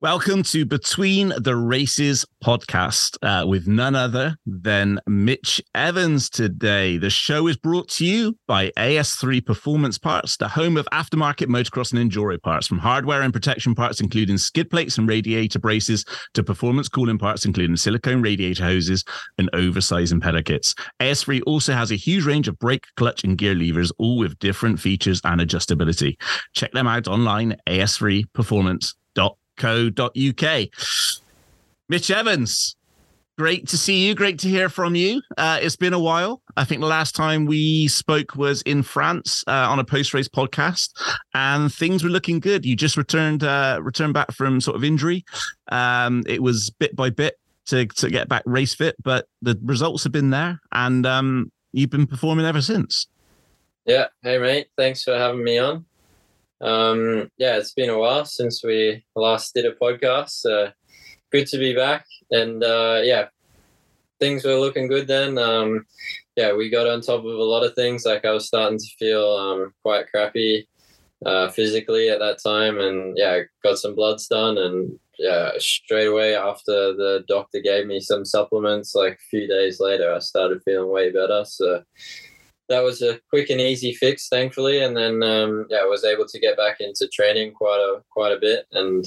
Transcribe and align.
Welcome 0.00 0.44
to 0.44 0.64
Between 0.64 1.32
the 1.40 1.56
Races 1.56 2.24
podcast 2.44 3.18
uh, 3.20 3.44
with 3.48 3.66
none 3.66 3.96
other 3.96 4.36
than 4.46 5.00
Mitch 5.08 5.60
Evans 5.74 6.30
today. 6.30 6.98
The 6.98 7.10
show 7.10 7.48
is 7.48 7.56
brought 7.56 7.88
to 7.88 8.06
you 8.06 8.38
by 8.46 8.70
AS3 8.76 9.44
Performance 9.44 9.98
Parts, 9.98 10.36
the 10.36 10.46
home 10.46 10.76
of 10.76 10.86
aftermarket 10.92 11.48
motocross 11.48 11.92
and 11.92 12.12
enduro 12.12 12.40
parts, 12.40 12.68
from 12.68 12.78
hardware 12.78 13.22
and 13.22 13.32
protection 13.32 13.74
parts, 13.74 14.00
including 14.00 14.38
skid 14.38 14.70
plates 14.70 14.98
and 14.98 15.08
radiator 15.08 15.58
braces, 15.58 16.04
to 16.34 16.44
performance 16.44 16.88
cooling 16.88 17.18
parts, 17.18 17.44
including 17.44 17.74
silicone 17.74 18.22
radiator 18.22 18.62
hoses 18.62 19.02
and 19.36 19.50
oversized 19.52 20.14
impeller 20.14 20.44
kits. 20.44 20.76
AS3 21.00 21.42
also 21.44 21.72
has 21.72 21.90
a 21.90 21.96
huge 21.96 22.24
range 22.24 22.46
of 22.46 22.56
brake, 22.60 22.86
clutch, 22.96 23.24
and 23.24 23.36
gear 23.36 23.56
levers, 23.56 23.90
all 23.98 24.18
with 24.18 24.38
different 24.38 24.78
features 24.78 25.20
and 25.24 25.40
adjustability. 25.40 26.14
Check 26.54 26.70
them 26.70 26.86
out 26.86 27.08
online 27.08 27.56
at 27.66 27.80
as3performance.com 27.80 28.97
co.uk. 29.58 30.68
Mitch 31.90 32.10
Evans, 32.10 32.76
great 33.38 33.68
to 33.68 33.78
see 33.78 34.06
you. 34.06 34.14
Great 34.14 34.38
to 34.40 34.48
hear 34.48 34.68
from 34.68 34.94
you. 34.94 35.22
Uh, 35.36 35.58
it's 35.62 35.76
been 35.76 35.92
a 35.92 35.98
while. 35.98 36.42
I 36.56 36.64
think 36.64 36.80
the 36.80 36.86
last 36.86 37.14
time 37.14 37.46
we 37.46 37.88
spoke 37.88 38.34
was 38.36 38.62
in 38.62 38.82
France 38.82 39.44
uh, 39.46 39.52
on 39.70 39.78
a 39.78 39.84
post 39.84 40.12
race 40.12 40.28
podcast, 40.28 40.90
and 41.34 41.72
things 41.72 42.02
were 42.02 42.10
looking 42.10 42.40
good. 42.40 42.66
You 42.66 42.76
just 42.76 42.96
returned 42.96 43.44
uh, 43.44 43.78
returned 43.82 44.14
back 44.14 44.32
from 44.32 44.60
sort 44.60 44.76
of 44.76 44.84
injury. 44.84 45.24
Um, 45.68 46.24
it 46.26 46.42
was 46.42 46.70
bit 46.70 46.94
by 46.96 47.10
bit 47.10 47.38
to 47.66 47.86
to 47.86 48.10
get 48.10 48.28
back 48.28 48.42
race 48.44 48.74
fit, 48.74 48.96
but 49.02 49.26
the 49.40 49.58
results 49.62 50.02
have 50.04 50.12
been 50.12 50.30
there, 50.30 50.60
and 50.72 51.06
um, 51.06 51.52
you've 51.72 51.90
been 51.90 52.06
performing 52.06 52.44
ever 52.44 52.60
since. 52.60 53.06
Yeah. 53.86 54.08
Hey, 54.20 54.38
mate. 54.38 54.68
Thanks 54.76 55.02
for 55.02 55.16
having 55.16 55.42
me 55.42 55.58
on. 55.58 55.86
Um, 56.60 57.30
yeah, 57.38 57.56
it's 57.56 57.72
been 57.72 57.90
a 57.90 57.98
while 57.98 58.24
since 58.24 58.64
we 58.64 59.04
last 59.14 59.54
did 59.54 59.66
a 59.66 59.72
podcast. 59.72 60.30
So 60.30 60.70
good 61.30 61.46
to 61.48 61.58
be 61.58 61.74
back. 61.74 62.06
And 62.30 62.62
uh, 62.62 63.00
yeah, 63.02 63.28
things 64.20 64.44
were 64.44 64.54
looking 64.54 64.88
good 64.88 65.06
then. 65.06 65.38
Um, 65.38 65.86
yeah, 66.36 66.52
we 66.52 66.70
got 66.70 66.86
on 66.86 67.00
top 67.00 67.20
of 67.20 67.26
a 67.26 67.42
lot 67.42 67.64
of 67.64 67.74
things. 67.74 68.04
Like 68.04 68.24
I 68.24 68.30
was 68.30 68.46
starting 68.46 68.78
to 68.78 68.96
feel 68.98 69.24
um, 69.36 69.72
quite 69.82 70.10
crappy 70.10 70.68
uh, 71.24 71.48
physically 71.50 72.10
at 72.10 72.20
that 72.20 72.38
time, 72.42 72.78
and 72.78 73.16
yeah, 73.16 73.40
got 73.64 73.78
some 73.78 73.94
bloods 73.94 74.28
done, 74.28 74.56
and 74.56 74.98
yeah, 75.18 75.50
straight 75.58 76.06
away 76.06 76.36
after 76.36 76.94
the 76.94 77.24
doctor 77.26 77.60
gave 77.60 77.86
me 77.86 77.98
some 78.00 78.24
supplements, 78.24 78.94
like 78.94 79.14
a 79.14 79.28
few 79.30 79.48
days 79.48 79.80
later, 79.80 80.12
I 80.14 80.20
started 80.20 80.62
feeling 80.64 80.90
way 80.90 81.10
better. 81.10 81.44
So 81.44 81.82
that 82.68 82.80
was 82.80 83.02
a 83.02 83.18
quick 83.30 83.50
and 83.50 83.60
easy 83.60 83.94
fix, 83.94 84.28
thankfully. 84.28 84.82
And 84.82 84.96
then 84.96 85.22
um, 85.22 85.66
yeah, 85.70 85.78
I 85.78 85.84
was 85.84 86.04
able 86.04 86.26
to 86.26 86.40
get 86.40 86.56
back 86.56 86.80
into 86.80 87.08
training 87.08 87.52
quite 87.52 87.80
a 87.80 88.02
quite 88.10 88.32
a 88.32 88.40
bit, 88.40 88.66
and 88.72 89.04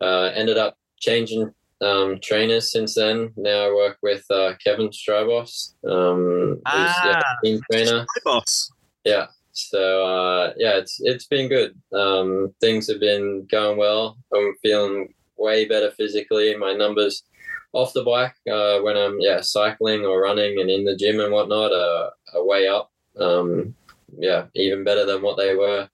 uh, 0.00 0.30
ended 0.34 0.58
up 0.58 0.76
changing 0.98 1.52
um, 1.80 2.18
trainers 2.20 2.72
since 2.72 2.94
then. 2.94 3.32
Now 3.36 3.68
I 3.68 3.74
work 3.74 3.98
with 4.02 4.24
uh, 4.30 4.54
Kevin 4.62 4.88
Strijbos, 4.88 5.74
um, 5.88 6.60
ah, 6.66 7.00
yeah, 7.04 7.22
team 7.44 7.60
trainer. 7.70 8.06
Strijbos. 8.16 8.70
Yeah. 9.04 9.26
So 9.52 10.06
uh, 10.06 10.52
yeah, 10.56 10.76
it's 10.76 10.98
it's 11.00 11.26
been 11.26 11.48
good. 11.48 11.74
Um, 11.92 12.54
things 12.60 12.88
have 12.88 13.00
been 13.00 13.46
going 13.50 13.76
well. 13.76 14.16
I'm 14.34 14.54
feeling 14.62 15.12
way 15.36 15.64
better 15.66 15.90
physically. 15.90 16.54
My 16.56 16.74
numbers 16.74 17.24
off 17.72 17.92
the 17.92 18.04
bike 18.04 18.34
uh, 18.50 18.80
when 18.80 18.96
I'm 18.96 19.20
yeah 19.20 19.40
cycling 19.40 20.04
or 20.04 20.22
running 20.22 20.60
and 20.60 20.70
in 20.70 20.84
the 20.84 20.96
gym 20.96 21.20
and 21.20 21.32
whatnot 21.32 21.72
are, 21.72 22.10
are 22.34 22.46
way 22.46 22.68
up. 22.68 22.90
Um, 23.18 23.74
yeah, 24.18 24.46
even 24.54 24.84
better 24.84 25.04
than 25.04 25.22
what 25.22 25.36
they 25.36 25.54
were 25.54 25.88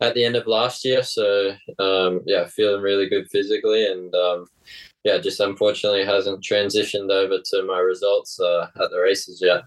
at 0.00 0.14
the 0.14 0.24
end 0.24 0.36
of 0.36 0.46
last 0.46 0.84
year. 0.84 1.02
So 1.02 1.54
um, 1.78 2.20
yeah, 2.26 2.46
feeling 2.46 2.82
really 2.82 3.08
good 3.08 3.28
physically 3.30 3.86
and 3.86 4.14
um, 4.14 4.46
yeah, 5.04 5.18
just 5.18 5.40
unfortunately 5.40 6.04
hasn't 6.04 6.44
transitioned 6.44 7.10
over 7.10 7.38
to 7.44 7.62
my 7.64 7.78
results 7.78 8.38
uh, 8.40 8.68
at 8.80 8.90
the 8.90 9.00
races 9.00 9.40
yet 9.42 9.62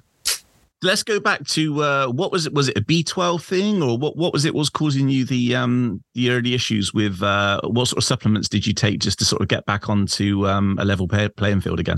let's 0.85 1.03
go 1.03 1.19
back 1.19 1.45
to 1.47 1.81
uh, 1.81 2.07
what 2.07 2.31
was 2.31 2.45
it? 2.45 2.53
Was 2.53 2.69
it 2.69 2.77
a 2.77 2.81
B 2.81 3.03
twelve 3.03 3.43
thing, 3.43 3.81
or 3.81 3.97
what? 3.97 4.15
What 4.15 4.31
was 4.31 4.45
it? 4.45 4.53
Was 4.53 4.69
causing 4.69 5.09
you 5.09 5.25
the 5.25 5.55
um 5.55 6.03
the 6.13 6.31
early 6.31 6.53
issues 6.53 6.93
with 6.93 7.21
uh, 7.21 7.59
what 7.63 7.87
sort 7.87 7.97
of 7.97 8.03
supplements 8.03 8.47
did 8.47 8.65
you 8.65 8.73
take 8.73 8.99
just 8.99 9.19
to 9.19 9.25
sort 9.25 9.41
of 9.41 9.47
get 9.47 9.65
back 9.65 9.89
onto 9.89 10.47
um, 10.47 10.77
a 10.79 10.85
level 10.85 11.07
pay- 11.07 11.29
playing 11.29 11.61
field 11.61 11.79
again? 11.79 11.97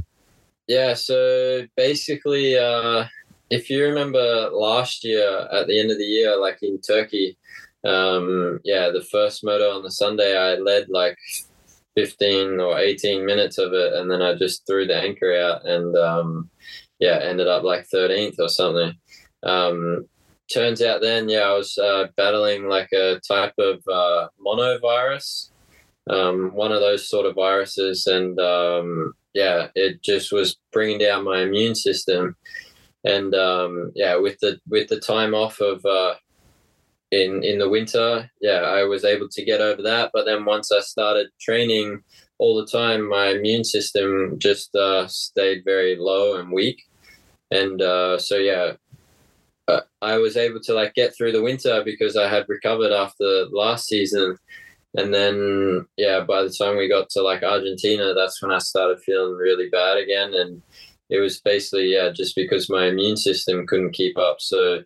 Yeah, 0.67 0.95
so 0.95 1.65
basically, 1.77 2.57
uh, 2.57 3.05
if 3.49 3.69
you 3.69 3.83
remember 3.83 4.49
last 4.51 5.03
year 5.03 5.47
at 5.51 5.67
the 5.67 5.79
end 5.79 5.91
of 5.91 5.97
the 5.97 6.03
year, 6.03 6.39
like 6.39 6.57
in 6.61 6.81
Turkey, 6.81 7.37
um, 7.85 8.59
yeah, 8.63 8.89
the 8.89 9.05
first 9.11 9.43
moto 9.43 9.75
on 9.75 9.83
the 9.83 9.91
Sunday, 9.91 10.37
I 10.37 10.55
led 10.55 10.89
like 10.89 11.17
15 11.95 12.59
or 12.59 12.77
18 12.77 13.25
minutes 13.25 13.57
of 13.57 13.73
it, 13.73 13.93
and 13.93 14.11
then 14.11 14.21
I 14.21 14.35
just 14.35 14.67
threw 14.67 14.85
the 14.85 14.95
anchor 14.95 15.33
out 15.35 15.65
and 15.65 15.95
um, 15.95 16.49
yeah, 16.99 17.19
ended 17.21 17.47
up 17.47 17.63
like 17.63 17.87
13th 17.93 18.39
or 18.39 18.49
something. 18.49 18.93
Um, 19.43 20.07
turns 20.51 20.81
out 20.81 21.01
then, 21.01 21.29
yeah, 21.29 21.41
I 21.41 21.53
was 21.53 21.77
uh, 21.77 22.07
battling 22.15 22.67
like 22.67 22.91
a 22.93 23.19
type 23.27 23.53
of 23.57 23.81
uh, 23.87 24.27
monovirus, 24.45 25.51
um, 26.09 26.51
one 26.53 26.71
of 26.71 26.79
those 26.79 27.09
sort 27.09 27.25
of 27.25 27.35
viruses. 27.35 28.07
And 28.07 28.39
um, 28.39 29.13
yeah, 29.33 29.67
it 29.75 30.01
just 30.01 30.31
was 30.31 30.57
bringing 30.71 30.99
down 30.99 31.25
my 31.25 31.41
immune 31.41 31.75
system. 31.75 32.35
And 33.03 33.35
um, 33.35 33.91
yeah, 33.95 34.15
with 34.15 34.39
the 34.39 34.59
with 34.67 34.89
the 34.89 34.99
time 34.99 35.33
off 35.33 35.61
of 35.61 35.85
uh, 35.85 36.15
in 37.11 37.43
in 37.43 37.59
the 37.59 37.69
winter, 37.69 38.29
yeah, 38.41 38.61
I 38.61 38.83
was 38.83 39.05
able 39.05 39.29
to 39.29 39.45
get 39.45 39.61
over 39.61 39.81
that. 39.83 40.11
But 40.13 40.25
then 40.25 40.45
once 40.45 40.71
I 40.71 40.79
started 40.81 41.27
training 41.39 42.01
all 42.39 42.55
the 42.55 42.65
time, 42.65 43.07
my 43.07 43.27
immune 43.27 43.63
system 43.63 44.37
just 44.39 44.75
uh, 44.75 45.07
stayed 45.07 45.63
very 45.63 45.95
low 45.97 46.39
and 46.39 46.51
weak 46.51 46.86
and 47.51 47.81
uh, 47.81 48.17
so 48.17 48.37
yeah 48.37 48.73
uh, 49.67 49.81
i 50.01 50.17
was 50.17 50.37
able 50.37 50.59
to 50.59 50.73
like 50.73 50.93
get 50.93 51.15
through 51.15 51.31
the 51.31 51.41
winter 51.41 51.81
because 51.83 52.15
i 52.15 52.27
had 52.27 52.45
recovered 52.47 52.91
after 52.91 53.45
last 53.51 53.87
season. 53.87 54.37
And 54.95 55.13
then 55.13 55.85
yeah 55.97 56.21
by 56.21 56.41
the 56.43 56.49
time 56.49 56.77
we 56.77 56.89
got 56.89 57.09
to 57.09 57.21
like 57.21 57.43
argentina 57.43 58.13
that's 58.13 58.41
when 58.41 58.51
i 58.51 58.57
started 58.57 58.99
feeling 59.01 59.33
really 59.33 59.69
bad 59.69 59.97
again. 59.97 60.33
And 60.33 60.61
it 61.09 61.19
was 61.19 61.39
basically 61.39 61.93
yeah 61.93 62.09
just 62.09 62.35
because 62.35 62.69
my 62.69 62.87
immune 62.87 63.17
system 63.17 63.67
couldn't 63.67 63.91
keep 63.91 64.17
up. 64.17 64.37
So 64.39 64.83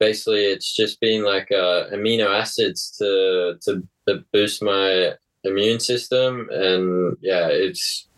basically 0.00 0.44
it's 0.44 0.74
just 0.74 1.00
been 1.00 1.24
like 1.24 1.52
uh, 1.52 1.84
amino 1.92 2.26
acids 2.26 2.96
to 2.98 3.58
to 3.62 4.24
boost 4.32 4.62
my 4.62 5.12
immune 5.44 5.80
system. 5.80 6.48
And 6.50 7.16
yeah 7.20 7.48
it's 7.48 8.08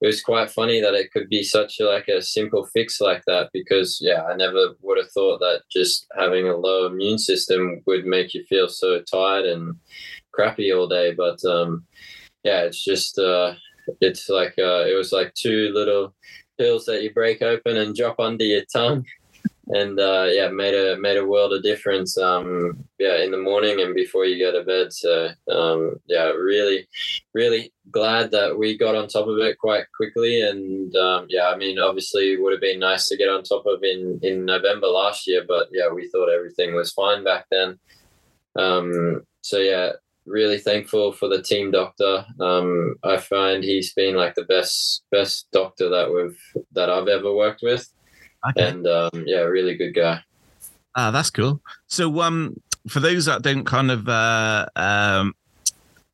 it 0.00 0.06
was 0.06 0.22
quite 0.22 0.50
funny 0.50 0.80
that 0.80 0.94
it 0.94 1.10
could 1.12 1.28
be 1.28 1.42
such 1.42 1.80
a, 1.80 1.84
like 1.84 2.08
a 2.08 2.22
simple 2.22 2.66
fix 2.72 3.00
like 3.00 3.22
that 3.26 3.50
because 3.52 3.98
yeah 4.00 4.22
i 4.24 4.36
never 4.36 4.74
would 4.82 4.98
have 4.98 5.10
thought 5.10 5.38
that 5.40 5.62
just 5.70 6.06
having 6.16 6.48
a 6.48 6.56
low 6.56 6.86
immune 6.86 7.18
system 7.18 7.82
would 7.86 8.04
make 8.04 8.34
you 8.34 8.44
feel 8.48 8.68
so 8.68 9.00
tired 9.10 9.44
and 9.46 9.74
crappy 10.38 10.72
all 10.72 10.88
day. 10.88 11.12
But 11.14 11.44
um 11.44 11.84
yeah 12.44 12.62
it's 12.62 12.82
just 12.84 13.18
uh 13.18 13.54
it's 14.00 14.28
like 14.28 14.54
uh 14.58 14.84
it 14.86 14.96
was 14.96 15.12
like 15.12 15.34
two 15.34 15.70
little 15.74 16.14
pills 16.58 16.84
that 16.86 17.02
you 17.02 17.12
break 17.12 17.42
open 17.42 17.76
and 17.76 17.94
drop 17.94 18.18
under 18.18 18.44
your 18.44 18.64
tongue 18.72 19.04
and 19.70 20.00
uh, 20.00 20.26
yeah, 20.30 20.48
made 20.48 20.74
a 20.74 20.96
made 20.98 21.16
a 21.16 21.26
world 21.26 21.52
of 21.52 21.62
difference. 21.62 22.16
Um, 22.16 22.84
yeah, 22.98 23.22
in 23.22 23.30
the 23.30 23.38
morning 23.38 23.80
and 23.80 23.94
before 23.94 24.24
you 24.24 24.38
go 24.38 24.52
to 24.52 24.64
bed. 24.64 24.92
So 24.92 25.28
um, 25.50 25.96
yeah, 26.06 26.28
really, 26.30 26.88
really 27.34 27.72
glad 27.90 28.30
that 28.30 28.58
we 28.58 28.78
got 28.78 28.94
on 28.94 29.08
top 29.08 29.26
of 29.26 29.38
it 29.38 29.58
quite 29.58 29.84
quickly. 29.94 30.42
And 30.42 30.94
um, 30.96 31.26
yeah, 31.28 31.48
I 31.48 31.56
mean, 31.56 31.78
obviously, 31.78 32.32
it 32.32 32.42
would 32.42 32.52
have 32.52 32.60
been 32.60 32.80
nice 32.80 33.08
to 33.08 33.16
get 33.16 33.28
on 33.28 33.42
top 33.42 33.66
of 33.66 33.82
in 33.82 34.18
in 34.22 34.44
November 34.44 34.86
last 34.86 35.26
year, 35.26 35.44
but 35.46 35.68
yeah, 35.70 35.88
we 35.92 36.08
thought 36.08 36.32
everything 36.32 36.74
was 36.74 36.92
fine 36.92 37.24
back 37.24 37.46
then. 37.50 37.78
Um, 38.56 39.22
so 39.42 39.58
yeah, 39.58 39.92
really 40.26 40.58
thankful 40.58 41.12
for 41.12 41.28
the 41.28 41.42
team 41.42 41.70
doctor. 41.70 42.24
Um, 42.40 42.96
I 43.02 43.18
find 43.18 43.64
he's 43.64 43.92
been 43.94 44.14
like 44.14 44.34
the 44.34 44.44
best 44.44 45.02
best 45.10 45.46
doctor 45.52 45.88
that 45.90 46.12
we've 46.12 46.64
that 46.72 46.90
I've 46.90 47.08
ever 47.08 47.32
worked 47.34 47.62
with. 47.62 47.88
Okay. 48.50 48.68
And 48.68 48.86
um, 48.86 49.10
yeah, 49.26 49.40
really 49.40 49.76
good 49.76 49.92
guy. 49.92 50.20
Ah, 50.94 51.10
that's 51.10 51.30
cool. 51.30 51.60
So, 51.86 52.20
um, 52.20 52.60
for 52.88 53.00
those 53.00 53.26
that 53.26 53.42
don't 53.42 53.64
kind 53.64 53.90
of, 53.90 54.08
uh, 54.08 54.66
um, 54.76 55.34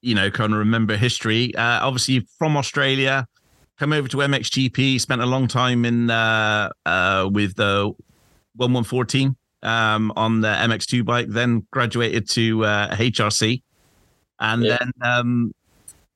you 0.03 0.15
know, 0.15 0.31
kind 0.31 0.53
of 0.53 0.59
remember 0.59 0.97
history, 0.97 1.55
uh, 1.55 1.87
obviously 1.87 2.27
from 2.39 2.57
Australia, 2.57 3.27
come 3.79 3.93
over 3.93 4.09
to 4.09 4.19
MXGP, 4.19 5.01
spent 5.01 5.23
a 5.23 5.27
long 5.27 5.49
time 5.49 5.85
in 5.85 6.11
uh, 6.11 6.71
uh, 6.87 7.29
with 7.33 7.57
the 7.57 7.93
1114 8.57 9.37
um, 9.63 10.13
on 10.17 10.41
the 10.41 10.49
MX2 10.49 11.05
bike, 11.05 11.29
then 11.29 11.67
graduated 11.71 12.29
to 12.31 12.65
uh, 12.65 12.95
HRC, 12.95 13.63
and 14.41 14.65
yeah. 14.65 14.79
then 14.79 14.93
um, 15.03 15.55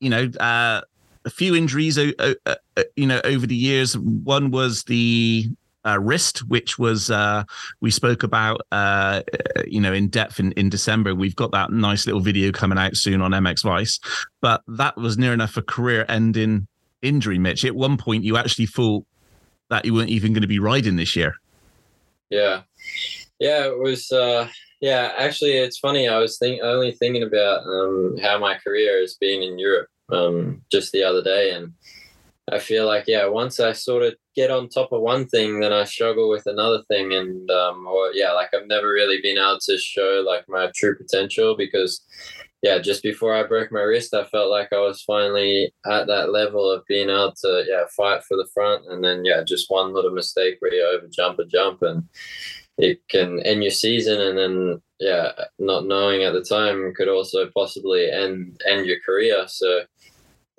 you 0.01 0.11
know 0.11 0.25
uh, 0.41 0.83
a 1.25 1.31
few 1.31 1.55
injuries, 1.55 1.99
uh, 1.99 2.13
uh, 2.19 2.35
uh, 2.47 2.83
you 2.97 3.07
know, 3.07 3.21
over 3.25 3.47
the 3.47 3.55
years. 3.55 3.97
One 3.99 4.51
was 4.51 4.83
the 4.85 5.47
uh, 5.89 5.99
wrist, 5.99 6.41
which 6.49 6.79
was 6.79 7.11
uh, 7.11 7.45
we 7.81 7.91
spoke 7.91 8.23
about, 8.23 8.61
uh, 8.73 9.23
you 9.67 9.81
know, 9.81 9.93
in 9.93 10.09
depth 10.09 10.39
in, 10.39 10.53
in 10.53 10.69
December. 10.69 11.15
We've 11.15 11.37
got 11.37 11.53
that 11.53 11.71
nice 11.71 12.07
little 12.07 12.21
video 12.21 12.53
coming 12.53 12.79
out 12.79 12.97
soon 12.97 13.23
on 13.23 13.31
MX 13.31 13.63
Vice, 13.63 14.01
but 14.41 14.63
that 14.69 14.97
was 14.97 15.17
near 15.17 15.33
enough 15.33 15.57
a 15.57 15.63
career-ending 15.63 16.67
injury, 17.03 17.39
Mitch. 17.39 17.65
At 17.65 17.75
one 17.75 17.97
point, 17.97 18.25
you 18.25 18.37
actually 18.37 18.67
thought 18.67 19.07
that 19.71 19.85
you 19.85 19.95
weren't 19.95 20.11
even 20.11 20.33
going 20.33 20.43
to 20.43 20.49
be 20.49 20.59
riding 20.59 20.97
this 20.97 21.17
year. 21.17 21.35
Yeah, 22.31 22.63
yeah, 23.39 23.67
it 23.67 23.79
was. 23.79 24.13
Uh, 24.13 24.49
yeah, 24.81 25.13
actually, 25.17 25.53
it's 25.53 25.79
funny. 25.79 26.09
I 26.09 26.19
was 26.19 26.39
think 26.39 26.61
only 26.63 26.93
thinking 26.93 27.23
about 27.23 27.65
um, 27.65 28.17
how 28.23 28.39
my 28.39 28.57
career 28.59 29.01
has 29.01 29.15
been 29.15 29.43
in 29.43 29.59
Europe 29.59 29.89
um, 30.11 30.63
just 30.71 30.93
the 30.93 31.03
other 31.03 31.23
day, 31.23 31.53
and 31.53 31.73
I 32.53 32.59
feel 32.59 32.87
like 32.87 33.05
yeah, 33.07 33.27
once 33.27 33.61
I 33.61 33.73
sort 33.73 34.03
of 34.03 34.15
get 34.39 34.53
on 34.53 34.69
top 34.69 34.93
of 34.93 35.01
one 35.01 35.27
thing, 35.27 35.59
then 35.59 35.73
I 35.73 35.83
struggle 35.83 36.29
with 36.29 36.47
another 36.47 36.83
thing, 36.87 37.13
and 37.13 37.51
um, 37.51 37.85
or 37.89 38.13
yeah, 38.15 38.31
like 38.33 38.51
I've 38.55 38.69
never 38.69 38.89
really 38.93 39.21
been 39.21 39.37
able 39.37 39.59
to 39.61 39.77
show 39.77 40.23
like 40.25 40.49
my 40.49 40.71
true 40.77 40.97
potential 40.97 41.57
because 41.57 42.05
yeah, 42.63 42.79
just 42.79 43.03
before 43.03 43.35
I 43.35 43.43
broke 43.43 43.73
my 43.73 43.81
wrist, 43.81 44.15
I 44.15 44.25
felt 44.27 44.49
like 44.49 44.73
I 44.73 44.79
was 44.79 45.03
finally 45.03 45.73
at 45.87 46.07
that 46.07 46.31
level 46.31 46.71
of 46.71 46.87
being 46.87 47.11
able 47.11 47.35
to 47.43 47.65
yeah 47.69 47.85
fight 47.97 48.23
for 48.23 48.37
the 48.37 48.49
front, 48.55 48.85
and 48.87 49.03
then 49.03 49.25
yeah, 49.25 49.43
just 49.45 49.71
one 49.71 49.93
little 49.93 50.13
mistake 50.13 50.59
where 50.61 50.73
you 50.73 50.87
over 50.87 51.09
jump 51.09 51.41
a 51.41 51.45
jump 51.45 51.83
and 51.83 52.05
it 52.79 53.01
can 53.09 53.41
end 53.41 53.65
your 53.65 53.73
season, 53.73 54.21
and 54.21 54.39
then 54.39 54.83
yeah, 55.01 55.33
not 55.59 55.87
knowing 55.87 56.23
at 56.23 56.33
the 56.33 56.45
time 56.45 56.95
could 56.95 57.09
also 57.09 57.51
possibly 57.57 58.09
end 58.09 58.61
end 58.71 58.87
your 58.87 59.01
career. 59.05 59.47
So 59.49 59.83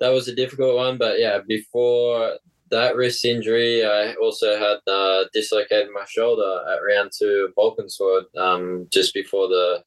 that 0.00 0.10
was 0.10 0.28
a 0.28 0.34
difficult 0.34 0.76
one. 0.76 0.98
But 0.98 1.18
yeah, 1.18 1.38
before 1.48 2.36
that 2.70 2.96
wrist 2.96 3.24
injury, 3.24 3.84
I 3.84 4.14
also 4.14 4.58
had 4.58 4.78
uh, 4.90 5.24
dislocated 5.32 5.88
my 5.92 6.04
shoulder 6.08 6.62
at 6.72 6.78
round 6.78 7.10
two 7.16 7.48
of 7.48 7.54
Valkenswaard 7.54 8.24
um, 8.36 8.86
just 8.90 9.14
before 9.14 9.48
the 9.48 9.84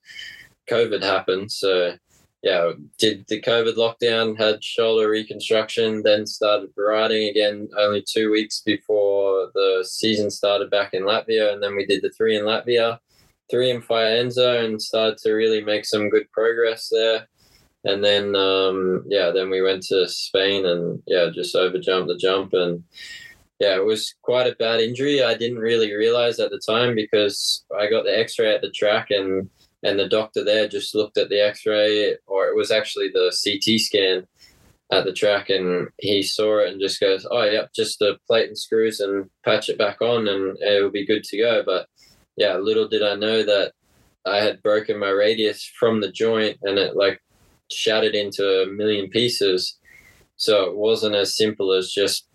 COVID 0.69 1.01
happened. 1.01 1.51
So 1.51 1.95
yeah, 2.41 2.73
did 2.97 3.25
the 3.27 3.41
COVID 3.41 3.75
lockdown, 3.75 4.37
had 4.37 4.63
shoulder 4.63 5.09
reconstruction, 5.09 6.03
then 6.03 6.27
started 6.27 6.71
riding 6.75 7.29
again 7.29 7.69
only 7.77 8.03
two 8.05 8.31
weeks 8.31 8.61
before 8.61 9.49
the 9.53 9.85
season 9.87 10.29
started 10.29 10.69
back 10.69 10.93
in 10.93 11.03
Latvia. 11.03 11.53
And 11.53 11.63
then 11.63 11.75
we 11.75 11.85
did 11.85 12.01
the 12.01 12.11
three 12.11 12.37
in 12.37 12.43
Latvia, 12.43 12.99
three 13.49 13.69
in 13.69 13.81
Faenza, 13.81 14.65
and 14.65 14.81
started 14.81 15.17
to 15.19 15.31
really 15.31 15.63
make 15.63 15.85
some 15.85 16.09
good 16.09 16.29
progress 16.31 16.89
there 16.91 17.27
and 17.85 18.03
then 18.03 18.35
um, 18.35 19.03
yeah, 19.07 19.31
then 19.31 19.49
we 19.49 19.61
went 19.61 19.83
to 19.83 20.07
Spain 20.07 20.65
and 20.65 21.01
yeah, 21.07 21.29
just 21.33 21.55
overjumped 21.55 22.07
the 22.07 22.17
jump 22.17 22.53
and 22.53 22.83
yeah, 23.59 23.75
it 23.75 23.85
was 23.85 24.15
quite 24.21 24.47
a 24.47 24.55
bad 24.55 24.79
injury. 24.79 25.23
I 25.23 25.35
didn't 25.35 25.59
really 25.59 25.93
realize 25.93 26.39
at 26.39 26.51
the 26.51 26.61
time 26.65 26.95
because 26.95 27.63
I 27.77 27.89
got 27.89 28.03
the 28.03 28.17
X-ray 28.17 28.53
at 28.53 28.61
the 28.61 28.71
track 28.71 29.11
and 29.11 29.49
and 29.83 29.99
the 29.99 30.07
doctor 30.07 30.43
there 30.43 30.67
just 30.67 30.95
looked 30.95 31.17
at 31.17 31.29
the 31.29 31.41
X-ray 31.41 32.15
or 32.25 32.47
it 32.47 32.55
was 32.55 32.71
actually 32.71 33.09
the 33.09 33.35
CT 33.43 33.79
scan 33.79 34.27
at 34.91 35.05
the 35.05 35.13
track 35.13 35.49
and 35.49 35.89
he 35.99 36.23
saw 36.23 36.59
it 36.59 36.69
and 36.69 36.79
just 36.79 37.01
goes, 37.01 37.27
oh 37.29 37.43
yeah, 37.43 37.65
just 37.75 37.99
the 37.99 38.17
plate 38.27 38.47
and 38.47 38.57
screws 38.57 39.01
and 39.01 39.29
patch 39.43 39.67
it 39.69 39.77
back 39.77 40.01
on 40.01 40.27
and 40.27 40.57
it 40.61 40.81
will 40.81 40.91
be 40.91 41.05
good 41.05 41.23
to 41.25 41.37
go. 41.37 41.63
But 41.65 41.87
yeah, 42.37 42.55
little 42.57 42.87
did 42.87 43.03
I 43.03 43.15
know 43.15 43.43
that 43.43 43.73
I 44.25 44.37
had 44.37 44.63
broken 44.63 44.99
my 44.99 45.09
radius 45.09 45.69
from 45.79 45.99
the 45.99 46.11
joint 46.11 46.57
and 46.63 46.77
it 46.77 46.95
like 46.95 47.21
shattered 47.71 48.15
into 48.15 48.63
a 48.63 48.67
million 48.67 49.09
pieces. 49.09 49.77
So 50.35 50.63
it 50.63 50.75
wasn't 50.75 51.15
as 51.15 51.35
simple 51.35 51.71
as 51.73 51.91
just 51.91 52.27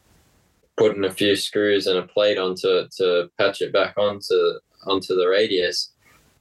putting 0.76 1.04
a 1.04 1.12
few 1.12 1.34
screws 1.36 1.86
and 1.86 1.98
a 1.98 2.06
plate 2.06 2.38
onto 2.38 2.68
it 2.68 2.92
to 2.96 3.30
patch 3.36 3.60
it 3.60 3.72
back 3.72 3.98
onto 3.98 4.58
onto 4.86 5.14
the 5.16 5.26
radius. 5.26 5.92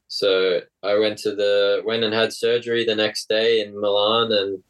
So 0.07 0.61
I 0.83 0.97
went 0.97 1.17
to 1.19 1.35
the 1.35 1.81
went 1.85 2.03
and 2.03 2.13
had 2.13 2.31
surgery 2.31 2.85
the 2.85 2.95
next 2.95 3.27
day 3.27 3.61
in 3.61 3.79
Milan 3.79 4.31
and 4.31 4.63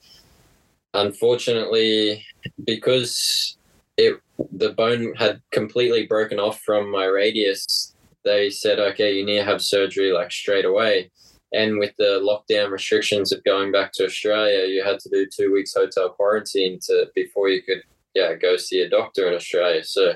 unfortunately 0.94 2.26
because 2.66 3.58
it 3.98 4.20
the 4.54 4.70
bone 4.70 5.14
had 5.16 5.42
completely 5.52 6.06
broken 6.08 6.40
off 6.40 6.62
from 6.62 6.90
my 6.92 7.06
radius, 7.06 7.96
they 8.24 8.50
said, 8.50 8.80
okay, 8.80 9.16
you 9.16 9.26
need 9.26 9.40
to 9.40 9.44
have 9.44 9.62
surgery 9.62 10.12
like 10.12 10.32
straight 10.32 10.66
away 10.66 11.12
and 11.54 11.80
with 11.80 11.94
the 11.98 12.20
lockdown 12.22 12.72
restrictions 12.72 13.32
of 13.32 13.44
going 13.44 13.72
back 13.72 13.92
to 13.94 14.06
Australia, 14.06 14.68
you 14.68 14.84
had 14.84 15.00
to 15.00 15.10
do 15.10 15.26
two 15.26 15.52
weeks 15.52 15.74
hotel 15.74 16.10
quarantine 16.10 16.80
to 16.84 17.08
before 17.16 17.50
you 17.50 17.62
could 17.62 17.82
yeah 18.14 18.34
go 18.34 18.58
see 18.58 18.82
a 18.82 18.90
doctor 18.90 19.28
in 19.28 19.34
Australia. 19.34 19.84
So 19.84 20.14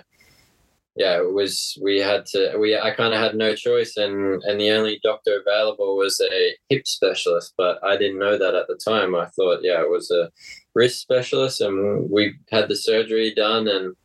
yeah, 0.95 1.17
it 1.17 1.33
was 1.33 1.77
we 1.81 1.99
had 1.99 2.25
to 2.27 2.57
we 2.59 2.77
I 2.77 2.91
kind 2.91 3.13
of 3.13 3.21
had 3.21 3.35
no 3.35 3.55
choice, 3.55 3.95
and 3.95 4.43
and 4.43 4.59
the 4.59 4.71
only 4.71 4.99
doctor 5.03 5.39
available 5.39 5.95
was 5.95 6.19
a 6.19 6.55
hip 6.69 6.85
specialist, 6.85 7.53
but 7.57 7.81
I 7.83 7.95
didn't 7.95 8.19
know 8.19 8.37
that 8.37 8.55
at 8.55 8.67
the 8.67 8.75
time. 8.75 9.15
I 9.15 9.27
thought 9.27 9.63
yeah 9.63 9.81
it 9.81 9.89
was 9.89 10.11
a 10.11 10.29
wrist 10.75 10.99
specialist, 11.01 11.61
and 11.61 12.09
we 12.09 12.35
had 12.51 12.67
the 12.67 12.75
surgery 12.75 13.33
done 13.33 13.69
and 13.69 13.95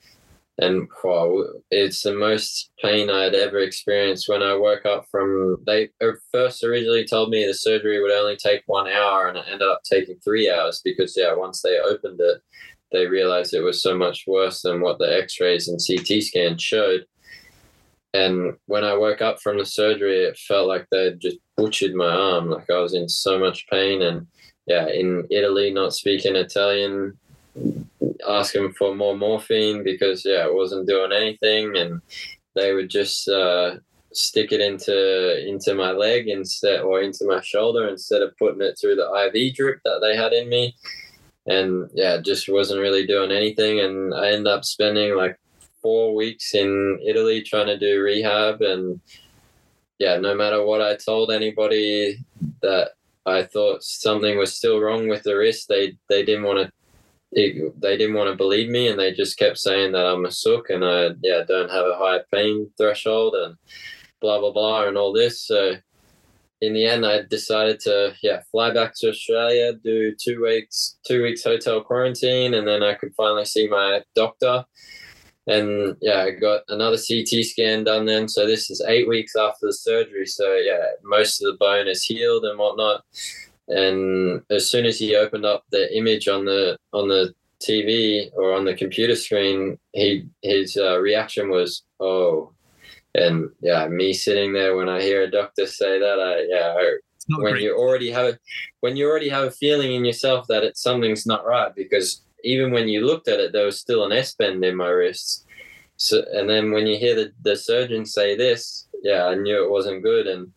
and 0.58 0.88
wow, 1.04 1.44
it's 1.70 2.02
the 2.02 2.14
most 2.14 2.70
pain 2.82 3.10
I 3.10 3.24
had 3.24 3.34
ever 3.34 3.58
experienced 3.58 4.28
when 4.28 4.42
I 4.42 4.54
woke 4.54 4.86
up 4.86 5.06
from. 5.10 5.62
They 5.66 5.90
first 6.32 6.64
originally 6.64 7.04
told 7.04 7.28
me 7.28 7.44
the 7.44 7.52
surgery 7.52 8.00
would 8.00 8.10
only 8.10 8.36
take 8.36 8.62
one 8.66 8.88
hour, 8.88 9.28
and 9.28 9.36
it 9.36 9.44
ended 9.46 9.68
up 9.68 9.82
taking 9.84 10.16
three 10.24 10.50
hours 10.50 10.80
because 10.82 11.14
yeah, 11.16 11.34
once 11.34 11.60
they 11.60 11.78
opened 11.78 12.20
it, 12.20 12.40
they 12.90 13.06
realized 13.06 13.52
it 13.52 13.60
was 13.60 13.82
so 13.82 13.96
much 13.96 14.24
worse 14.26 14.62
than 14.62 14.80
what 14.80 14.98
the 14.98 15.18
X-rays 15.22 15.68
and 15.68 15.78
CT 15.86 16.22
scans 16.22 16.62
showed. 16.62 17.04
And 18.14 18.54
when 18.64 18.82
I 18.82 18.96
woke 18.96 19.20
up 19.20 19.42
from 19.42 19.58
the 19.58 19.66
surgery, 19.66 20.24
it 20.24 20.38
felt 20.38 20.68
like 20.68 20.86
they'd 20.90 21.20
just 21.20 21.36
butchered 21.58 21.94
my 21.94 22.08
arm. 22.08 22.48
Like 22.48 22.70
I 22.70 22.78
was 22.78 22.94
in 22.94 23.10
so 23.10 23.38
much 23.38 23.66
pain, 23.70 24.00
and 24.00 24.26
yeah, 24.66 24.88
in 24.88 25.26
Italy, 25.30 25.70
not 25.70 25.92
speaking 25.92 26.34
Italian, 26.34 27.18
asking 28.28 28.72
for 28.72 28.94
more 28.94 29.16
morphine 29.16 29.82
because 29.82 30.24
yeah, 30.24 30.46
it 30.46 30.54
wasn't 30.54 30.88
doing 30.88 31.12
anything, 31.12 31.76
and 31.76 32.00
they 32.54 32.72
would 32.72 32.88
just 32.88 33.28
uh, 33.28 33.76
stick 34.12 34.52
it 34.52 34.60
into 34.60 35.46
into 35.48 35.74
my 35.74 35.90
leg 35.90 36.28
instead 36.28 36.80
or 36.80 37.00
into 37.00 37.24
my 37.26 37.40
shoulder 37.40 37.88
instead 37.88 38.22
of 38.22 38.36
putting 38.38 38.62
it 38.62 38.78
through 38.80 38.96
the 38.96 39.30
IV 39.34 39.54
drip 39.54 39.80
that 39.84 40.00
they 40.02 40.16
had 40.16 40.32
in 40.32 40.48
me. 40.48 40.74
And 41.46 41.88
yeah, 41.94 42.18
just 42.20 42.48
wasn't 42.48 42.80
really 42.80 43.06
doing 43.06 43.30
anything, 43.30 43.80
and 43.80 44.14
I 44.14 44.28
ended 44.28 44.48
up 44.48 44.64
spending 44.64 45.16
like 45.16 45.38
four 45.82 46.14
weeks 46.14 46.54
in 46.54 46.98
Italy 47.06 47.42
trying 47.42 47.66
to 47.66 47.78
do 47.78 48.02
rehab 48.02 48.60
and 48.60 49.00
yeah, 49.98 50.18
no 50.18 50.34
matter 50.34 50.64
what 50.64 50.82
I 50.82 50.96
told 50.96 51.30
anybody 51.30 52.18
that 52.62 52.90
I 53.24 53.44
thought 53.44 53.82
something 53.82 54.36
was 54.36 54.54
still 54.54 54.80
wrong 54.80 55.08
with 55.08 55.22
the 55.22 55.36
wrist, 55.36 55.68
they 55.68 55.96
they 56.08 56.24
didn't 56.24 56.44
want 56.44 56.58
to 56.58 56.72
it, 57.32 57.80
they 57.80 57.96
didn't 57.96 58.14
want 58.14 58.30
to 58.30 58.36
believe 58.36 58.70
me 58.70 58.88
and 58.88 58.98
they 58.98 59.12
just 59.12 59.38
kept 59.38 59.58
saying 59.58 59.92
that 59.92 60.06
I'm 60.06 60.24
a 60.24 60.30
sook 60.30 60.70
and 60.70 60.84
I 60.84 61.10
yeah 61.22 61.42
don't 61.46 61.70
have 61.70 61.86
a 61.86 61.96
high 61.96 62.20
pain 62.32 62.70
threshold 62.78 63.34
and 63.34 63.56
blah 64.20 64.38
blah 64.40 64.52
blah 64.52 64.88
and 64.88 64.96
all 64.96 65.12
this. 65.12 65.42
So 65.42 65.74
in 66.62 66.72
the 66.72 66.86
end, 66.86 67.04
I 67.04 67.22
decided 67.22 67.80
to 67.80 68.14
yeah 68.22 68.42
fly 68.50 68.72
back 68.72 68.92
to 68.96 69.10
Australia, 69.10 69.72
do 69.74 70.14
two 70.14 70.42
weeks 70.42 70.98
two 71.06 71.22
weeks 71.22 71.44
hotel 71.44 71.82
quarantine, 71.82 72.54
and 72.54 72.66
then 72.66 72.82
I 72.82 72.94
could 72.94 73.14
finally 73.16 73.44
see 73.44 73.68
my 73.68 74.02
doctor. 74.14 74.64
And 75.48 75.96
yeah, 76.00 76.22
I 76.22 76.30
got 76.30 76.62
another 76.68 76.96
CT 76.96 77.44
scan 77.44 77.84
done 77.84 78.04
then. 78.04 78.28
So 78.28 78.46
this 78.46 78.68
is 78.68 78.84
eight 78.88 79.08
weeks 79.08 79.36
after 79.36 79.66
the 79.66 79.72
surgery. 79.72 80.26
So 80.26 80.54
yeah, 80.54 80.86
most 81.04 81.40
of 81.40 81.52
the 81.52 81.58
bone 81.58 81.86
is 81.86 82.02
healed 82.02 82.44
and 82.44 82.58
whatnot 82.58 83.04
and 83.68 84.42
as 84.50 84.70
soon 84.70 84.86
as 84.86 84.98
he 84.98 85.16
opened 85.16 85.44
up 85.44 85.64
the 85.70 85.96
image 85.96 86.28
on 86.28 86.44
the 86.44 86.78
on 86.92 87.08
the 87.08 87.34
TV 87.60 88.30
or 88.34 88.52
on 88.52 88.64
the 88.64 88.74
computer 88.74 89.16
screen, 89.16 89.78
he 89.92 90.26
his 90.42 90.76
uh, 90.76 90.98
reaction 90.98 91.48
was 91.48 91.82
oh, 92.00 92.52
and 93.14 93.50
yeah, 93.60 93.88
me 93.88 94.12
sitting 94.12 94.52
there 94.52 94.76
when 94.76 94.88
I 94.88 95.00
hear 95.00 95.22
a 95.22 95.30
doctor 95.30 95.66
say 95.66 95.98
that, 95.98 96.20
I 96.20 96.46
yeah, 96.48 96.74
I, 96.76 96.96
when 97.28 97.54
great. 97.54 97.62
you 97.62 97.76
already 97.76 98.10
have 98.10 98.26
a 98.26 98.38
when 98.80 98.96
you 98.96 99.08
already 99.08 99.28
have 99.28 99.44
a 99.44 99.50
feeling 99.50 99.94
in 99.94 100.04
yourself 100.04 100.46
that 100.48 100.62
it's 100.62 100.82
something's 100.82 101.26
not 101.26 101.46
right 101.46 101.74
because 101.74 102.22
even 102.44 102.70
when 102.70 102.88
you 102.88 103.04
looked 103.04 103.28
at 103.28 103.40
it, 103.40 103.52
there 103.52 103.66
was 103.66 103.80
still 103.80 104.04
an 104.04 104.12
S 104.12 104.34
bend 104.34 104.64
in 104.64 104.76
my 104.76 104.88
wrist. 104.88 105.46
So 105.96 106.22
and 106.32 106.48
then 106.48 106.72
when 106.72 106.86
you 106.86 106.98
hear 106.98 107.16
the, 107.16 107.32
the 107.42 107.56
surgeon 107.56 108.04
say 108.04 108.36
this, 108.36 108.86
yeah, 109.02 109.26
I 109.26 109.34
knew 109.34 109.64
it 109.64 109.70
wasn't 109.70 110.02
good. 110.02 110.26
And 110.26 110.52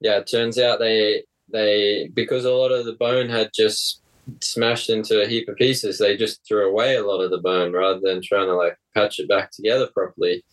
yeah, 0.00 0.18
it 0.18 0.26
turns 0.26 0.58
out 0.58 0.80
they 0.80 1.24
they 1.54 2.10
because 2.12 2.44
a 2.44 2.52
lot 2.52 2.72
of 2.72 2.84
the 2.84 2.94
bone 2.94 3.30
had 3.30 3.50
just 3.54 4.02
smashed 4.40 4.90
into 4.90 5.22
a 5.22 5.26
heap 5.26 5.48
of 5.48 5.56
pieces, 5.56 5.98
they 5.98 6.16
just 6.16 6.46
threw 6.46 6.68
away 6.68 6.96
a 6.96 7.06
lot 7.06 7.20
of 7.20 7.30
the 7.30 7.38
bone 7.38 7.72
rather 7.72 8.00
than 8.02 8.20
trying 8.20 8.46
to 8.46 8.54
like 8.54 8.76
patch 8.94 9.18
it 9.18 9.28
back 9.28 9.50
together 9.52 9.88
properly. 9.94 10.44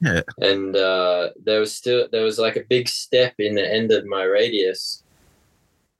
Yeah. 0.00 0.22
And 0.38 0.74
uh, 0.74 1.30
there 1.44 1.60
was 1.60 1.74
still 1.74 2.08
there 2.10 2.24
was 2.24 2.38
like 2.38 2.56
a 2.56 2.64
big 2.68 2.88
step 2.88 3.34
in 3.38 3.54
the 3.54 3.72
end 3.72 3.92
of 3.92 4.06
my 4.06 4.24
radius, 4.24 5.04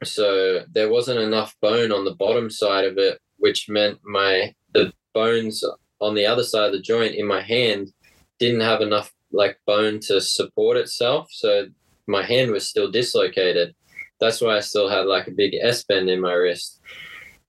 so 0.02 0.64
there 0.72 0.90
wasn't 0.90 1.20
enough 1.20 1.54
bone 1.60 1.92
on 1.92 2.04
the 2.04 2.14
bottom 2.14 2.50
side 2.50 2.86
of 2.86 2.96
it, 2.96 3.20
which 3.36 3.68
meant 3.68 3.98
my 4.02 4.54
the 4.72 4.92
bones 5.14 5.62
on 6.00 6.14
the 6.14 6.26
other 6.26 6.44
side 6.44 6.66
of 6.66 6.72
the 6.72 6.80
joint 6.80 7.14
in 7.16 7.26
my 7.26 7.42
hand 7.42 7.92
didn't 8.38 8.60
have 8.60 8.80
enough 8.80 9.12
like 9.32 9.58
bone 9.66 10.00
to 10.00 10.20
support 10.20 10.76
itself. 10.76 11.28
So 11.32 11.66
my 12.06 12.24
hand 12.24 12.50
was 12.50 12.68
still 12.68 12.90
dislocated. 12.90 13.74
That's 14.20 14.40
why 14.40 14.56
I 14.56 14.60
still 14.60 14.88
had 14.88 15.06
like 15.06 15.28
a 15.28 15.32
big 15.32 15.54
S 15.60 15.84
bend 15.84 16.10
in 16.10 16.20
my 16.20 16.32
wrist. 16.32 16.80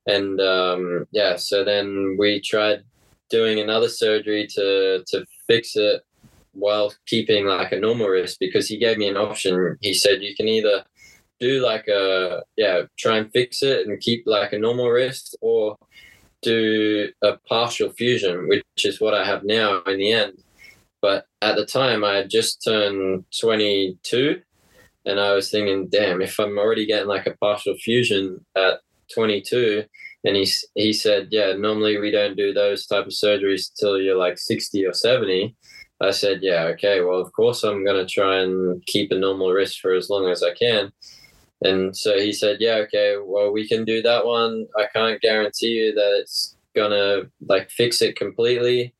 And 0.07 0.39
um, 0.39 1.07
yeah, 1.11 1.35
so 1.35 1.63
then 1.63 2.15
we 2.17 2.41
tried 2.41 2.83
doing 3.29 3.59
another 3.59 3.89
surgery 3.89 4.47
to 4.55 5.03
to 5.07 5.25
fix 5.47 5.75
it 5.75 6.01
while 6.53 6.93
keeping 7.05 7.45
like 7.45 7.71
a 7.71 7.79
normal 7.79 8.07
wrist 8.07 8.37
because 8.39 8.67
he 8.67 8.77
gave 8.77 8.97
me 8.97 9.07
an 9.07 9.17
option. 9.17 9.77
He 9.81 9.93
said 9.93 10.21
you 10.21 10.35
can 10.35 10.47
either 10.47 10.83
do 11.39 11.61
like 11.61 11.87
a 11.87 12.43
yeah 12.57 12.81
try 12.97 13.17
and 13.17 13.31
fix 13.31 13.63
it 13.63 13.87
and 13.87 13.99
keep 13.99 14.23
like 14.25 14.53
a 14.53 14.59
normal 14.59 14.89
wrist 14.89 15.37
or 15.41 15.77
do 16.41 17.09
a 17.23 17.37
partial 17.47 17.89
fusion 17.91 18.47
which 18.47 18.63
is 18.83 19.01
what 19.01 19.13
i 19.13 19.25
have 19.25 19.43
now 19.43 19.81
in 19.87 19.97
the 19.97 20.11
end 20.11 20.33
but 21.01 21.25
at 21.41 21.55
the 21.55 21.65
time 21.65 22.03
i 22.03 22.15
had 22.15 22.29
just 22.29 22.63
turned 22.63 23.23
22 23.39 24.41
and 25.05 25.19
i 25.19 25.33
was 25.33 25.49
thinking 25.49 25.87
damn 25.89 26.21
if 26.21 26.39
i'm 26.39 26.57
already 26.57 26.85
getting 26.85 27.07
like 27.07 27.25
a 27.25 27.37
partial 27.37 27.75
fusion 27.75 28.43
at 28.55 28.79
22 29.13 29.83
and 30.25 30.35
he, 30.35 30.47
he 30.75 30.93
said 30.93 31.27
yeah 31.31 31.53
normally 31.53 31.97
we 31.97 32.11
don't 32.11 32.37
do 32.37 32.53
those 32.53 32.85
type 32.85 33.05
of 33.05 33.11
surgeries 33.11 33.71
till 33.79 33.99
you're 33.99 34.17
like 34.17 34.37
60 34.37 34.85
or 34.85 34.93
70 34.93 35.55
i 36.01 36.11
said 36.11 36.39
yeah 36.41 36.63
okay 36.65 37.01
well 37.01 37.19
of 37.19 37.31
course 37.33 37.63
i'm 37.63 37.83
going 37.83 38.05
to 38.05 38.11
try 38.11 38.41
and 38.41 38.85
keep 38.85 39.11
a 39.11 39.15
normal 39.17 39.51
wrist 39.51 39.79
for 39.79 39.93
as 39.93 40.09
long 40.09 40.29
as 40.29 40.43
i 40.43 40.53
can 40.53 40.91
and 41.61 41.95
so 41.95 42.17
he 42.17 42.31
said, 42.31 42.57
Yeah, 42.59 42.75
okay, 42.87 43.17
well, 43.21 43.51
we 43.51 43.67
can 43.67 43.83
do 43.85 44.01
that 44.01 44.25
one. 44.25 44.67
I 44.77 44.87
can't 44.93 45.21
guarantee 45.21 45.67
you 45.67 45.93
that 45.93 46.19
it's 46.21 46.55
gonna 46.75 47.23
like 47.47 47.69
fix 47.69 48.01
it 48.01 48.15
completely. 48.15 48.93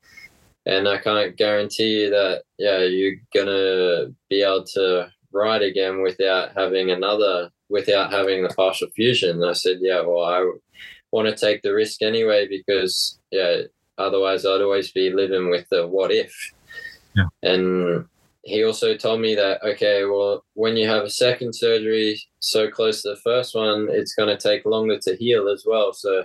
And 0.65 0.87
I 0.87 0.97
can't 0.97 1.37
guarantee 1.37 2.01
you 2.01 2.09
that, 2.11 2.43
yeah, 2.57 2.79
you're 2.79 3.15
gonna 3.33 4.13
be 4.29 4.43
able 4.43 4.65
to 4.73 5.11
ride 5.31 5.61
again 5.61 6.01
without 6.01 6.51
having 6.55 6.91
another, 6.91 7.49
without 7.69 8.11
having 8.11 8.43
the 8.43 8.49
partial 8.49 8.89
fusion. 8.89 9.41
And 9.41 9.49
I 9.49 9.53
said, 9.53 9.77
Yeah, 9.81 10.01
well, 10.01 10.23
I 10.23 10.49
want 11.11 11.27
to 11.27 11.35
take 11.35 11.61
the 11.61 11.73
risk 11.73 12.01
anyway 12.01 12.47
because, 12.47 13.19
yeah, 13.31 13.61
otherwise 13.97 14.45
I'd 14.45 14.61
always 14.61 14.91
be 14.91 15.11
living 15.11 15.49
with 15.49 15.67
the 15.69 15.87
what 15.87 16.11
if. 16.11 16.33
Yeah. 17.15 17.25
And 17.43 18.05
he 18.43 18.63
also 18.63 18.95
told 18.95 19.19
me 19.21 19.35
that 19.35 19.61
okay 19.63 20.05
well 20.05 20.43
when 20.53 20.77
you 20.77 20.87
have 20.87 21.03
a 21.03 21.09
second 21.09 21.53
surgery 21.53 22.19
so 22.39 22.69
close 22.69 23.01
to 23.01 23.09
the 23.09 23.21
first 23.23 23.53
one 23.53 23.87
it's 23.91 24.15
going 24.15 24.29
to 24.29 24.41
take 24.41 24.65
longer 24.65 24.97
to 24.97 25.15
heal 25.17 25.49
as 25.49 25.65
well 25.67 25.91
so 25.93 26.23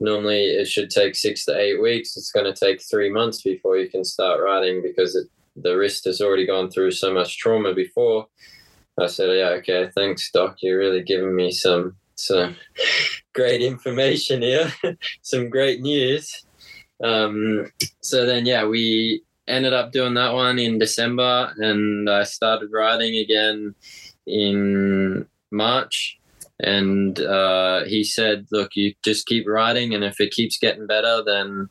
normally 0.00 0.42
it 0.42 0.66
should 0.66 0.90
take 0.90 1.14
six 1.14 1.44
to 1.44 1.56
eight 1.56 1.80
weeks 1.80 2.16
it's 2.16 2.32
going 2.32 2.52
to 2.52 2.58
take 2.58 2.82
three 2.82 3.10
months 3.10 3.42
before 3.42 3.76
you 3.76 3.88
can 3.88 4.04
start 4.04 4.40
riding 4.42 4.82
because 4.82 5.14
it, 5.14 5.28
the 5.56 5.76
wrist 5.76 6.04
has 6.04 6.20
already 6.20 6.46
gone 6.46 6.70
through 6.70 6.90
so 6.90 7.12
much 7.12 7.38
trauma 7.38 7.74
before 7.74 8.26
i 9.00 9.06
said 9.06 9.28
yeah 9.36 9.48
okay 9.48 9.90
thanks 9.94 10.30
doc 10.30 10.56
you're 10.60 10.78
really 10.78 11.02
giving 11.02 11.34
me 11.34 11.50
some 11.50 11.96
some 12.16 12.56
great 13.34 13.62
information 13.62 14.42
here 14.42 14.72
some 15.22 15.48
great 15.50 15.80
news 15.80 16.44
um, 17.02 17.66
so 18.00 18.24
then 18.24 18.46
yeah 18.46 18.64
we 18.64 19.22
ended 19.46 19.72
up 19.72 19.92
doing 19.92 20.14
that 20.14 20.32
one 20.32 20.58
in 20.58 20.78
December, 20.78 21.52
and 21.58 22.08
I 22.08 22.24
started 22.24 22.70
riding 22.72 23.16
again 23.16 23.74
in 24.26 25.26
March. 25.50 26.18
And 26.60 27.18
uh, 27.20 27.84
he 27.84 28.04
said, 28.04 28.46
"Look, 28.52 28.76
you 28.76 28.94
just 29.04 29.26
keep 29.26 29.46
riding, 29.46 29.94
and 29.94 30.04
if 30.04 30.20
it 30.20 30.30
keeps 30.30 30.58
getting 30.58 30.86
better, 30.86 31.22
then 31.24 31.68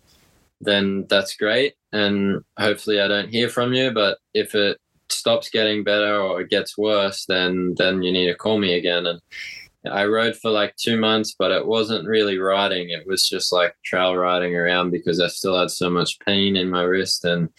then 0.60 1.06
that's 1.10 1.36
great. 1.36 1.76
And 1.94 2.42
hopefully, 2.60 3.00
I 3.00 3.08
don't 3.08 3.30
hear 3.30 3.48
from 3.48 3.74
you. 3.74 3.92
But 3.92 4.18
if 4.34 4.56
it 4.56 4.78
stops 5.10 5.50
getting 5.50 5.84
better 5.84 6.20
or 6.20 6.42
it 6.42 6.50
gets 6.50 6.78
worse, 6.78 7.26
then 7.28 7.76
then 7.78 8.02
you 8.02 8.12
need 8.12 8.28
to 8.28 8.36
call 8.36 8.60
me 8.60 8.74
again." 8.74 9.06
And 9.06 9.22
I 9.86 10.06
rode 10.06 10.36
for 10.38 10.50
like 10.50 10.76
two 10.78 10.98
months, 10.98 11.36
but 11.38 11.52
it 11.52 11.66
wasn't 11.66 12.08
really 12.08 12.38
riding. 12.38 12.90
It 12.90 13.06
was 13.06 13.28
just 13.28 13.52
like 13.52 13.76
trail 13.84 14.16
riding 14.16 14.56
around 14.56 14.92
because 14.92 15.20
I 15.20 15.28
still 15.28 15.58
had 15.58 15.72
so 15.72 15.90
much 15.90 16.20
pain 16.20 16.56
in 16.56 16.70
my 16.70 16.84
wrist. 16.84 17.26
And 17.26 17.50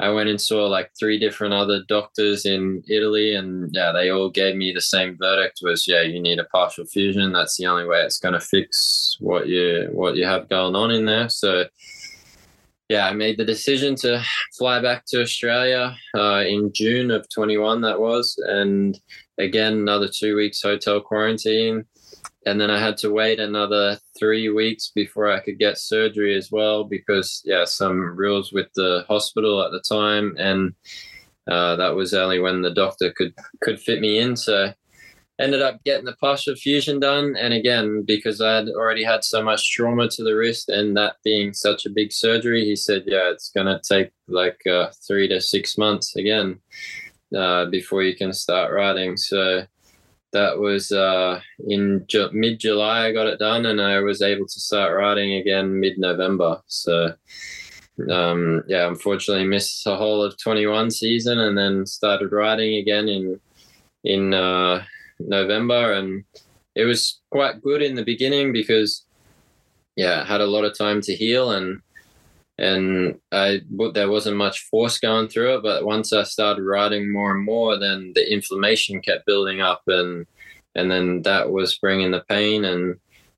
I 0.00 0.10
went 0.10 0.28
and 0.28 0.40
saw 0.40 0.66
like 0.66 0.90
three 0.98 1.18
different 1.18 1.54
other 1.54 1.82
doctors 1.88 2.44
in 2.44 2.82
Italy, 2.88 3.34
and 3.34 3.70
yeah, 3.72 3.92
they 3.92 4.10
all 4.10 4.28
gave 4.28 4.56
me 4.56 4.72
the 4.72 4.80
same 4.80 5.16
verdict: 5.18 5.60
was 5.62 5.86
yeah, 5.88 6.02
you 6.02 6.20
need 6.20 6.38
a 6.38 6.44
partial 6.44 6.84
fusion. 6.84 7.32
That's 7.32 7.56
the 7.56 7.66
only 7.66 7.86
way 7.86 8.02
it's 8.02 8.18
going 8.18 8.34
to 8.34 8.40
fix 8.40 9.16
what 9.20 9.48
you 9.48 9.88
what 9.92 10.16
you 10.16 10.26
have 10.26 10.48
going 10.48 10.74
on 10.74 10.90
in 10.90 11.06
there. 11.06 11.28
So 11.28 11.66
yeah, 12.88 13.06
I 13.06 13.12
made 13.12 13.38
the 13.38 13.44
decision 13.44 13.94
to 13.96 14.22
fly 14.58 14.80
back 14.80 15.04
to 15.06 15.22
Australia 15.22 15.96
uh, 16.16 16.44
in 16.46 16.70
June 16.74 17.10
of 17.10 17.26
21. 17.34 17.80
That 17.80 18.00
was, 18.00 18.36
and 18.46 18.98
again 19.38 19.72
another 19.72 20.08
two 20.08 20.36
weeks 20.36 20.62
hotel 20.62 21.00
quarantine, 21.00 21.84
and 22.46 22.60
then 22.60 22.70
I 22.70 22.78
had 22.78 22.98
to 22.98 23.10
wait 23.10 23.40
another 23.40 23.98
three 24.18 24.50
weeks 24.50 24.92
before 24.94 25.30
I 25.30 25.40
could 25.40 25.58
get 25.58 25.78
surgery 25.78 26.36
as 26.36 26.50
well 26.52 26.84
because 26.84 27.40
yeah, 27.44 27.64
some 27.64 28.00
rules 28.00 28.52
with 28.52 28.68
the 28.74 29.04
hospital 29.08 29.62
at 29.62 29.70
the 29.70 29.82
time, 29.88 30.36
and 30.38 30.74
uh, 31.50 31.76
that 31.76 31.94
was 31.94 32.12
only 32.12 32.38
when 32.38 32.60
the 32.60 32.74
doctor 32.74 33.12
could 33.12 33.34
could 33.62 33.80
fit 33.80 34.00
me 34.00 34.18
in. 34.18 34.36
So 34.36 34.74
ended 35.40 35.62
up 35.62 35.82
getting 35.84 36.04
the 36.04 36.16
partial 36.16 36.54
fusion 36.54 37.00
done. 37.00 37.36
And 37.36 37.52
again, 37.52 38.02
because 38.02 38.40
I 38.40 38.56
had 38.56 38.68
already 38.68 39.02
had 39.02 39.24
so 39.24 39.42
much 39.42 39.72
trauma 39.72 40.08
to 40.08 40.22
the 40.22 40.34
wrist 40.34 40.68
and 40.68 40.96
that 40.96 41.16
being 41.24 41.52
such 41.52 41.86
a 41.86 41.90
big 41.90 42.12
surgery, 42.12 42.64
he 42.64 42.76
said, 42.76 43.02
yeah, 43.06 43.30
it's 43.30 43.50
going 43.50 43.66
to 43.66 43.80
take 43.86 44.12
like 44.28 44.60
uh, 44.66 44.90
three 45.06 45.28
to 45.28 45.40
six 45.40 45.76
months 45.76 46.14
again 46.16 46.60
uh, 47.36 47.66
before 47.66 48.02
you 48.02 48.14
can 48.14 48.32
start 48.32 48.72
riding. 48.72 49.16
So 49.16 49.66
that 50.32 50.58
was 50.58 50.92
uh, 50.92 51.40
in 51.68 52.04
ju- 52.06 52.30
mid 52.32 52.60
July, 52.60 53.06
I 53.06 53.12
got 53.12 53.26
it 53.26 53.38
done 53.38 53.66
and 53.66 53.80
I 53.80 54.00
was 54.00 54.22
able 54.22 54.46
to 54.46 54.60
start 54.60 54.96
riding 54.96 55.34
again 55.34 55.80
mid 55.80 55.98
November. 55.98 56.60
So 56.66 57.14
um, 58.10 58.62
yeah, 58.68 58.86
unfortunately 58.88 59.46
missed 59.46 59.84
the 59.84 59.96
whole 59.96 60.22
of 60.22 60.38
21 60.38 60.90
season 60.90 61.40
and 61.40 61.56
then 61.56 61.86
started 61.86 62.32
riding 62.32 62.76
again 62.76 63.08
in 63.08 63.40
in 64.04 64.34
uh, 64.34 64.84
November, 65.18 65.92
and 65.92 66.24
it 66.74 66.84
was 66.84 67.20
quite 67.30 67.62
good 67.62 67.82
in 67.82 67.94
the 67.94 68.04
beginning 68.04 68.52
because 68.52 69.04
yeah, 69.96 70.22
I 70.22 70.24
had 70.24 70.40
a 70.40 70.46
lot 70.46 70.64
of 70.64 70.76
time 70.76 71.00
to 71.02 71.14
heal 71.14 71.52
and 71.52 71.80
and 72.56 73.18
I 73.32 73.62
but 73.68 73.94
there 73.94 74.10
wasn't 74.10 74.36
much 74.36 74.60
force 74.70 74.98
going 74.98 75.28
through 75.28 75.56
it. 75.56 75.62
But 75.62 75.84
once 75.84 76.12
I 76.12 76.22
started 76.22 76.62
riding 76.62 77.12
more 77.12 77.32
and 77.32 77.44
more, 77.44 77.78
then 77.78 78.12
the 78.14 78.32
inflammation 78.32 79.00
kept 79.00 79.26
building 79.26 79.60
up, 79.60 79.82
and 79.86 80.26
and 80.74 80.90
then 80.90 81.22
that 81.22 81.50
was 81.50 81.78
bringing 81.78 82.10
the 82.10 82.24
pain 82.28 82.64
and 82.64 82.96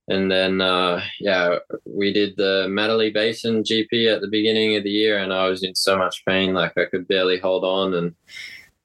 and 0.09 0.30
then 0.30 0.61
uh, 0.61 1.02
yeah, 1.18 1.56
we 1.85 2.12
did 2.12 2.37
the 2.37 2.66
Matterley 2.68 3.12
Basin 3.12 3.64
GP 3.64 4.14
at 4.14 4.21
the 4.21 4.28
beginning 4.28 4.76
of 4.76 4.85
the 4.85 4.90
year, 4.90 5.18
and 5.18 5.33
I 5.33 5.49
was 5.49 5.64
in 5.64 5.75
so 5.75 5.99
much 5.99 6.25
pain, 6.25 6.54
like 6.54 6.78
I 6.78 6.85
could 6.85 7.09
barely 7.09 7.38
hold 7.38 7.64
on, 7.64 7.95
and 7.95 8.14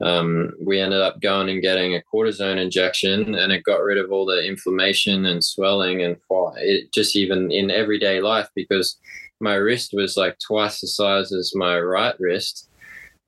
um, 0.02 0.54
we 0.60 0.80
ended 0.80 1.02
up 1.02 1.22
going 1.22 1.50
and 1.50 1.62
getting 1.62 1.96
a 1.96 2.02
cortisone 2.14 2.58
injection 2.58 3.36
and 3.36 3.52
it 3.52 3.64
got 3.64 3.82
rid 3.82 3.98
of 3.98 4.12
all 4.12 4.26
the 4.26 4.44
inflammation 4.46 5.26
and 5.26 5.44
swelling 5.44 6.02
and 6.02 6.18
it 6.58 6.92
just 6.92 7.16
even 7.16 7.52
in 7.52 7.70
everyday 7.70 8.20
life 8.20 8.50
because 8.56 8.98
my 9.40 9.54
wrist 9.54 9.92
was 9.94 10.18
like 10.18 10.38
twice 10.40 10.82
the 10.82 10.88
size 10.88 11.32
as 11.32 11.54
my 11.56 11.80
right 11.80 12.16
wrist 12.20 12.70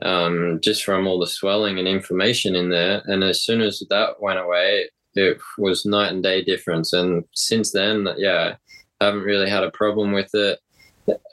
um, 0.01 0.59
just 0.63 0.83
from 0.83 1.07
all 1.07 1.19
the 1.19 1.27
swelling 1.27 1.79
and 1.79 1.87
inflammation 1.87 2.55
in 2.55 2.69
there. 2.69 3.01
And 3.05 3.23
as 3.23 3.41
soon 3.41 3.61
as 3.61 3.81
that 3.89 4.19
went 4.19 4.39
away 4.39 4.89
it 5.15 5.37
was 5.59 5.85
night 5.85 6.11
and 6.11 6.23
day 6.23 6.43
difference. 6.43 6.91
And 6.93 7.23
since 7.33 7.71
then 7.71 8.07
yeah 8.17 8.55
I 8.99 9.05
haven't 9.05 9.21
really 9.21 9.49
had 9.49 9.63
a 9.63 9.71
problem 9.71 10.11
with 10.11 10.33
it 10.33 10.59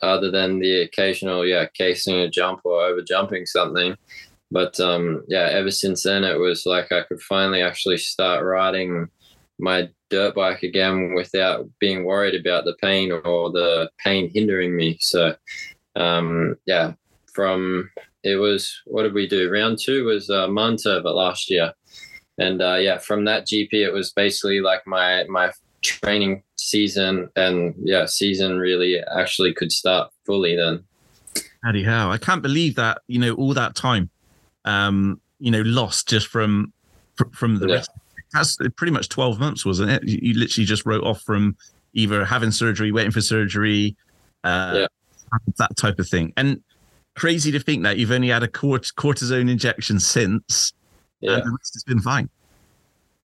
other 0.02 0.30
than 0.30 0.58
the 0.58 0.82
occasional 0.82 1.46
yeah 1.46 1.66
casing 1.74 2.16
a 2.16 2.28
jump 2.28 2.60
or 2.64 2.82
over 2.82 3.00
jumping 3.02 3.46
something 3.46 3.96
but 4.50 4.78
um, 4.80 5.24
yeah, 5.28 5.48
ever 5.50 5.70
since 5.70 6.02
then, 6.02 6.24
it 6.24 6.38
was 6.38 6.66
like 6.66 6.90
I 6.90 7.02
could 7.02 7.22
finally 7.22 7.62
actually 7.62 7.98
start 7.98 8.44
riding 8.44 9.08
my 9.58 9.88
dirt 10.08 10.34
bike 10.34 10.62
again 10.62 11.14
without 11.14 11.68
being 11.78 12.04
worried 12.04 12.34
about 12.34 12.64
the 12.64 12.74
pain 12.80 13.12
or 13.12 13.50
the 13.50 13.90
pain 14.02 14.30
hindering 14.34 14.74
me. 14.74 14.98
So, 15.00 15.36
um, 15.94 16.56
yeah, 16.66 16.94
from 17.32 17.90
it 18.24 18.36
was 18.36 18.76
what 18.86 19.04
did 19.04 19.14
we 19.14 19.28
do? 19.28 19.50
Round 19.50 19.78
two 19.78 20.04
was 20.04 20.28
uh, 20.28 20.48
Mantova 20.48 21.14
last 21.14 21.48
year, 21.48 21.72
and 22.38 22.60
uh, 22.60 22.76
yeah, 22.76 22.98
from 22.98 23.24
that 23.26 23.46
GP, 23.46 23.72
it 23.72 23.92
was 23.92 24.12
basically 24.12 24.60
like 24.60 24.84
my 24.84 25.24
my 25.28 25.52
training 25.82 26.42
season, 26.56 27.28
and 27.36 27.74
yeah, 27.78 28.06
season 28.06 28.58
really 28.58 29.00
actually 29.16 29.54
could 29.54 29.70
start 29.70 30.10
fully 30.26 30.56
then. 30.56 30.82
Howdy 31.62 31.84
how! 31.84 32.10
I 32.10 32.18
can't 32.18 32.42
believe 32.42 32.74
that 32.74 33.02
you 33.06 33.20
know 33.20 33.34
all 33.34 33.54
that 33.54 33.76
time 33.76 34.10
um, 34.64 35.20
you 35.38 35.50
know, 35.50 35.62
lost 35.62 36.08
just 36.08 36.28
from 36.28 36.72
from 37.32 37.56
the 37.56 37.68
yeah. 37.68 37.74
rest. 37.76 37.90
That's 38.32 38.56
pretty 38.76 38.92
much 38.92 39.08
twelve 39.08 39.40
months, 39.40 39.64
wasn't 39.64 39.90
it? 39.90 40.04
You, 40.04 40.34
literally 40.34 40.64
just 40.64 40.86
wrote 40.86 41.04
off 41.04 41.22
from 41.22 41.56
either 41.94 42.24
having 42.24 42.50
surgery, 42.50 42.92
waiting 42.92 43.10
for 43.10 43.20
surgery, 43.20 43.96
uh, 44.44 44.72
yeah. 44.82 44.86
that 45.58 45.76
type 45.76 45.98
of 45.98 46.08
thing. 46.08 46.32
And 46.36 46.62
crazy 47.16 47.50
to 47.52 47.58
think 47.58 47.82
that 47.82 47.98
you've 47.98 48.12
only 48.12 48.28
had 48.28 48.42
a 48.42 48.48
cort- 48.48 48.92
cortisone 48.96 49.50
injection 49.50 49.98
since, 49.98 50.72
Yeah. 51.20 51.34
and 51.34 51.42
the 51.42 51.50
rest 51.50 51.74
has 51.74 51.82
been 51.84 52.00
fine. 52.00 52.30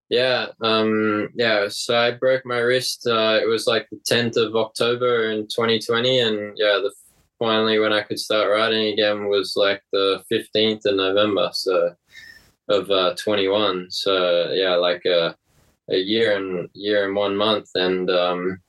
Yeah, 0.08 0.48
um, 0.60 1.28
yeah. 1.34 1.66
So 1.68 1.96
I 1.96 2.12
broke 2.12 2.46
my 2.46 2.58
wrist. 2.58 3.06
Uh, 3.06 3.40
it 3.42 3.46
was 3.46 3.66
like 3.66 3.88
the 3.90 3.98
tenth 4.04 4.36
of 4.36 4.54
October 4.54 5.30
in 5.30 5.48
2020, 5.48 6.20
and 6.20 6.56
yeah, 6.56 6.78
the 6.82 6.92
finally 7.38 7.78
when 7.78 7.92
I 7.92 8.02
could 8.02 8.18
start 8.18 8.50
riding 8.50 8.92
again 8.92 9.28
was 9.28 9.54
like 9.56 9.82
the 9.92 10.22
fifteenth 10.28 10.84
of 10.86 10.96
November. 10.96 11.50
So 11.52 11.94
of 12.68 12.90
uh, 12.90 13.14
21. 13.14 13.86
So 13.90 14.50
yeah, 14.52 14.74
like 14.74 15.04
a 15.04 15.36
a 15.88 15.96
year 15.96 16.36
and 16.36 16.68
year 16.72 17.06
and 17.06 17.14
one 17.14 17.36
month, 17.36 17.70
and 17.76 18.10
um, 18.10 18.60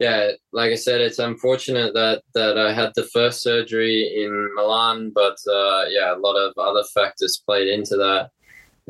yeah, 0.00 0.32
like 0.52 0.72
I 0.72 0.74
said, 0.74 1.00
it's 1.00 1.20
unfortunate 1.20 1.94
that 1.94 2.22
that 2.34 2.58
I 2.58 2.72
had 2.72 2.92
the 2.96 3.08
first 3.14 3.42
surgery 3.42 4.24
in 4.24 4.50
Milan, 4.56 5.12
but 5.14 5.36
uh, 5.48 5.84
yeah, 5.88 6.14
a 6.14 6.18
lot 6.18 6.34
of 6.34 6.52
other 6.58 6.82
factors 6.94 7.42
played 7.46 7.68
into 7.68 7.96
that 7.96 8.30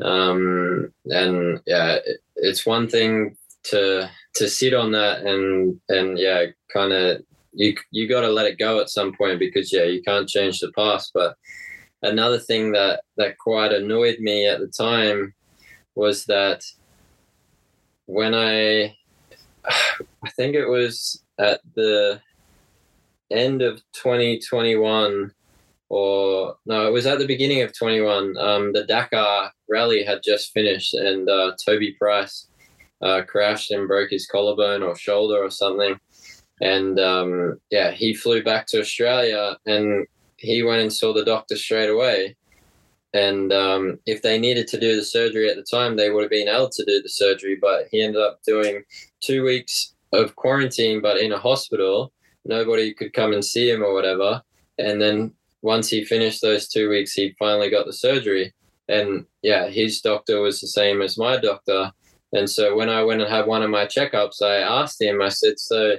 um 0.03 0.93
and 1.05 1.59
yeah 1.65 1.97
it, 2.05 2.19
it's 2.35 2.65
one 2.65 2.87
thing 2.87 3.35
to 3.63 4.09
to 4.35 4.47
sit 4.47 4.73
on 4.73 4.91
that 4.91 5.21
and 5.23 5.79
and 5.89 6.19
yeah 6.19 6.45
kind 6.71 6.93
of 6.93 7.21
you 7.57 7.75
you 7.91 8.07
got 8.07 8.21
to 8.21 8.29
let 8.29 8.45
it 8.45 8.59
go 8.59 8.79
at 8.79 8.89
some 8.89 9.13
point 9.13 9.39
because 9.39 9.73
yeah 9.73 9.83
you 9.83 10.01
can't 10.01 10.29
change 10.29 10.59
the 10.59 10.71
past 10.73 11.11
but 11.13 11.35
another 12.03 12.39
thing 12.39 12.71
that 12.71 13.01
that 13.17 13.37
quite 13.37 13.71
annoyed 13.71 14.17
me 14.19 14.47
at 14.47 14.59
the 14.59 14.67
time 14.67 15.33
was 15.95 16.25
that 16.25 16.61
when 18.05 18.33
i 18.33 18.95
i 20.23 20.29
think 20.35 20.55
it 20.55 20.67
was 20.67 21.23
at 21.39 21.59
the 21.75 22.21
end 23.31 23.61
of 23.61 23.81
2021 23.93 25.31
or 25.89 26.55
no, 26.65 26.87
it 26.87 26.91
was 26.91 27.05
at 27.05 27.19
the 27.19 27.27
beginning 27.27 27.61
of 27.61 27.77
21. 27.77 28.37
Um, 28.37 28.73
the 28.73 28.85
Dakar 28.85 29.51
rally 29.69 30.03
had 30.03 30.19
just 30.23 30.51
finished, 30.51 30.93
and 30.93 31.29
uh, 31.29 31.53
Toby 31.65 31.95
Price 31.97 32.47
uh, 33.01 33.21
crashed 33.25 33.71
and 33.71 33.87
broke 33.87 34.09
his 34.09 34.27
collarbone 34.27 34.83
or 34.83 34.97
shoulder 34.97 35.37
or 35.37 35.49
something. 35.49 35.97
And 36.61 36.99
um, 36.99 37.59
yeah, 37.69 37.91
he 37.91 38.13
flew 38.13 38.43
back 38.43 38.67
to 38.67 38.79
Australia 38.79 39.57
and 39.65 40.07
he 40.37 40.63
went 40.63 40.81
and 40.81 40.93
saw 40.93 41.13
the 41.13 41.25
doctor 41.25 41.55
straight 41.55 41.89
away. 41.89 42.35
And 43.13 43.53
um, 43.53 43.99
if 44.05 44.21
they 44.21 44.37
needed 44.37 44.67
to 44.69 44.79
do 44.79 44.95
the 44.95 45.03
surgery 45.03 45.49
at 45.49 45.55
the 45.55 45.63
time, 45.63 45.95
they 45.95 46.09
would 46.09 46.23
have 46.23 46.31
been 46.31 46.47
able 46.47 46.69
to 46.69 46.85
do 46.85 47.01
the 47.01 47.09
surgery. 47.09 47.57
But 47.59 47.87
he 47.91 48.01
ended 48.01 48.21
up 48.21 48.39
doing 48.45 48.83
two 49.21 49.43
weeks 49.43 49.93
of 50.13 50.35
quarantine, 50.35 51.01
but 51.01 51.17
in 51.17 51.31
a 51.31 51.39
hospital. 51.39 52.11
Nobody 52.45 52.93
could 52.93 53.13
come 53.13 53.33
and 53.33 53.43
see 53.43 53.69
him 53.69 53.83
or 53.83 53.93
whatever. 53.93 54.41
And 54.77 55.01
then 55.01 55.33
once 55.61 55.89
he 55.89 56.05
finished 56.05 56.41
those 56.41 56.67
two 56.67 56.89
weeks, 56.89 57.13
he 57.13 57.35
finally 57.37 57.69
got 57.69 57.85
the 57.85 57.93
surgery. 57.93 58.53
And 58.87 59.25
yeah, 59.41 59.67
his 59.67 59.99
doctor 60.01 60.39
was 60.39 60.61
the 60.61 60.67
same 60.67 61.01
as 61.01 61.17
my 61.17 61.37
doctor. 61.37 61.91
And 62.33 62.49
so 62.49 62.75
when 62.75 62.89
I 62.89 63.03
went 63.03 63.21
and 63.21 63.29
had 63.29 63.47
one 63.47 63.63
of 63.63 63.69
my 63.69 63.85
checkups, 63.85 64.41
I 64.41 64.57
asked 64.57 65.01
him, 65.01 65.21
I 65.21 65.29
said, 65.29 65.59
so 65.59 65.97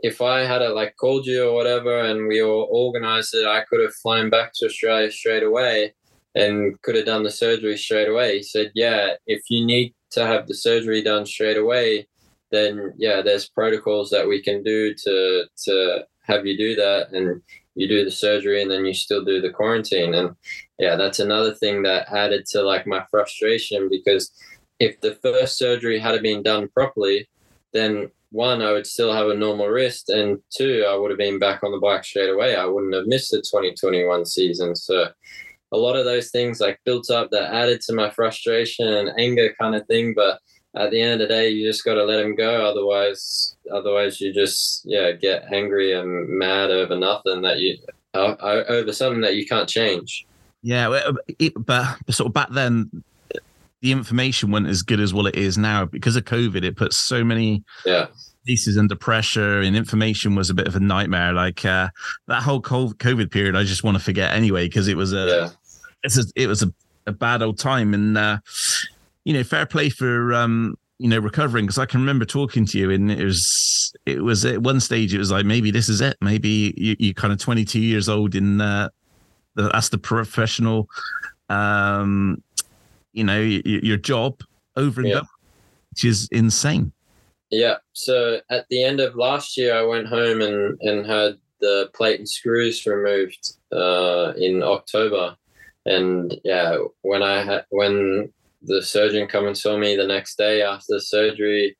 if 0.00 0.20
I 0.20 0.40
had 0.40 0.62
it 0.62 0.74
like 0.74 0.96
called 0.96 1.26
you 1.26 1.48
or 1.48 1.54
whatever 1.54 2.00
and 2.00 2.28
we 2.28 2.42
all 2.42 2.68
organized 2.70 3.34
it, 3.34 3.46
I 3.46 3.64
could 3.64 3.80
have 3.80 3.94
flown 3.94 4.30
back 4.30 4.52
to 4.56 4.66
Australia 4.66 5.10
straight 5.10 5.42
away 5.42 5.94
and 6.34 6.80
could 6.82 6.96
have 6.96 7.06
done 7.06 7.22
the 7.22 7.30
surgery 7.30 7.76
straight 7.76 8.08
away. 8.08 8.38
He 8.38 8.42
said, 8.42 8.72
yeah, 8.74 9.14
if 9.26 9.42
you 9.48 9.64
need 9.64 9.94
to 10.10 10.26
have 10.26 10.46
the 10.46 10.54
surgery 10.54 11.02
done 11.02 11.24
straight 11.24 11.56
away, 11.56 12.06
then 12.50 12.92
yeah, 12.98 13.22
there's 13.22 13.48
protocols 13.48 14.10
that 14.10 14.28
we 14.28 14.42
can 14.42 14.62
do 14.62 14.94
to 14.94 15.44
to 15.64 16.06
have 16.26 16.46
you 16.46 16.56
do 16.56 16.74
that 16.74 17.12
and 17.12 17.40
you 17.76 17.86
do 17.86 18.04
the 18.04 18.10
surgery 18.10 18.62
and 18.62 18.70
then 18.70 18.84
you 18.84 18.94
still 18.94 19.24
do 19.24 19.40
the 19.40 19.50
quarantine 19.50 20.14
and 20.14 20.34
yeah 20.78 20.96
that's 20.96 21.20
another 21.20 21.54
thing 21.54 21.82
that 21.82 22.10
added 22.12 22.44
to 22.46 22.62
like 22.62 22.86
my 22.86 23.04
frustration 23.10 23.88
because 23.90 24.32
if 24.80 25.00
the 25.00 25.14
first 25.22 25.56
surgery 25.56 25.98
had 25.98 26.20
been 26.22 26.42
done 26.42 26.68
properly 26.68 27.28
then 27.72 28.10
one 28.36 28.60
i 28.60 28.70
would 28.70 28.86
still 28.86 29.12
have 29.12 29.28
a 29.28 29.34
normal 29.34 29.66
wrist 29.66 30.10
and 30.10 30.38
two 30.54 30.84
i 30.88 30.94
would 30.94 31.10
have 31.10 31.18
been 31.18 31.38
back 31.38 31.62
on 31.62 31.72
the 31.72 31.78
bike 31.78 32.04
straight 32.04 32.30
away. 32.30 32.54
I 32.54 32.66
wouldn't 32.66 32.94
have 32.94 33.06
missed 33.06 33.30
the 33.30 33.38
2021 33.38 34.26
season. 34.26 34.76
So 34.76 35.08
a 35.72 35.76
lot 35.76 35.96
of 35.96 36.04
those 36.04 36.30
things 36.30 36.60
like 36.60 36.78
built 36.84 37.10
up 37.10 37.30
that 37.30 37.52
added 37.52 37.80
to 37.82 37.94
my 37.94 38.10
frustration 38.10 38.86
and 38.86 39.18
anger 39.18 39.54
kind 39.60 39.74
of 39.74 39.86
thing 39.86 40.14
but 40.14 40.38
at 40.76 40.90
the 40.90 41.00
end 41.00 41.14
of 41.14 41.28
the 41.28 41.34
day 41.34 41.48
you 41.48 41.66
just 41.66 41.84
got 41.84 41.94
to 41.94 42.04
let 42.04 42.18
them 42.18 42.36
go. 42.36 42.66
Otherwise 42.66 43.56
otherwise 43.72 44.20
you 44.20 44.32
just 44.32 44.82
yeah 44.84 45.12
get 45.12 45.52
angry 45.52 45.92
and 45.92 46.28
mad 46.28 46.70
over 46.70 46.96
nothing 46.96 47.42
that 47.42 47.58
you 47.58 47.78
over 48.14 48.92
something 48.92 49.22
that 49.22 49.36
you 49.36 49.46
can't 49.46 49.68
change. 49.68 50.26
Yeah, 50.62 51.12
but 51.58 51.96
sort 52.10 52.28
of 52.28 52.32
back 52.32 52.50
then, 52.50 52.90
the 53.86 53.92
information 53.92 54.50
wasn't 54.50 54.68
as 54.68 54.82
good 54.82 54.98
as 54.98 55.14
what 55.14 55.26
it 55.26 55.36
is 55.36 55.56
now. 55.56 55.84
Because 55.84 56.16
of 56.16 56.24
COVID. 56.24 56.64
It 56.64 56.76
put 56.76 56.92
so 56.92 57.22
many 57.22 57.62
yeah. 57.84 58.06
pieces 58.44 58.76
under 58.76 58.96
pressure, 58.96 59.60
and 59.60 59.76
information 59.76 60.34
was 60.34 60.50
a 60.50 60.54
bit 60.54 60.66
of 60.66 60.74
a 60.74 60.80
nightmare. 60.80 61.32
Like 61.32 61.64
uh, 61.64 61.88
that 62.26 62.42
whole 62.42 62.60
COVID 62.60 63.30
period, 63.30 63.54
I 63.54 63.62
just 63.62 63.84
want 63.84 63.96
to 63.96 64.02
forget 64.02 64.32
anyway 64.32 64.66
because 64.66 64.88
it 64.88 64.96
was 64.96 65.12
a 65.12 65.26
yeah. 65.26 65.48
it's 66.02 66.18
a, 66.18 66.24
it 66.34 66.48
was 66.48 66.64
a, 66.64 66.74
a 67.06 67.12
bad 67.12 67.42
old 67.42 67.58
time, 67.60 67.94
and 67.94 68.18
uh, 68.18 68.38
you 69.24 69.32
know, 69.32 69.44
fair 69.44 69.66
play 69.66 69.88
for 69.88 70.34
um, 70.34 70.76
you 70.98 71.08
know 71.08 71.20
recovering. 71.20 71.66
Because 71.66 71.78
I 71.78 71.86
can 71.86 72.00
remember 72.00 72.24
talking 72.24 72.66
to 72.66 72.78
you, 72.78 72.90
and 72.90 73.08
it 73.12 73.24
was 73.24 73.94
it 74.04 74.20
was 74.20 74.44
at 74.44 74.62
one 74.62 74.80
stage 74.80 75.14
it 75.14 75.18
was 75.18 75.30
like 75.30 75.46
maybe 75.46 75.70
this 75.70 75.88
is 75.88 76.00
it, 76.00 76.16
maybe 76.20 76.74
you 76.76 76.96
you 76.98 77.14
kind 77.14 77.32
of 77.32 77.38
twenty 77.38 77.64
two 77.64 77.80
years 77.80 78.08
old 78.08 78.34
in 78.34 78.60
uh, 78.60 78.88
that's 79.54 79.90
the 79.90 79.98
professional, 79.98 80.88
um, 81.48 82.42
you 83.16 83.24
know, 83.24 83.40
y- 83.40 83.62
y- 83.64 83.80
your 83.82 83.96
job 83.96 84.42
over 84.76 85.00
and 85.00 85.08
Yeah. 85.08 85.14
done, 85.16 85.26
which 85.90 86.04
is 86.04 86.28
insane. 86.30 86.92
Yeah. 87.50 87.76
So 87.92 88.40
at 88.50 88.66
the 88.68 88.84
end 88.84 89.00
of 89.00 89.16
last 89.16 89.56
year, 89.56 89.74
I 89.74 89.82
went 89.82 90.06
home 90.06 90.42
and, 90.42 90.78
and 90.82 91.06
had 91.06 91.38
the 91.60 91.90
plate 91.94 92.18
and 92.18 92.28
screws 92.28 92.84
removed 92.86 93.54
uh, 93.72 94.34
in 94.36 94.62
October. 94.62 95.36
And 95.86 96.38
yeah, 96.44 96.76
when 97.02 97.22
I 97.22 97.42
had 97.42 97.64
when 97.70 98.32
the 98.62 98.82
surgeon 98.82 99.28
come 99.28 99.46
and 99.46 99.56
saw 99.56 99.78
me 99.78 99.96
the 99.96 100.06
next 100.06 100.36
day 100.36 100.60
after 100.62 100.94
the 100.94 101.00
surgery, 101.00 101.76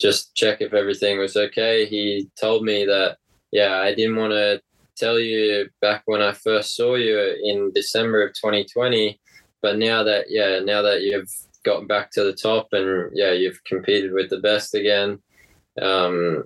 just 0.00 0.34
check 0.34 0.60
if 0.60 0.72
everything 0.72 1.18
was 1.18 1.36
okay. 1.36 1.84
He 1.86 2.30
told 2.40 2.64
me 2.64 2.84
that 2.86 3.18
yeah, 3.52 3.76
I 3.78 3.94
didn't 3.94 4.16
want 4.16 4.32
to 4.32 4.60
tell 4.96 5.18
you 5.18 5.68
back 5.80 6.02
when 6.06 6.22
I 6.22 6.32
first 6.32 6.74
saw 6.74 6.94
you 6.94 7.18
in 7.44 7.70
December 7.74 8.22
of 8.26 8.32
2020, 8.34 9.20
but 9.62 9.78
now 9.78 10.02
that 10.04 10.26
yeah, 10.28 10.60
now 10.60 10.82
that 10.82 11.02
you've 11.02 11.30
gotten 11.64 11.86
back 11.86 12.10
to 12.12 12.24
the 12.24 12.32
top 12.32 12.68
and 12.72 13.10
yeah, 13.14 13.32
you've 13.32 13.62
competed 13.64 14.12
with 14.12 14.30
the 14.30 14.40
best 14.40 14.74
again. 14.74 15.18
Um, 15.80 16.44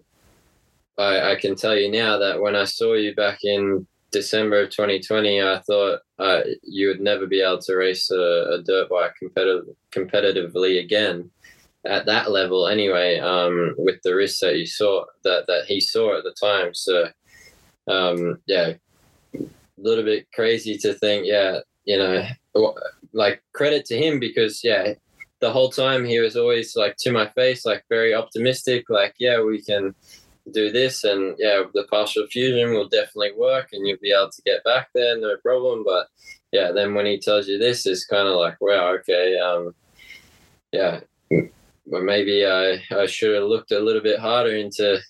I, 0.98 1.33
I 1.33 1.37
can 1.37 1.57
tell 1.57 1.77
you 1.77 1.90
now 1.90 2.18
that 2.18 2.40
when 2.40 2.55
I 2.55 2.64
saw 2.64 2.94
you 2.94 3.14
back 3.14 3.38
in 3.42 3.87
December 4.12 4.62
of 4.62 4.70
2020, 4.70 5.42
I 5.42 5.61
thought 5.61 6.00
uh, 6.18 6.40
you 6.62 6.88
would 6.88 7.00
never 7.00 7.27
be 7.27 7.40
able 7.40 7.59
to 7.62 7.74
race 7.74 8.11
a, 8.11 8.59
a 8.59 8.62
dirt 8.62 8.88
bike 8.88 9.14
competitive, 9.18 9.64
competitively 9.90 10.83
again 10.83 11.31
at 11.85 12.07
that 12.07 12.31
level 12.31 12.66
anyway 12.66 13.18
um, 13.18 13.74
with 13.77 14.00
the 14.03 14.14
risks 14.14 14.40
that 14.40 14.57
you 14.57 14.66
saw 14.66 15.05
that, 15.22 15.46
that 15.48 15.64
he 15.66 15.81
saw 15.81 16.16
at 16.16 16.24
the 16.24 16.35
time. 16.40 16.72
So 16.72 17.09
um, 17.88 18.38
yeah, 18.46 18.74
a 19.35 19.46
little 19.77 20.05
bit 20.05 20.29
crazy 20.33 20.79
to 20.79 20.94
think, 20.94 21.27
yeah, 21.27 21.59
you 21.85 21.98
know, 21.98 22.24
like 23.14 23.42
credit 23.53 23.85
to 23.87 23.96
him 23.96 24.20
because 24.20 24.62
yeah, 24.62 24.94
the 25.40 25.50
whole 25.50 25.70
time 25.70 26.05
he 26.05 26.18
was 26.18 26.37
always 26.37 26.77
like 26.77 26.96
to 26.98 27.12
my 27.12 27.29
face, 27.31 27.64
like 27.64 27.85
very 27.88 28.14
optimistic, 28.14 28.85
like, 28.88 29.14
yeah, 29.18 29.42
we 29.42 29.62
can 29.62 29.94
do 30.53 30.70
this 30.70 31.05
and 31.05 31.35
yeah, 31.38 31.62
the 31.72 31.85
partial 31.85 32.27
fusion 32.27 32.74
will 32.74 32.88
definitely 32.88 33.33
work 33.37 33.68
and 33.72 33.87
you'll 33.87 33.98
be 34.03 34.12
able 34.12 34.31
to 34.31 34.42
get 34.42 34.64
back 34.64 34.88
there, 34.94 35.18
no 35.18 35.37
problem. 35.38 35.85
But 35.85 36.09
yeah, 36.53 36.72
then 36.72 36.94
when 36.94 37.07
he 37.07 37.18
tells 37.18 37.48
you 37.48 37.59
this, 37.59 37.87
it's 37.87 38.07
kind 38.07 38.29
of 38.29 38.37
like, 38.37 38.61
wow, 38.61 38.94
okay, 38.94 39.38
um, 39.38 39.74
yeah, 40.72 41.00
but 41.31 42.03
maybe 42.03 42.46
I, 42.46 42.83
I 42.90 43.07
should 43.07 43.35
have 43.35 43.44
looked 43.44 43.72
a 43.72 43.81
little 43.81 44.03
bit 44.03 44.18
harder 44.18 44.57
into 44.57 45.00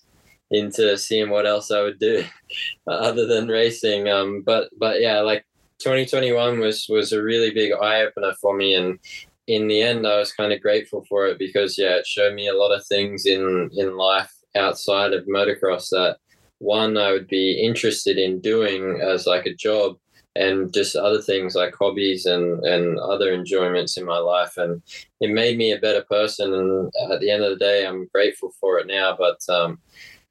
into 0.51 0.97
seeing 0.99 1.31
what 1.31 1.47
else 1.47 1.71
I 1.71 1.83
would 1.83 1.99
do 1.99 2.25
other 2.87 3.27
than 3.27 3.49
racing. 3.49 4.09
Um, 4.09 4.43
but 4.45 4.69
but 4.79 5.01
yeah, 5.01 5.21
like 5.21 5.45
2021 5.81 6.61
was 6.61 6.87
was 6.89 7.13
a 7.13 7.23
really 7.23 7.51
big 7.53 7.73
eye 7.73 8.03
opener 8.03 8.33
for 8.41 8.57
me, 8.57 8.75
and 8.75 8.99
in 9.47 9.69
the 9.69 9.83
end, 9.83 10.07
I 10.07 10.19
was 10.19 10.33
kind 10.33 10.53
of 10.53 10.63
grateful 10.63 11.05
for 11.09 11.27
it 11.27 11.39
because 11.39 11.79
yeah, 11.79 11.97
it 11.97 12.07
showed 12.07 12.35
me 12.35 12.49
a 12.49 12.57
lot 12.57 12.73
of 12.73 12.87
things 12.87 13.27
in 13.27 13.71
in 13.77 13.97
life 13.97 14.33
outside 14.57 15.13
of 15.13 15.27
motocross 15.27 15.91
that 15.91 16.19
one 16.59 16.97
I 16.97 17.11
would 17.13 17.29
be 17.29 17.61
interested 17.61 18.19
in 18.19 18.41
doing 18.41 19.01
as 19.01 19.27
like 19.27 19.47
a 19.47 19.55
job 19.55 19.97
and 20.37 20.73
just 20.73 20.97
other 20.97 21.21
things 21.21 21.55
like 21.55 21.75
hobbies 21.75 22.27
and 22.27 22.65
and 22.65 22.99
other 22.99 23.33
enjoyments 23.33 23.97
in 23.97 24.05
my 24.05 24.19
life 24.19 24.57
and 24.57 24.83
it 25.21 25.31
made 25.31 25.57
me 25.57 25.73
a 25.73 25.79
better 25.79 26.03
person 26.03 26.53
and 26.55 26.93
at 27.13 27.21
the 27.21 27.31
end 27.31 27.45
of 27.45 27.51
the 27.51 27.65
day 27.65 27.87
I'm 27.87 28.09
grateful 28.09 28.51
for 28.61 28.79
it 28.79 28.87
now 28.87 29.17
but 29.17 29.39
um 29.49 29.79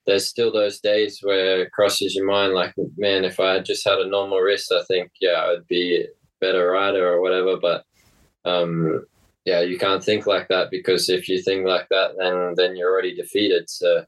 there's 0.05 0.27
still 0.27 0.51
those 0.51 0.79
days 0.79 1.19
where 1.21 1.61
it 1.61 1.71
crosses 1.71 2.15
your 2.15 2.25
mind 2.25 2.53
like, 2.53 2.73
man, 2.97 3.23
if 3.23 3.39
I 3.39 3.53
had 3.53 3.65
just 3.65 3.87
had 3.87 3.99
a 3.99 4.07
normal 4.09 4.39
wrist, 4.39 4.71
I 4.71 4.83
think 4.83 5.11
yeah, 5.21 5.31
I 5.31 5.49
would 5.51 5.67
be 5.67 6.01
a 6.01 6.07
better 6.41 6.71
rider 6.71 7.13
or 7.13 7.21
whatever. 7.21 7.57
But 7.57 7.85
um, 8.45 9.05
yeah, 9.45 9.61
you 9.61 9.77
can't 9.77 10.03
think 10.03 10.25
like 10.25 10.47
that 10.49 10.71
because 10.71 11.09
if 11.09 11.29
you 11.29 11.41
think 11.41 11.65
like 11.65 11.87
that, 11.89 12.11
then 12.17 12.53
then 12.55 12.75
you're 12.75 12.91
already 12.91 13.15
defeated. 13.15 13.69
So 13.69 14.05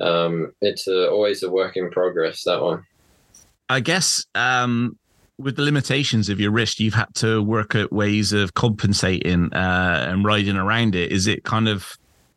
um, 0.00 0.52
it's 0.60 0.88
always 0.88 1.42
a 1.42 1.50
work 1.50 1.76
in 1.76 1.90
progress. 1.90 2.44
That 2.44 2.62
one. 2.62 2.84
I 3.68 3.80
guess 3.80 4.26
um, 4.34 4.98
with 5.38 5.56
the 5.56 5.62
limitations 5.62 6.28
of 6.28 6.40
your 6.40 6.50
wrist, 6.50 6.80
you've 6.80 6.94
had 6.94 7.14
to 7.16 7.42
work 7.42 7.74
at 7.74 7.92
ways 7.92 8.32
of 8.32 8.54
compensating 8.54 9.52
uh, 9.52 10.06
and 10.08 10.24
riding 10.24 10.56
around 10.56 10.94
it. 10.94 11.12
Is 11.12 11.26
it 11.26 11.44
kind 11.44 11.68
of, 11.68 11.96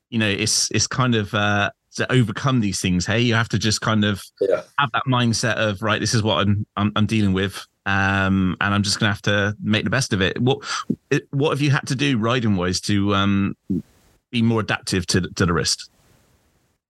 you 0.09 0.19
know, 0.19 0.29
it's 0.29 0.69
it's 0.71 0.87
kind 0.87 1.15
of 1.15 1.33
uh, 1.33 1.71
to 1.93 2.11
overcome 2.11 2.59
these 2.59 2.79
things. 2.81 3.05
Hey, 3.05 3.19
you 3.21 3.33
have 3.33 3.49
to 3.49 3.59
just 3.59 3.81
kind 3.81 4.03
of 4.03 4.21
yeah. 4.41 4.63
have 4.79 4.91
that 4.93 5.03
mindset 5.07 5.55
of 5.55 5.81
right. 5.81 5.99
This 5.99 6.13
is 6.13 6.23
what 6.23 6.39
I'm 6.39 6.65
I'm, 6.75 6.91
I'm 6.95 7.05
dealing 7.05 7.33
with 7.33 7.65
um, 7.85 8.55
and 8.61 8.73
I'm 8.73 8.83
just 8.83 8.99
gonna 8.99 9.11
have 9.11 9.21
to 9.23 9.55
make 9.61 9.83
the 9.83 9.89
best 9.89 10.13
of 10.13 10.21
it. 10.21 10.39
What 10.41 10.63
what 11.31 11.49
have 11.51 11.61
you 11.61 11.71
had 11.71 11.85
to 11.87 11.95
do 11.95 12.17
riding 12.17 12.55
wise 12.55 12.79
to 12.81 13.13
um, 13.13 13.57
be 14.31 14.41
more 14.41 14.61
adaptive 14.61 15.05
to 15.07 15.21
to 15.21 15.45
the 15.45 15.53
wrist? 15.53 15.89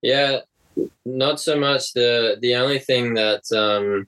Yeah, 0.02 0.40
not 1.06 1.40
so 1.40 1.60
much. 1.60 1.94
the 1.94 2.38
The 2.42 2.56
only 2.56 2.80
thing 2.80 3.16
that 3.16 3.44
um, 3.52 4.08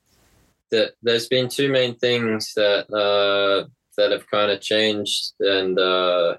that 0.70 0.94
there's 1.02 1.28
been 1.28 1.50
two 1.50 1.72
main 1.72 1.96
things 1.96 2.54
that 2.56 2.92
uh, 2.94 3.68
that 3.98 4.12
have 4.12 4.30
kind 4.30 4.52
of 4.52 4.62
changed, 4.62 5.34
and 5.40 5.80
uh, 5.80 6.38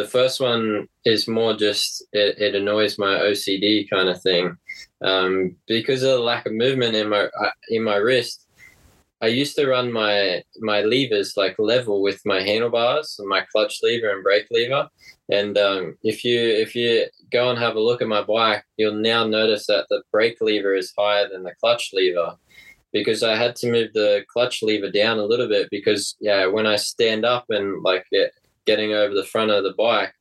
the 0.00 0.08
first 0.08 0.40
one 0.40 0.88
is 1.04 1.28
more 1.28 1.54
just 1.54 2.04
it, 2.12 2.38
it 2.38 2.54
annoys 2.54 2.98
my 2.98 3.14
OCD 3.28 3.88
kind 3.90 4.08
of 4.08 4.20
thing 4.22 4.56
um, 5.02 5.56
because 5.66 6.02
of 6.02 6.10
the 6.10 6.18
lack 6.20 6.46
of 6.46 6.52
movement 6.52 6.94
in 6.94 7.08
my 7.08 7.24
uh, 7.24 7.50
in 7.68 7.82
my 7.84 7.96
wrist 7.96 8.46
I 9.22 9.26
used 9.26 9.54
to 9.56 9.68
run 9.68 9.92
my 9.92 10.42
my 10.60 10.80
levers 10.80 11.36
like 11.36 11.56
level 11.58 12.00
with 12.00 12.24
my 12.24 12.40
handlebars, 12.40 13.20
my 13.26 13.42
clutch 13.52 13.80
lever 13.82 14.10
and 14.10 14.22
brake 14.22 14.46
lever. 14.50 14.88
And 15.30 15.58
um, 15.58 15.98
if 16.02 16.24
you 16.24 16.40
if 16.40 16.74
you 16.74 17.06
go 17.30 17.50
and 17.50 17.58
have 17.58 17.76
a 17.76 17.80
look 17.80 18.00
at 18.00 18.08
my 18.08 18.22
bike, 18.22 18.64
you'll 18.78 18.94
now 18.94 19.26
notice 19.26 19.66
that 19.66 19.86
the 19.90 20.02
brake 20.10 20.38
lever 20.40 20.74
is 20.74 20.94
higher 20.96 21.28
than 21.28 21.42
the 21.42 21.54
clutch 21.60 21.90
lever, 21.92 22.36
because 22.94 23.22
I 23.22 23.36
had 23.36 23.56
to 23.56 23.70
move 23.70 23.92
the 23.92 24.24
clutch 24.32 24.62
lever 24.62 24.90
down 24.90 25.18
a 25.18 25.24
little 25.24 25.48
bit 25.48 25.68
because 25.70 26.16
yeah, 26.20 26.46
when 26.46 26.66
I 26.66 26.76
stand 26.76 27.26
up 27.26 27.44
and 27.50 27.82
like 27.82 28.06
get, 28.10 28.32
getting 28.70 28.92
over 28.92 29.14
the 29.14 29.30
front 29.32 29.50
of 29.50 29.64
the 29.64 29.74
bike, 29.76 30.14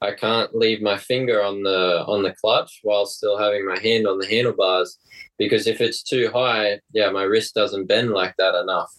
I 0.00 0.12
can't 0.12 0.54
leave 0.54 0.80
my 0.80 0.96
finger 0.96 1.42
on 1.42 1.62
the 1.62 2.04
on 2.06 2.22
the 2.22 2.34
clutch 2.40 2.80
while 2.84 3.06
still 3.06 3.36
having 3.36 3.66
my 3.66 3.78
hand 3.80 4.06
on 4.06 4.18
the 4.18 4.28
handlebars 4.28 4.98
because 5.38 5.66
if 5.66 5.80
it's 5.80 6.02
too 6.02 6.30
high, 6.32 6.80
yeah, 6.92 7.10
my 7.10 7.24
wrist 7.24 7.54
doesn't 7.54 7.86
bend 7.86 8.10
like 8.10 8.34
that 8.38 8.54
enough. 8.54 8.92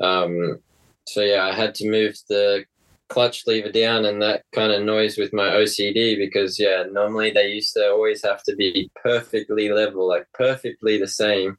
Um, 0.00 0.60
so 1.06 1.20
yeah, 1.20 1.44
I 1.44 1.52
had 1.52 1.74
to 1.76 1.90
move 1.90 2.14
the 2.30 2.64
clutch 3.10 3.42
lever 3.46 3.70
down, 3.70 4.06
and 4.06 4.22
that 4.22 4.44
kind 4.54 4.72
of 4.72 4.82
noise 4.82 5.18
with 5.18 5.32
my 5.34 5.48
OCD 5.48 6.16
because 6.16 6.58
yeah, 6.58 6.84
normally 6.90 7.30
they 7.30 7.48
used 7.48 7.74
to 7.74 7.90
always 7.90 8.24
have 8.24 8.42
to 8.44 8.56
be 8.56 8.90
perfectly 9.02 9.68
level, 9.68 10.08
like 10.08 10.26
perfectly 10.32 10.98
the 10.98 11.12
same. 11.22 11.58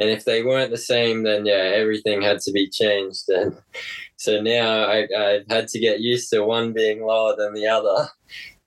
And 0.00 0.08
if 0.08 0.24
they 0.24 0.42
weren't 0.42 0.70
the 0.70 0.78
same, 0.78 1.22
then 1.24 1.44
yeah, 1.44 1.72
everything 1.74 2.22
had 2.22 2.40
to 2.40 2.52
be 2.52 2.68
changed. 2.68 3.28
And 3.28 3.56
so 4.16 4.40
now 4.40 4.84
I, 4.84 5.06
I've 5.16 5.46
had 5.48 5.68
to 5.68 5.78
get 5.78 6.00
used 6.00 6.30
to 6.30 6.44
one 6.44 6.72
being 6.72 7.04
lower 7.04 7.36
than 7.36 7.54
the 7.54 7.66
other. 7.66 8.08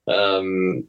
Um, 0.07 0.87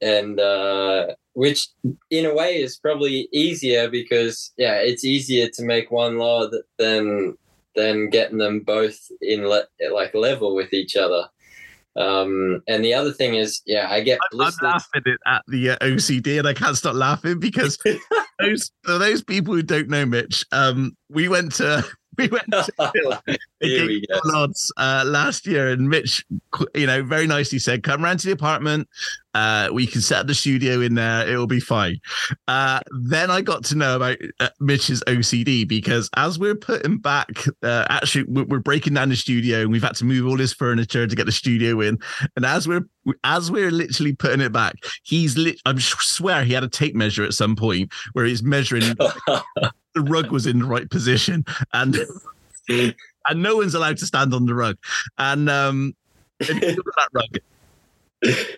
and 0.00 0.40
uh, 0.40 1.14
which 1.34 1.68
in 2.10 2.26
a 2.26 2.34
way 2.34 2.60
is 2.60 2.78
probably 2.78 3.28
easier 3.32 3.88
because 3.88 4.52
yeah, 4.56 4.74
it's 4.74 5.04
easier 5.04 5.48
to 5.54 5.64
make 5.64 5.90
one 5.90 6.18
lower 6.18 6.50
than 6.78 7.36
than 7.74 8.10
getting 8.10 8.38
them 8.38 8.60
both 8.60 8.98
in 9.20 9.46
le- 9.46 9.66
like 9.92 10.14
level 10.14 10.54
with 10.54 10.72
each 10.74 10.96
other. 10.96 11.28
Um, 11.96 12.62
and 12.68 12.84
the 12.84 12.94
other 12.94 13.12
thing 13.12 13.34
is, 13.34 13.60
yeah, 13.66 13.88
I 13.90 14.00
get 14.00 14.18
blisters. 14.30 14.58
I'm 14.62 14.70
laughing 14.70 15.16
at 15.26 15.42
the 15.48 15.70
uh, 15.70 15.76
OCD, 15.78 16.38
and 16.38 16.48
I 16.48 16.54
can't 16.54 16.76
stop 16.76 16.94
laughing 16.94 17.38
because 17.38 17.78
those 18.40 18.70
those 18.84 19.22
people 19.22 19.54
who 19.54 19.62
don't 19.62 19.88
know 19.88 20.06
Mitch, 20.06 20.44
um, 20.52 20.96
we 21.10 21.28
went 21.28 21.52
to 21.56 21.84
we 22.22 22.28
went 22.28 22.50
to 22.50 23.22
we 23.60 24.04
odds 24.34 24.72
uh, 24.76 25.04
last 25.06 25.46
year, 25.46 25.68
and 25.68 25.88
Mitch, 25.88 26.24
you 26.74 26.86
know, 26.86 27.02
very 27.02 27.26
nicely 27.26 27.58
said, 27.58 27.82
"Come 27.82 28.02
round 28.02 28.20
to 28.20 28.26
the 28.26 28.32
apartment. 28.32 28.88
Uh, 29.34 29.70
we 29.72 29.86
can 29.86 30.00
set 30.00 30.20
up 30.20 30.26
the 30.26 30.34
studio 30.34 30.80
in 30.80 30.94
there. 30.94 31.28
It 31.28 31.36
will 31.36 31.46
be 31.46 31.60
fine." 31.60 32.00
Uh, 32.48 32.80
then 33.00 33.30
I 33.30 33.40
got 33.40 33.64
to 33.64 33.74
know 33.74 33.96
about 33.96 34.18
uh, 34.40 34.48
Mitch's 34.60 35.02
OCD 35.06 35.66
because 35.66 36.08
as 36.16 36.38
we're 36.38 36.54
putting 36.54 36.98
back, 36.98 37.30
uh, 37.62 37.86
actually, 37.88 38.24
we're 38.24 38.60
breaking 38.60 38.94
down 38.94 39.08
the 39.08 39.16
studio, 39.16 39.60
and 39.60 39.72
we've 39.72 39.82
had 39.82 39.96
to 39.96 40.04
move 40.04 40.26
all 40.26 40.38
his 40.38 40.52
furniture 40.52 41.06
to 41.06 41.16
get 41.16 41.26
the 41.26 41.32
studio 41.32 41.80
in. 41.80 41.98
And 42.36 42.44
as 42.44 42.68
we're 42.68 42.86
as 43.24 43.50
we're 43.50 43.70
literally 43.70 44.14
putting 44.14 44.40
it 44.40 44.52
back, 44.52 44.76
he's 45.02 45.36
lit. 45.36 45.60
I 45.66 45.74
swear 45.78 46.44
he 46.44 46.52
had 46.52 46.64
a 46.64 46.68
tape 46.68 46.94
measure 46.94 47.24
at 47.24 47.34
some 47.34 47.56
point 47.56 47.92
where 48.12 48.24
he's 48.24 48.42
measuring 48.42 48.82
the 49.94 50.02
rug 50.02 50.30
was 50.30 50.46
in 50.46 50.60
the 50.60 50.64
right 50.64 50.88
position, 50.90 51.44
and 51.72 51.96
and 52.68 52.94
no 53.36 53.56
one's 53.56 53.74
allowed 53.74 53.98
to 53.98 54.06
stand 54.06 54.34
on 54.34 54.46
the 54.46 54.54
rug. 54.54 54.76
And 55.18 55.48
um, 55.48 55.94
that 56.40 57.08
rug. 57.12 57.38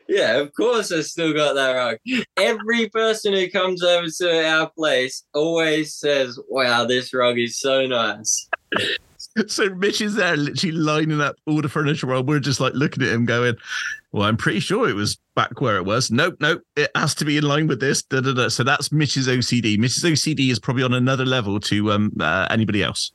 Yeah, 0.09 0.37
of 0.37 0.53
course 0.55 0.93
I 0.93 1.01
still 1.01 1.33
got 1.33 1.55
that 1.55 1.73
rug. 1.73 1.99
Every 2.37 2.89
person 2.91 3.33
who 3.33 3.49
comes 3.51 3.83
over 3.83 4.09
to 4.19 4.47
our 4.47 4.71
place 4.71 5.25
always 5.33 5.95
says, 5.95 6.39
"Wow, 6.49 6.85
this 6.85 7.15
rug 7.15 7.39
is 7.39 7.59
so 7.59 7.87
nice." 7.87 8.49
So 9.47 9.69
Mitch 9.71 10.01
is 10.01 10.15
there 10.15 10.37
literally 10.37 10.73
lining 10.73 11.21
up 11.21 11.37
all 11.47 11.61
the 11.61 11.69
furniture 11.69 12.07
while 12.07 12.23
we're 12.23 12.41
just 12.41 12.61
like 12.61 12.75
looking 12.75 13.03
at 13.03 13.11
him 13.11 13.25
going, 13.25 13.57
Well, 14.13 14.25
I'm 14.25 14.37
pretty 14.37 14.61
sure 14.61 14.89
it 14.89 14.95
was 14.95 15.19
back 15.35 15.61
where 15.61 15.77
it 15.77 15.85
was. 15.85 16.11
Nope, 16.11 16.37
nope, 16.41 16.63
it 16.77 16.91
has 16.95 17.15
to 17.17 17.25
be 17.25 17.37
in 17.37 17.45
line 17.45 17.67
with 17.67 17.81
this. 17.81 18.03
Da, 18.03 18.21
da, 18.21 18.33
da. 18.33 18.49
So 18.49 18.63
that's 18.63 18.93
Mitch's 18.93 19.29
OCD. 19.29 19.79
Mitch's 19.79 20.05
OCD 20.05 20.51
is 20.51 20.59
probably 20.59 20.83
on 20.83 20.95
another 20.95 21.25
level 21.25 21.59
to 21.61 21.93
um, 21.93 22.13
uh, 22.21 22.47
anybody 22.51 22.83
else. 22.83 23.13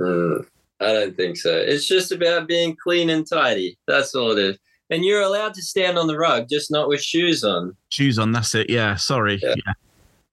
Mm, 0.00 0.46
I 0.80 0.92
don't 0.92 1.16
think 1.16 1.36
so. 1.36 1.56
It's 1.56 1.86
just 1.86 2.12
about 2.12 2.48
being 2.48 2.76
clean 2.82 3.10
and 3.10 3.26
tidy. 3.26 3.78
That's 3.86 4.14
all 4.14 4.32
it 4.32 4.38
is. 4.38 4.58
And 4.90 5.04
you're 5.04 5.22
allowed 5.22 5.54
to 5.54 5.62
stand 5.62 5.98
on 5.98 6.06
the 6.06 6.16
rug, 6.16 6.48
just 6.48 6.70
not 6.70 6.88
with 6.88 7.02
shoes 7.02 7.42
on. 7.42 7.76
Shoes 7.88 8.18
on, 8.18 8.30
that's 8.32 8.54
it. 8.54 8.70
Yeah, 8.70 8.94
sorry. 8.94 9.40
Yeah. 9.42 9.54
yeah. 9.66 9.72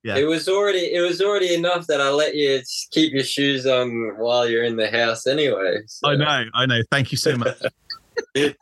Yeah. 0.04 0.18
It 0.18 0.26
was 0.26 0.50
already 0.50 0.94
it 0.94 1.02
was 1.02 1.22
already 1.22 1.54
enough 1.54 1.88
that 1.88 2.02
I 2.02 2.10
let 2.10 2.36
you 2.36 2.62
keep 2.92 3.14
your 3.14 3.24
shoes 3.24 3.66
on 3.66 4.18
while 4.18 4.48
you're 4.48 4.64
in 4.64 4.76
the 4.76 4.90
house 4.90 5.26
anyway. 5.26 5.80
So. 5.88 6.10
I 6.10 6.16
know, 6.16 6.46
I 6.54 6.66
know. 6.66 6.82
Thank 6.92 7.12
you 7.12 7.18
so 7.18 7.38
much. 7.38 7.58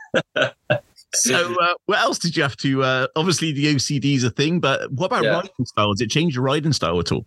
so 1.16 1.56
uh, 1.60 1.74
what 1.88 2.00
else 2.00 2.20
did 2.20 2.38
you 2.38 2.44
have 2.44 2.58
to 2.58 2.84
uh, 2.84 3.08
obviously 3.16 3.52
the 3.52 3.74
OCD 3.74 4.16
is 4.16 4.24
a 4.24 4.30
thing, 4.30 4.60
but 4.60 4.92
what 4.92 5.08
about 5.08 5.24
yeah. 5.24 5.32
riding 5.32 5.66
style? 5.66 5.94
Did 5.96 6.06
it 6.06 6.12
change 6.12 6.36
your 6.36 6.44
riding 6.44 6.74
style 6.74 7.00
at 7.00 7.12
all? 7.12 7.26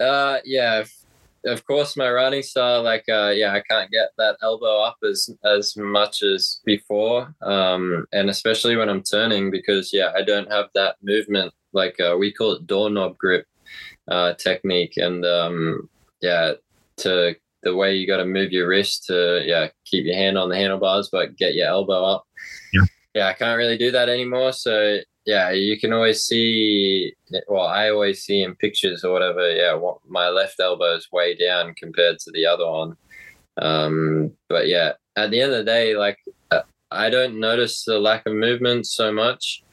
Uh 0.00 0.38
yeah, 0.44 0.84
of 1.46 1.66
course 1.66 1.96
my 1.96 2.10
riding 2.10 2.42
style 2.42 2.82
like 2.82 3.04
uh 3.08 3.28
yeah 3.28 3.52
i 3.52 3.60
can't 3.60 3.90
get 3.90 4.10
that 4.16 4.36
elbow 4.42 4.82
up 4.82 4.96
as 5.08 5.30
as 5.44 5.76
much 5.76 6.22
as 6.22 6.60
before 6.64 7.34
um 7.42 8.06
and 8.12 8.30
especially 8.30 8.76
when 8.76 8.88
i'm 8.88 9.02
turning 9.02 9.50
because 9.50 9.92
yeah 9.92 10.10
i 10.16 10.22
don't 10.22 10.50
have 10.50 10.66
that 10.74 10.96
movement 11.02 11.52
like 11.74 11.98
uh, 12.00 12.16
we 12.18 12.32
call 12.32 12.52
it 12.52 12.66
doorknob 12.66 13.18
grip 13.18 13.46
uh, 14.08 14.34
technique, 14.34 14.96
and 14.96 15.24
um, 15.24 15.88
yeah, 16.20 16.52
to 16.98 17.34
the 17.62 17.74
way 17.74 17.96
you 17.96 18.06
got 18.06 18.18
to 18.18 18.26
move 18.26 18.52
your 18.52 18.68
wrist 18.68 19.06
to 19.06 19.42
yeah 19.44 19.68
keep 19.86 20.04
your 20.04 20.14
hand 20.14 20.36
on 20.36 20.50
the 20.50 20.56
handlebars 20.56 21.08
but 21.10 21.36
get 21.36 21.54
your 21.54 21.68
elbow 21.68 22.04
up. 22.04 22.24
Yeah, 22.72 22.84
yeah, 23.14 23.26
I 23.28 23.32
can't 23.32 23.56
really 23.56 23.78
do 23.78 23.90
that 23.90 24.08
anymore. 24.08 24.52
So 24.52 24.98
yeah, 25.26 25.50
you 25.50 25.78
can 25.80 25.92
always 25.92 26.22
see. 26.22 27.14
Well, 27.48 27.66
I 27.66 27.90
always 27.90 28.22
see 28.22 28.42
in 28.42 28.54
pictures 28.56 29.04
or 29.04 29.12
whatever. 29.12 29.50
Yeah, 29.50 29.74
what, 29.74 29.98
my 30.06 30.28
left 30.28 30.60
elbow 30.60 30.94
is 30.96 31.08
way 31.10 31.34
down 31.34 31.74
compared 31.74 32.18
to 32.20 32.30
the 32.32 32.46
other 32.46 32.70
one. 32.70 32.96
Um, 33.56 34.32
but 34.48 34.68
yeah, 34.68 34.92
at 35.16 35.30
the 35.30 35.40
end 35.40 35.52
of 35.52 35.58
the 35.58 35.64
day, 35.64 35.96
like 35.96 36.18
uh, 36.50 36.62
I 36.90 37.08
don't 37.08 37.40
notice 37.40 37.84
the 37.84 37.98
lack 37.98 38.26
of 38.26 38.34
movement 38.34 38.86
so 38.86 39.12
much 39.12 39.63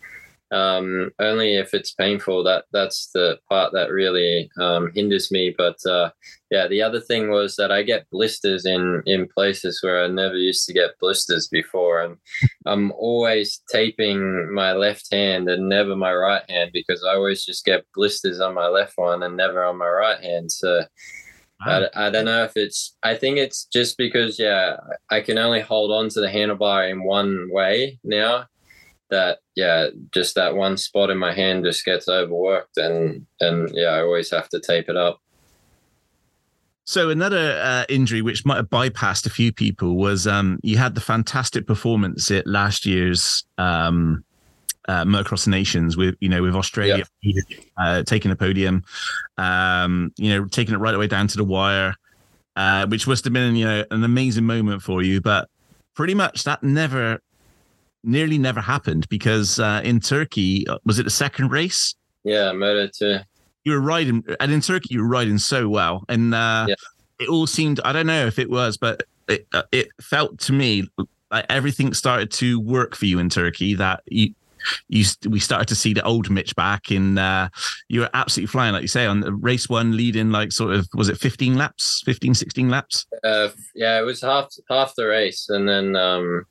um, 0.51 1.11
only 1.19 1.55
if 1.55 1.73
it's 1.73 1.93
painful. 1.93 2.43
That 2.43 2.65
that's 2.71 3.09
the 3.13 3.39
part 3.49 3.71
that 3.73 3.91
really 3.91 4.51
um, 4.59 4.91
hinders 4.93 5.31
me. 5.31 5.53
But 5.57 5.83
uh, 5.85 6.11
yeah, 6.49 6.67
the 6.67 6.81
other 6.81 6.99
thing 6.99 7.29
was 7.29 7.55
that 7.55 7.71
I 7.71 7.83
get 7.83 8.09
blisters 8.09 8.65
in 8.65 9.01
in 9.05 9.27
places 9.27 9.79
where 9.81 10.03
I 10.03 10.07
never 10.07 10.35
used 10.35 10.65
to 10.67 10.73
get 10.73 10.99
blisters 10.99 11.47
before, 11.47 12.01
and 12.01 12.17
I'm 12.65 12.91
always 12.91 13.61
taping 13.71 14.53
my 14.53 14.73
left 14.73 15.07
hand 15.11 15.49
and 15.49 15.69
never 15.69 15.95
my 15.95 16.13
right 16.13 16.43
hand 16.49 16.71
because 16.73 17.03
I 17.03 17.15
always 17.15 17.45
just 17.45 17.65
get 17.65 17.85
blisters 17.95 18.39
on 18.39 18.53
my 18.53 18.67
left 18.67 18.93
one 18.97 19.23
and 19.23 19.37
never 19.37 19.63
on 19.63 19.77
my 19.77 19.89
right 19.89 20.21
hand. 20.21 20.51
So. 20.51 20.83
I, 21.63 21.87
I 21.95 22.09
don't 22.09 22.25
know 22.25 22.43
if 22.43 22.53
it's 22.57 22.97
i 23.03 23.13
think 23.13 23.37
it's 23.37 23.65
just 23.65 23.95
because 23.95 24.39
yeah 24.39 24.77
i 25.11 25.21
can 25.21 25.37
only 25.37 25.61
hold 25.61 25.91
on 25.91 26.09
to 26.09 26.19
the 26.19 26.25
handlebar 26.25 26.89
in 26.89 27.03
one 27.03 27.49
way 27.51 27.99
now 28.03 28.47
that 29.11 29.39
yeah, 29.55 29.87
just 30.11 30.35
that 30.35 30.55
one 30.55 30.77
spot 30.77 31.09
in 31.09 31.17
my 31.17 31.33
hand 31.33 31.63
just 31.63 31.85
gets 31.85 32.07
overworked, 32.07 32.77
and 32.77 33.25
and 33.39 33.69
yeah, 33.73 33.89
I 33.89 34.01
always 34.01 34.31
have 34.31 34.49
to 34.49 34.59
tape 34.59 34.89
it 34.89 34.97
up. 34.97 35.21
So 36.85 37.09
another 37.09 37.59
uh, 37.61 37.85
injury 37.89 38.21
which 38.21 38.43
might 38.45 38.57
have 38.57 38.69
bypassed 38.69 39.25
a 39.25 39.29
few 39.29 39.53
people 39.53 39.97
was 39.97 40.25
um, 40.25 40.59
you 40.63 40.77
had 40.77 40.95
the 40.95 41.01
fantastic 41.01 41.67
performance 41.67 42.31
at 42.31 42.47
last 42.47 42.85
year's 42.85 43.45
um, 43.57 44.25
uh, 44.87 45.05
Motocross 45.05 45.47
Nations 45.47 45.95
with 45.95 46.15
you 46.19 46.29
know 46.29 46.41
with 46.41 46.55
Australia 46.55 47.05
yeah. 47.21 47.41
uh, 47.77 48.03
taking 48.03 48.29
the 48.29 48.35
podium, 48.35 48.83
um, 49.37 50.11
you 50.17 50.29
know 50.29 50.45
taking 50.45 50.73
it 50.73 50.79
right 50.79 50.95
away 50.95 51.07
down 51.07 51.27
to 51.27 51.37
the 51.37 51.43
wire, 51.43 51.93
uh, 52.55 52.87
which 52.87 53.07
must 53.07 53.23
have 53.25 53.33
been 53.33 53.55
you 53.55 53.65
know 53.65 53.85
an 53.91 54.03
amazing 54.03 54.45
moment 54.45 54.81
for 54.81 55.03
you. 55.03 55.21
But 55.21 55.49
pretty 55.93 56.15
much 56.15 56.43
that 56.45 56.63
never, 56.63 57.21
nearly 58.03 58.37
never 58.37 58.61
happened 58.61 59.07
because 59.09 59.59
uh, 59.59 59.81
in 59.83 59.99
Turkey 59.99 60.67
uh, 60.67 60.77
was 60.85 60.99
it 60.99 61.03
the 61.03 61.09
second 61.09 61.51
race? 61.51 61.95
Yeah, 62.23 62.51
Moto 62.51 62.87
two 62.87 63.19
you 63.63 63.73
were 63.73 63.81
riding, 63.81 64.23
and 64.39 64.51
in 64.51 64.61
Turkey 64.61 64.89
you 64.91 65.01
were 65.01 65.07
riding 65.07 65.37
so 65.37 65.69
well, 65.69 66.03
and 66.09 66.33
uh, 66.33 66.65
yeah. 66.67 66.75
it 67.19 67.29
all 67.29 67.47
seemed. 67.47 67.79
I 67.85 67.91
don't 67.93 68.07
know 68.07 68.25
if 68.25 68.39
it 68.39 68.49
was, 68.49 68.77
but 68.77 69.03
it 69.27 69.47
uh, 69.53 69.63
it 69.71 69.89
felt 70.01 70.39
to 70.39 70.53
me 70.53 70.87
like 71.29 71.45
everything 71.49 71.93
started 71.93 72.31
to 72.31 72.59
work 72.59 72.95
for 72.95 73.05
you 73.05 73.19
in 73.19 73.29
Turkey. 73.29 73.75
That 73.75 74.01
you. 74.07 74.33
You 74.89 75.03
we 75.27 75.39
started 75.39 75.67
to 75.69 75.75
see 75.75 75.91
the 75.91 76.03
old 76.03 76.29
Mitch 76.29 76.55
back, 76.55 76.91
and 76.91 77.17
uh, 77.17 77.49
you 77.87 78.01
were 78.01 78.11
absolutely 78.13 78.51
flying, 78.51 78.73
like 78.73 78.83
you 78.83 78.87
say, 78.87 79.07
on 79.07 79.21
the 79.21 79.33
race 79.33 79.67
one, 79.67 79.97
leading 79.97 80.29
like 80.29 80.51
sort 80.51 80.75
of 80.75 80.87
was 80.93 81.09
it 81.09 81.17
15 81.17 81.55
laps, 81.55 82.03
15, 82.05 82.35
16 82.35 82.69
laps? 82.69 83.07
Uh, 83.23 83.49
yeah, 83.73 83.97
it 83.97 84.03
was 84.03 84.21
half 84.21 84.53
half 84.69 84.93
the 84.93 85.07
race, 85.07 85.49
and 85.49 85.67
then 85.67 85.95
um, 85.95 86.45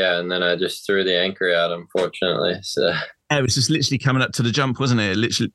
yeah, 0.00 0.18
and 0.18 0.30
then 0.30 0.42
I 0.42 0.56
just 0.56 0.86
threw 0.86 1.04
the 1.04 1.18
anchor 1.18 1.52
out, 1.52 1.72
unfortunately. 1.72 2.58
So 2.62 2.88
yeah, 2.88 3.38
it 3.38 3.42
was 3.42 3.54
just 3.54 3.70
literally 3.70 3.98
coming 3.98 4.22
up 4.22 4.32
to 4.32 4.42
the 4.42 4.50
jump, 4.50 4.80
wasn't 4.80 5.00
it? 5.00 5.16
Literally, 5.16 5.52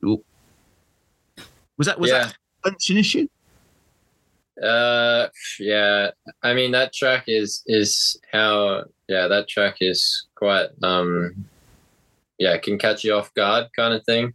was 1.77 1.87
that 1.87 1.99
was 1.99 2.11
yeah. 2.11 2.31
that 2.63 2.75
an 2.89 2.97
issue? 2.97 3.27
Uh, 4.61 5.27
yeah. 5.59 6.11
I 6.43 6.53
mean, 6.53 6.71
that 6.71 6.93
track 6.93 7.25
is 7.27 7.63
is 7.65 8.19
how 8.31 8.83
yeah 9.07 9.27
that 9.27 9.49
track 9.49 9.77
is 9.81 10.27
quite 10.35 10.67
um 10.81 11.45
yeah 12.37 12.53
it 12.53 12.63
can 12.63 12.77
catch 12.77 13.03
you 13.03 13.13
off 13.13 13.33
guard 13.33 13.67
kind 13.75 13.93
of 13.93 14.03
thing. 14.05 14.33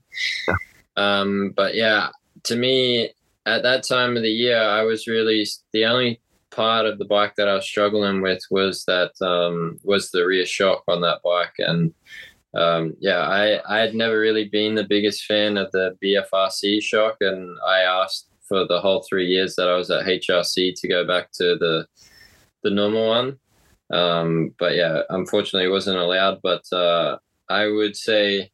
Yeah. 0.49 0.55
Um, 0.97 1.53
but 1.57 1.75
yeah, 1.75 2.09
to 2.45 2.57
me 2.57 3.11
at 3.47 3.63
that 3.63 3.85
time 3.85 4.17
of 4.17 4.23
the 4.23 4.31
year, 4.31 4.61
I 4.61 4.83
was 4.83 5.07
really 5.07 5.47
the 5.73 5.87
only 5.87 6.21
part 6.51 6.87
of 6.87 6.99
the 6.99 7.05
bike 7.05 7.35
that 7.37 7.49
I 7.49 7.55
was 7.55 7.65
struggling 7.65 8.23
with 8.23 8.41
was 8.51 8.85
that 8.85 9.13
um, 9.21 9.79
was 9.83 10.11
the 10.11 10.27
rear 10.27 10.47
shock 10.47 10.85
on 10.89 11.01
that 11.03 11.21
bike, 11.23 11.55
and 11.59 11.95
um, 12.55 12.95
yeah, 13.01 13.21
I, 13.21 13.61
I 13.69 13.79
had 13.79 13.95
never 13.95 14.19
really 14.19 14.49
been 14.49 14.75
the 14.75 14.85
biggest 14.85 15.25
fan 15.25 15.57
of 15.57 15.71
the 15.73 15.97
BFRC 16.03 16.83
shock, 16.83 17.17
and 17.21 17.57
I 17.67 17.81
asked 17.81 18.27
for 18.49 18.67
the 18.67 18.81
whole 18.81 19.05
three 19.09 19.27
years 19.27 19.55
that 19.55 19.69
I 19.69 19.77
was 19.77 19.91
at 19.91 20.05
HRC 20.05 20.75
to 20.75 20.89
go 20.89 21.07
back 21.07 21.31
to 21.33 21.57
the 21.57 21.87
the 22.63 22.71
normal 22.71 23.07
one. 23.07 23.39
Um, 23.93 24.55
but 24.59 24.75
yeah, 24.75 25.03
unfortunately, 25.11 25.67
it 25.67 25.73
wasn't 25.73 25.99
allowed. 25.99 26.41
But 26.43 26.65
uh, 26.73 27.19
I 27.49 27.69
would 27.69 27.97
say, 27.97 28.51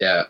yeah, 0.00 0.24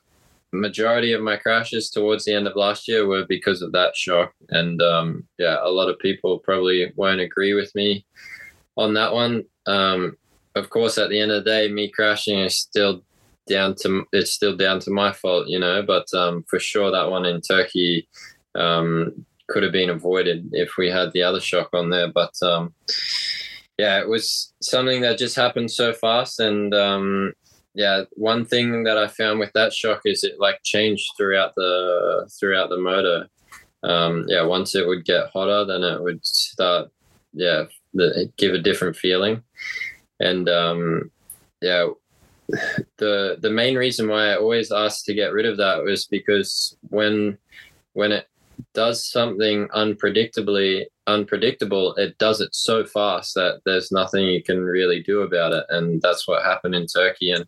majority 0.52 1.12
of 1.12 1.22
my 1.22 1.36
crashes 1.36 1.90
towards 1.90 2.24
the 2.24 2.34
end 2.34 2.46
of 2.46 2.56
last 2.56 2.88
year 2.88 3.06
were 3.06 3.24
because 3.26 3.62
of 3.62 3.72
that 3.72 3.96
shock, 3.96 4.32
and 4.48 4.80
um, 4.82 5.24
yeah, 5.38 5.58
a 5.62 5.70
lot 5.70 5.88
of 5.88 5.98
people 5.98 6.38
probably 6.38 6.92
won't 6.96 7.20
agree 7.20 7.54
with 7.54 7.74
me 7.74 8.04
on 8.76 8.94
that 8.94 9.12
one. 9.12 9.44
Um, 9.66 10.16
of 10.54 10.70
course, 10.70 10.98
at 10.98 11.10
the 11.10 11.20
end 11.20 11.30
of 11.30 11.44
the 11.44 11.50
day, 11.50 11.68
me 11.68 11.90
crashing 11.90 12.40
is 12.40 12.56
still 12.56 13.02
down 13.48 13.74
to 13.82 14.04
it's 14.12 14.30
still 14.32 14.56
down 14.56 14.80
to 14.80 14.90
my 14.90 15.12
fault, 15.12 15.48
you 15.48 15.58
know. 15.58 15.82
But 15.82 16.12
um, 16.14 16.44
for 16.48 16.58
sure, 16.58 16.90
that 16.90 17.10
one 17.10 17.26
in 17.26 17.40
Turkey 17.40 18.08
um, 18.54 19.24
could 19.48 19.62
have 19.62 19.72
been 19.72 19.90
avoided 19.90 20.48
if 20.52 20.76
we 20.76 20.88
had 20.88 21.12
the 21.12 21.22
other 21.22 21.40
shock 21.40 21.70
on 21.72 21.90
there. 21.90 22.10
But 22.10 22.34
um, 22.42 22.74
yeah, 23.78 24.00
it 24.00 24.08
was 24.08 24.52
something 24.60 25.02
that 25.02 25.18
just 25.18 25.36
happened 25.36 25.70
so 25.70 25.92
fast, 25.92 26.40
and 26.40 26.74
um, 26.74 27.34
yeah, 27.74 28.02
one 28.12 28.44
thing 28.44 28.84
that 28.84 28.98
I 28.98 29.06
found 29.08 29.38
with 29.38 29.52
that 29.54 29.72
shock 29.72 30.02
is 30.04 30.24
it 30.24 30.40
like 30.40 30.60
changed 30.64 31.12
throughout 31.16 31.54
the 31.54 32.28
throughout 32.38 32.70
the 32.70 32.78
motor. 32.78 33.28
Um, 33.82 34.24
yeah, 34.28 34.42
once 34.42 34.74
it 34.74 34.86
would 34.86 35.04
get 35.04 35.30
hotter, 35.32 35.64
then 35.64 35.82
it 35.82 36.02
would 36.02 36.24
start, 36.26 36.90
yeah, 37.32 37.64
the, 37.94 38.30
give 38.36 38.52
a 38.52 38.58
different 38.58 38.94
feeling 38.94 39.42
and 40.20 40.48
um, 40.48 41.10
yeah, 41.60 41.88
the 42.98 43.38
the 43.40 43.50
main 43.50 43.76
reason 43.76 44.08
why 44.08 44.28
I 44.28 44.36
always 44.36 44.70
asked 44.70 45.06
to 45.06 45.14
get 45.14 45.32
rid 45.32 45.46
of 45.46 45.56
that 45.56 45.82
was 45.82 46.06
because 46.06 46.76
when 46.90 47.38
when 47.94 48.12
it 48.12 48.26
does 48.74 49.10
something 49.10 49.66
unpredictably 49.68 50.84
unpredictable, 51.10 51.94
it 51.96 52.16
does 52.18 52.40
it 52.40 52.54
so 52.54 52.84
fast 52.84 53.34
that 53.34 53.60
there's 53.64 53.92
nothing 53.92 54.26
you 54.26 54.42
can 54.42 54.60
really 54.60 55.02
do 55.02 55.20
about 55.20 55.52
it, 55.52 55.64
and 55.68 56.00
that's 56.02 56.26
what 56.26 56.42
happened 56.42 56.74
in 56.74 56.86
Turkey. 56.86 57.32
And 57.32 57.46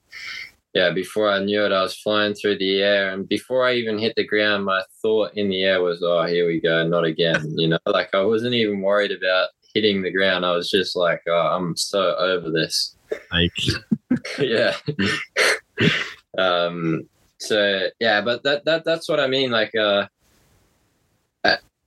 yeah, 0.75 0.91
before 0.91 1.31
I 1.31 1.45
knew 1.45 1.65
it, 1.65 1.73
I 1.73 1.83
was 1.83 1.97
flying 1.97 2.35
through 2.35 2.59
the 2.59 2.83
air, 2.83 3.11
and 3.11 3.29
before 3.29 3.67
I 3.67 3.75
even 3.75 3.99
hit 3.99 4.15
the 4.17 4.27
ground, 4.27 4.65
my 4.65 4.83
thought 5.01 5.33
in 5.35 5.49
the 5.49 5.63
air 5.63 5.83
was, 5.83 6.03
"Oh, 6.03 6.25
here 6.27 6.47
we 6.47 6.61
go, 6.61 6.87
not 6.87 7.05
again." 7.05 7.59
You 7.59 7.69
know, 7.69 7.79
like 7.87 8.15
I 8.15 8.23
wasn't 8.23 8.55
even 8.55 8.81
worried 8.81 9.13
about 9.13 9.49
hitting 9.75 10.03
the 10.03 10.11
ground, 10.11 10.45
I 10.45 10.53
was 10.53 10.71
just 10.71 10.97
like, 10.97 11.23
oh, 11.29 11.33
I'm 11.33 11.77
so 11.77 12.15
over 12.17 12.51
this. 12.51 12.97
Like, 13.31 13.53
yeah. 14.39 14.75
um. 16.39 17.09
So 17.39 17.89
yeah, 17.99 18.21
but 18.21 18.45
that 18.45 18.65
that 18.67 18.85
that's 18.85 19.09
what 19.09 19.19
I 19.19 19.27
mean. 19.27 19.51
Like, 19.51 19.75
uh, 19.75 20.07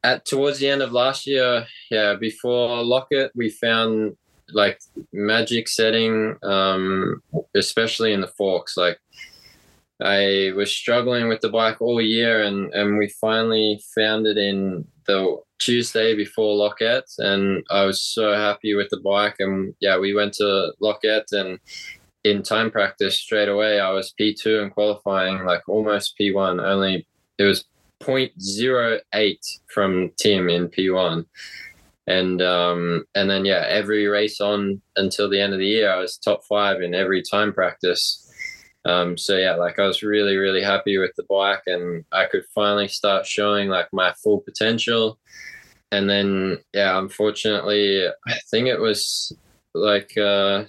at, 0.05 0.25
towards 0.25 0.59
the 0.59 0.69
end 0.69 0.81
of 0.81 0.91
last 0.91 1.25
year, 1.25 1.65
yeah, 1.89 2.15
before 2.15 2.83
Loket, 2.83 3.29
we 3.35 3.49
found 3.49 4.15
like 4.53 4.79
magic 5.11 5.67
setting, 5.67 6.37
um, 6.43 7.21
especially 7.55 8.13
in 8.13 8.21
the 8.21 8.27
forks. 8.27 8.77
Like, 8.77 8.99
I 10.01 10.51
was 10.55 10.75
struggling 10.75 11.27
with 11.27 11.41
the 11.41 11.49
bike 11.49 11.81
all 11.81 12.01
year, 12.01 12.43
and 12.43 12.73
and 12.73 12.97
we 12.97 13.07
finally 13.07 13.81
found 13.95 14.27
it 14.27 14.37
in 14.37 14.85
the 15.07 15.37
Tuesday 15.59 16.15
before 16.15 16.55
Loket, 16.55 17.07
and 17.17 17.63
I 17.71 17.85
was 17.85 18.01
so 18.01 18.33
happy 18.33 18.75
with 18.75 18.89
the 18.89 18.99
bike. 18.99 19.37
And 19.39 19.73
yeah, 19.79 19.97
we 19.97 20.13
went 20.13 20.33
to 20.35 20.73
Loket, 20.81 21.31
and 21.31 21.59
in 22.23 22.43
time 22.43 22.69
practice 22.71 23.17
straight 23.19 23.49
away, 23.49 23.79
I 23.79 23.91
was 23.91 24.13
P2 24.19 24.61
and 24.61 24.71
qualifying 24.73 25.45
like 25.45 25.67
almost 25.67 26.15
P1. 26.19 26.61
Only 26.61 27.07
it 27.37 27.43
was 27.43 27.65
0.08 28.03 29.38
from 29.73 30.12
Tim 30.17 30.49
in 30.49 30.67
P1. 30.69 31.25
And 32.08 32.41
um, 32.41 33.05
and 33.15 33.29
then 33.29 33.45
yeah, 33.45 33.65
every 33.67 34.05
race 34.05 34.39
on 34.39 34.81
until 34.95 35.29
the 35.29 35.41
end 35.41 35.53
of 35.53 35.60
the 35.60 35.65
year, 35.65 35.91
I 35.91 35.97
was 35.97 36.17
top 36.17 36.43
five 36.47 36.81
in 36.81 36.93
every 36.93 37.23
time 37.23 37.51
practice. 37.51 38.21
Um, 38.86 39.17
so 39.17 39.36
yeah, 39.36 39.55
like 39.55 39.79
I 39.79 39.88
was 39.88 40.03
really, 40.03 40.38
really 40.38 40.62
happy 40.62 40.99
with 40.99 41.12
the 41.17 41.25
bike 41.27 41.63
and 41.65 42.05
I 42.12 42.25
could 42.25 42.43
finally 42.53 42.88
start 42.88 43.25
showing 43.25 43.69
like 43.69 43.88
my 43.91 44.13
full 44.23 44.41
potential. 44.41 45.17
And 45.91 46.08
then, 46.08 46.60
yeah, 46.73 46.99
unfortunately, 46.99 48.05
I 48.08 48.34
think 48.51 48.67
it 48.67 48.79
was 48.79 49.36
like 49.73 50.15
uh, 50.17 50.65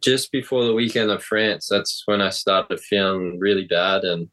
just 0.00 0.30
before 0.30 0.64
the 0.64 0.74
weekend 0.74 1.10
of 1.10 1.24
France, 1.24 1.66
that's 1.68 2.02
when 2.06 2.20
I 2.20 2.30
started 2.30 2.78
feeling 2.80 3.40
really 3.40 3.64
bad. 3.64 4.04
And, 4.04 4.28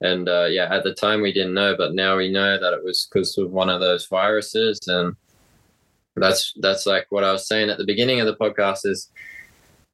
and 0.00 0.28
uh, 0.28 0.46
yeah, 0.46 0.72
at 0.74 0.84
the 0.84 0.94
time 0.94 1.20
we 1.20 1.32
didn't 1.32 1.54
know, 1.54 1.76
but 1.76 1.94
now 1.94 2.16
we 2.16 2.30
know 2.30 2.58
that 2.58 2.72
it 2.72 2.84
was 2.84 3.08
because 3.10 3.36
of 3.36 3.50
one 3.50 3.68
of 3.68 3.80
those 3.80 4.06
viruses. 4.06 4.78
And 4.86 5.14
that's, 6.16 6.52
that's 6.60 6.86
like 6.86 7.06
what 7.10 7.24
I 7.24 7.32
was 7.32 7.46
saying 7.46 7.70
at 7.70 7.78
the 7.78 7.84
beginning 7.84 8.20
of 8.20 8.26
the 8.26 8.36
podcast 8.36 8.80
is, 8.84 9.10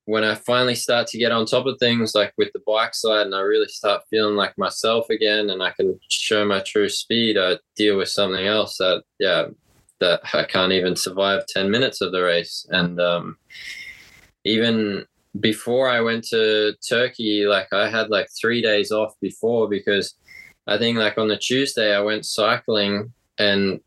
when 0.07 0.23
I 0.23 0.37
finally 0.37 0.77
start 0.77 1.09
to 1.09 1.19
get 1.19 1.33
on 1.33 1.47
top 1.47 1.67
of 1.67 1.79
things, 1.81 2.15
like 2.15 2.33
with 2.39 2.53
the 2.53 2.63
bike 2.65 2.95
side, 2.95 3.27
and 3.27 3.35
I 3.35 3.41
really 3.41 3.67
start 3.67 4.05
feeling 4.09 4.37
like 4.37 4.57
myself 4.57 5.11
again, 5.11 5.51
and 5.51 5.61
I 5.61 5.73
can 5.73 5.99
show 6.09 6.45
my 6.45 6.61
true 6.61 6.89
speed, 6.89 7.37
I 7.37 7.59
deal 7.75 7.97
with 7.97 8.09
something 8.09 8.47
else 8.47 8.77
that, 8.79 9.03
yeah, 9.19 9.47
that 9.99 10.21
I 10.33 10.45
can't 10.45 10.73
even 10.73 10.95
survive 10.95 11.47
10 11.47 11.73
minutes 11.73 12.01
of 12.01 12.13
the 12.13 12.23
race. 12.23 12.65
And 12.71 13.01
um, 13.01 13.37
even 14.45 15.05
before 15.41 15.89
I 15.89 16.01
went 16.01 16.25
to 16.29 16.75
Turkey, 16.89 17.47
like 17.47 17.73
I 17.73 17.89
had 17.89 18.11
like 18.11 18.29
three 18.41 18.63
days 18.63 18.93
off 18.93 19.15
before 19.21 19.69
because 19.69 20.15
I 20.67 20.79
think 20.79 20.99
like 20.99 21.19
on 21.19 21.29
the 21.29 21.37
Tuesday 21.37 21.95
I 21.95 22.01
went 22.01 22.27
cycling 22.27 23.13
and 23.39 23.81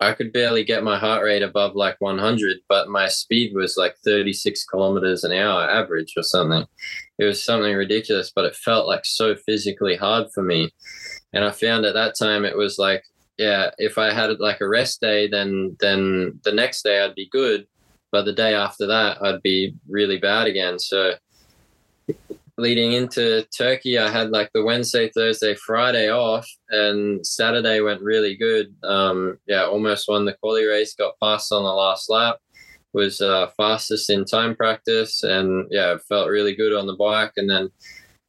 I 0.00 0.12
could 0.14 0.32
barely 0.32 0.64
get 0.64 0.82
my 0.82 0.98
heart 0.98 1.22
rate 1.22 1.42
above 1.42 1.76
like 1.76 1.96
100, 2.00 2.58
but 2.68 2.88
my 2.88 3.06
speed 3.06 3.54
was 3.54 3.76
like 3.76 3.96
36 4.04 4.64
kilometers 4.64 5.22
an 5.22 5.32
hour 5.32 5.62
average 5.70 6.14
or 6.16 6.24
something. 6.24 6.66
It 7.18 7.24
was 7.24 7.42
something 7.42 7.74
ridiculous, 7.74 8.32
but 8.34 8.44
it 8.44 8.56
felt 8.56 8.88
like 8.88 9.04
so 9.04 9.36
physically 9.36 9.94
hard 9.94 10.26
for 10.34 10.42
me. 10.42 10.72
And 11.32 11.44
I 11.44 11.52
found 11.52 11.84
at 11.84 11.94
that 11.94 12.16
time 12.18 12.44
it 12.44 12.56
was 12.56 12.78
like, 12.78 13.04
yeah, 13.38 13.70
if 13.78 13.96
I 13.96 14.12
had 14.12 14.38
like 14.40 14.60
a 14.60 14.68
rest 14.68 15.00
day, 15.00 15.28
then 15.28 15.76
then 15.80 16.40
the 16.44 16.52
next 16.52 16.82
day 16.82 17.00
I'd 17.00 17.14
be 17.14 17.28
good, 17.30 17.66
but 18.12 18.24
the 18.24 18.32
day 18.32 18.54
after 18.54 18.86
that 18.86 19.22
I'd 19.22 19.42
be 19.42 19.74
really 19.88 20.18
bad 20.18 20.46
again. 20.46 20.78
So 20.78 21.14
leading 22.58 22.92
into 22.92 23.44
Turkey, 23.56 23.98
I 23.98 24.10
had 24.10 24.30
like 24.30 24.50
the 24.52 24.62
Wednesday, 24.62 25.10
Thursday, 25.10 25.54
Friday 25.54 26.10
off, 26.10 26.48
and 26.70 27.26
Saturday 27.26 27.80
went 27.80 28.02
really 28.02 28.36
good. 28.36 28.74
Um, 28.82 29.38
yeah, 29.46 29.64
almost 29.64 30.08
won 30.08 30.24
the 30.24 30.34
quali 30.34 30.64
race, 30.64 30.94
got 30.94 31.18
past 31.20 31.52
on 31.52 31.62
the 31.62 31.70
last 31.70 32.10
lap, 32.10 32.38
was 32.92 33.20
uh, 33.20 33.48
fastest 33.56 34.10
in 34.10 34.24
time 34.24 34.54
practice, 34.54 35.22
and 35.22 35.66
yeah, 35.70 35.96
felt 36.08 36.28
really 36.28 36.54
good 36.54 36.74
on 36.74 36.86
the 36.86 36.94
bike. 36.94 37.32
And 37.36 37.48
then 37.48 37.70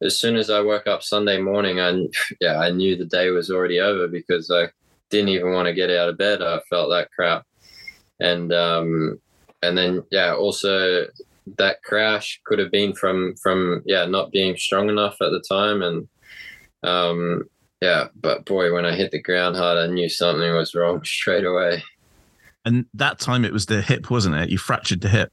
as 0.02 0.18
soon 0.18 0.36
as 0.36 0.50
I 0.50 0.60
woke 0.60 0.86
up 0.86 1.02
Sunday 1.02 1.40
morning, 1.40 1.80
I 1.80 2.06
yeah, 2.40 2.58
I 2.58 2.70
knew 2.70 2.96
the 2.96 3.04
day 3.04 3.30
was 3.30 3.50
already 3.50 3.80
over 3.80 4.08
because 4.08 4.50
I 4.50 4.68
didn't 5.10 5.28
even 5.28 5.52
want 5.52 5.66
to 5.66 5.74
get 5.74 5.90
out 5.90 6.08
of 6.08 6.18
bed. 6.18 6.42
I 6.42 6.60
felt 6.70 6.90
that 6.90 7.10
crap, 7.12 7.44
and 8.20 8.52
um, 8.52 9.20
and 9.68 9.76
then 9.76 10.02
yeah, 10.10 10.34
also 10.34 11.06
that 11.58 11.82
crash 11.82 12.40
could 12.46 12.58
have 12.58 12.70
been 12.70 12.94
from 12.94 13.34
from 13.42 13.82
yeah 13.84 14.06
not 14.06 14.30
being 14.30 14.56
strong 14.56 14.88
enough 14.88 15.16
at 15.20 15.30
the 15.30 15.42
time. 15.48 15.82
And 15.82 16.08
um 16.82 17.44
yeah 17.80 18.08
but 18.14 18.44
boy 18.44 18.72
when 18.72 18.84
i 18.84 18.94
hit 18.94 19.10
the 19.10 19.20
ground 19.20 19.56
hard 19.56 19.78
i 19.78 19.86
knew 19.86 20.08
something 20.08 20.54
was 20.54 20.74
wrong 20.74 21.00
straight 21.04 21.44
away. 21.44 21.82
And 22.64 22.86
that 22.94 23.18
time 23.18 23.44
it 23.44 23.52
was 23.52 23.66
the 23.66 23.82
hip 23.82 24.10
wasn't 24.10 24.36
it? 24.36 24.48
You 24.48 24.58
fractured 24.58 25.00
the 25.00 25.08
hip. 25.08 25.32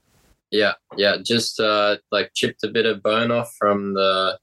Yeah 0.50 0.74
yeah 0.98 1.18
just 1.24 1.60
uh 1.60 1.98
like 2.12 2.32
chipped 2.34 2.64
a 2.64 2.70
bit 2.70 2.86
of 2.86 3.04
bone 3.04 3.32
off 3.32 3.54
from 3.58 3.94
the 3.94 4.38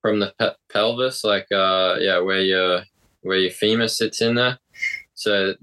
from 0.00 0.20
the 0.20 0.32
pe- 0.38 0.54
pelvis 0.72 1.24
like 1.24 1.46
uh 1.52 1.96
yeah 1.98 2.18
where 2.18 2.42
your 2.42 2.82
where 3.22 3.38
your 3.38 3.50
femur 3.50 3.88
sits 3.88 4.20
in 4.22 4.34
there 4.34 4.58
so 5.14 5.54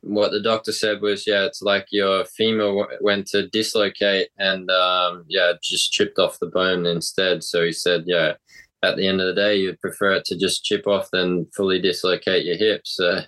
what 0.00 0.32
the 0.32 0.42
doctor 0.42 0.72
said 0.72 1.00
was, 1.00 1.26
yeah, 1.26 1.44
it's 1.44 1.62
like 1.62 1.86
your 1.90 2.24
femur 2.24 2.66
w- 2.66 2.98
went 3.00 3.28
to 3.28 3.48
dislocate 3.48 4.28
and 4.38 4.68
um, 4.70 5.24
yeah, 5.28 5.52
just 5.62 5.92
chipped 5.92 6.18
off 6.18 6.40
the 6.40 6.46
bone 6.46 6.84
instead. 6.84 7.44
So 7.44 7.64
he 7.64 7.72
said, 7.72 8.04
yeah, 8.06 8.34
at 8.82 8.96
the 8.96 9.06
end 9.06 9.20
of 9.20 9.28
the 9.28 9.40
day, 9.40 9.56
you'd 9.56 9.80
prefer 9.80 10.14
it 10.14 10.24
to 10.26 10.36
just 10.36 10.64
chip 10.64 10.86
off 10.86 11.10
than 11.12 11.46
fully 11.56 11.80
dislocate 11.80 12.44
your 12.44 12.56
hips. 12.56 12.96
So 12.96 13.20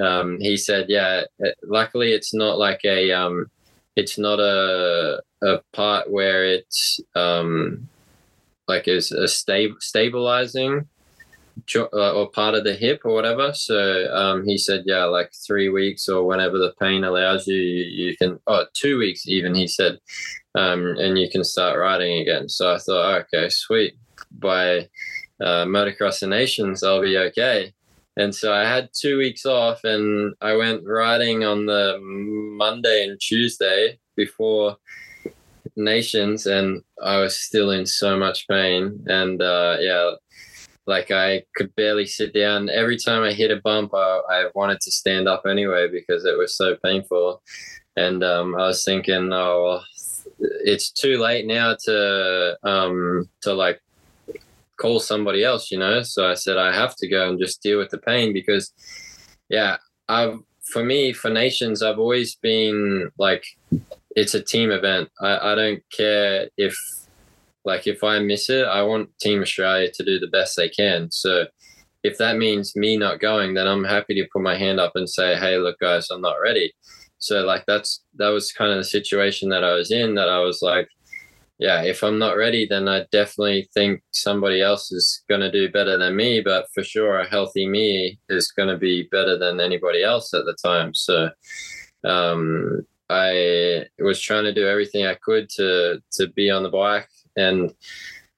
um, 0.00 0.38
he 0.40 0.56
said, 0.56 0.86
yeah, 0.88 1.24
it, 1.40 1.56
luckily 1.64 2.12
it's 2.12 2.32
not 2.32 2.56
like 2.56 2.80
a, 2.84 3.10
um, 3.10 3.50
it's 3.96 4.18
not 4.18 4.38
a, 4.38 5.20
a 5.42 5.60
part 5.72 6.10
where 6.10 6.44
it's 6.44 7.00
um, 7.16 7.88
like 8.68 8.86
is 8.86 9.10
a 9.10 9.26
sta- 9.26 9.74
stabilizing 9.80 10.86
uh, 11.76 12.12
or 12.12 12.30
part 12.30 12.54
of 12.54 12.64
the 12.64 12.74
hip 12.74 13.02
or 13.04 13.12
whatever. 13.12 13.52
So 13.54 14.12
um, 14.14 14.44
he 14.46 14.58
said, 14.58 14.84
yeah, 14.86 15.04
like 15.04 15.32
three 15.46 15.68
weeks 15.68 16.08
or 16.08 16.24
whenever 16.24 16.58
the 16.58 16.74
pain 16.80 17.04
allows 17.04 17.46
you, 17.46 17.56
you, 17.56 18.06
you 18.06 18.16
can, 18.16 18.38
oh, 18.46 18.66
two 18.74 18.98
weeks 18.98 19.26
even, 19.26 19.54
he 19.54 19.66
said, 19.66 19.98
um, 20.54 20.96
and 20.98 21.18
you 21.18 21.30
can 21.30 21.44
start 21.44 21.78
riding 21.78 22.20
again. 22.20 22.48
So 22.48 22.74
I 22.74 22.78
thought, 22.78 23.20
okay, 23.22 23.48
sweet. 23.48 23.94
By 24.32 24.88
uh, 25.40 25.64
Motocross 25.64 26.26
Nations, 26.28 26.82
I'll 26.82 27.02
be 27.02 27.16
okay. 27.18 27.72
And 28.16 28.34
so 28.34 28.52
I 28.52 28.64
had 28.64 28.90
two 28.92 29.18
weeks 29.18 29.46
off 29.46 29.84
and 29.84 30.34
I 30.40 30.54
went 30.56 30.82
riding 30.84 31.44
on 31.44 31.66
the 31.66 31.98
Monday 32.02 33.04
and 33.04 33.18
Tuesday 33.20 33.98
before 34.16 34.76
Nations 35.76 36.46
and 36.46 36.82
I 37.02 37.18
was 37.18 37.36
still 37.36 37.70
in 37.70 37.86
so 37.86 38.18
much 38.18 38.46
pain. 38.48 39.02
And 39.06 39.40
uh, 39.40 39.76
yeah, 39.80 40.10
like 40.86 41.10
I 41.10 41.42
could 41.56 41.74
barely 41.76 42.06
sit 42.06 42.34
down. 42.34 42.68
Every 42.68 42.96
time 42.96 43.22
I 43.22 43.32
hit 43.32 43.50
a 43.50 43.60
bump, 43.62 43.92
I, 43.94 44.20
I 44.30 44.44
wanted 44.54 44.80
to 44.80 44.90
stand 44.90 45.28
up 45.28 45.42
anyway 45.46 45.88
because 45.90 46.24
it 46.24 46.36
was 46.36 46.56
so 46.56 46.76
painful. 46.84 47.42
And 47.96 48.22
um, 48.24 48.54
I 48.54 48.66
was 48.68 48.84
thinking, 48.84 49.30
oh, 49.32 49.62
well, 49.64 49.84
it's 50.38 50.90
too 50.90 51.18
late 51.18 51.46
now 51.46 51.76
to 51.84 52.56
um, 52.62 53.28
to 53.42 53.52
like 53.52 53.80
call 54.80 54.98
somebody 55.00 55.44
else, 55.44 55.70
you 55.70 55.78
know. 55.78 56.02
So 56.02 56.28
I 56.28 56.34
said 56.34 56.56
I 56.56 56.74
have 56.74 56.96
to 56.96 57.08
go 57.08 57.28
and 57.28 57.38
just 57.38 57.62
deal 57.62 57.78
with 57.78 57.90
the 57.90 57.98
pain 57.98 58.32
because, 58.32 58.72
yeah, 59.48 59.76
I've 60.08 60.38
for 60.64 60.84
me 60.84 61.12
for 61.12 61.30
nations 61.30 61.82
I've 61.82 61.98
always 61.98 62.36
been 62.36 63.10
like 63.18 63.44
it's 64.16 64.34
a 64.34 64.42
team 64.42 64.70
event. 64.70 65.08
I, 65.20 65.52
I 65.52 65.54
don't 65.54 65.82
care 65.90 66.48
if 66.56 66.76
like 67.64 67.86
if 67.86 68.02
I 68.02 68.18
miss 68.20 68.48
it, 68.50 68.66
I 68.66 68.82
want 68.82 69.10
Team 69.20 69.42
Australia 69.42 69.90
to 69.92 70.04
do 70.04 70.18
the 70.18 70.26
best 70.28 70.56
they 70.56 70.68
can. 70.68 71.10
So 71.10 71.46
if 72.02 72.16
that 72.18 72.38
means 72.38 72.76
me 72.76 72.96
not 72.96 73.20
going, 73.20 73.54
then 73.54 73.66
I'm 73.66 73.84
happy 73.84 74.14
to 74.14 74.28
put 74.32 74.42
my 74.42 74.56
hand 74.56 74.80
up 74.80 74.92
and 74.94 75.08
say, 75.08 75.36
"Hey, 75.36 75.58
look, 75.58 75.78
guys, 75.80 76.08
I'm 76.10 76.22
not 76.22 76.40
ready." 76.42 76.72
So 77.18 77.44
like 77.44 77.64
that's 77.66 78.02
that 78.16 78.28
was 78.28 78.52
kind 78.52 78.70
of 78.70 78.78
the 78.78 78.84
situation 78.84 79.50
that 79.50 79.64
I 79.64 79.74
was 79.74 79.90
in. 79.90 80.14
That 80.14 80.28
I 80.28 80.38
was 80.40 80.62
like, 80.62 80.88
yeah, 81.58 81.82
if 81.82 82.02
I'm 82.02 82.18
not 82.18 82.38
ready, 82.38 82.66
then 82.66 82.88
I 82.88 83.04
definitely 83.12 83.68
think 83.74 84.02
somebody 84.12 84.62
else 84.62 84.90
is 84.92 85.22
going 85.28 85.42
to 85.42 85.52
do 85.52 85.70
better 85.70 85.98
than 85.98 86.16
me. 86.16 86.40
But 86.40 86.66
for 86.74 86.82
sure, 86.82 87.20
a 87.20 87.28
healthy 87.28 87.66
me 87.68 88.18
is 88.30 88.50
going 88.50 88.70
to 88.70 88.78
be 88.78 89.08
better 89.12 89.36
than 89.36 89.60
anybody 89.60 90.02
else 90.02 90.32
at 90.32 90.46
the 90.46 90.56
time. 90.64 90.94
So 90.94 91.28
um, 92.04 92.80
I 93.10 93.84
was 93.98 94.20
trying 94.22 94.44
to 94.44 94.54
do 94.54 94.66
everything 94.66 95.04
I 95.04 95.16
could 95.22 95.50
to 95.56 96.00
to 96.12 96.28
be 96.28 96.50
on 96.50 96.62
the 96.62 96.70
bike 96.70 97.08
and 97.40 97.74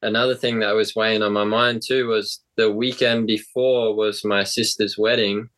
another 0.03 0.35
thing 0.35 0.61
that 0.61 0.75
was 0.75 0.95
weighing 0.97 1.23
on 1.23 1.33
my 1.33 1.45
mind 1.45 1.83
too 1.87 2.09
was 2.09 2.41
the 2.57 2.71
weekend 2.71 3.27
before 3.27 3.95
was 3.95 4.25
my 4.25 4.45
sister's 4.45 4.99
wedding, 4.99 5.49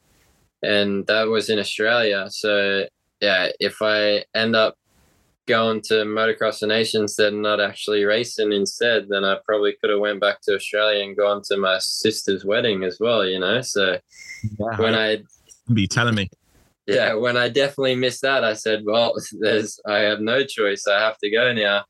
and 0.62 1.06
that 1.06 1.28
was 1.28 1.50
in 1.50 1.58
Australia. 1.58 2.26
So 2.30 2.86
yeah, 3.20 3.48
if 3.60 3.80
I 3.80 4.24
end 4.34 4.56
up 4.56 4.76
going 5.46 5.80
to 5.82 5.94
motocross 5.94 6.60
the 6.60 6.66
nations 6.66 7.16
then 7.16 7.42
not 7.42 7.60
actually 7.60 8.04
racing 8.04 8.52
instead 8.52 9.06
then 9.08 9.24
i 9.24 9.36
probably 9.44 9.74
could 9.80 9.90
have 9.90 10.00
went 10.00 10.20
back 10.20 10.40
to 10.40 10.54
australia 10.54 11.04
and 11.04 11.16
gone 11.16 11.42
to 11.44 11.56
my 11.56 11.76
sister's 11.80 12.44
wedding 12.44 12.82
as 12.82 12.98
well 12.98 13.26
you 13.26 13.38
know? 13.38 13.60
So 13.60 13.98
yeah, 14.58 14.76
when 14.80 14.94
i 14.94 15.18
be 15.72 15.86
telling 15.86 16.14
me. 16.14 16.30
Yeah 16.86 17.14
when 17.14 17.36
i 17.36 17.48
definitely 17.48 17.96
missed 17.96 18.22
that 18.22 18.44
i 18.44 18.54
said 18.54 18.84
well 18.84 19.14
there's 19.40 19.78
i 19.86 19.98
have 19.98 20.20
no 20.20 20.44
choice. 20.44 20.86
I 20.86 21.00
have 21.00 21.18
to 21.18 21.30
go 21.30 21.52
now 21.52 21.84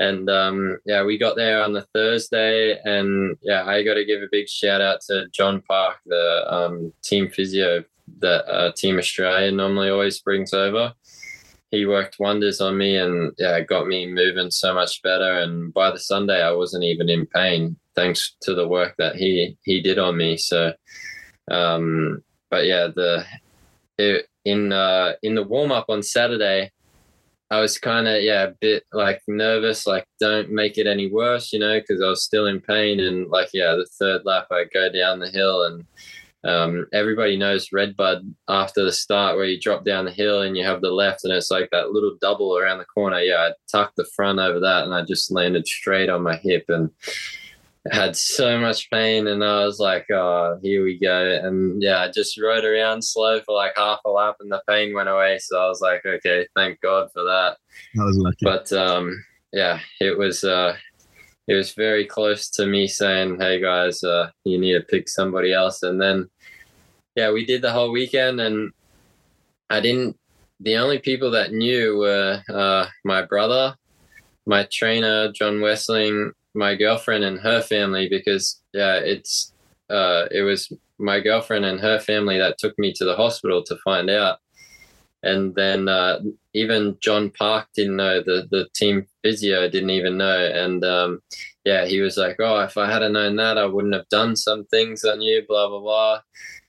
and 0.00 0.30
um, 0.30 0.78
yeah, 0.86 1.04
we 1.04 1.18
got 1.18 1.36
there 1.36 1.62
on 1.62 1.74
the 1.74 1.86
Thursday, 1.94 2.80
and 2.84 3.36
yeah, 3.42 3.64
I 3.66 3.84
got 3.84 3.94
to 3.94 4.04
give 4.06 4.22
a 4.22 4.32
big 4.32 4.48
shout 4.48 4.80
out 4.80 5.02
to 5.02 5.26
John 5.30 5.60
Park, 5.60 5.98
the 6.06 6.44
um, 6.52 6.92
team 7.02 7.28
physio 7.28 7.84
that 8.20 8.50
uh, 8.50 8.72
Team 8.72 8.96
Australia 8.96 9.52
normally 9.52 9.90
always 9.90 10.18
brings 10.20 10.54
over. 10.54 10.94
He 11.70 11.84
worked 11.84 12.18
wonders 12.18 12.62
on 12.62 12.78
me, 12.78 12.96
and 12.96 13.32
yeah, 13.36 13.60
got 13.60 13.86
me 13.86 14.10
moving 14.10 14.50
so 14.50 14.72
much 14.72 15.02
better. 15.02 15.40
And 15.40 15.72
by 15.74 15.90
the 15.90 15.98
Sunday, 15.98 16.42
I 16.42 16.52
wasn't 16.52 16.84
even 16.84 17.10
in 17.10 17.26
pain, 17.26 17.76
thanks 17.94 18.36
to 18.42 18.54
the 18.54 18.66
work 18.66 18.94
that 18.96 19.16
he 19.16 19.58
he 19.64 19.82
did 19.82 19.98
on 19.98 20.16
me. 20.16 20.38
So, 20.38 20.72
um, 21.50 22.24
but 22.50 22.64
yeah, 22.64 22.86
the 22.86 23.26
it, 23.98 24.28
in 24.46 24.72
uh, 24.72 25.12
in 25.22 25.34
the 25.34 25.42
warm 25.42 25.72
up 25.72 25.90
on 25.90 26.02
Saturday, 26.02 26.72
I 27.50 27.60
was 27.60 27.78
kind 27.78 28.06
of 28.06 28.22
yeah 28.22 28.44
a 28.44 28.52
bit 28.60 28.84
like 28.92 29.20
nervous, 29.26 29.86
like 29.86 30.06
don't 30.20 30.50
make 30.50 30.78
it 30.78 30.86
any 30.86 31.10
worse, 31.10 31.52
you 31.52 31.58
know, 31.58 31.80
because 31.80 32.02
I 32.02 32.08
was 32.08 32.24
still 32.24 32.46
in 32.46 32.60
pain. 32.60 33.00
And 33.00 33.28
like 33.28 33.50
yeah, 33.52 33.74
the 33.74 33.88
third 33.98 34.22
lap 34.24 34.46
I 34.50 34.64
go 34.72 34.90
down 34.90 35.18
the 35.18 35.30
hill, 35.30 35.64
and 35.64 35.84
um, 36.44 36.86
everybody 36.92 37.36
knows 37.36 37.72
Redbud 37.72 38.34
after 38.48 38.84
the 38.84 38.92
start 38.92 39.36
where 39.36 39.46
you 39.46 39.60
drop 39.60 39.84
down 39.84 40.04
the 40.04 40.12
hill 40.12 40.42
and 40.42 40.56
you 40.56 40.64
have 40.64 40.80
the 40.80 40.90
left, 40.90 41.24
and 41.24 41.32
it's 41.32 41.50
like 41.50 41.68
that 41.72 41.90
little 41.90 42.16
double 42.20 42.56
around 42.56 42.78
the 42.78 42.84
corner. 42.84 43.20
Yeah, 43.20 43.48
I 43.48 43.52
tucked 43.70 43.96
the 43.96 44.08
front 44.14 44.38
over 44.38 44.60
that, 44.60 44.84
and 44.84 44.94
I 44.94 45.02
just 45.02 45.32
landed 45.32 45.66
straight 45.66 46.08
on 46.08 46.22
my 46.22 46.36
hip 46.36 46.66
and 46.68 46.90
had 47.90 48.14
so 48.14 48.58
much 48.58 48.90
pain 48.90 49.26
and 49.26 49.42
I 49.42 49.64
was 49.64 49.78
like, 49.78 50.06
oh, 50.10 50.58
here 50.62 50.84
we 50.84 50.98
go. 50.98 51.40
And 51.42 51.82
yeah, 51.82 52.00
I 52.00 52.10
just 52.10 52.38
rode 52.40 52.64
around 52.64 53.02
slow 53.02 53.40
for 53.40 53.54
like 53.54 53.72
half 53.76 54.00
a 54.04 54.10
lap 54.10 54.36
and 54.40 54.52
the 54.52 54.62
pain 54.68 54.94
went 54.94 55.08
away. 55.08 55.38
So 55.38 55.58
I 55.58 55.68
was 55.68 55.80
like, 55.80 56.04
okay, 56.04 56.46
thank 56.54 56.80
God 56.82 57.08
for 57.12 57.22
that. 57.22 57.56
I 57.98 58.04
was 58.04 58.18
lucky. 58.18 58.36
But 58.42 58.70
um, 58.72 59.24
yeah, 59.52 59.80
it 60.00 60.18
was 60.18 60.44
uh, 60.44 60.76
it 61.48 61.54
was 61.54 61.72
very 61.72 62.04
close 62.04 62.50
to 62.50 62.66
me 62.66 62.86
saying, 62.86 63.40
hey 63.40 63.60
guys, 63.60 64.04
uh, 64.04 64.30
you 64.44 64.58
need 64.58 64.74
to 64.74 64.82
pick 64.82 65.08
somebody 65.08 65.52
else. 65.52 65.82
And 65.82 66.00
then 66.00 66.28
yeah, 67.16 67.32
we 67.32 67.46
did 67.46 67.62
the 67.62 67.72
whole 67.72 67.92
weekend 67.92 68.40
and 68.40 68.72
I 69.70 69.80
didn't 69.80 70.18
the 70.60 70.76
only 70.76 70.98
people 70.98 71.30
that 71.30 71.52
knew 71.52 71.96
were 71.96 72.42
uh, 72.52 72.86
my 73.06 73.22
brother, 73.22 73.74
my 74.46 74.68
trainer, 74.70 75.32
John 75.32 75.54
Wessling, 75.60 76.32
my 76.54 76.74
girlfriend 76.74 77.24
and 77.24 77.38
her 77.40 77.62
family 77.62 78.08
because 78.08 78.60
yeah, 78.72 78.96
it's 78.96 79.52
uh, 79.88 80.26
it 80.30 80.42
was 80.42 80.72
my 80.98 81.20
girlfriend 81.20 81.64
and 81.64 81.80
her 81.80 81.98
family 81.98 82.38
that 82.38 82.58
took 82.58 82.78
me 82.78 82.92
to 82.92 83.04
the 83.04 83.16
hospital 83.16 83.62
to 83.64 83.76
find 83.78 84.10
out. 84.10 84.38
And 85.22 85.54
then 85.54 85.88
uh, 85.88 86.20
even 86.54 86.96
John 87.00 87.30
Park 87.30 87.68
didn't 87.74 87.96
know 87.96 88.22
the 88.22 88.48
the 88.50 88.68
team 88.74 89.06
physio 89.22 89.68
didn't 89.68 89.90
even 89.90 90.16
know. 90.16 90.46
And 90.46 90.84
um, 90.84 91.20
yeah, 91.64 91.84
he 91.84 92.00
was 92.00 92.16
like, 92.16 92.36
"Oh, 92.40 92.60
if 92.60 92.78
I 92.78 92.90
had 92.90 93.02
known 93.12 93.36
that, 93.36 93.58
I 93.58 93.66
wouldn't 93.66 93.94
have 93.94 94.08
done 94.08 94.34
some 94.34 94.64
things 94.66 95.04
on 95.04 95.20
you." 95.20 95.44
Blah 95.46 95.68
blah 95.68 95.80
blah. 95.80 96.20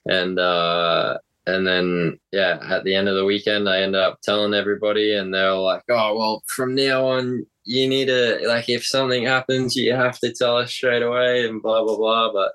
And 0.06 0.38
uh, 0.38 1.18
and 1.48 1.66
then 1.66 2.20
yeah, 2.32 2.60
at 2.70 2.84
the 2.84 2.96
end 2.96 3.08
of 3.08 3.16
the 3.16 3.26
weekend, 3.26 3.68
I 3.68 3.82
ended 3.82 4.02
up 4.02 4.20
telling 4.24 4.54
everybody, 4.54 5.16
and 5.16 5.34
they're 5.34 5.54
like, 5.54 5.84
"Oh, 5.90 6.18
well, 6.18 6.44
from 6.48 6.76
now 6.76 7.06
on, 7.08 7.46
you 7.64 7.88
need 7.88 8.06
to 8.06 8.40
like 8.48 8.70
if 8.70 8.86
something 8.86 9.26
happens, 9.26 9.76
you 9.76 9.94
have 9.94 10.20
to 10.20 10.34
tell 10.34 10.58
us 10.58 10.72
straight 10.72 11.04
away," 11.04 11.48
and 11.48 11.62
blah 11.62 11.84
blah 11.84 11.98
blah. 11.98 12.32
But 12.32 12.52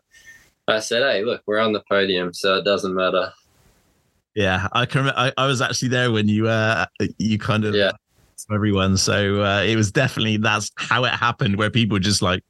I 0.68 0.80
said, 0.80 1.02
"Hey, 1.02 1.24
look, 1.24 1.42
we're 1.46 1.58
on 1.58 1.72
the 1.72 1.82
podium, 1.88 2.32
so 2.32 2.56
it 2.56 2.64
doesn't 2.64 2.94
matter." 2.94 3.32
Yeah, 4.34 4.68
I 4.72 4.86
can. 4.86 5.08
I, 5.10 5.32
I 5.36 5.46
was 5.46 5.60
actually 5.62 5.88
there 5.88 6.12
when 6.12 6.28
you 6.28 6.48
uh 6.48 6.86
you 7.18 7.38
kind 7.38 7.64
of 7.64 7.74
yeah 7.74 7.92
everyone. 8.52 8.96
So 8.96 9.42
uh, 9.42 9.62
it 9.62 9.76
was 9.76 9.90
definitely 9.90 10.36
that's 10.36 10.70
how 10.76 11.04
it 11.04 11.12
happened, 11.12 11.56
where 11.56 11.70
people 11.70 11.98
just 11.98 12.22
like, 12.22 12.42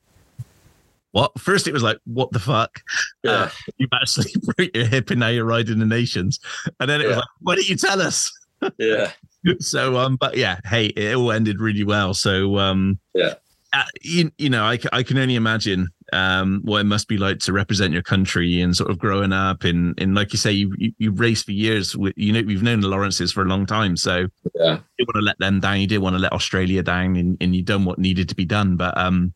what? 1.17 1.41
First, 1.41 1.67
it 1.67 1.73
was 1.73 1.83
like, 1.83 1.99
what 2.05 2.31
the 2.33 2.39
fuck? 2.39 2.83
Yeah. 3.25 3.31
Uh, 3.31 3.51
you 3.79 3.89
actually 3.95 4.33
broke 4.43 4.77
your 4.77 4.85
hip 4.85 5.11
and 5.11 5.21
now 5.21 5.29
you're 5.29 5.47
riding 5.47 5.79
the 5.79 5.87
nations. 5.87 6.39
And 6.79 6.91
then 6.91 7.01
it 7.01 7.07
was 7.09 7.17
like, 7.17 7.25
why 7.41 7.55
didn't 7.55 7.71
you 7.71 7.77
tell 7.77 8.03
us? 8.03 8.31
yeah 8.79 9.13
so, 9.61 9.97
um, 9.97 10.17
but 10.17 10.37
yeah, 10.37 10.59
hey, 10.65 10.87
it 10.87 11.17
all 11.17 11.33
ended 11.33 11.61
really 11.61 11.85
well. 11.85 12.15
So, 12.15 12.59
um, 12.59 12.99
Yeah. 13.15 13.35
uh, 13.73 13.85
you, 14.03 14.31
you 14.39 14.51
know, 14.51 14.65
I, 14.65 14.79
I 14.93 15.03
can 15.03 15.19
only 15.19 15.37
imagine 15.37 15.89
um, 16.13 16.61
what 16.65 16.81
it 16.81 16.85
must 16.85 17.09
be 17.09 17.17
like 17.17 17.39
to 17.41 17.53
represent 17.53 17.93
your 17.93 18.03
country 18.03 18.61
and 18.61 18.77
sort 18.77 18.91
of 18.91 18.99
growing 18.99 19.33
up 19.33 19.65
in, 19.65 19.95
in 19.99 20.15
like 20.15 20.33
you 20.33 20.39
say, 20.39 20.53
you, 20.53 20.75
you, 20.77 20.93
you 20.99 21.11
raced 21.13 21.45
for 21.47 21.53
years 21.53 21.97
with, 21.97 22.13
you 22.17 22.33
know, 22.33 22.41
you've 22.41 22.63
known 22.63 22.81
the 22.81 22.89
Lawrences 22.89 23.33
for 23.33 23.43
a 23.43 23.47
long 23.47 23.67
time. 23.67 23.97
So, 23.97 24.29
yeah 24.55 24.79
you 24.99 25.05
didn't 25.05 25.15
want 25.15 25.23
to 25.23 25.27
let 25.27 25.39
them 25.39 25.61
down. 25.61 25.81
You 25.81 25.87
didn't 25.87 26.03
want 26.03 26.17
to 26.17 26.23
let 26.23 26.33
Australia 26.33 26.83
down, 26.83 27.17
and, 27.17 27.37
and 27.41 27.55
you 27.55 27.63
done 27.63 27.85
what 27.85 27.99
needed 27.99 28.29
to 28.31 28.35
be 28.35 28.45
done. 28.45 28.77
But 28.77 28.97
um, 28.97 29.35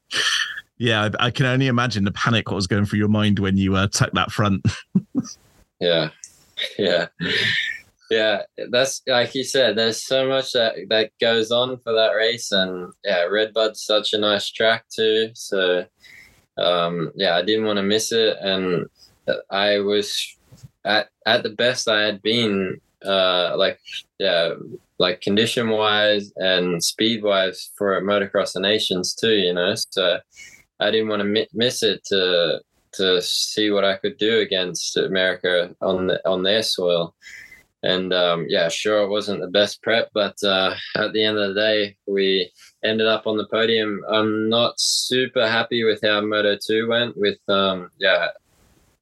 yeah, 0.81 1.11
I, 1.21 1.27
I 1.27 1.31
can 1.31 1.45
only 1.45 1.67
imagine 1.67 2.05
the 2.05 2.13
panic 2.13 2.49
what 2.51 2.57
was 2.57 2.67
going 2.67 2.87
through 2.87 2.99
your 3.01 3.09
mind 3.09 3.39
when 3.39 3.59
you 3.59 3.77
uh, 3.77 3.87
took 3.87 4.13
that 4.13 4.33
front. 4.33 4.65
yeah 5.81 6.11
yeah 6.79 7.07
yeah 8.11 8.43
that's 8.71 9.03
like 9.07 9.35
you 9.35 9.43
said 9.43 9.77
there's 9.77 10.05
so 10.05 10.29
much 10.29 10.53
that 10.53 10.75
that 10.89 11.11
goes 11.21 11.51
on 11.51 11.79
for 11.79 11.93
that 11.93 12.11
race 12.11 12.53
and 12.53 12.93
yeah 13.05 13.25
redbud's 13.25 13.83
such 13.83 14.13
a 14.13 14.19
nice 14.19 14.51
track 14.51 14.85
too 14.95 15.31
so 15.35 15.85
um 16.59 17.11
yeah 17.15 17.37
i 17.37 17.43
didn't 17.43 17.65
want 17.65 17.77
to 17.79 17.83
miss 17.83 18.13
it 18.13 18.37
and 18.41 18.87
i 19.51 19.79
was 19.79 20.37
at 20.85 21.09
at 21.25 21.43
the 21.43 21.51
best 21.51 21.89
i 21.89 22.03
had 22.03 22.21
been 22.21 22.79
uh 23.07 23.55
like 23.57 23.79
yeah 24.19 24.51
like 24.99 25.21
condition 25.21 25.71
wise 25.71 26.33
and 26.37 26.83
speed 26.85 27.23
wise 27.23 27.71
for 27.79 27.99
motocross 28.03 28.53
the 28.53 28.61
nations 28.61 29.15
too 29.15 29.37
you 29.37 29.55
know 29.55 29.75
so 29.75 30.19
i 30.81 30.91
didn't 30.91 31.09
want 31.09 31.21
to 31.21 31.25
mi- 31.25 31.49
miss 31.53 31.83
it 31.83 32.05
to 32.05 32.61
to 32.93 33.21
see 33.23 33.71
what 33.71 33.85
I 33.85 33.97
could 33.97 34.19
do 34.19 34.41
against 34.41 34.97
America 34.97 35.75
on 35.81 36.09
the, 36.09 36.29
on 36.29 36.43
their 36.43 36.63
soil. 36.63 37.15
And 37.83 38.13
um, 38.13 38.47
yeah, 38.49 38.69
sure, 38.69 39.03
it 39.03 39.09
wasn't 39.09 39.41
the 39.41 39.49
best 39.49 39.83
prep, 39.83 40.11
but 40.13 40.37
uh, 40.45 40.75
at 40.97 41.13
the 41.13 41.25
end 41.25 41.39
of 41.39 41.55
the 41.55 41.61
day, 41.61 41.97
we 42.07 42.53
ended 42.85 43.07
up 43.07 43.27
on 43.27 43.39
the 43.39 43.47
podium. 43.47 44.03
I'm 44.11 44.51
not 44.51 44.79
super 44.79 45.49
happy 45.49 45.85
with 45.85 46.01
how 46.03 46.21
Moto 46.21 46.59
2 46.63 46.89
went 46.89 47.17
with, 47.17 47.39
um, 47.49 47.91
yeah, 47.99 48.29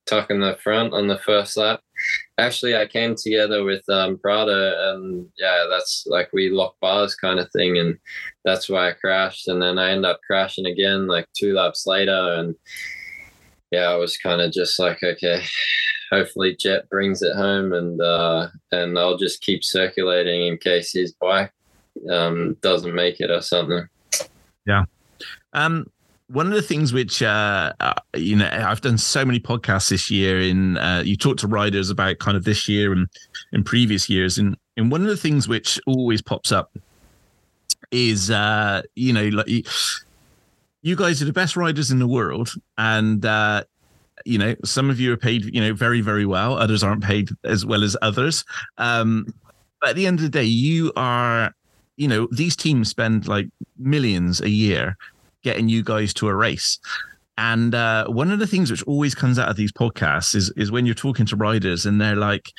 tucking 0.06 0.40
the 0.40 0.56
front 0.62 0.94
on 0.94 1.08
the 1.08 1.18
first 1.18 1.56
lap. 1.56 1.80
Actually, 2.38 2.76
I 2.76 2.86
came 2.86 3.14
together 3.14 3.64
with 3.64 3.88
um, 3.88 4.18
Prado, 4.18 4.94
and 4.94 5.26
yeah, 5.38 5.64
that's 5.68 6.04
like 6.06 6.30
we 6.32 6.50
lock 6.50 6.76
bars 6.80 7.14
kind 7.14 7.38
of 7.38 7.50
thing, 7.52 7.78
and 7.78 7.98
that's 8.44 8.68
why 8.68 8.88
I 8.88 8.92
crashed. 8.92 9.48
And 9.48 9.60
then 9.60 9.78
I 9.78 9.90
end 9.90 10.06
up 10.06 10.20
crashing 10.26 10.66
again 10.66 11.06
like 11.06 11.26
two 11.36 11.54
laps 11.54 11.86
later, 11.86 12.34
and 12.38 12.54
yeah, 13.70 13.88
I 13.90 13.96
was 13.96 14.16
kind 14.16 14.40
of 14.40 14.52
just 14.52 14.78
like, 14.78 15.02
okay, 15.02 15.42
hopefully 16.10 16.56
Jett 16.58 16.88
brings 16.88 17.22
it 17.22 17.34
home, 17.36 17.72
and 17.72 18.00
uh, 18.00 18.48
and 18.72 18.98
I'll 18.98 19.18
just 19.18 19.42
keep 19.42 19.64
circulating 19.64 20.46
in 20.46 20.58
case 20.58 20.92
his 20.92 21.12
bike 21.12 21.52
um, 22.10 22.56
doesn't 22.60 22.94
make 22.94 23.20
it 23.20 23.30
or 23.30 23.42
something. 23.42 23.88
Yeah. 24.66 24.84
Um, 25.52 25.86
one 26.28 26.46
of 26.46 26.52
the 26.52 26.62
things 26.62 26.92
which 26.92 27.22
uh, 27.22 27.72
uh, 27.80 27.94
you 28.14 28.36
know 28.36 28.48
I've 28.52 28.80
done 28.80 28.98
so 28.98 29.24
many 29.24 29.40
podcasts 29.40 29.88
this 29.88 30.10
year. 30.10 30.40
In 30.40 30.76
uh, 30.76 31.02
you 31.04 31.16
talk 31.16 31.38
to 31.38 31.46
riders 31.46 31.90
about 31.90 32.18
kind 32.18 32.36
of 32.36 32.44
this 32.44 32.68
year 32.68 32.92
and 32.92 33.08
in 33.52 33.64
previous 33.64 34.08
years, 34.08 34.38
and 34.38 34.56
and 34.76 34.90
one 34.90 35.02
of 35.02 35.08
the 35.08 35.16
things 35.16 35.48
which 35.48 35.80
always 35.86 36.22
pops 36.22 36.52
up 36.52 36.76
is 37.90 38.30
uh, 38.30 38.82
you 38.94 39.12
know 39.12 39.28
like 39.28 39.48
you, 39.48 39.62
you 40.82 40.96
guys 40.96 41.22
are 41.22 41.24
the 41.24 41.32
best 41.32 41.56
riders 41.56 41.90
in 41.90 41.98
the 41.98 42.08
world, 42.08 42.52
and 42.76 43.24
uh, 43.24 43.64
you 44.24 44.38
know 44.38 44.54
some 44.64 44.90
of 44.90 45.00
you 45.00 45.12
are 45.12 45.16
paid 45.16 45.44
you 45.54 45.60
know 45.60 45.72
very 45.72 46.02
very 46.02 46.26
well, 46.26 46.58
others 46.58 46.82
aren't 46.82 47.02
paid 47.02 47.30
as 47.44 47.64
well 47.64 47.82
as 47.82 47.96
others. 48.02 48.44
Um, 48.76 49.26
but 49.80 49.90
at 49.90 49.96
the 49.96 50.06
end 50.06 50.18
of 50.18 50.24
the 50.24 50.28
day, 50.28 50.44
you 50.44 50.92
are 50.94 51.54
you 51.96 52.06
know 52.06 52.28
these 52.30 52.54
teams 52.54 52.90
spend 52.90 53.26
like 53.26 53.48
millions 53.78 54.42
a 54.42 54.50
year 54.50 54.96
getting 55.48 55.68
you 55.68 55.82
guys 55.82 56.12
to 56.14 56.28
a 56.28 56.34
race. 56.34 56.78
And 57.38 57.74
uh, 57.74 58.06
one 58.08 58.32
of 58.32 58.40
the 58.40 58.46
things 58.46 58.70
which 58.70 58.82
always 58.82 59.14
comes 59.14 59.38
out 59.38 59.48
of 59.48 59.56
these 59.56 59.72
podcasts 59.72 60.34
is 60.34 60.50
is 60.56 60.72
when 60.72 60.86
you're 60.86 60.94
talking 61.06 61.26
to 61.26 61.36
riders 61.36 61.86
and 61.86 62.00
they're 62.00 62.16
like, 62.16 62.50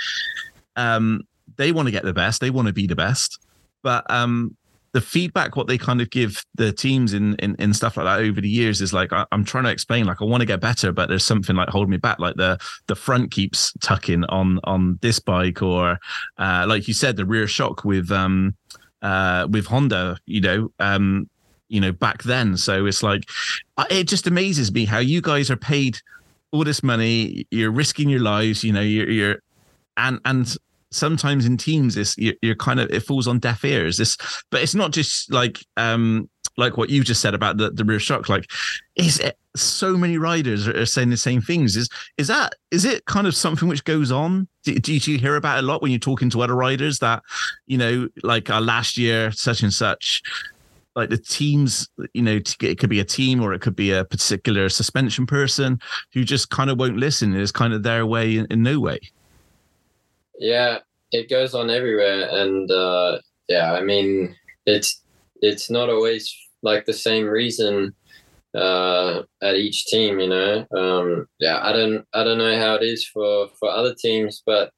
um, 0.76 1.22
they 1.58 1.72
want 1.72 1.88
to 1.88 1.92
get 1.92 2.04
the 2.04 2.14
best, 2.14 2.40
they 2.40 2.50
want 2.50 2.68
to 2.68 2.74
be 2.74 2.88
the 2.88 2.96
best, 2.96 3.40
but 3.84 4.10
um, 4.10 4.56
the 4.94 5.02
feedback 5.02 5.56
what 5.56 5.68
they 5.68 5.78
kind 5.78 6.02
of 6.02 6.10
give 6.10 6.44
the 6.56 6.72
teams 6.72 7.14
in 7.14 7.36
in, 7.36 7.56
in 7.60 7.74
stuff 7.74 7.98
like 7.98 8.06
that 8.06 8.22
over 8.22 8.42
the 8.42 8.50
years 8.50 8.82
is 8.82 8.94
like 8.94 9.12
I, 9.14 9.26
I'm 9.32 9.44
trying 9.44 9.66
to 9.66 9.70
explain 9.70 10.06
like 10.06 10.22
I 10.22 10.26
want 10.26 10.42
to 10.42 10.48
get 10.48 10.62
better, 10.62 10.92
but 10.92 11.10
there's 11.10 11.26
something 11.26 11.58
like 11.58 11.70
holding 11.70 11.92
me 11.92 11.98
back, 11.98 12.20
like 12.20 12.36
the 12.36 12.58
the 12.88 12.96
front 12.96 13.32
keeps 13.32 13.74
tucking 13.82 14.24
on 14.26 14.60
on 14.64 14.98
this 15.02 15.20
bike, 15.20 15.62
or 15.62 16.00
uh, 16.38 16.66
like 16.68 16.88
you 16.88 16.94
said, 16.94 17.18
the 17.18 17.26
rear 17.26 17.48
shock 17.48 17.84
with 17.84 18.12
um 18.12 18.56
uh 19.02 19.48
with 19.52 19.66
Honda, 19.66 20.18
you 20.26 20.42
know 20.42 20.72
um 20.80 21.30
you 21.70 21.80
know 21.80 21.92
back 21.92 22.24
then. 22.24 22.58
So 22.58 22.86
it's 22.86 23.04
like 23.04 23.30
it 23.90 24.06
just 24.06 24.28
amazes 24.28 24.72
me 24.72 24.86
how 24.86 25.00
you 25.00 25.22
guys 25.22 25.50
are 25.50 25.58
paid 25.58 26.00
all 26.52 26.64
this 26.64 26.82
money 26.82 27.46
you're 27.52 27.70
risking 27.70 28.10
your 28.10 28.22
lives 28.22 28.64
you 28.64 28.74
know 28.74 28.82
you're, 28.82 29.08
you're 29.08 29.36
and 29.98 30.20
and 30.26 30.58
sometimes 30.92 31.46
in 31.46 31.58
teams 31.58 31.98
it's 31.98 32.18
you're, 32.18 32.34
you're 32.42 32.56
kind 32.56 32.80
of 32.80 32.90
it 32.90 33.02
falls 33.02 33.28
on 33.28 33.40
deaf 33.40 33.64
ears. 33.64 33.98
This 33.98 34.18
but 34.50 34.62
it's 34.62 34.76
not 34.76 34.92
just 34.92 35.32
like 35.32 35.60
um 35.78 36.30
like 36.58 36.76
what 36.78 36.90
you 36.90 37.04
just 37.04 37.22
said 37.22 37.34
about 37.34 37.58
the, 37.58 37.70
the 37.70 37.86
rear 37.86 38.00
shock. 38.00 38.28
Like 38.28 38.50
is 38.96 39.20
it 39.20 39.38
so 39.56 39.98
many 39.98 40.18
riders 40.18 40.68
are, 40.68 40.86
saying 40.86 41.10
the 41.10 41.18
same 41.18 41.42
things. 41.42 41.76
Is 41.76 41.90
is 42.18 42.28
that 42.28 42.56
is 42.72 42.86
it 42.86 43.06
kind 43.06 43.28
of 43.28 43.36
something 43.36 43.68
which 43.68 43.84
goes 43.84 44.12
on? 44.12 44.48
Do, 44.64 44.76
do 44.76 44.94
you 44.94 45.18
hear 45.18 45.36
about 45.36 45.60
a 45.60 45.62
lot 45.62 45.82
when 45.82 45.92
you're 45.92 46.00
talking 46.00 46.30
to 46.32 46.42
other 46.42 46.56
riders 46.56 47.00
that 47.00 47.22
you 47.68 47.78
know 47.78 48.08
like 48.24 48.50
uh, 48.50 48.62
last 48.62 48.98
year 48.98 49.32
such 49.32 49.62
and 49.64 49.74
such 49.74 50.24
like 50.96 51.10
the 51.10 51.18
teams, 51.18 51.88
you 52.14 52.22
know, 52.22 52.40
it 52.62 52.80
could 52.80 52.90
be 52.90 53.00
a 53.00 53.06
team 53.06 53.42
or 53.42 53.54
it 53.54 53.62
could 53.62 53.76
be 53.76 53.92
a 53.92 54.06
particular 54.06 54.70
suspension 54.70 55.26
person 55.26 55.80
who 56.14 56.24
just 56.24 56.50
kind 56.50 56.70
of 56.70 56.80
won't 56.80 56.98
listen. 56.98 57.36
It's 57.36 57.52
kind 57.52 57.74
of 57.74 57.84
their 57.84 58.06
way 58.06 58.38
in, 58.38 58.48
in 58.50 58.64
no 58.64 58.80
way. 58.80 59.00
Yeah, 60.40 60.80
it 61.12 61.30
goes 61.30 61.54
on 61.54 61.70
everywhere, 61.70 62.30
and 62.32 62.70
uh, 62.72 63.20
yeah, 63.48 63.74
I 63.74 63.82
mean, 63.82 64.36
it's 64.66 65.02
it's 65.42 65.70
not 65.70 65.90
always 65.90 66.34
like 66.62 66.86
the 66.86 66.94
same 66.94 67.26
reason 67.26 67.94
uh, 68.56 69.24
at 69.42 69.56
each 69.56 69.86
team, 69.86 70.20
you 70.20 70.30
know. 70.30 70.66
Um, 70.76 71.28
yeah, 71.40 71.60
I 71.62 71.72
don't 71.72 72.06
I 72.14 72.24
don't 72.24 72.38
know 72.38 72.58
how 72.58 72.76
it 72.76 72.84
is 72.84 73.06
for 73.06 73.50
for 73.60 73.70
other 73.70 73.94
teams, 73.94 74.42
but 74.46 74.72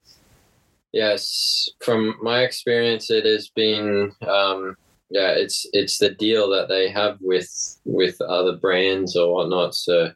yes, 0.91 1.70
from 1.84 2.16
my 2.22 2.41
experience, 2.41 3.09
it 3.09 3.26
has 3.26 3.49
been 3.49 4.12
um, 4.28 4.76
yeah, 5.12 5.32
it's 5.32 5.68
it's 5.74 5.97
the 5.97 6.12
deal 6.12 6.49
that 6.49 6.70
they 6.70 6.89
have 6.89 7.18
with 7.22 7.49
with 7.86 8.20
other 8.22 8.55
brands 8.55 9.16
or 9.16 9.34
whatnot. 9.34 9.76
So 9.76 10.12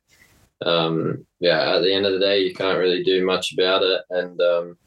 um, 0.66 1.26
yeah, 1.40 1.76
at 1.76 1.82
the 1.82 1.94
end 1.94 2.06
of 2.06 2.14
the 2.14 2.20
day, 2.20 2.40
you 2.40 2.54
can't 2.54 2.80
really 2.80 3.04
do 3.04 3.26
much 3.26 3.54
about 3.54 3.84
it, 3.84 4.02
and 4.10 4.40
um, 4.42 4.78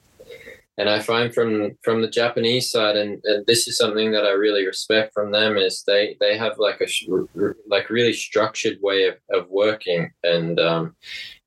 and 0.79 0.89
I 0.89 1.01
find 1.01 1.33
from 1.35 1.77
from 1.83 2.01
the 2.01 2.09
Japanese 2.09 2.71
side, 2.71 2.97
and, 2.97 3.21
and 3.25 3.45
this 3.47 3.69
is 3.69 3.77
something 3.77 4.13
that 4.13 4.25
I 4.25 4.31
really 4.31 4.67
respect 4.67 5.13
from 5.13 5.31
them 5.31 5.57
is 5.59 5.85
they 5.87 6.17
they 6.21 6.39
have 6.39 6.59
like 6.59 6.81
a 6.81 6.89
like 7.67 7.91
really 7.91 8.15
structured 8.15 8.79
way 8.81 9.09
of, 9.09 9.17
of 9.31 9.51
working, 9.51 10.11
and 10.25 10.59
um, 10.59 10.97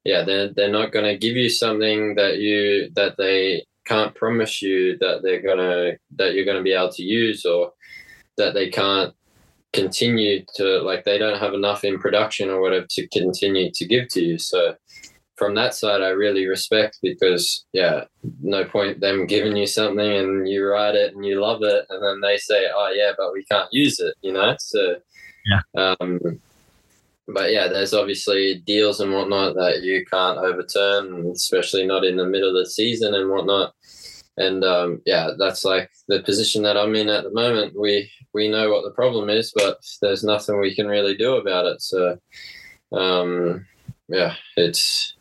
yeah, 0.03 0.24
they're 0.24 0.49
they're 0.49 0.70
not 0.70 0.91
going 0.91 1.05
to 1.05 1.18
give 1.18 1.36
you 1.36 1.49
something 1.49 2.14
that 2.16 2.38
you 2.38 2.91
that 2.95 3.18
they 3.18 3.66
can't 3.86 4.14
promise 4.14 4.62
you 4.62 4.97
that 4.99 5.22
they're 5.24 5.41
gonna 5.41 5.93
that 6.16 6.34
you're 6.34 6.45
gonna 6.45 6.62
be 6.62 6.74
able 6.74 6.91
to 6.91 7.03
use 7.03 7.45
or 7.45 7.72
that 8.41 8.53
they 8.53 8.69
can't 8.69 9.13
continue 9.73 10.43
to 10.55 10.81
like 10.81 11.05
they 11.05 11.17
don't 11.17 11.39
have 11.39 11.53
enough 11.53 11.83
in 11.85 11.97
production 11.97 12.49
or 12.49 12.59
whatever 12.59 12.85
to 12.89 13.07
continue 13.07 13.71
to 13.73 13.85
give 13.85 14.07
to 14.09 14.21
you. 14.21 14.37
So 14.37 14.75
from 15.41 15.55
that 15.55 15.73
side 15.73 16.01
i 16.03 16.09
really 16.09 16.45
respect 16.45 16.99
because 17.01 17.65
yeah 17.73 18.03
no 18.43 18.63
point 18.63 18.99
them 18.99 19.25
giving 19.25 19.55
you 19.57 19.65
something 19.65 20.11
and 20.21 20.47
you 20.47 20.63
write 20.63 20.93
it 20.93 21.15
and 21.15 21.25
you 21.25 21.41
love 21.41 21.63
it 21.63 21.83
and 21.89 22.03
then 22.05 22.21
they 22.21 22.37
say 22.37 22.67
oh 22.75 22.93
yeah 22.95 23.11
but 23.17 23.33
we 23.33 23.43
can't 23.45 23.67
use 23.71 23.99
it 23.99 24.13
you 24.21 24.31
know? 24.33 24.55
So 24.59 24.97
Yeah. 25.51 25.61
um 25.75 26.19
but 27.27 27.51
yeah 27.51 27.67
there's 27.69 27.95
obviously 27.95 28.61
deals 28.67 28.99
and 28.99 29.11
whatnot 29.11 29.55
that 29.55 29.81
you 29.81 30.05
can't 30.05 30.37
overturn 30.37 31.31
especially 31.33 31.87
not 31.87 32.03
in 32.03 32.17
the 32.17 32.31
middle 32.33 32.49
of 32.49 32.63
the 32.63 32.69
season 32.69 33.15
and 33.15 33.27
whatnot 33.31 33.73
and 34.38 34.63
um, 34.63 35.01
yeah, 35.05 35.32
that's 35.38 35.63
like 35.65 35.89
the 36.07 36.21
position 36.23 36.63
that 36.63 36.77
I'm 36.77 36.95
in 36.95 37.09
at 37.09 37.23
the 37.23 37.32
moment. 37.32 37.79
We 37.79 38.09
we 38.34 38.49
know 38.49 38.71
what 38.71 38.84
the 38.84 38.91
problem 38.91 39.29
is, 39.29 39.51
but 39.55 39.79
there's 40.01 40.23
nothing 40.23 40.59
we 40.59 40.75
can 40.75 40.88
really 40.88 41.15
do 41.15 41.36
about 41.36 41.65
it. 41.65 41.82
So 41.82 42.17
um, 42.91 43.65
yeah, 44.07 44.36
it's 44.55 45.15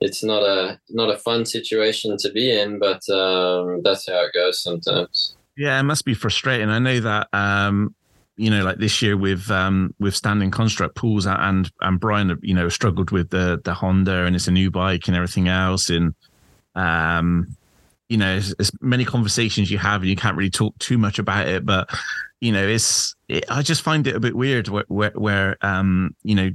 it's 0.00 0.22
not 0.22 0.42
a 0.42 0.78
not 0.90 1.14
a 1.14 1.18
fun 1.18 1.44
situation 1.46 2.16
to 2.18 2.30
be 2.30 2.58
in, 2.58 2.78
but 2.78 3.08
um, 3.08 3.82
that's 3.82 4.08
how 4.08 4.24
it 4.24 4.34
goes 4.34 4.60
sometimes. 4.62 5.36
Yeah, 5.56 5.80
it 5.80 5.84
must 5.84 6.04
be 6.04 6.14
frustrating. 6.14 6.68
I 6.68 6.78
know 6.78 7.00
that 7.00 7.28
um, 7.32 7.94
you 8.36 8.50
know, 8.50 8.62
like 8.62 8.76
this 8.78 9.00
year 9.00 9.16
with 9.16 9.50
um 9.50 9.94
with 9.98 10.14
standing 10.14 10.50
construct 10.50 10.94
pools 10.94 11.26
and 11.26 11.70
and 11.80 12.00
Brian, 12.00 12.38
you 12.42 12.54
know, 12.54 12.68
struggled 12.68 13.10
with 13.10 13.30
the 13.30 13.60
the 13.64 13.74
Honda 13.74 14.24
and 14.24 14.36
it's 14.36 14.48
a 14.48 14.52
new 14.52 14.70
bike 14.70 15.08
and 15.08 15.16
everything 15.16 15.48
else. 15.48 15.88
And 15.88 16.14
um, 16.74 17.56
you 18.08 18.16
know, 18.16 18.36
as 18.36 18.70
many 18.80 19.04
conversations 19.04 19.70
you 19.70 19.78
have 19.78 20.02
and 20.02 20.10
you 20.10 20.16
can't 20.16 20.36
really 20.36 20.50
talk 20.50 20.78
too 20.78 20.98
much 20.98 21.18
about 21.18 21.48
it, 21.48 21.66
but 21.66 21.90
you 22.40 22.52
know, 22.52 22.66
it's 22.66 23.14
it, 23.28 23.44
I 23.50 23.62
just 23.62 23.82
find 23.82 24.06
it 24.06 24.14
a 24.14 24.20
bit 24.20 24.36
weird 24.36 24.68
where, 24.68 24.84
where, 24.88 25.10
where 25.10 25.56
um 25.62 26.14
you 26.22 26.34
know 26.34 26.50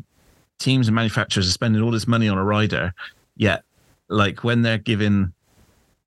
teams 0.60 0.88
and 0.88 0.96
manufacturers 0.96 1.48
are 1.48 1.52
spending 1.52 1.82
all 1.82 1.92
this 1.92 2.08
money 2.08 2.30
on 2.30 2.38
a 2.38 2.44
rider, 2.44 2.94
yet 3.36 3.64
like 4.08 4.44
when 4.44 4.62
they're 4.62 4.78
giving 4.78 5.34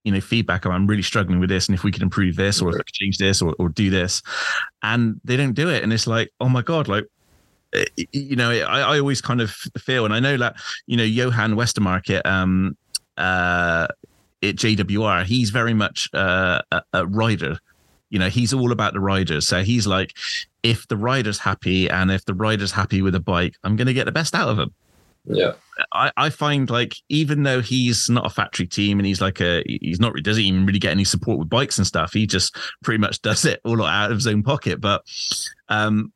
you 0.04 0.12
know 0.12 0.20
feedback 0.20 0.66
i'm 0.66 0.86
really 0.86 1.02
struggling 1.02 1.40
with 1.40 1.48
this 1.48 1.66
and 1.66 1.74
if 1.74 1.82
we 1.82 1.90
could 1.90 2.02
improve 2.02 2.36
this 2.36 2.60
or 2.62 2.78
change 2.92 3.18
this 3.18 3.42
or, 3.42 3.54
or 3.58 3.70
do 3.70 3.90
this 3.90 4.22
and 4.82 5.20
they 5.24 5.36
don't 5.36 5.54
do 5.54 5.68
it 5.70 5.82
and 5.82 5.92
it's 5.92 6.06
like 6.06 6.30
oh 6.40 6.48
my 6.48 6.62
god 6.62 6.86
like 6.86 7.04
eh, 7.72 7.84
you 8.12 8.36
know 8.36 8.50
I, 8.50 8.80
I 8.80 8.98
always 8.98 9.20
kind 9.20 9.40
of 9.40 9.50
feel 9.78 10.04
and 10.04 10.14
i 10.14 10.20
know 10.20 10.36
that 10.36 10.56
you 10.86 10.96
know 10.96 11.02
johan 11.02 11.54
westermark 11.54 12.24
um 12.26 12.76
uh 13.16 13.88
at 14.48 14.56
jwr 14.56 15.24
he's 15.24 15.50
very 15.50 15.74
much 15.74 16.08
uh, 16.14 16.60
a, 16.70 16.82
a 16.92 17.06
rider. 17.06 17.58
You 18.10 18.18
know 18.18 18.28
he's 18.28 18.54
all 18.54 18.70
about 18.70 18.92
the 18.92 19.00
riders 19.00 19.48
so 19.48 19.62
he's 19.64 19.86
like 19.86 20.16
if 20.62 20.86
the 20.86 20.96
rider's 20.96 21.38
happy 21.38 21.90
and 21.90 22.10
if 22.10 22.24
the 22.24 22.34
rider's 22.34 22.70
happy 22.70 23.02
with 23.02 23.14
a 23.14 23.20
bike 23.20 23.56
i'm 23.64 23.74
going 23.76 23.88
to 23.88 23.94
get 23.94 24.04
the 24.04 24.12
best 24.12 24.34
out 24.34 24.48
of 24.48 24.58
him. 24.58 24.72
yeah. 25.24 25.52
I, 25.92 26.12
I 26.16 26.30
find 26.30 26.70
like 26.70 26.94
even 27.08 27.42
though 27.42 27.60
he's 27.60 28.08
not 28.08 28.26
a 28.26 28.30
factory 28.30 28.66
team 28.66 29.00
and 29.00 29.06
he's 29.06 29.20
like 29.20 29.40
a 29.40 29.64
he's 29.66 29.98
not 29.98 30.14
doesn't 30.22 30.42
even 30.42 30.66
really 30.66 30.78
get 30.78 30.92
any 30.92 31.04
support 31.04 31.38
with 31.38 31.48
bikes 31.48 31.78
and 31.78 31.86
stuff 31.86 32.12
he 32.12 32.26
just 32.26 32.56
pretty 32.84 32.98
much 32.98 33.20
does 33.22 33.44
it 33.44 33.60
all 33.64 33.82
out 33.84 34.12
of 34.12 34.18
his 34.18 34.26
own 34.26 34.42
pocket. 34.42 34.80
But 34.80 35.02
um 35.68 36.12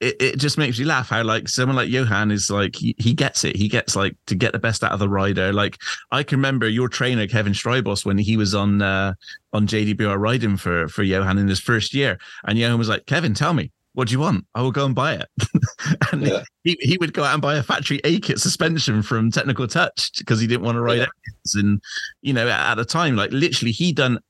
it, 0.00 0.16
it 0.20 0.36
just 0.38 0.58
makes 0.58 0.78
you 0.78 0.86
laugh 0.86 1.10
how 1.10 1.22
like 1.22 1.48
someone 1.48 1.76
like 1.76 1.90
Johan 1.90 2.30
is 2.30 2.50
like 2.50 2.74
he, 2.74 2.94
he 2.98 3.12
gets 3.12 3.44
it. 3.44 3.56
He 3.56 3.68
gets 3.68 3.94
like 3.94 4.16
to 4.26 4.34
get 4.34 4.52
the 4.52 4.58
best 4.58 4.82
out 4.82 4.92
of 4.92 4.98
the 4.98 5.08
rider. 5.08 5.52
Like 5.52 5.78
I 6.10 6.22
can 6.22 6.38
remember 6.38 6.68
your 6.68 6.88
trainer 6.88 7.26
Kevin 7.26 7.52
Strijbos 7.52 8.04
when 8.04 8.18
he 8.18 8.36
was 8.36 8.54
on 8.54 8.82
uh 8.82 9.14
on 9.52 9.66
JWR 9.66 10.18
riding 10.18 10.56
for 10.56 10.88
for 10.88 11.02
Johan 11.02 11.38
in 11.38 11.48
his 11.48 11.60
first 11.60 11.94
year, 11.94 12.18
and 12.44 12.58
Johan 12.58 12.78
was 12.78 12.88
like, 12.88 13.06
Kevin, 13.06 13.34
tell 13.34 13.52
me, 13.52 13.70
what 13.92 14.08
do 14.08 14.12
you 14.12 14.20
want? 14.20 14.46
I 14.54 14.62
will 14.62 14.72
go 14.72 14.86
and 14.86 14.94
buy 14.94 15.14
it. 15.14 15.28
and 16.12 16.26
yeah. 16.26 16.42
he, 16.64 16.78
he 16.80 16.96
would 16.98 17.12
go 17.12 17.24
out 17.24 17.34
and 17.34 17.42
buy 17.42 17.56
a 17.56 17.62
factory 17.62 18.00
A 18.04 18.20
kit 18.20 18.38
suspension 18.38 19.02
from 19.02 19.30
Technical 19.30 19.66
Touch 19.66 20.12
because 20.18 20.40
he 20.40 20.46
didn't 20.46 20.64
want 20.64 20.76
to 20.76 20.80
ride 20.80 20.98
yeah. 20.98 21.04
it. 21.04 21.54
And, 21.54 21.82
you 22.22 22.32
know, 22.32 22.48
at 22.48 22.76
the 22.76 22.84
time, 22.84 23.16
like 23.16 23.32
literally 23.32 23.72
he 23.72 23.92
done 23.92 24.20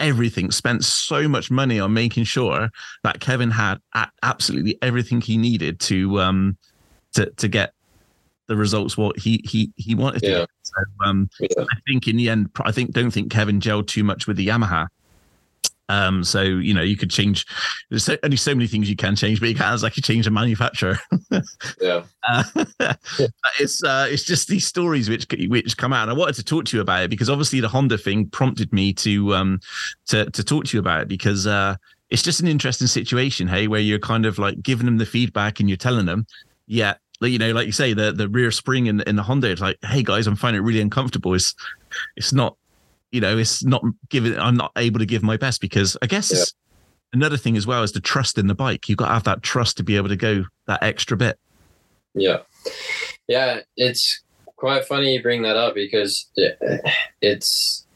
everything, 0.00 0.50
spent 0.50 0.84
so 0.84 1.28
much 1.28 1.50
money 1.50 1.78
on 1.78 1.92
making 1.92 2.24
sure 2.24 2.70
that 3.04 3.20
Kevin 3.20 3.50
had 3.50 3.76
absolutely 4.22 4.78
everything 4.82 5.20
he 5.20 5.36
needed 5.36 5.78
to, 5.80 6.20
um, 6.20 6.56
to, 7.12 7.30
to 7.36 7.48
get 7.48 7.74
the 8.50 8.56
results 8.56 8.96
what 8.96 9.16
he 9.16 9.40
he 9.44 9.70
he 9.76 9.94
wanted 9.94 10.22
yeah. 10.24 10.40
to. 10.40 10.48
So, 10.62 10.74
um, 11.04 11.30
yeah. 11.38 11.48
I 11.58 11.76
think 11.86 12.08
in 12.08 12.16
the 12.16 12.28
end, 12.28 12.50
I 12.60 12.72
think 12.72 12.90
don't 12.90 13.12
think 13.12 13.30
Kevin 13.30 13.60
gelled 13.60 13.86
too 13.86 14.02
much 14.02 14.26
with 14.26 14.36
the 14.36 14.48
Yamaha. 14.48 14.88
Um, 15.90 16.22
so 16.22 16.42
you 16.42 16.72
know 16.72 16.82
you 16.82 16.96
could 16.96 17.10
change. 17.10 17.44
There's 17.88 18.04
so, 18.04 18.16
only 18.22 18.36
so 18.36 18.54
many 18.54 18.68
things 18.68 18.88
you 18.88 18.94
can 18.94 19.16
change, 19.16 19.40
but 19.40 19.48
you 19.48 19.56
can't 19.56 19.82
like 19.82 19.96
you 19.96 20.02
change 20.04 20.24
a 20.24 20.30
manufacturer. 20.30 20.98
yeah, 21.80 22.04
uh, 22.28 22.44
it's 23.58 23.82
uh, 23.82 24.06
it's 24.08 24.22
just 24.22 24.46
these 24.46 24.64
stories 24.64 25.10
which 25.10 25.26
which 25.48 25.76
come 25.76 25.92
out. 25.92 26.02
And 26.02 26.12
I 26.12 26.14
wanted 26.14 26.36
to 26.36 26.44
talk 26.44 26.66
to 26.66 26.76
you 26.76 26.80
about 26.80 27.02
it 27.02 27.10
because 27.10 27.28
obviously 27.28 27.58
the 27.58 27.68
Honda 27.68 27.98
thing 27.98 28.26
prompted 28.26 28.72
me 28.72 28.92
to 28.94 29.34
um 29.34 29.60
to 30.06 30.30
to 30.30 30.44
talk 30.44 30.66
to 30.66 30.76
you 30.76 30.80
about 30.80 31.02
it 31.02 31.08
because 31.08 31.48
uh, 31.48 31.74
it's 32.08 32.22
just 32.22 32.38
an 32.38 32.46
interesting 32.46 32.86
situation, 32.86 33.48
hey, 33.48 33.66
where 33.66 33.80
you're 33.80 33.98
kind 33.98 34.26
of 34.26 34.38
like 34.38 34.62
giving 34.62 34.86
them 34.86 34.98
the 34.98 35.06
feedback 35.06 35.58
and 35.58 35.68
you're 35.68 35.76
telling 35.76 36.06
them, 36.06 36.24
yeah, 36.68 36.94
you 37.20 37.38
know, 37.38 37.50
like 37.50 37.66
you 37.66 37.72
say, 37.72 37.94
the 37.94 38.12
the 38.12 38.28
rear 38.28 38.52
spring 38.52 38.86
in 38.86 39.00
in 39.00 39.16
the 39.16 39.24
Honda, 39.24 39.50
it's 39.50 39.60
like, 39.60 39.78
hey 39.82 40.04
guys, 40.04 40.28
I'm 40.28 40.36
finding 40.36 40.62
it 40.62 40.64
really 40.64 40.80
uncomfortable. 40.80 41.34
It's 41.34 41.56
it's 42.16 42.32
not 42.32 42.56
you 43.10 43.20
know, 43.20 43.38
it's 43.38 43.64
not 43.64 43.82
giving. 44.08 44.38
I'm 44.38 44.56
not 44.56 44.72
able 44.76 44.98
to 44.98 45.06
give 45.06 45.22
my 45.22 45.36
best 45.36 45.60
because 45.60 45.96
I 46.02 46.06
guess 46.06 46.32
yeah. 46.32 46.44
another 47.12 47.36
thing 47.36 47.56
as 47.56 47.66
well 47.66 47.82
is 47.82 47.92
the 47.92 48.00
trust 48.00 48.38
in 48.38 48.46
the 48.46 48.54
bike. 48.54 48.88
You've 48.88 48.98
got 48.98 49.08
to 49.08 49.14
have 49.14 49.24
that 49.24 49.42
trust 49.42 49.76
to 49.78 49.82
be 49.82 49.96
able 49.96 50.08
to 50.08 50.16
go 50.16 50.44
that 50.66 50.82
extra 50.82 51.16
bit. 51.16 51.38
Yeah, 52.14 52.38
yeah, 53.28 53.60
it's 53.76 54.22
quite 54.56 54.84
funny 54.84 55.14
you 55.14 55.22
bring 55.22 55.42
that 55.42 55.56
up 55.56 55.74
because 55.74 56.30
it's 57.22 57.86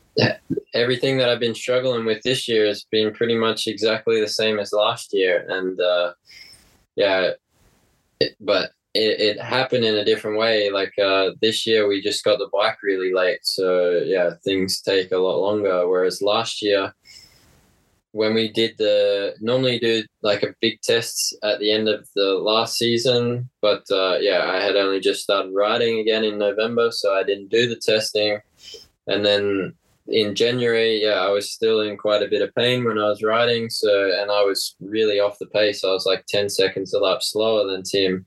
everything 0.72 1.18
that 1.18 1.28
I've 1.28 1.40
been 1.40 1.54
struggling 1.54 2.04
with 2.04 2.22
this 2.22 2.48
year 2.48 2.66
has 2.66 2.84
been 2.90 3.12
pretty 3.12 3.36
much 3.36 3.66
exactly 3.66 4.20
the 4.20 4.28
same 4.28 4.58
as 4.58 4.72
last 4.72 5.12
year, 5.12 5.46
and 5.48 5.80
uh, 5.80 6.12
yeah, 6.96 7.32
it, 8.20 8.36
but 8.40 8.70
it, 8.94 9.20
it 9.20 9.42
happened 9.42 9.84
in 9.84 9.96
a 9.96 10.04
different 10.04 10.38
way. 10.38 10.70
Like 10.70 10.96
uh, 10.98 11.30
this 11.40 11.66
year, 11.66 11.86
we 11.88 12.00
just 12.00 12.24
got 12.24 12.38
the 12.38 12.48
bike 12.52 12.78
really 12.82 13.12
late, 13.12 13.40
so 13.42 14.00
yeah, 14.04 14.30
things 14.44 14.80
take 14.80 15.12
a 15.12 15.18
lot 15.18 15.38
longer. 15.38 15.88
Whereas 15.88 16.22
last 16.22 16.62
year, 16.62 16.94
when 18.12 18.34
we 18.34 18.52
did 18.52 18.76
the 18.78 19.34
normally 19.40 19.80
do 19.80 20.04
like 20.22 20.44
a 20.44 20.54
big 20.60 20.80
test 20.82 21.36
at 21.42 21.58
the 21.58 21.72
end 21.72 21.88
of 21.88 22.08
the 22.14 22.34
last 22.34 22.78
season, 22.78 23.50
but 23.60 23.82
uh, 23.90 24.16
yeah, 24.20 24.44
I 24.48 24.62
had 24.62 24.76
only 24.76 25.00
just 25.00 25.22
started 25.22 25.52
riding 25.52 25.98
again 25.98 26.22
in 26.22 26.38
November, 26.38 26.90
so 26.92 27.14
I 27.14 27.24
didn't 27.24 27.50
do 27.50 27.68
the 27.68 27.76
testing, 27.76 28.38
and 29.08 29.24
then 29.24 29.74
in 30.06 30.34
January, 30.34 31.02
yeah, 31.02 31.14
I 31.14 31.30
was 31.30 31.50
still 31.50 31.80
in 31.80 31.96
quite 31.96 32.22
a 32.22 32.28
bit 32.28 32.42
of 32.42 32.54
pain 32.54 32.84
when 32.84 32.98
I 32.98 33.08
was 33.08 33.22
riding. 33.22 33.70
So, 33.70 34.12
and 34.20 34.30
I 34.30 34.42
was 34.42 34.76
really 34.78 35.18
off 35.18 35.38
the 35.38 35.46
pace. 35.46 35.82
I 35.82 35.88
was 35.88 36.04
like 36.04 36.26
10 36.26 36.50
seconds 36.50 36.92
a 36.92 36.98
lap 36.98 37.22
slower 37.22 37.66
than 37.66 37.82
Tim 37.82 38.26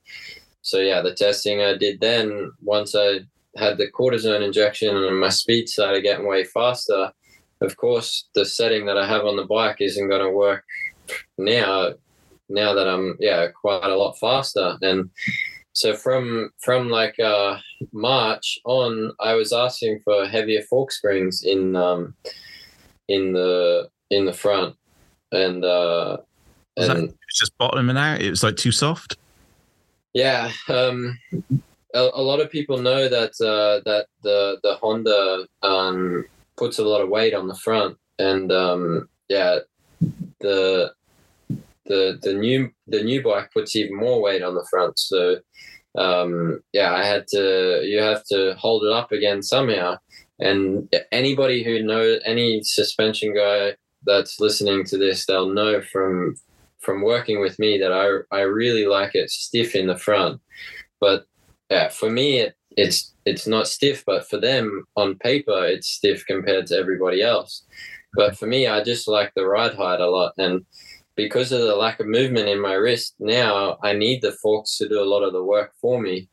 so 0.68 0.80
yeah, 0.80 1.02
the 1.02 1.14
testing 1.14 1.62
I 1.62 1.78
did 1.78 2.02
then, 2.02 2.52
once 2.62 2.94
I 2.94 3.22
had 3.56 3.78
the 3.78 3.90
cortisone 3.90 4.44
injection 4.44 4.98
and 4.98 5.18
my 5.18 5.30
speed 5.30 5.70
started 5.70 6.04
getting 6.04 6.28
way 6.28 6.44
faster, 6.44 7.10
of 7.62 7.78
course 7.78 8.28
the 8.36 8.44
setting 8.44 8.86
that 8.88 8.98
I 8.98 9.08
have 9.08 9.24
on 9.24 9.38
the 9.38 9.46
bike 9.46 9.78
isn't 9.80 10.10
going 10.10 10.26
to 10.26 10.30
work 10.30 10.66
now. 11.38 11.94
Now 12.50 12.74
that 12.74 12.86
I'm 12.86 13.16
yeah 13.22 13.48
quite 13.48 13.90
a 13.90 13.96
lot 13.96 14.20
faster, 14.20 14.78
and 14.82 15.10
so 15.72 15.96
from 15.96 16.52
from 16.60 16.90
like 16.90 17.18
uh, 17.18 17.60
March 17.94 18.60
on, 18.66 19.14
I 19.22 19.36
was 19.36 19.54
asking 19.54 20.02
for 20.04 20.26
heavier 20.26 20.64
fork 20.64 20.92
springs 20.92 21.44
in 21.44 21.78
um, 21.78 22.14
in 23.08 23.32
the 23.32 23.90
in 24.10 24.26
the 24.26 24.34
front, 24.34 24.76
and 25.32 25.64
uh, 25.64 26.18
and 26.76 27.14
just 27.34 27.58
bottoming 27.58 27.96
out. 27.96 28.22
It 28.22 28.30
was 28.30 28.44
like 28.44 28.58
too 28.58 28.74
soft. 28.74 29.18
Yeah, 30.18 30.52
um, 30.68 31.16
a, 31.94 32.10
a, 32.16 32.24
lot 32.24 32.40
of 32.40 32.50
people 32.50 32.80
know 32.80 33.08
that 33.08 33.34
uh, 33.40 33.84
that 33.86 34.08
the 34.24 34.58
the 34.64 34.74
Honda 34.82 35.46
um, 35.62 36.26
puts 36.58 36.80
a 36.80 36.84
lot 36.84 37.02
of 37.02 37.10
weight 37.10 37.36
on 37.36 37.48
the 37.48 37.54
front, 37.54 38.00
and 38.18 38.52
um, 38.52 39.10
yeah, 39.30 39.60
the 40.40 40.92
the 41.86 42.18
the 42.20 42.34
new 42.34 42.72
the 42.88 43.04
new 43.04 43.22
bike 43.22 43.52
puts 43.54 43.76
even 43.76 43.96
more 43.96 44.20
weight 44.20 44.42
on 44.42 44.56
the 44.56 44.66
front. 44.72 44.98
So 44.98 45.38
um, 45.96 46.62
yeah, 46.74 46.96
I 46.96 47.04
had 47.04 47.28
to 47.34 47.84
you 47.84 48.02
have 48.02 48.24
to 48.32 48.56
hold 48.58 48.86
it 48.86 48.94
up 48.94 49.12
again 49.12 49.44
somehow. 49.44 49.98
And 50.40 50.92
anybody 51.12 51.64
who 51.64 51.84
knows 51.84 52.22
any 52.26 52.64
suspension 52.64 53.36
guy 53.36 53.76
that's 54.04 54.40
listening 54.40 54.84
to 54.86 54.98
this, 54.98 55.28
they'll 55.28 55.54
know 55.54 55.80
from 55.80 56.38
from 56.88 57.02
working 57.02 57.42
with 57.42 57.60
me 57.60 57.78
that 57.78 57.92
I 57.92 58.08
I 58.34 58.42
really 58.44 58.86
like 58.86 59.14
it 59.14 59.30
stiff 59.30 59.76
in 59.76 59.88
the 59.88 59.98
front, 59.98 60.40
but 61.02 61.26
yeah, 61.70 61.90
for 61.90 62.10
me 62.10 62.40
it, 62.44 62.56
it's 62.78 63.14
it's 63.26 63.46
not 63.46 63.68
stiff, 63.68 64.06
but 64.06 64.30
for 64.30 64.40
them 64.40 64.86
on 64.96 65.20
paper 65.30 65.66
it's 65.66 65.90
stiff 65.90 66.26
compared 66.26 66.68
to 66.68 66.78
everybody 66.78 67.22
else. 67.22 67.66
But 68.14 68.38
for 68.38 68.48
me, 68.48 68.68
I 68.68 68.84
just 68.84 69.08
like 69.08 69.32
the 69.36 69.46
ride 69.46 69.76
height 69.76 70.00
a 70.00 70.10
lot, 70.10 70.32
and 70.38 70.66
because 71.16 71.52
of 71.52 71.62
the 71.62 71.76
lack 71.76 72.00
of 72.00 72.08
movement 72.08 72.48
in 72.48 72.62
my 72.62 72.76
wrist 72.76 73.16
now, 73.20 73.78
I 73.84 73.92
need 73.94 74.22
the 74.22 74.38
forks 74.44 74.78
to 74.78 74.88
do 74.88 75.02
a 75.02 75.12
lot 75.14 75.24
of 75.24 75.34
the 75.34 75.44
work 75.44 75.74
for 75.82 76.00
me 76.00 76.30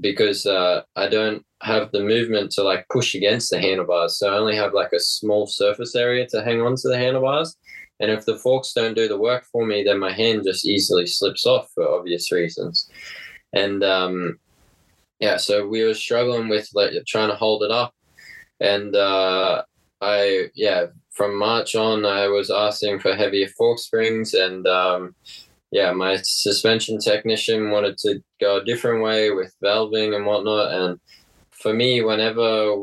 because 0.00 0.46
uh, 0.46 0.82
I 0.96 1.08
don't 1.08 1.44
have 1.62 1.92
the 1.92 2.00
movement 2.00 2.50
to 2.52 2.62
like 2.62 2.86
push 2.90 3.14
against 3.14 3.50
the 3.50 3.60
handlebars. 3.60 4.18
So 4.18 4.32
I 4.32 4.38
only 4.38 4.56
have 4.56 4.72
like 4.74 4.92
a 4.92 5.00
small 5.00 5.46
surface 5.46 5.94
area 5.94 6.26
to 6.28 6.42
hang 6.42 6.60
on 6.62 6.76
to 6.76 6.88
the 6.88 6.98
handlebars. 6.98 7.56
And 8.00 8.10
if 8.10 8.24
the 8.24 8.36
forks 8.36 8.72
don't 8.72 8.96
do 8.96 9.08
the 9.08 9.18
work 9.18 9.44
for 9.52 9.64
me, 9.64 9.84
then 9.84 9.98
my 9.98 10.12
hand 10.12 10.42
just 10.44 10.66
easily 10.66 11.06
slips 11.06 11.46
off 11.46 11.68
for 11.74 11.88
obvious 11.88 12.32
reasons. 12.32 12.90
And 13.52 13.84
um, 13.84 14.38
yeah, 15.20 15.36
so 15.36 15.66
we 15.66 15.84
were 15.84 15.94
struggling 15.94 16.48
with 16.48 16.68
like 16.74 16.92
trying 17.06 17.30
to 17.30 17.36
hold 17.36 17.62
it 17.62 17.70
up. 17.70 17.94
And 18.60 18.94
uh, 18.94 19.62
I 20.00 20.48
yeah, 20.54 20.86
from 21.12 21.38
March 21.38 21.74
on, 21.74 22.04
I 22.04 22.26
was 22.26 22.50
asking 22.50 23.00
for 23.00 23.14
heavier 23.14 23.48
fork 23.56 23.78
springs, 23.78 24.34
and 24.34 24.66
um, 24.66 25.14
yeah, 25.70 25.92
my 25.92 26.16
suspension 26.22 26.98
technician 26.98 27.70
wanted 27.70 27.98
to 27.98 28.22
go 28.40 28.58
a 28.58 28.64
different 28.64 29.02
way 29.02 29.30
with 29.30 29.54
valving 29.62 30.14
and 30.14 30.26
whatnot. 30.26 30.72
And 30.72 31.00
for 31.50 31.72
me, 31.72 32.02
whenever 32.02 32.76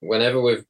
whenever 0.00 0.40
we've 0.40 0.64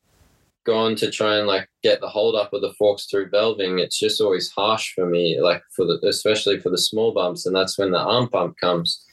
gone 0.65 0.95
to 0.97 1.11
try 1.11 1.37
and 1.37 1.47
like 1.47 1.69
get 1.83 2.01
the 2.01 2.09
hold 2.09 2.35
up 2.35 2.53
of 2.53 2.61
the 2.61 2.75
forks 2.79 3.07
through 3.07 3.31
valving, 3.31 3.81
it's 3.81 3.99
just 3.99 4.21
always 4.21 4.51
harsh 4.51 4.93
for 4.95 5.07
me, 5.07 5.41
like 5.41 5.63
for 5.75 5.85
the 5.85 5.99
especially 6.07 6.59
for 6.61 6.71
the 6.71 6.79
small 6.79 7.13
bumps, 7.13 7.47
and 7.47 7.55
that's 7.55 7.79
when 7.79 7.91
the 7.91 7.99
arm 7.99 8.29
pump 8.29 8.57
comes. 8.59 9.05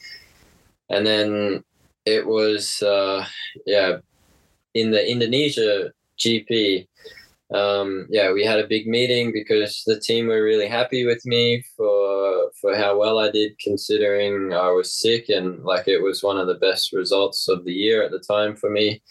And 0.90 1.06
then 1.06 1.64
it 2.06 2.26
was 2.26 2.82
uh, 2.82 3.26
yeah, 3.66 3.98
in 4.74 4.92
the 4.92 5.10
Indonesia 5.10 5.92
GP, 6.20 6.88
um, 7.54 8.08
yeah, 8.10 8.34
we 8.34 8.44
had 8.44 8.60
a 8.60 8.68
big 8.68 8.88
meeting 8.88 9.32
because 9.32 9.84
the 9.86 10.00
team 10.00 10.28
were 10.28 10.44
really 10.44 10.68
happy 10.68 11.06
with 11.06 11.26
me 11.26 11.64
for 11.76 12.52
for 12.60 12.76
how 12.76 12.98
well 12.98 13.20
I 13.20 13.32
did, 13.32 13.58
considering 13.60 14.54
I 14.54 14.70
was 14.72 15.00
sick 15.00 15.30
and 15.30 15.64
like 15.64 15.88
it 15.88 16.02
was 16.02 16.24
one 16.24 16.38
of 16.38 16.48
the 16.48 16.56
best 16.56 16.92
results 16.92 17.48
of 17.48 17.64
the 17.64 17.74
year 17.74 18.04
at 18.04 18.12
the 18.12 18.20
time 18.20 18.56
for 18.56 18.70
me. 18.70 19.02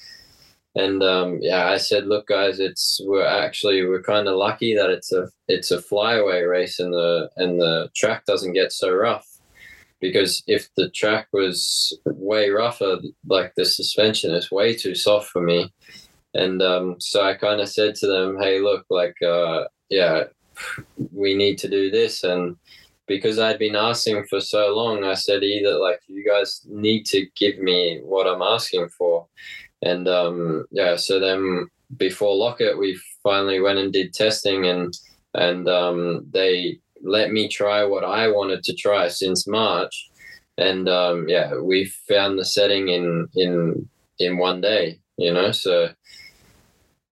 And 0.77 1.03
um, 1.03 1.39
yeah, 1.41 1.67
I 1.69 1.79
said, 1.79 2.07
look, 2.07 2.29
guys, 2.29 2.61
it's 2.61 3.01
we're 3.05 3.27
actually 3.27 3.85
we're 3.85 4.03
kind 4.03 4.29
of 4.29 4.37
lucky 4.37 4.77
that 4.77 4.91
it's 4.91 5.13
a 5.13 5.29
it's 5.49 5.71
a 5.71 5.83
flyaway 5.83 6.43
race 6.43 6.79
and 6.79 6.93
the 6.93 7.31
and 7.37 7.61
the 7.61 7.91
track 7.97 8.25
doesn't 8.27 8.53
get 8.53 8.73
so 8.73 8.93
rough 8.93 9.27
because 10.01 10.43
if 10.47 10.69
the 10.77 10.91
track 10.91 11.29
was 11.33 11.99
way 12.05 12.51
rougher, 12.51 12.99
like 13.27 13.53
the 13.57 13.65
suspension 13.65 14.35
is 14.35 14.53
way 14.53 14.77
too 14.77 14.95
soft 14.95 15.31
for 15.31 15.41
me 15.41 15.73
and 16.37 16.61
um, 16.61 16.97
so 16.99 17.23
I 17.23 17.35
kind 17.35 17.61
of 17.61 17.69
said 17.69 17.95
to 17.97 18.07
them, 18.07 18.37
hey, 18.39 18.61
look, 18.61 18.85
like, 18.91 19.17
uh, 19.23 19.65
yeah, 19.89 20.25
we 21.13 21.35
need 21.35 21.57
to 21.59 21.69
do 21.69 21.91
this. 21.91 22.25
And 22.25 22.57
because 23.07 23.39
I'd 23.39 23.59
been 23.59 23.77
asking 23.77 24.27
for 24.29 24.41
so 24.41 24.75
long, 24.75 25.03
I 25.03 25.15
said, 25.15 25.43
either 25.43 25.79
like, 25.79 26.01
you 26.09 26.29
guys 26.29 26.61
need 26.69 27.07
to 27.07 27.27
give 27.37 27.59
me 27.59 28.01
what 28.03 28.27
I'm 28.27 28.43
asking 28.43 28.89
for. 28.91 29.27
And 29.83 30.09
um, 30.09 30.65
yeah, 30.71 30.97
so 30.97 31.21
then 31.21 31.67
before 31.97 32.35
Loket, 32.35 32.79
we 32.79 33.01
finally 33.23 33.61
went 33.61 33.79
and 33.79 33.93
did 33.93 34.13
testing 34.13 34.67
and, 34.67 34.93
and 35.35 35.69
um, 35.69 36.27
they 36.31 36.79
let 37.03 37.31
me 37.31 37.49
try 37.49 37.85
what 37.85 38.05
I 38.05 38.29
wanted 38.29 38.63
to 38.65 38.75
try 38.75 39.09
since 39.09 39.47
March. 39.47 40.11
And 40.59 40.89
um, 40.89 41.29
yeah, 41.29 41.55
we 41.61 41.85
found 42.09 42.39
the 42.39 42.45
setting 42.45 42.89
in, 42.89 43.29
in, 43.35 43.89
in 44.19 44.39
one 44.39 44.61
day, 44.61 44.99
you 45.19 45.33
know, 45.33 45.53
so 45.53 45.91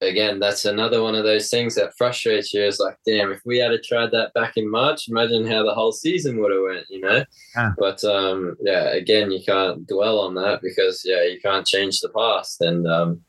again, 0.01 0.38
that's 0.38 0.64
another 0.64 1.03
one 1.03 1.14
of 1.14 1.24
those 1.24 1.51
things 1.51 1.74
that 1.74 1.97
frustrates 1.97 2.53
you. 2.53 2.62
Is 2.62 2.80
like, 2.80 2.97
damn, 3.07 3.32
if 3.32 3.40
we 3.45 3.59
had 3.59 3.72
tried 3.82 4.11
that 4.12 4.32
back 4.34 4.57
in 4.57 4.70
March, 4.70 5.09
imagine 5.09 5.47
how 5.47 5.64
the 5.64 5.74
whole 5.74 5.92
season 5.92 6.38
would 6.40 6.53
have 6.53 6.62
went, 6.62 6.86
you 6.88 7.01
know. 7.01 7.24
Yeah. 7.57 7.72
But 7.78 8.05
um, 8.05 8.57
yeah, 8.61 8.92
again, 8.92 9.30
you 9.30 9.42
can't 9.45 9.86
dwell 9.86 10.20
on 10.20 10.34
that 10.34 10.61
because 10.62 11.03
yeah, 11.05 11.22
you 11.22 11.40
can't 11.40 11.66
change 11.66 12.01
the 12.01 12.11
past. 12.11 12.61
And 12.61 12.86
um, 12.86 13.22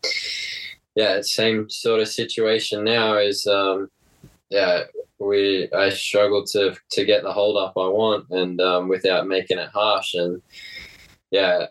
yeah, 0.95 1.21
same 1.21 1.69
sort 1.69 2.01
of 2.01 2.07
situation 2.07 2.83
now 2.83 3.17
is 3.17 3.45
um, 3.47 3.89
yeah, 4.49 4.83
we 5.19 5.71
I 5.73 5.89
struggle 5.89 6.45
to 6.47 6.75
to 6.91 7.05
get 7.05 7.23
the 7.23 7.31
hold 7.31 7.57
up 7.57 7.73
I 7.77 7.87
want 7.87 8.29
and 8.29 8.59
um, 8.61 8.87
without 8.89 9.27
making 9.27 9.59
it 9.59 9.69
harsh 9.69 10.13
and 10.13 10.41
yeah, 11.31 11.67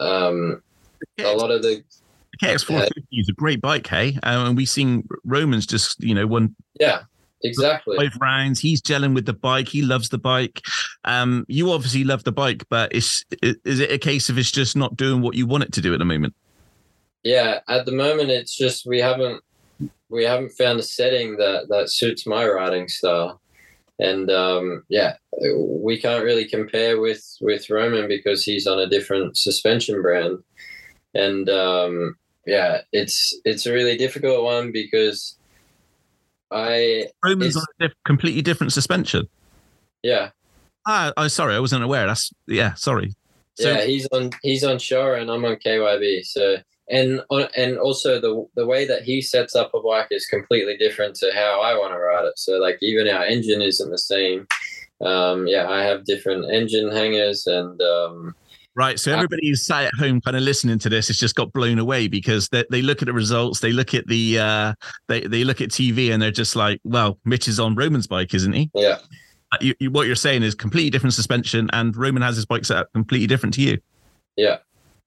um, 0.00 0.62
a 1.18 1.34
lot 1.34 1.50
of 1.50 1.62
the 1.62 1.82
the 1.82 2.03
KX450 2.44 2.90
yeah. 3.10 3.20
is 3.20 3.28
a 3.28 3.32
great 3.32 3.60
bike, 3.60 3.86
hey? 3.86 4.18
Um, 4.22 4.48
and 4.48 4.56
we've 4.56 4.68
seen 4.68 5.06
Romain's 5.24 5.66
just, 5.66 6.02
you 6.02 6.14
know, 6.14 6.26
one. 6.26 6.54
Yeah, 6.78 7.02
exactly. 7.42 7.96
Five 7.96 8.16
rounds. 8.20 8.60
He's 8.60 8.80
gelling 8.80 9.14
with 9.14 9.26
the 9.26 9.32
bike. 9.32 9.68
He 9.68 9.82
loves 9.82 10.08
the 10.08 10.18
bike. 10.18 10.62
Um, 11.04 11.44
you 11.48 11.70
obviously 11.70 12.04
love 12.04 12.24
the 12.24 12.32
bike, 12.32 12.64
but 12.68 12.92
is 12.94 13.24
is 13.42 13.80
it 13.80 13.92
a 13.92 13.98
case 13.98 14.28
of 14.28 14.38
it's 14.38 14.50
just 14.50 14.76
not 14.76 14.96
doing 14.96 15.22
what 15.22 15.34
you 15.34 15.46
want 15.46 15.64
it 15.64 15.72
to 15.72 15.80
do 15.80 15.92
at 15.92 15.98
the 15.98 16.04
moment? 16.04 16.34
Yeah, 17.22 17.60
at 17.68 17.86
the 17.86 17.92
moment, 17.92 18.30
it's 18.30 18.56
just 18.56 18.86
we 18.86 18.98
haven't 18.98 19.42
we 20.08 20.24
haven't 20.24 20.50
found 20.50 20.78
a 20.78 20.82
setting 20.82 21.36
that 21.36 21.68
that 21.68 21.90
suits 21.90 22.26
my 22.26 22.46
riding 22.46 22.88
style 22.88 23.40
and 23.98 24.30
um, 24.30 24.84
yeah, 24.88 25.14
we 25.56 26.00
can't 26.00 26.24
really 26.24 26.46
compare 26.46 27.00
with 27.00 27.24
with 27.40 27.70
Romain 27.70 28.08
because 28.08 28.42
he's 28.42 28.66
on 28.66 28.80
a 28.80 28.88
different 28.88 29.36
suspension 29.36 30.02
brand, 30.02 30.38
and 31.14 31.48
um, 31.48 32.16
yeah, 32.46 32.82
it's 32.92 33.38
it's 33.44 33.66
a 33.66 33.72
really 33.72 33.96
difficult 33.96 34.44
one 34.44 34.72
because 34.72 35.36
I 36.50 37.08
Romain's 37.24 37.56
on 37.56 37.64
a 37.80 37.88
diff- 37.88 37.96
completely 38.04 38.42
different 38.42 38.72
suspension. 38.72 39.28
Yeah. 40.02 40.30
Ah, 40.86 41.12
oh, 41.16 41.28
sorry, 41.28 41.54
I 41.54 41.60
wasn't 41.60 41.82
aware. 41.82 42.06
That's 42.06 42.30
yeah, 42.46 42.74
sorry. 42.74 43.14
So, 43.56 43.70
yeah, 43.70 43.84
he's 43.84 44.06
on 44.08 44.30
he's 44.42 44.64
on 44.64 44.76
Showa 44.76 45.20
and 45.20 45.30
I'm 45.30 45.44
on 45.44 45.56
KYB. 45.56 46.24
So 46.24 46.56
and 46.90 47.22
on 47.30 47.48
and 47.56 47.78
also 47.78 48.20
the 48.20 48.46
the 48.56 48.66
way 48.66 48.86
that 48.86 49.02
he 49.02 49.22
sets 49.22 49.54
up 49.54 49.72
a 49.74 49.80
bike 49.80 50.08
is 50.10 50.26
completely 50.26 50.76
different 50.76 51.14
to 51.16 51.30
how 51.34 51.60
I 51.62 51.74
want 51.74 51.92
to 51.92 51.98
ride 51.98 52.26
it. 52.26 52.38
So 52.38 52.58
like 52.58 52.78
even 52.82 53.08
our 53.08 53.24
engine 53.24 53.62
isn't 53.62 53.90
the 53.90 53.98
same. 53.98 54.46
Um, 55.00 55.46
yeah, 55.46 55.68
I 55.68 55.82
have 55.82 56.04
different 56.04 56.52
engine 56.52 56.90
hangers 56.90 57.46
and 57.46 57.80
um, 57.80 58.34
Right. 58.76 58.98
So 58.98 59.12
everybody 59.12 59.48
who's 59.48 59.64
sat 59.64 59.84
at 59.84 59.94
home 59.94 60.20
kind 60.20 60.36
of 60.36 60.42
listening 60.42 60.80
to 60.80 60.88
this 60.88 61.06
has 61.06 61.16
just 61.16 61.36
got 61.36 61.52
blown 61.52 61.78
away 61.78 62.08
because 62.08 62.48
they, 62.48 62.64
they 62.70 62.82
look 62.82 63.02
at 63.02 63.06
the 63.06 63.12
results, 63.12 63.60
they 63.60 63.72
look 63.72 63.94
at 63.94 64.06
the 64.08 64.38
uh 64.40 64.74
they, 65.06 65.20
they 65.20 65.44
look 65.44 65.60
at 65.60 65.68
TV 65.68 66.12
and 66.12 66.20
they're 66.20 66.32
just 66.32 66.56
like, 66.56 66.80
well, 66.82 67.18
Mitch 67.24 67.46
is 67.46 67.60
on 67.60 67.76
Romain's 67.76 68.08
bike, 68.08 68.34
isn't 68.34 68.52
he? 68.52 68.70
Yeah. 68.74 68.98
Uh, 69.52 69.58
you, 69.60 69.74
you, 69.78 69.90
what 69.92 70.08
you're 70.08 70.16
saying 70.16 70.42
is 70.42 70.56
completely 70.56 70.90
different 70.90 71.14
suspension 71.14 71.70
and 71.72 71.96
Romain 71.96 72.22
has 72.22 72.34
his 72.34 72.46
bike 72.46 72.64
set 72.64 72.78
up 72.78 72.92
completely 72.94 73.28
different 73.28 73.54
to 73.54 73.62
you. 73.62 73.78
Yeah. 74.36 74.58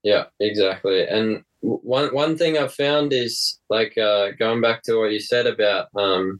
Yeah, 0.04 0.26
exactly. 0.40 1.06
And 1.06 1.44
one 1.60 2.14
one 2.14 2.38
thing 2.38 2.58
I've 2.58 2.74
found 2.74 3.12
is 3.12 3.60
like 3.70 3.98
uh 3.98 4.32
going 4.40 4.62
back 4.62 4.84
to 4.84 4.96
what 4.96 5.12
you 5.12 5.20
said 5.20 5.46
about 5.46 5.88
um 5.96 6.40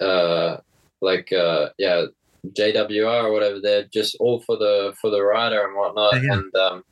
uh 0.00 0.58
like 1.00 1.32
uh 1.32 1.70
yeah 1.78 2.04
JWR 2.48 3.24
or 3.24 3.32
whatever, 3.32 3.60
they're 3.60 3.88
just 3.92 4.16
all 4.20 4.40
for 4.42 4.56
the 4.56 4.94
for 5.00 5.10
the 5.10 5.22
rider 5.22 5.64
and 5.64 5.76
whatnot. 5.76 6.14
Yeah. 6.14 6.32
And 6.32 6.54
um, 6.56 6.84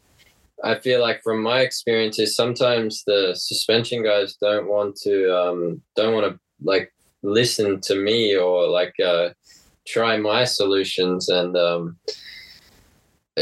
I 0.63 0.79
feel 0.79 1.01
like 1.01 1.23
from 1.23 1.43
my 1.43 1.61
experiences, 1.61 2.37
sometimes 2.37 3.03
the 3.07 3.35
suspension 3.35 4.03
guys 4.03 4.37
don't 4.41 4.69
want 4.69 4.97
to 5.03 5.37
um, 5.37 5.83
don't 5.97 6.15
want 6.15 6.33
to 6.33 6.39
like 6.63 6.93
listen 7.23 7.81
to 7.81 7.97
me 7.97 8.37
or 8.37 8.69
like 8.69 8.95
uh, 9.05 9.31
try 9.87 10.17
my 10.17 10.45
solutions 10.45 11.29
and 11.29 11.57
um, 11.57 11.97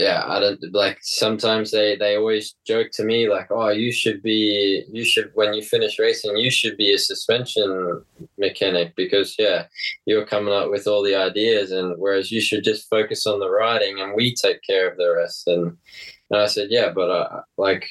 yeah, 0.01 0.25
I 0.27 0.41
don't 0.41 0.61
like 0.73 0.99
sometimes 1.03 1.71
they 1.71 1.97
they 1.97 2.17
always 2.17 2.55
joke 2.67 2.89
to 2.95 3.05
me 3.05 3.29
like, 3.29 3.49
"Oh, 3.51 3.69
you 3.69 3.93
should 3.93 4.23
be 4.23 4.85
you 4.91 5.05
should 5.05 5.31
when 5.35 5.55
you 5.55 5.63
finish 5.63 5.99
racing, 5.99 6.37
you 6.37 6.51
should 6.51 6.77
be 6.77 6.93
a 6.93 6.99
suspension 6.99 8.03
mechanic 8.39 8.95
because 8.97 9.35
yeah, 9.39 9.67
you're 10.07 10.27
coming 10.27 10.55
up 10.55 10.71
with 10.71 10.87
all 10.87 11.03
the 11.03 11.15
ideas 11.15 11.71
and 11.71 11.95
whereas 11.99 12.31
you 12.31 12.41
should 12.41 12.65
just 12.65 12.89
focus 12.89 13.27
on 13.27 13.41
the 13.41 13.51
riding 13.51 14.01
and 14.01 14.15
we 14.15 14.35
take 14.35 14.63
care 14.63 14.91
of 14.91 14.97
the 14.97 15.15
rest." 15.15 15.47
And, 15.47 15.77
and 16.31 16.41
I 16.41 16.47
said, 16.47 16.69
"Yeah, 16.71 16.91
but 16.95 17.11
uh, 17.11 17.43
like 17.57 17.87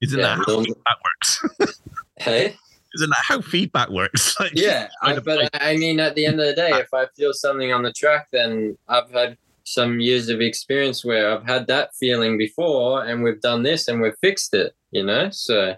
isn't 0.00 0.18
yeah, 0.18 0.36
that 0.36 0.44
how 0.46 0.62
feedback 0.62 0.98
works?" 1.04 1.80
hey, 2.18 2.56
isn't 2.94 3.10
that 3.10 3.24
how 3.24 3.40
feedback 3.40 3.90
works? 3.90 4.34
like, 4.40 4.52
yeah, 4.54 4.88
I, 5.02 5.18
but 5.18 5.50
I 5.54 5.76
mean, 5.76 6.00
at 6.00 6.14
the 6.14 6.26
end 6.26 6.40
of 6.40 6.46
the 6.46 6.54
day, 6.54 6.70
if 6.74 6.92
I 6.92 7.06
feel 7.16 7.32
something 7.32 7.72
on 7.72 7.82
the 7.82 7.92
track, 7.92 8.28
then 8.32 8.76
I've 8.88 9.10
had 9.10 9.36
some 9.74 10.00
years 10.00 10.28
of 10.28 10.40
experience 10.40 11.04
where 11.04 11.30
I've 11.30 11.46
had 11.46 11.66
that 11.66 11.90
feeling 11.98 12.38
before 12.38 13.04
and 13.04 13.22
we've 13.22 13.40
done 13.40 13.62
this 13.62 13.88
and 13.88 14.00
we've 14.00 14.16
fixed 14.20 14.54
it, 14.54 14.72
you 14.90 15.04
know? 15.04 15.28
So 15.30 15.74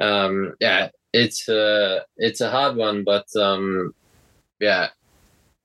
um 0.00 0.54
yeah, 0.60 0.90
it's 1.12 1.48
uh 1.48 2.00
it's 2.16 2.40
a 2.40 2.50
hard 2.50 2.76
one, 2.76 3.04
but 3.04 3.26
um 3.36 3.94
yeah, 4.60 4.88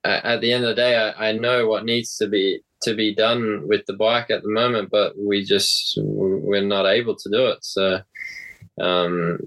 at 0.04 0.40
the 0.40 0.52
end 0.52 0.64
of 0.64 0.70
the 0.70 0.82
day 0.82 0.96
I, 0.96 1.30
I 1.30 1.32
know 1.32 1.66
what 1.66 1.84
needs 1.84 2.16
to 2.18 2.28
be 2.28 2.60
to 2.82 2.94
be 2.94 3.14
done 3.14 3.68
with 3.68 3.84
the 3.86 3.92
bike 3.92 4.30
at 4.30 4.42
the 4.42 4.48
moment, 4.48 4.90
but 4.90 5.12
we 5.18 5.44
just 5.44 5.98
we're 6.00 6.62
not 6.62 6.86
able 6.86 7.16
to 7.16 7.30
do 7.30 7.46
it. 7.46 7.58
So 7.62 8.00
um 8.80 9.38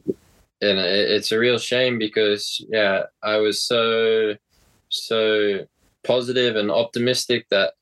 and 0.62 0.80
it's 0.80 1.32
a 1.32 1.40
real 1.40 1.58
shame 1.58 1.98
because 2.00 2.64
yeah, 2.70 3.04
I 3.22 3.38
was 3.38 3.64
so 3.64 4.36
so 4.90 5.66
positive 6.04 6.56
and 6.56 6.72
optimistic 6.72 7.48
that 7.50 7.74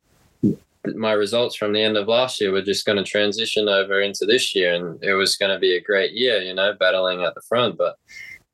my 0.96 1.12
results 1.12 1.56
from 1.56 1.74
the 1.74 1.82
end 1.82 1.96
of 1.98 2.08
last 2.08 2.42
year 2.42 2.52
were 2.52 2.62
just 2.62 2.86
going 2.86 2.98
to 2.98 3.04
transition 3.04 3.70
over 3.70 4.02
into 4.02 4.26
this 4.26 4.56
year 4.56 4.74
and 4.74 5.04
it 5.04 5.14
was 5.14 5.36
going 5.36 5.52
to 5.52 5.60
be 5.60 5.76
a 5.76 5.82
great 5.82 6.14
year, 6.14 6.42
you 6.42 6.54
know, 6.54 6.74
battling 6.74 7.22
at 7.22 7.36
the 7.36 7.42
front. 7.42 7.78
But 7.78 7.98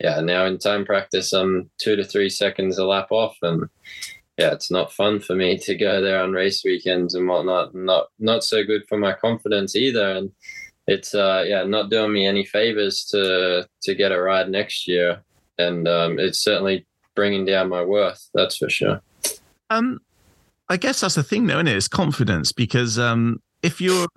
yeah, 0.01 0.19
now 0.19 0.45
in 0.45 0.57
time 0.57 0.85
practice, 0.85 1.31
I'm 1.31 1.69
two 1.77 1.95
to 1.95 2.03
three 2.03 2.29
seconds 2.29 2.77
a 2.77 2.85
lap 2.85 3.07
off 3.11 3.37
and 3.41 3.69
yeah, 4.37 4.51
it's 4.51 4.69
not 4.69 4.93
fun 4.93 5.19
for 5.19 5.35
me 5.35 5.57
to 5.59 5.75
go 5.75 6.01
there 6.01 6.21
on 6.21 6.31
race 6.31 6.63
weekends 6.63 7.15
and 7.15 7.27
whatnot. 7.27 7.73
Not 7.73 8.07
not 8.19 8.43
so 8.43 8.63
good 8.63 8.83
for 8.87 8.97
my 8.97 9.13
confidence 9.13 9.75
either. 9.75 10.11
And 10.11 10.31
it's 10.85 11.15
uh 11.15 11.43
yeah 11.45 11.63
not 11.63 11.89
doing 11.89 12.13
me 12.13 12.27
any 12.27 12.45
favors 12.45 13.05
to 13.05 13.67
to 13.81 13.95
get 13.95 14.11
a 14.11 14.21
ride 14.21 14.49
next 14.49 14.87
year, 14.87 15.23
and 15.57 15.87
um, 15.87 16.19
it's 16.19 16.39
certainly 16.39 16.85
bringing 17.15 17.45
down 17.45 17.69
my 17.69 17.83
worth. 17.83 18.29
That's 18.35 18.57
for 18.57 18.69
sure. 18.69 19.01
Um, 19.69 19.99
I 20.69 20.77
guess 20.77 21.01
that's 21.01 21.15
the 21.15 21.23
thing, 21.23 21.47
though, 21.47 21.55
isn't 21.55 21.67
it? 21.67 21.77
It's 21.77 21.87
confidence 21.87 22.51
because 22.51 22.99
um, 22.99 23.41
if 23.63 23.79
you're 23.79 24.07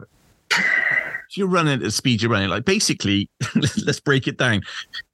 if 0.51 1.36
you're 1.36 1.48
running 1.48 1.74
at 1.74 1.80
the 1.80 1.90
speed 1.90 2.22
you're 2.22 2.30
running, 2.30 2.48
like 2.48 2.64
basically, 2.64 3.28
let's 3.55 4.01
break 4.01 4.26
it 4.26 4.36
down. 4.36 4.62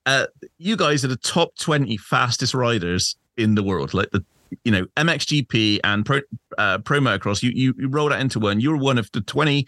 Uh, 0.06 0.26
you 0.58 0.76
guys 0.76 1.04
are 1.04 1.08
the 1.08 1.16
top 1.16 1.54
twenty 1.58 1.96
fastest 1.96 2.54
riders 2.54 3.16
in 3.36 3.54
the 3.54 3.62
world, 3.62 3.92
like 3.92 4.10
the 4.12 4.24
you 4.64 4.72
know 4.72 4.86
MXGP 4.96 5.80
and 5.84 6.06
Pro 6.06 6.20
uh, 6.56 6.78
Pro 6.78 7.00
Motocross. 7.00 7.42
You 7.42 7.50
you 7.50 7.74
you 7.78 7.88
roll 7.88 8.08
that 8.08 8.20
into 8.20 8.40
one. 8.40 8.60
You're 8.60 8.78
one 8.78 8.98
of 8.98 9.10
the 9.12 9.20
twenty 9.20 9.66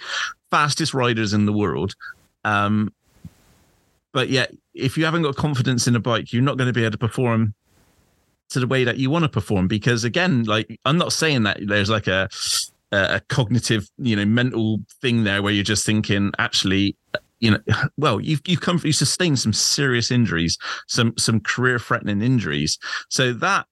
fastest 0.50 0.94
riders 0.94 1.32
in 1.34 1.44
the 1.44 1.52
world. 1.52 1.94
Um, 2.44 2.92
but 4.12 4.30
yet, 4.30 4.54
if 4.74 4.96
you 4.96 5.04
haven't 5.04 5.22
got 5.22 5.36
confidence 5.36 5.86
in 5.86 5.94
a 5.94 6.00
bike, 6.00 6.32
you're 6.32 6.42
not 6.42 6.56
going 6.56 6.66
to 6.66 6.72
be 6.72 6.82
able 6.82 6.92
to 6.92 6.98
perform 6.98 7.54
to 8.50 8.60
the 8.60 8.66
way 8.66 8.84
that 8.84 8.98
you 8.98 9.10
want 9.10 9.24
to 9.24 9.28
perform. 9.28 9.68
Because 9.68 10.04
again, 10.04 10.44
like 10.44 10.78
I'm 10.84 10.98
not 10.98 11.12
saying 11.12 11.44
that 11.44 11.58
there's 11.66 11.90
like 11.90 12.06
a 12.06 12.28
a 12.90 13.20
cognitive, 13.28 13.88
you 13.98 14.16
know, 14.16 14.24
mental 14.24 14.80
thing 15.02 15.24
there 15.24 15.42
where 15.42 15.52
you're 15.52 15.64
just 15.64 15.84
thinking, 15.84 16.32
actually, 16.38 16.96
you 17.40 17.50
know, 17.50 17.58
well, 17.96 18.20
you've 18.20 18.40
you've 18.46 18.60
come 18.60 18.80
you 18.82 18.92
sustained 18.92 19.38
some 19.38 19.52
serious 19.52 20.10
injuries, 20.10 20.58
some 20.86 21.14
some 21.18 21.40
career 21.40 21.78
threatening 21.78 22.22
injuries. 22.22 22.78
So 23.08 23.32
that 23.34 23.66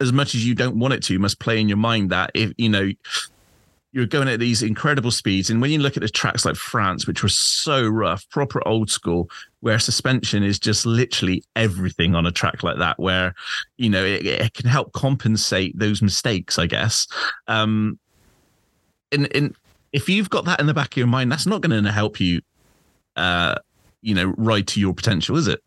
as 0.00 0.12
much 0.12 0.34
as 0.34 0.46
you 0.46 0.54
don't 0.54 0.78
want 0.78 0.94
it 0.94 1.02
to, 1.04 1.18
must 1.18 1.40
play 1.40 1.60
in 1.60 1.68
your 1.68 1.78
mind 1.78 2.10
that 2.10 2.30
if 2.34 2.52
you 2.58 2.68
know 2.68 2.90
you're 3.94 4.06
going 4.06 4.26
at 4.26 4.40
these 4.40 4.60
incredible 4.60 5.12
speeds. 5.12 5.50
And 5.50 5.62
when 5.62 5.70
you 5.70 5.78
look 5.78 5.96
at 5.96 6.02
the 6.02 6.08
tracks 6.08 6.44
like 6.44 6.56
France, 6.56 7.06
which 7.06 7.22
were 7.22 7.28
so 7.28 7.86
rough, 7.86 8.28
proper 8.28 8.66
old 8.66 8.90
school, 8.90 9.30
where 9.64 9.78
suspension 9.78 10.42
is 10.42 10.58
just 10.58 10.84
literally 10.84 11.42
everything 11.56 12.14
on 12.14 12.26
a 12.26 12.30
track 12.30 12.62
like 12.62 12.76
that, 12.76 12.98
where, 12.98 13.34
you 13.78 13.88
know, 13.88 14.04
it, 14.04 14.26
it 14.26 14.52
can 14.52 14.68
help 14.68 14.92
compensate 14.92 15.78
those 15.78 16.02
mistakes, 16.02 16.58
I 16.58 16.66
guess. 16.66 17.08
Um, 17.48 17.98
and, 19.10 19.34
and 19.34 19.56
if 19.94 20.06
you've 20.06 20.28
got 20.28 20.44
that 20.44 20.60
in 20.60 20.66
the 20.66 20.74
back 20.74 20.92
of 20.92 20.98
your 20.98 21.06
mind, 21.06 21.32
that's 21.32 21.46
not 21.46 21.62
going 21.62 21.82
to 21.82 21.90
help 21.90 22.20
you, 22.20 22.42
uh, 23.16 23.54
you 24.02 24.14
know, 24.14 24.34
ride 24.36 24.66
to 24.68 24.80
your 24.80 24.92
potential, 24.92 25.34
is 25.38 25.48
it? 25.48 25.64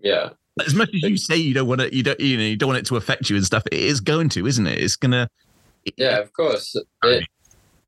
Yeah. 0.00 0.28
As 0.64 0.76
much 0.76 0.90
as 0.94 1.02
you 1.02 1.16
say 1.16 1.34
you 1.34 1.54
don't 1.54 1.66
want 1.66 1.80
it, 1.80 1.92
you 1.92 2.04
don't, 2.04 2.20
you 2.20 2.36
know, 2.36 2.44
you 2.44 2.56
don't 2.56 2.68
want 2.68 2.78
it 2.78 2.86
to 2.86 2.96
affect 2.96 3.30
you 3.30 3.34
and 3.34 3.44
stuff. 3.44 3.64
It 3.72 3.80
is 3.80 3.98
going 3.98 4.28
to, 4.28 4.46
isn't 4.46 4.66
it? 4.68 4.80
It's 4.80 4.94
gonna. 4.94 5.28
Yeah, 5.96 6.18
of 6.18 6.32
course. 6.32 6.76
It, 7.02 7.26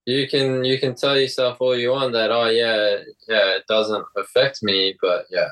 you 0.07 0.26
can 0.28 0.64
you 0.64 0.78
can 0.78 0.94
tell 0.94 1.18
yourself 1.18 1.59
all 1.61 1.76
you 1.76 1.90
want 1.90 2.12
that 2.12 2.30
oh 2.30 2.46
yeah 2.46 2.96
yeah 3.28 3.57
it 3.57 3.64
doesn't 3.68 4.05
affect 4.16 4.62
me 4.62 4.96
but 5.01 5.26
yeah. 5.30 5.48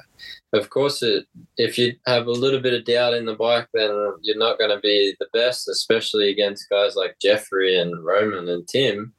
Of 0.54 0.70
course 0.70 1.02
it 1.02 1.26
if 1.58 1.76
you 1.76 1.94
have 2.06 2.26
a 2.26 2.30
little 2.32 2.60
bit 2.60 2.72
of 2.72 2.86
doubt 2.86 3.14
in 3.14 3.26
the 3.26 3.34
bike 3.34 3.68
then 3.74 3.90
you're 4.22 4.38
not 4.38 4.58
going 4.58 4.70
to 4.70 4.80
be 4.80 5.14
the 5.20 5.28
best 5.32 5.68
especially 5.68 6.30
against 6.30 6.70
guys 6.70 6.96
like 6.96 7.16
jeffrey 7.20 7.78
and 7.78 8.04
romain 8.04 8.48
and 8.48 8.66
tim. 8.66 9.12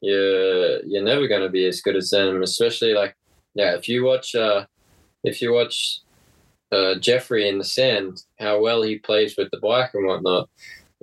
You're 0.00 0.82
you're 0.84 1.04
never 1.04 1.28
going 1.28 1.42
to 1.42 1.50
be 1.50 1.66
as 1.66 1.82
good 1.82 1.96
as 1.96 2.10
them 2.10 2.42
especially 2.42 2.94
like 2.94 3.14
yeah 3.54 3.74
if 3.74 3.88
you 3.88 4.04
watch 4.04 4.34
uh 4.34 4.64
if 5.24 5.42
you 5.42 5.52
watch 5.52 6.00
uh, 6.72 6.94
jeffrey 6.94 7.50
in 7.50 7.58
the 7.58 7.64
sand 7.64 8.22
how 8.40 8.58
well 8.58 8.80
he 8.80 8.98
plays 8.98 9.36
with 9.36 9.50
the 9.50 9.60
bike 9.60 9.90
and 9.92 10.06
whatnot 10.06 10.48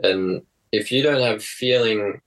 and 0.02 0.42
if 0.72 0.92
you 0.92 1.04
don't 1.04 1.22
have 1.22 1.44
feeling 1.44 2.20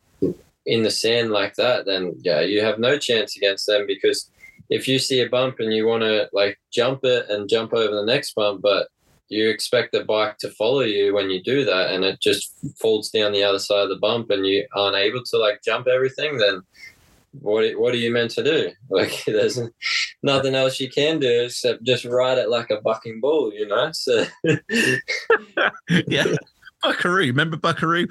in 0.66 0.82
the 0.82 0.90
sand 0.90 1.30
like 1.30 1.54
that, 1.54 1.86
then 1.86 2.14
yeah, 2.20 2.40
you 2.40 2.62
have 2.62 2.78
no 2.78 2.98
chance 2.98 3.36
against 3.36 3.66
them 3.66 3.86
because 3.86 4.30
if 4.70 4.88
you 4.88 4.98
see 4.98 5.20
a 5.20 5.28
bump 5.28 5.56
and 5.58 5.72
you 5.72 5.86
want 5.86 6.02
to 6.02 6.28
like 6.32 6.58
jump 6.72 7.04
it 7.04 7.28
and 7.28 7.48
jump 7.48 7.72
over 7.72 7.94
the 7.94 8.04
next 8.04 8.34
bump, 8.34 8.62
but 8.62 8.88
you 9.28 9.48
expect 9.48 9.92
the 9.92 10.04
bike 10.04 10.36
to 10.38 10.50
follow 10.50 10.80
you 10.80 11.14
when 11.14 11.30
you 11.30 11.42
do 11.42 11.64
that 11.64 11.90
and 11.90 12.04
it 12.04 12.20
just 12.20 12.52
falls 12.78 13.10
down 13.10 13.32
the 13.32 13.42
other 13.42 13.58
side 13.58 13.82
of 13.82 13.88
the 13.88 13.96
bump 13.96 14.30
and 14.30 14.46
you 14.46 14.66
aren't 14.74 14.96
able 14.96 15.22
to 15.24 15.38
like 15.38 15.62
jump 15.64 15.86
everything, 15.88 16.36
then 16.38 16.62
what 17.40 17.64
what 17.78 17.94
are 17.94 17.98
you 17.98 18.10
meant 18.10 18.30
to 18.32 18.44
do? 18.44 18.70
Like 18.90 19.24
there's 19.24 19.58
nothing 20.22 20.54
else 20.54 20.78
you 20.78 20.90
can 20.90 21.18
do 21.18 21.44
except 21.44 21.82
just 21.82 22.04
ride 22.04 22.36
it 22.36 22.50
like 22.50 22.70
a 22.70 22.80
bucking 22.80 23.20
bull, 23.20 23.52
you 23.54 23.66
know? 23.66 23.90
So 23.92 24.26
yeah. 26.06 26.36
Buckaroo. 26.82 27.26
Remember 27.26 27.56
Buckaroo? 27.56 28.06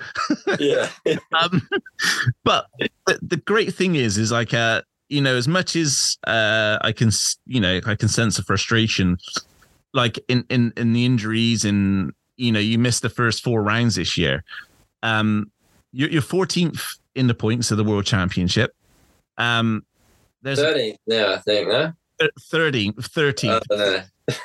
Yeah. 0.60 0.90
um, 1.34 1.68
but 2.44 2.68
the, 2.80 3.20
the, 3.22 3.38
great 3.38 3.74
thing 3.74 3.96
is, 3.96 4.18
is 4.18 4.32
like, 4.32 4.54
uh, 4.54 4.82
you 5.10 5.22
know, 5.22 5.36
as 5.36 5.48
much 5.48 5.76
as 5.76 6.18
uh, 6.26 6.78
I 6.82 6.92
can, 6.92 7.12
you 7.46 7.60
know, 7.60 7.82
I 7.86 7.96
can 7.96 8.08
sense 8.08 8.38
the 8.38 8.44
frustration, 8.44 9.18
like 9.94 10.18
in 10.30 10.46
in 10.50 10.72
in 10.78 10.94
the 10.94 11.06
injuries, 11.06 11.66
and 11.66 12.14
you 12.38 12.52
know, 12.52 12.60
you 12.60 12.80
missed 12.80 13.02
the 13.02 13.10
first 13.10 13.44
four 13.44 13.62
rounds 13.62 13.96
this 13.96 14.18
year. 14.18 14.44
Um, 15.04 15.52
you're, 15.92 16.10
you're 16.10 16.22
14th 16.22 16.98
in 17.16 17.28
the 17.28 17.34
points 17.34 17.72
of 17.72 17.78
the 17.78 17.84
World 17.84 18.06
Championship. 18.06 18.74
Um, 19.38 19.86
there's 20.42 20.60
30 20.60 20.96
yeah, 21.06 21.34
I 21.34 21.38
think, 21.40 21.68
no? 21.68 21.94
13th, 22.52 22.96
13th. 22.96 23.62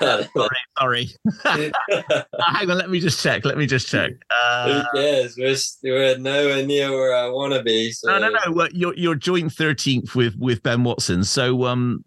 Uh, 0.01 0.24
sorry, 0.35 0.57
sorry. 0.79 1.09
Hang 1.45 2.70
on, 2.70 2.79
let 2.79 2.91
me 2.91 3.01
just 3.01 3.22
check. 3.22 3.45
Let 3.45 3.57
me 3.59 3.66
just 3.66 3.89
check. 3.89 4.12
Uh, 4.31 4.83
Who 4.83 4.99
cares? 4.99 5.37
We're, 5.37 5.57
we're 5.85 6.18
nowhere 6.18 6.66
near 6.66 6.91
where 6.91 7.14
I 7.14 7.29
want 7.29 7.55
to 7.55 7.62
be. 7.62 7.93
So. 7.93 8.09
No, 8.09 8.18
no, 8.18 8.29
no. 8.31 8.53
Well, 8.53 8.68
you're 8.72 8.95
you're 8.95 9.14
joint 9.14 9.53
thirteenth 9.53 10.14
with 10.14 10.37
with 10.39 10.62
Ben 10.62 10.83
Watson. 10.85 11.24
So 11.24 11.64
um, 11.66 12.05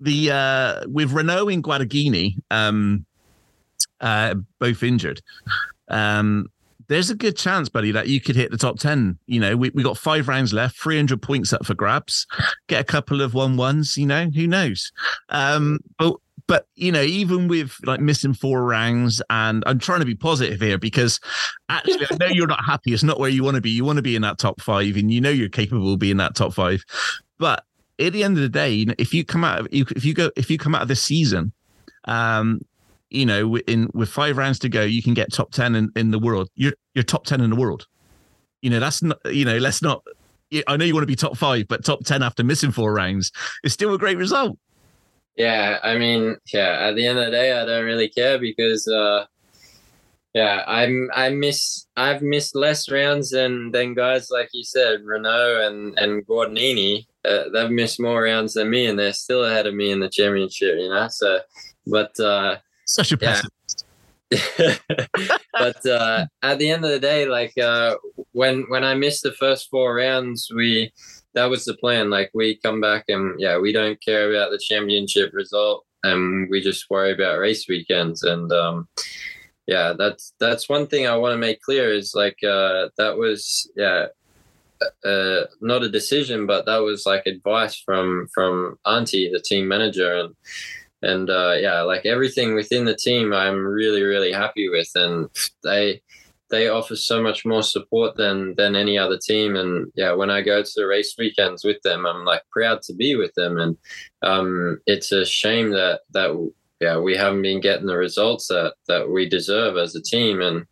the 0.00 0.30
uh 0.30 0.80
with 0.86 1.10
Renaux 1.10 1.52
and 1.52 1.62
Guadagnini 1.62 2.36
um, 2.50 3.04
uh, 4.00 4.34
both 4.58 4.82
injured. 4.82 5.20
Um, 5.88 6.46
there's 6.88 7.10
a 7.10 7.14
good 7.14 7.36
chance, 7.36 7.68
buddy, 7.68 7.92
that 7.92 8.08
you 8.08 8.20
could 8.20 8.36
hit 8.36 8.50
the 8.50 8.56
top 8.56 8.78
10. 8.78 9.18
You 9.26 9.40
know, 9.40 9.56
we, 9.56 9.70
we 9.70 9.82
got 9.82 9.98
five 9.98 10.26
rounds 10.28 10.52
left, 10.52 10.78
300 10.78 11.20
points 11.20 11.52
up 11.52 11.64
for 11.64 11.74
grabs, 11.74 12.26
get 12.66 12.80
a 12.80 12.84
couple 12.84 13.20
of 13.20 13.34
one 13.34 13.56
ones, 13.56 13.96
you 13.96 14.06
know, 14.06 14.30
who 14.30 14.46
knows? 14.46 14.90
Um, 15.28 15.78
but 15.98 16.16
but 16.46 16.66
you 16.76 16.90
know, 16.90 17.02
even 17.02 17.46
with 17.46 17.76
like 17.84 18.00
missing 18.00 18.32
four 18.32 18.64
rounds, 18.64 19.22
and 19.28 19.62
I'm 19.66 19.78
trying 19.78 20.00
to 20.00 20.06
be 20.06 20.14
positive 20.14 20.60
here 20.60 20.78
because 20.78 21.20
actually, 21.68 22.06
I 22.10 22.16
know 22.16 22.26
you're 22.28 22.46
not 22.46 22.64
happy. 22.64 22.94
It's 22.94 23.02
not 23.02 23.20
where 23.20 23.28
you 23.28 23.44
want 23.44 23.56
to 23.56 23.60
be. 23.60 23.70
You 23.70 23.84
want 23.84 23.98
to 23.98 24.02
be 24.02 24.16
in 24.16 24.22
that 24.22 24.38
top 24.38 24.60
five, 24.62 24.96
and 24.96 25.12
you 25.12 25.20
know 25.20 25.28
you're 25.28 25.50
capable 25.50 25.92
of 25.92 25.98
being 25.98 26.16
that 26.16 26.34
top 26.34 26.54
five. 26.54 26.82
But 27.36 27.64
at 27.98 28.14
the 28.14 28.24
end 28.24 28.38
of 28.38 28.42
the 28.42 28.48
day, 28.48 28.86
if 28.96 29.12
you 29.12 29.26
come 29.26 29.44
out 29.44 29.60
of 29.60 29.68
if 29.70 30.06
you 30.06 30.14
go 30.14 30.30
if 30.36 30.50
you 30.50 30.56
come 30.56 30.74
out 30.74 30.82
of 30.82 30.88
this 30.88 31.02
season, 31.02 31.52
um, 32.04 32.62
you 33.10 33.26
know, 33.26 33.56
in 33.58 33.90
with 33.94 34.08
five 34.08 34.36
rounds 34.36 34.58
to 34.60 34.68
go, 34.68 34.82
you 34.82 35.02
can 35.02 35.14
get 35.14 35.32
top 35.32 35.52
ten 35.52 35.74
in, 35.74 35.90
in 35.96 36.10
the 36.10 36.18
world. 36.18 36.48
You're 36.54 36.74
you're 36.94 37.04
top 37.04 37.24
ten 37.24 37.40
in 37.40 37.50
the 37.50 37.56
world. 37.56 37.86
You 38.62 38.70
know, 38.70 38.80
that's 38.80 39.02
not 39.02 39.18
you 39.26 39.44
know, 39.44 39.58
let's 39.58 39.82
not. 39.82 40.02
I 40.66 40.76
know 40.76 40.84
you 40.84 40.94
want 40.94 41.02
to 41.02 41.06
be 41.06 41.16
top 41.16 41.36
five, 41.36 41.68
but 41.68 41.84
top 41.84 42.04
ten 42.04 42.22
after 42.22 42.42
missing 42.42 42.70
four 42.70 42.92
rounds 42.92 43.32
is 43.64 43.72
still 43.72 43.94
a 43.94 43.98
great 43.98 44.16
result. 44.16 44.58
Yeah, 45.36 45.78
I 45.84 45.96
mean, 45.96 46.36
yeah. 46.52 46.88
At 46.88 46.96
the 46.96 47.06
end 47.06 47.18
of 47.18 47.26
the 47.26 47.30
day, 47.30 47.52
I 47.52 47.64
don't 47.64 47.84
really 47.84 48.08
care 48.08 48.40
because, 48.40 48.88
uh, 48.88 49.26
yeah, 50.34 50.64
I'm 50.66 51.08
I 51.14 51.30
miss 51.30 51.86
I've 51.96 52.22
missed 52.22 52.56
less 52.56 52.90
rounds 52.90 53.30
than 53.30 53.70
than 53.70 53.94
guys 53.94 54.30
like 54.30 54.50
you 54.52 54.64
said, 54.64 55.02
Renaux 55.02 55.66
and 55.66 55.98
and 55.98 56.26
Guadagnini. 56.26 57.06
Uh, 57.24 57.44
they've 57.52 57.70
missed 57.70 58.00
more 58.00 58.22
rounds 58.22 58.54
than 58.54 58.70
me, 58.70 58.86
and 58.86 58.98
they're 58.98 59.12
still 59.12 59.44
ahead 59.44 59.66
of 59.66 59.74
me 59.74 59.90
in 59.90 60.00
the 60.00 60.08
championship. 60.08 60.76
You 60.76 60.88
know, 60.88 61.08
so 61.08 61.40
but 61.86 62.18
uh, 62.18 62.56
such 62.88 63.12
a 63.12 63.18
yeah. 63.20 63.42
but 65.52 65.86
uh, 65.86 66.26
at 66.42 66.58
the 66.58 66.70
end 66.70 66.84
of 66.84 66.90
the 66.90 66.98
day, 67.00 67.26
like 67.26 67.56
uh, 67.58 67.96
when 68.32 68.64
when 68.68 68.84
I 68.84 68.94
missed 68.94 69.22
the 69.22 69.32
first 69.32 69.68
four 69.70 69.94
rounds, 69.94 70.50
we 70.54 70.92
that 71.34 71.46
was 71.46 71.64
the 71.64 71.76
plan. 71.76 72.10
Like 72.10 72.30
we 72.34 72.58
come 72.58 72.80
back 72.80 73.04
and 73.08 73.38
yeah, 73.38 73.58
we 73.58 73.72
don't 73.72 74.02
care 74.02 74.30
about 74.30 74.50
the 74.50 74.58
championship 74.58 75.30
result, 75.32 75.84
and 76.02 76.48
we 76.50 76.60
just 76.60 76.90
worry 76.90 77.12
about 77.12 77.38
race 77.38 77.66
weekends. 77.68 78.22
And 78.22 78.52
um, 78.52 78.88
yeah, 79.66 79.94
that's 79.96 80.34
that's 80.40 80.68
one 80.68 80.86
thing 80.86 81.06
I 81.06 81.16
want 81.16 81.32
to 81.32 81.38
make 81.38 81.62
clear 81.62 81.92
is 81.92 82.12
like 82.14 82.38
uh, 82.44 82.88
that 82.98 83.16
was 83.16 83.70
yeah. 83.76 84.06
Uh, 85.04 85.42
not 85.60 85.82
a 85.82 85.88
decision, 85.88 86.46
but 86.46 86.64
that 86.64 86.78
was 86.78 87.04
like 87.04 87.26
advice 87.26 87.82
from 87.84 88.28
from 88.32 88.78
Antti, 88.86 89.28
the 89.28 89.40
team 89.40 89.66
manager, 89.66 90.14
and 90.14 90.36
and 91.02 91.30
uh, 91.30 91.54
yeah, 91.58 91.82
like 91.82 92.06
everything 92.06 92.54
within 92.54 92.84
the 92.84 92.96
team, 92.96 93.32
I'm 93.32 93.64
really 93.64 94.02
really 94.02 94.32
happy 94.32 94.68
with, 94.68 94.90
and 94.94 95.28
they 95.62 96.02
they 96.50 96.68
offer 96.68 96.96
so 96.96 97.22
much 97.22 97.44
more 97.44 97.62
support 97.62 98.16
than 98.16 98.54
than 98.56 98.74
any 98.74 98.98
other 98.98 99.18
team. 99.18 99.56
And 99.56 99.92
yeah, 99.94 100.12
when 100.12 100.30
I 100.30 100.42
go 100.42 100.62
to 100.62 100.72
the 100.74 100.86
race 100.86 101.14
weekends 101.18 101.64
with 101.64 101.80
them, 101.82 102.06
I'm 102.06 102.24
like 102.24 102.42
proud 102.50 102.82
to 102.82 102.94
be 102.94 103.16
with 103.16 103.34
them. 103.34 103.58
And 103.58 103.76
um, 104.22 104.80
it's 104.86 105.12
a 105.12 105.24
shame 105.24 105.70
that 105.70 106.00
that 106.12 106.50
yeah 106.80 106.98
we 106.98 107.16
haven't 107.16 107.42
been 107.42 107.60
getting 107.60 107.86
the 107.86 107.96
results 107.96 108.48
that 108.48 108.74
that 108.86 109.10
we 109.10 109.28
deserve 109.28 109.76
as 109.76 109.94
a 109.94 110.02
team. 110.02 110.40
And 110.40 110.66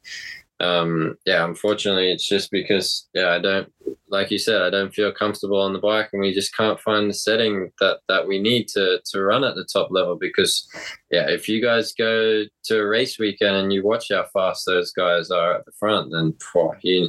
um, 0.60 1.16
yeah, 1.26 1.44
unfortunately, 1.44 2.10
it's 2.10 2.26
just 2.26 2.50
because 2.50 3.08
yeah, 3.14 3.30
I 3.30 3.38
don't 3.38 3.70
like 4.08 4.30
you 4.30 4.38
said, 4.38 4.62
I 4.62 4.70
don't 4.70 4.94
feel 4.94 5.12
comfortable 5.12 5.60
on 5.60 5.72
the 5.72 5.78
bike, 5.78 6.10
and 6.12 6.22
we 6.22 6.32
just 6.32 6.56
can't 6.56 6.80
find 6.80 7.10
the 7.10 7.14
setting 7.14 7.72
that 7.80 7.98
that 8.08 8.26
we 8.26 8.40
need 8.40 8.68
to 8.68 9.00
to 9.04 9.22
run 9.22 9.44
at 9.44 9.54
the 9.54 9.68
top 9.70 9.88
level. 9.90 10.16
Because 10.16 10.66
yeah, 11.10 11.28
if 11.28 11.48
you 11.48 11.62
guys 11.62 11.92
go 11.92 12.44
to 12.64 12.78
a 12.78 12.86
race 12.86 13.18
weekend 13.18 13.56
and 13.56 13.72
you 13.72 13.84
watch 13.84 14.06
how 14.10 14.24
fast 14.32 14.64
those 14.66 14.92
guys 14.92 15.30
are 15.30 15.54
at 15.54 15.66
the 15.66 15.72
front, 15.78 16.12
then 16.12 16.34
phew, 16.52 16.72
you, 16.82 17.08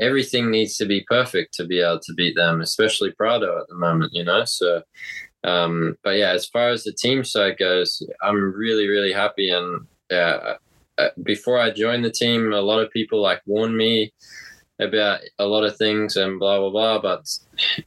everything 0.00 0.50
needs 0.50 0.76
to 0.78 0.86
be 0.86 1.06
perfect 1.08 1.54
to 1.54 1.66
be 1.66 1.80
able 1.80 2.00
to 2.00 2.14
beat 2.14 2.34
them, 2.34 2.60
especially 2.60 3.12
Prado 3.12 3.60
at 3.60 3.68
the 3.68 3.76
moment. 3.76 4.12
You 4.14 4.24
know, 4.24 4.44
so. 4.44 4.82
Um, 5.44 5.98
but 6.02 6.16
yeah, 6.16 6.30
as 6.30 6.46
far 6.46 6.70
as 6.70 6.84
the 6.84 6.92
team 6.94 7.22
side 7.22 7.58
goes, 7.58 8.02
I'm 8.22 8.54
really, 8.54 8.88
really 8.88 9.12
happy. 9.12 9.50
And 9.50 9.86
yeah, 10.10 10.54
before 11.22 11.58
I 11.58 11.70
joined 11.70 12.04
the 12.04 12.10
team, 12.10 12.52
a 12.52 12.60
lot 12.60 12.80
of 12.80 12.90
people 12.90 13.20
like 13.20 13.40
warned 13.46 13.76
me 13.76 14.12
about 14.80 15.20
a 15.38 15.44
lot 15.44 15.64
of 15.64 15.76
things 15.76 16.16
and 16.16 16.38
blah 16.38 16.58
blah 16.58 16.70
blah. 16.70 17.00
But 17.00 17.26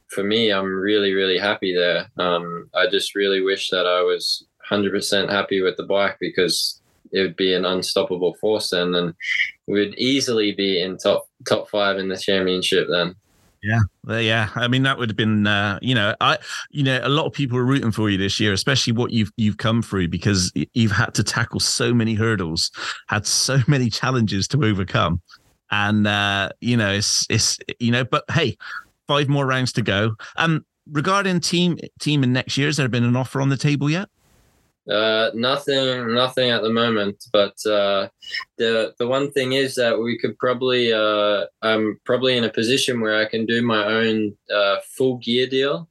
for 0.08 0.24
me, 0.24 0.50
I'm 0.50 0.66
really 0.66 1.12
really 1.12 1.38
happy 1.38 1.74
there. 1.74 2.10
Um, 2.18 2.68
I 2.74 2.86
just 2.90 3.14
really 3.14 3.40
wish 3.40 3.70
that 3.70 3.86
I 3.86 4.02
was 4.02 4.46
100% 4.70 5.30
happy 5.30 5.62
with 5.62 5.76
the 5.76 5.84
bike 5.84 6.16
because 6.20 6.80
it 7.12 7.20
would 7.20 7.36
be 7.36 7.54
an 7.54 7.64
unstoppable 7.64 8.34
force 8.34 8.70
then, 8.70 8.94
and 8.94 9.14
we'd 9.66 9.94
easily 9.96 10.52
be 10.52 10.82
in 10.82 10.98
top 10.98 11.28
top 11.46 11.68
five 11.70 11.98
in 11.98 12.08
the 12.08 12.16
championship 12.16 12.88
then. 12.90 13.14
Yeah, 13.62 13.80
yeah. 14.06 14.50
I 14.54 14.68
mean, 14.68 14.84
that 14.84 14.98
would 14.98 15.08
have 15.10 15.16
been, 15.16 15.46
uh, 15.46 15.78
you 15.82 15.94
know, 15.94 16.14
I, 16.20 16.38
you 16.70 16.84
know, 16.84 17.00
a 17.02 17.08
lot 17.08 17.26
of 17.26 17.32
people 17.32 17.58
are 17.58 17.64
rooting 17.64 17.90
for 17.90 18.08
you 18.08 18.16
this 18.16 18.38
year, 18.38 18.52
especially 18.52 18.92
what 18.92 19.10
you've 19.10 19.32
you've 19.36 19.56
come 19.56 19.82
through 19.82 20.08
because 20.08 20.52
you've 20.74 20.92
had 20.92 21.12
to 21.14 21.24
tackle 21.24 21.58
so 21.60 21.92
many 21.92 22.14
hurdles, 22.14 22.70
had 23.08 23.26
so 23.26 23.58
many 23.68 23.90
challenges 23.90 24.46
to 24.48 24.64
overcome. 24.64 25.20
And 25.70 26.06
uh, 26.06 26.50
you 26.60 26.76
know 26.76 26.92
it's 26.92 27.26
it's 27.28 27.58
you 27.80 27.90
know 27.90 28.04
but 28.04 28.24
hey 28.32 28.56
five 29.08 29.28
more 29.28 29.46
rounds 29.46 29.72
to 29.74 29.82
go. 29.82 30.14
Um 30.36 30.64
regarding 30.90 31.40
team 31.40 31.76
team 32.00 32.22
in 32.22 32.32
next 32.32 32.56
year 32.56 32.68
has 32.68 32.76
there 32.78 32.88
been 32.88 33.04
an 33.04 33.16
offer 33.16 33.40
on 33.42 33.50
the 33.50 33.56
table 33.58 33.90
yet 33.90 34.08
uh, 34.90 35.30
nothing, 35.34 36.14
nothing 36.14 36.50
at 36.50 36.62
the 36.62 36.70
moment. 36.70 37.24
But 37.32 37.54
uh, 37.66 38.08
the 38.56 38.94
the 38.98 39.06
one 39.06 39.30
thing 39.32 39.52
is 39.52 39.74
that 39.76 39.98
we 39.98 40.18
could 40.18 40.38
probably, 40.38 40.92
uh, 40.92 41.46
I'm 41.62 42.00
probably 42.04 42.36
in 42.36 42.44
a 42.44 42.52
position 42.52 43.00
where 43.00 43.20
I 43.20 43.26
can 43.26 43.46
do 43.46 43.62
my 43.62 43.84
own 43.84 44.36
uh, 44.54 44.76
full 44.96 45.18
gear 45.18 45.46
deal, 45.46 45.88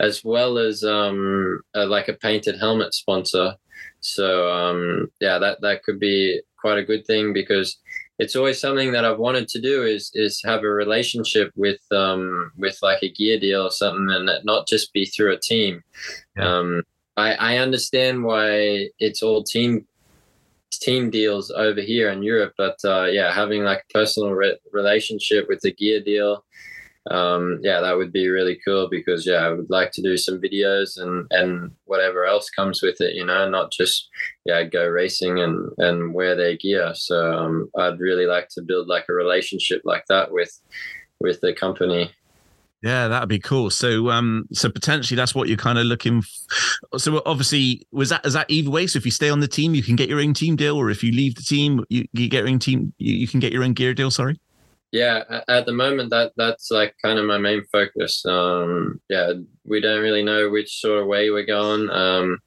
as 0.00 0.24
well 0.24 0.58
as 0.58 0.84
um, 0.84 1.60
like 1.74 2.08
a 2.08 2.14
painted 2.14 2.58
helmet 2.58 2.94
sponsor. 2.94 3.56
So 4.00 4.50
um, 4.50 5.10
yeah, 5.20 5.38
that 5.38 5.60
that 5.60 5.82
could 5.82 6.00
be 6.00 6.40
quite 6.56 6.78
a 6.78 6.84
good 6.84 7.06
thing 7.06 7.32
because 7.32 7.78
it's 8.18 8.36
always 8.36 8.60
something 8.60 8.92
that 8.92 9.04
I've 9.04 9.18
wanted 9.18 9.48
to 9.48 9.60
do 9.60 9.82
is 9.84 10.10
is 10.14 10.42
have 10.44 10.62
a 10.62 10.68
relationship 10.68 11.50
with 11.56 11.80
um 11.90 12.52
with 12.56 12.78
like 12.82 13.02
a 13.02 13.10
gear 13.10 13.40
deal 13.40 13.62
or 13.62 13.70
something 13.70 14.08
and 14.10 14.30
not 14.44 14.68
just 14.68 14.92
be 14.92 15.06
through 15.06 15.32
a 15.32 15.40
team. 15.40 15.82
Yeah. 16.36 16.58
Um 16.58 16.82
I, 17.20 17.54
I 17.54 17.58
understand 17.58 18.24
why 18.24 18.88
it's 18.98 19.22
all 19.22 19.42
team 19.42 19.86
team 20.72 21.10
deals 21.10 21.50
over 21.50 21.80
here 21.80 22.10
in 22.10 22.22
Europe, 22.22 22.54
but 22.56 22.78
uh, 22.84 23.04
yeah, 23.04 23.32
having 23.32 23.64
like 23.64 23.84
a 23.88 23.92
personal 23.92 24.32
re- 24.32 24.58
relationship 24.72 25.46
with 25.48 25.60
the 25.60 25.72
gear 25.72 26.00
deal 26.00 26.44
um, 27.10 27.60
yeah, 27.62 27.80
that 27.80 27.96
would 27.96 28.12
be 28.12 28.28
really 28.28 28.60
cool 28.64 28.88
because 28.90 29.26
yeah, 29.26 29.46
I 29.46 29.50
would 29.50 29.70
like 29.70 29.90
to 29.92 30.02
do 30.02 30.16
some 30.16 30.40
videos 30.40 31.00
and 31.00 31.26
and 31.30 31.72
whatever 31.84 32.26
else 32.26 32.50
comes 32.50 32.82
with 32.82 33.00
it, 33.00 33.14
you 33.14 33.24
know, 33.24 33.48
not 33.48 33.72
just 33.72 34.08
yeah 34.44 34.62
go 34.64 34.86
racing 34.86 35.40
and 35.40 35.70
and 35.78 36.12
wear 36.12 36.36
their 36.36 36.56
gear. 36.56 36.92
So 36.94 37.32
um, 37.32 37.70
I'd 37.78 38.00
really 38.00 38.26
like 38.26 38.48
to 38.50 38.62
build 38.62 38.86
like 38.86 39.06
a 39.08 39.14
relationship 39.14 39.80
like 39.84 40.04
that 40.08 40.30
with 40.30 40.60
with 41.20 41.40
the 41.40 41.54
company. 41.54 42.12
Yeah, 42.82 43.08
that'd 43.08 43.28
be 43.28 43.38
cool. 43.38 43.68
So, 43.68 44.10
um, 44.10 44.46
so 44.52 44.70
potentially 44.70 45.16
that's 45.16 45.34
what 45.34 45.48
you're 45.48 45.58
kind 45.58 45.78
of 45.78 45.84
looking. 45.84 46.18
F- 46.18 47.00
so, 47.00 47.20
obviously, 47.26 47.86
was 47.92 48.08
that 48.08 48.24
is 48.24 48.32
that 48.32 48.46
either 48.48 48.70
way? 48.70 48.86
So, 48.86 48.96
if 48.96 49.04
you 49.04 49.10
stay 49.10 49.28
on 49.28 49.40
the 49.40 49.48
team, 49.48 49.74
you 49.74 49.82
can 49.82 49.96
get 49.96 50.08
your 50.08 50.20
own 50.20 50.32
team 50.32 50.56
deal, 50.56 50.76
or 50.76 50.88
if 50.88 51.04
you 51.04 51.12
leave 51.12 51.34
the 51.34 51.42
team, 51.42 51.84
you, 51.90 52.06
you 52.12 52.28
get 52.28 52.38
your 52.38 52.48
own 52.48 52.58
team, 52.58 52.94
you, 52.96 53.14
you 53.14 53.28
can 53.28 53.38
get 53.38 53.52
your 53.52 53.64
own 53.64 53.74
gear 53.74 53.92
deal. 53.92 54.10
Sorry 54.10 54.40
yeah 54.92 55.22
at 55.48 55.66
the 55.66 55.72
moment 55.72 56.10
that 56.10 56.32
that's 56.36 56.70
like 56.70 56.94
kind 57.02 57.18
of 57.18 57.24
my 57.24 57.38
main 57.38 57.62
focus 57.70 58.24
um 58.26 59.00
yeah 59.08 59.32
we 59.64 59.80
don't 59.80 60.02
really 60.02 60.22
know 60.22 60.50
which 60.50 60.80
sort 60.80 61.00
of 61.00 61.06
way 61.06 61.30
we're 61.30 61.44
going 61.44 61.88
um 61.90 62.38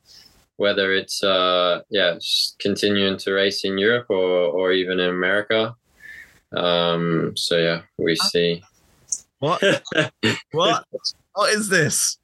whether 0.57 0.93
it's 0.93 1.23
uh 1.23 1.81
yeah 1.89 2.15
continuing 2.59 3.17
to 3.17 3.31
race 3.31 3.63
in 3.63 3.77
europe 3.77 4.07
or 4.09 4.47
or 4.47 4.71
even 4.71 4.99
in 4.99 5.09
america 5.09 5.73
um 6.55 7.31
so 7.36 7.57
yeah 7.57 7.81
we 7.97 8.15
see 8.15 8.61
what 9.43 9.61
what 10.51 10.85
what 11.33 11.53
is 11.53 11.67
this 11.67 12.17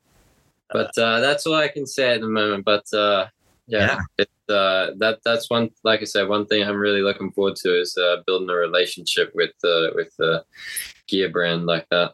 but 0.71 0.97
uh 0.97 1.19
that's 1.19 1.45
all 1.45 1.55
i 1.55 1.67
can 1.67 1.85
say 1.85 2.13
at 2.13 2.21
the 2.21 2.27
moment 2.27 2.63
but 2.63 2.85
uh 2.93 3.27
yeah, 3.67 3.99
yeah 4.17 4.25
uh, 4.49 4.91
that 4.97 5.19
that's 5.23 5.49
one. 5.49 5.69
Like 5.83 6.01
I 6.01 6.05
said, 6.05 6.27
one 6.27 6.45
thing 6.45 6.63
I'm 6.63 6.75
really 6.75 7.01
looking 7.01 7.31
forward 7.31 7.55
to 7.57 7.79
is 7.79 7.97
uh, 7.97 8.17
building 8.25 8.49
a 8.49 8.55
relationship 8.55 9.31
with 9.35 9.51
uh, 9.63 9.93
with 9.95 10.15
the 10.17 10.43
gear 11.07 11.29
brand 11.29 11.65
like 11.65 11.87
that. 11.91 12.13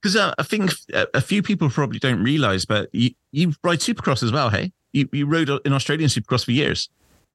Because 0.00 0.16
uh, 0.16 0.34
I 0.38 0.42
think 0.42 0.72
a 0.92 1.20
few 1.20 1.42
people 1.42 1.70
probably 1.70 1.98
don't 1.98 2.22
realize, 2.22 2.64
but 2.64 2.90
you 2.92 3.10
you 3.30 3.54
ride 3.64 3.78
Supercross 3.78 4.22
as 4.22 4.32
well, 4.32 4.50
hey? 4.50 4.72
You 4.92 5.08
you 5.12 5.26
rode 5.26 5.50
in 5.64 5.72
Australian 5.72 6.10
Supercross 6.10 6.44
for 6.44 6.52
years. 6.52 6.88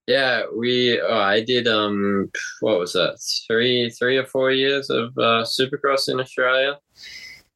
Yeah, 0.08 0.44
we. 0.56 1.02
Oh, 1.02 1.20
I 1.20 1.44
did. 1.44 1.68
Um, 1.68 2.32
what 2.62 2.80
was 2.80 2.94
that? 2.94 3.20
Three, 3.46 3.90
three 3.90 4.18
or 4.18 4.26
four 4.26 4.52
years 4.52 4.90
of 4.90 5.10
uh, 5.18 5.44
Supercross 5.44 6.10
in 6.10 6.22
Australia. 6.22 6.80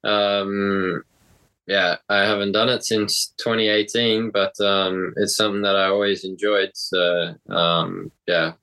Um, 0.03 1.03
yeah, 1.65 1.95
I 2.09 2.23
haven't 2.25 2.51
done 2.51 2.67
it 2.67 2.83
since 2.83 3.33
2018, 3.37 4.31
but 4.31 4.59
um, 4.59 5.13
it's 5.15 5.37
something 5.37 5.61
that 5.61 5.77
I 5.77 5.85
always 5.85 6.25
enjoyed. 6.25 6.71
So 6.73 7.33
um, 7.49 8.11
yeah, 8.27 8.53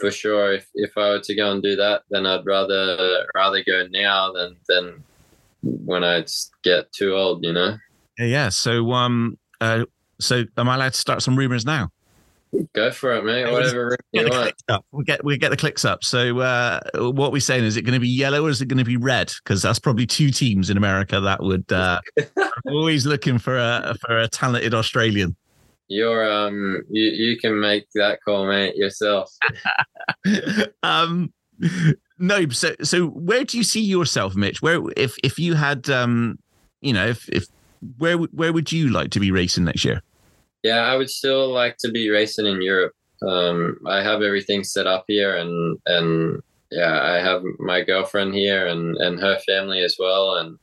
for 0.00 0.10
sure. 0.10 0.54
If, 0.54 0.66
if 0.74 0.98
I 0.98 1.10
were 1.10 1.20
to 1.20 1.34
go 1.36 1.52
and 1.52 1.62
do 1.62 1.76
that, 1.76 2.02
then 2.10 2.26
I'd 2.26 2.44
rather 2.44 3.26
rather 3.36 3.62
go 3.62 3.86
now 3.92 4.32
than 4.32 4.56
than 4.68 5.04
when 5.62 6.02
I 6.02 6.24
get 6.64 6.92
too 6.92 7.14
old. 7.14 7.44
You 7.44 7.52
know. 7.52 7.76
Yeah. 8.18 8.48
So 8.48 8.90
um. 8.90 9.38
Uh. 9.60 9.84
So 10.18 10.44
am 10.56 10.68
I 10.68 10.74
allowed 10.74 10.94
to 10.94 10.98
start 10.98 11.22
some 11.22 11.36
rumors 11.36 11.64
now? 11.64 11.92
Go 12.74 12.90
for 12.90 13.14
it, 13.14 13.24
mate. 13.24 13.50
Whatever 13.50 13.96
you 14.12 14.28
want. 14.28 14.54
We 14.90 15.04
get 15.04 15.24
we 15.24 15.38
get 15.38 15.50
the 15.50 15.56
clicks 15.56 15.84
up. 15.84 16.02
So 16.02 16.40
uh, 16.40 16.80
what 16.94 17.30
we're 17.32 17.40
saying 17.40 17.64
is 17.64 17.76
it 17.76 17.82
going 17.82 17.94
to 17.94 18.00
be 18.00 18.08
yellow 18.08 18.46
or 18.46 18.50
is 18.50 18.60
it 18.60 18.66
going 18.66 18.78
to 18.78 18.84
be 18.84 18.96
red? 18.96 19.32
Because 19.42 19.62
that's 19.62 19.78
probably 19.78 20.06
two 20.06 20.30
teams 20.30 20.68
in 20.68 20.76
America 20.76 21.20
that 21.20 21.42
would 21.42 21.70
uh, 21.72 22.00
always 22.66 23.06
looking 23.06 23.38
for 23.38 23.56
a 23.56 23.94
for 24.00 24.18
a 24.18 24.28
talented 24.28 24.74
Australian. 24.74 25.36
You're 25.86 26.30
um 26.30 26.82
you 26.90 27.04
you 27.04 27.38
can 27.38 27.60
make 27.60 27.86
that 27.94 28.18
call, 28.24 28.46
mate, 28.46 28.76
yourself. 28.76 29.32
um 30.82 31.32
no, 32.18 32.48
so 32.48 32.74
so 32.82 33.06
where 33.06 33.44
do 33.44 33.58
you 33.58 33.64
see 33.64 33.82
yourself, 33.82 34.34
Mitch? 34.34 34.60
Where 34.60 34.80
if 34.96 35.16
if 35.22 35.38
you 35.38 35.54
had 35.54 35.88
um 35.88 36.38
you 36.80 36.92
know 36.92 37.06
if 37.06 37.28
if 37.28 37.46
where 37.98 38.16
where 38.16 38.52
would 38.52 38.72
you 38.72 38.90
like 38.90 39.10
to 39.10 39.20
be 39.20 39.30
racing 39.30 39.64
next 39.64 39.84
year? 39.84 40.02
Yeah, 40.62 40.80
I 40.80 40.96
would 40.96 41.10
still 41.10 41.52
like 41.52 41.76
to 41.78 41.90
be 41.90 42.10
racing 42.10 42.46
in 42.46 42.62
Europe. 42.62 42.92
Um, 43.26 43.78
I 43.86 44.02
have 44.02 44.22
everything 44.22 44.64
set 44.64 44.86
up 44.86 45.04
here, 45.08 45.36
and 45.36 45.78
and 45.86 46.42
yeah, 46.70 47.00
I 47.02 47.20
have 47.20 47.42
my 47.58 47.82
girlfriend 47.82 48.34
here 48.34 48.66
and 48.66 48.96
and 48.96 49.20
her 49.20 49.38
family 49.40 49.80
as 49.82 49.96
well, 49.98 50.36
and 50.36 50.58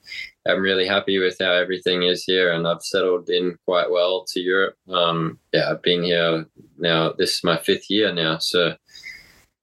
I'm 0.48 0.62
really 0.62 0.88
happy 0.88 1.20
with 1.20 1.38
how 1.39 1.52
everything 1.52 2.04
is 2.04 2.24
here, 2.24 2.52
and 2.54 2.68
I've 2.68 2.82
settled 2.82 3.30
in 3.30 3.58
quite 3.66 3.91
well 3.91 4.26
to 4.30 4.39
Europe. 4.39 4.76
Um, 4.89 5.39
yeah, 5.54 5.72
I've 5.72 5.82
been 5.82 6.04
here 6.04 6.45
now. 6.78 7.14
This 7.14 7.34
is 7.36 7.43
my 7.43 7.58
fifth 7.58 7.89
year 7.89 8.14
now, 8.14 8.38
so 8.38 8.76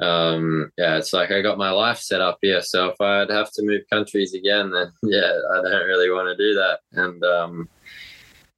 um, 0.00 0.72
yeah, 0.76 0.96
it's 0.96 1.12
like 1.12 1.30
I 1.30 1.40
got 1.40 1.58
my 1.58 1.70
life 1.70 1.98
set 1.98 2.20
up 2.20 2.38
here. 2.42 2.60
So 2.60 2.88
if 2.88 3.00
I'd 3.00 3.30
have 3.30 3.52
to 3.52 3.62
move 3.62 3.82
countries 3.90 4.34
again, 4.34 4.70
then 4.70 4.92
yeah, 5.02 5.32
I 5.52 5.62
don't 5.62 5.86
really 5.86 6.10
want 6.10 6.28
to 6.28 6.36
do 6.36 6.54
that. 6.54 6.80
And 6.92 7.24
um, 7.24 7.68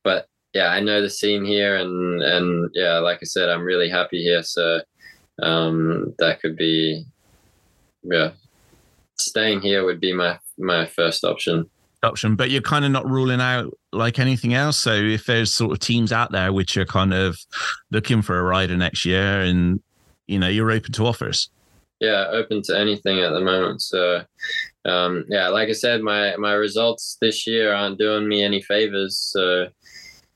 but 0.02 0.26
yeah, 0.56 0.68
I 0.68 0.80
know 0.80 1.02
the 1.02 1.10
scene 1.10 1.44
here, 1.44 1.76
and 1.76 2.22
and 2.22 2.70
yeah, 2.72 2.98
like 2.98 3.18
I 3.20 3.24
said, 3.24 3.50
I'm 3.50 3.62
really 3.62 3.90
happy 3.90 4.22
here. 4.22 4.42
So 4.42 4.80
um, 5.42 6.14
that 6.18 6.40
could 6.40 6.56
be, 6.56 7.04
yeah, 8.02 8.30
staying 9.18 9.60
here 9.60 9.84
would 9.84 10.00
be 10.00 10.14
my 10.14 10.38
my 10.56 10.86
first 10.86 11.24
option. 11.24 11.68
Option, 12.02 12.36
but 12.36 12.50
you're 12.50 12.62
kind 12.62 12.86
of 12.86 12.90
not 12.90 13.06
ruling 13.06 13.40
out 13.40 13.70
like 13.92 14.18
anything 14.18 14.54
else. 14.54 14.78
So 14.78 14.94
if 14.94 15.26
there's 15.26 15.52
sort 15.52 15.72
of 15.72 15.78
teams 15.78 16.10
out 16.10 16.32
there 16.32 16.54
which 16.54 16.78
are 16.78 16.86
kind 16.86 17.12
of 17.12 17.36
looking 17.90 18.22
for 18.22 18.38
a 18.38 18.42
rider 18.42 18.78
next 18.78 19.04
year, 19.04 19.42
and 19.42 19.82
you 20.26 20.38
know 20.38 20.48
you're 20.48 20.70
open 20.70 20.92
to 20.92 21.06
offers. 21.06 21.50
Yeah, 22.00 22.28
open 22.30 22.62
to 22.62 22.78
anything 22.78 23.20
at 23.20 23.32
the 23.32 23.40
moment. 23.40 23.82
So 23.82 24.22
um, 24.86 25.26
yeah, 25.28 25.48
like 25.48 25.68
I 25.68 25.72
said, 25.72 26.00
my 26.00 26.34
my 26.36 26.54
results 26.54 27.18
this 27.20 27.46
year 27.46 27.74
aren't 27.74 27.98
doing 27.98 28.26
me 28.26 28.42
any 28.42 28.62
favors. 28.62 29.18
So 29.18 29.68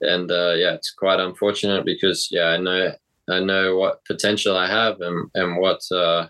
and 0.01 0.31
uh, 0.31 0.55
yeah, 0.57 0.75
it's 0.75 0.93
quite 0.93 1.21
unfortunate 1.21 1.85
because 1.85 2.29
yeah, 2.31 2.47
I 2.47 2.57
know 2.57 2.93
I 3.29 3.41
know 3.41 3.77
what 3.77 4.05
potential 4.05 4.57
I 4.57 4.69
have 4.69 5.01
and 5.01 5.31
and 5.35 5.59
what 5.59 5.81
uh, 5.93 6.29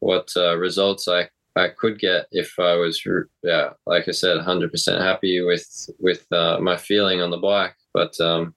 what 0.00 0.30
uh, 0.36 0.56
results 0.56 1.08
I 1.08 1.28
I 1.56 1.68
could 1.68 1.98
get 1.98 2.26
if 2.32 2.58
I 2.58 2.74
was 2.74 3.04
yeah 3.42 3.70
like 3.86 4.08
I 4.08 4.12
said 4.12 4.38
100% 4.38 5.00
happy 5.00 5.40
with 5.42 5.90
with 5.98 6.30
uh, 6.32 6.58
my 6.60 6.76
feeling 6.76 7.20
on 7.20 7.30
the 7.30 7.38
bike. 7.38 7.76
But 7.94 8.18
um, 8.20 8.54